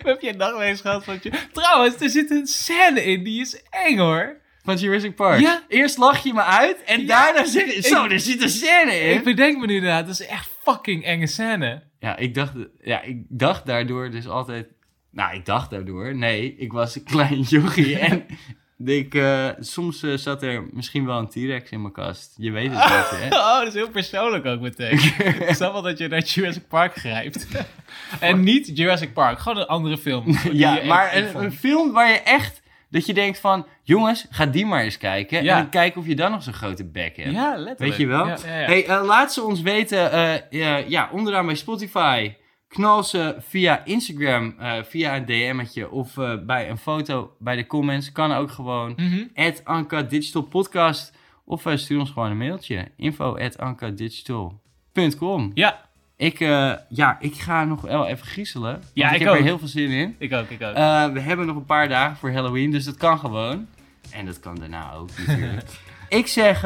Heb 0.05 0.21
je 0.21 0.33
nachtmerries 0.33 0.81
gehad 0.81 1.05
van 1.05 1.19
je... 1.23 1.33
Trouwens, 1.53 2.01
er 2.01 2.11
zit 2.11 2.31
een 2.31 2.47
scène 2.47 3.05
in, 3.05 3.25
die 3.25 3.41
is 3.41 3.63
eng 3.71 3.97
hoor. 3.99 4.43
Van 4.63 4.77
Jurassic 4.77 5.15
Park. 5.15 5.41
Ja. 5.41 5.63
Eerst 5.69 5.99
lach 5.99 6.23
je 6.23 6.33
me 6.33 6.43
uit 6.43 6.83
en 6.85 7.01
Ja. 7.01 7.07
daarna 7.07 7.47
zeg 7.47 7.75
je... 7.75 7.83
Zo, 7.83 8.05
Ik- 8.05 8.11
er 8.13 8.21
zit 8.21 8.43
een 8.43 8.49
scène 8.49 8.99
in. 9.01 9.15
Ik 9.17 9.25
bedenk 9.25 9.59
me 9.59 9.67
nu 9.67 9.75
inderdaad, 9.75 10.07
dat 10.07 10.21
is 10.21 10.27
echt 10.27 10.51
fucking 10.63 11.05
enge 11.05 11.27
scène. 11.27 11.83
Ja, 11.99 12.17
ik 12.17 12.35
dacht, 12.35 12.53
ja, 12.83 13.01
ik 13.03 13.23
dacht 13.29 13.67
daardoor 13.67 14.11
dus 14.11 14.29
altijd... 14.29 14.67
Nou, 15.15 15.35
ik 15.35 15.47
dacht 15.47 15.71
daardoor. 15.71 16.15
Nee, 16.15 16.55
ik 16.59 16.73
was 16.73 16.95
een 16.97 17.05
klein 17.05 17.41
jochie 17.55 17.99
en 17.99 18.27
ik, 18.85 19.15
eh, 19.15 19.49
soms 19.59 20.03
eh, 20.03 20.17
zat 20.17 20.43
er 20.43 20.65
misschien 20.71 21.07
wel 21.07 21.19
een 21.19 21.29
T-Rex 21.29 21.71
in 21.71 21.81
mijn 21.81 21.93
kast. 21.93 22.35
Je 22.37 22.51
weet 22.51 22.71
het 22.71 22.73
niet, 22.73 23.21
hè? 23.21 23.37
Oh, 23.39 23.59
dat 23.59 23.67
is 23.67 23.75
heel 23.75 23.91
persoonlijk 23.91 24.47
ook 24.47 24.61
meteen. 24.61 24.93
ik 25.49 25.55
snap 25.55 25.73
wel 25.73 25.83
dat 25.83 25.99
je 25.99 26.09
naar 26.09 26.23
Jurassic 26.23 26.69
Park 26.69 26.95
grijpt. 26.95 27.47
en 28.21 28.41
niet 28.41 28.77
Jurassic 28.77 29.13
Park, 29.13 29.39
gewoon 29.39 29.59
een 29.59 29.67
andere 29.67 29.99
film. 29.99 30.39
ja, 30.53 30.81
maar 30.85 31.17
een, 31.17 31.43
een 31.43 31.53
film 31.53 31.93
waar 31.93 32.11
je 32.11 32.21
echt... 32.21 32.63
Dat 32.91 33.07
je 33.07 33.15
denkt 33.15 33.39
van, 33.39 33.67
jongens, 33.83 34.27
ga 34.31 34.47
die 34.47 34.67
maar 34.67 34.83
eens 34.83 34.99
kijken. 34.99 35.45
Ja. 35.45 35.59
En 35.59 35.69
kijken 35.69 36.01
of 36.01 36.07
je 36.07 36.15
dan 36.15 36.31
nog 36.31 36.43
zo'n 36.43 36.53
grote 36.53 36.85
bek 36.85 37.17
hebt. 37.17 37.31
Ja, 37.31 37.49
letterlijk. 37.49 37.79
Weet 37.79 37.97
je 37.97 38.07
wel? 38.07 38.27
Ja, 38.27 38.37
ja, 38.47 38.59
ja. 38.59 38.67
Hey, 38.67 38.87
eh, 38.87 39.05
laat 39.05 39.33
ze 39.33 39.43
ons 39.43 39.61
weten. 39.61 40.11
ja, 40.89 41.09
onderaan 41.13 41.47
bij 41.47 41.55
Spotify. 41.55 42.33
Knal 42.75 43.03
ze 43.03 43.37
via 43.39 43.85
Instagram, 43.85 44.55
eh, 44.59 44.73
via 44.83 45.17
een 45.17 45.25
DM'tje 45.25 45.91
of 45.91 46.19
eh, 46.19 46.35
bij 46.47 46.71
een 46.71 46.79
foto 46.79 47.37
bij 47.39 47.57
de 47.57 47.67
comments. 47.67 48.13
Kan 48.13 48.33
ook 48.33 48.51
gewoon. 48.51 48.97
At 49.35 49.65
Anka 49.65 50.03
Digital 50.03 50.43
Podcast. 50.43 51.13
Of 51.45 51.67
eh, 51.67 51.77
stuur 51.77 51.99
ons 51.99 52.11
gewoon 52.11 52.31
een 52.31 52.37
mailtje. 52.37 52.89
Info 52.97 53.39
at 53.39 53.59
ankadigital.com 53.59 55.51
Ja, 55.55 55.81
ik, 56.17 56.39
ja, 56.89 57.17
ik 57.21 57.35
ga 57.35 57.65
nog 57.65 57.81
wel 57.81 58.07
even 58.07 58.27
griezelen. 58.27 58.83
Ja, 58.95 59.09
ik, 59.09 59.15
ik 59.15 59.21
heb 59.21 59.29
ook. 59.29 59.37
er 59.37 59.43
heel 59.43 59.59
veel 59.59 59.69
zin 59.69 59.91
in. 59.91 60.17
ik 60.19 60.33
ook, 60.33 60.49
ik 60.49 60.63
ook. 60.63 60.75
We 61.13 61.21
hebben 61.21 61.47
nog 61.47 61.57
een 61.57 61.65
paar 61.65 61.89
dagen 61.89 62.17
voor 62.17 62.33
Halloween, 62.33 62.71
dus 62.71 62.85
dat 62.85 62.97
kan 62.97 63.19
gewoon. 63.19 63.67
En 64.11 64.27
dat 64.27 64.41
kan 64.41 64.55
daarna 64.55 64.93
ook 64.93 65.09
natuurlijk. 65.27 65.69
ik 66.09 66.27
zeg, 66.27 66.63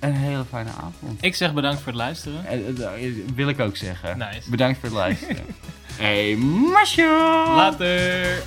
een 0.00 0.14
hele 0.14 0.44
fijne 0.50 0.70
avond. 0.70 1.24
Ik 1.24 1.34
zeg 1.34 1.52
bedankt 1.54 1.78
voor 1.78 1.92
het 1.92 2.00
luisteren. 2.00 2.46
Eh, 2.46 2.68
eh, 2.68 2.76
Dat 2.76 2.90
wil 3.34 3.48
ik 3.48 3.60
ook 3.60 3.76
zeggen. 3.76 4.18
Nice. 4.18 4.50
Bedankt 4.50 4.78
voor 4.78 4.88
het 4.88 4.98
luisteren. 4.98 5.44
hey, 6.02 6.36
Marshall! 6.36 7.56
Later! 7.56 8.42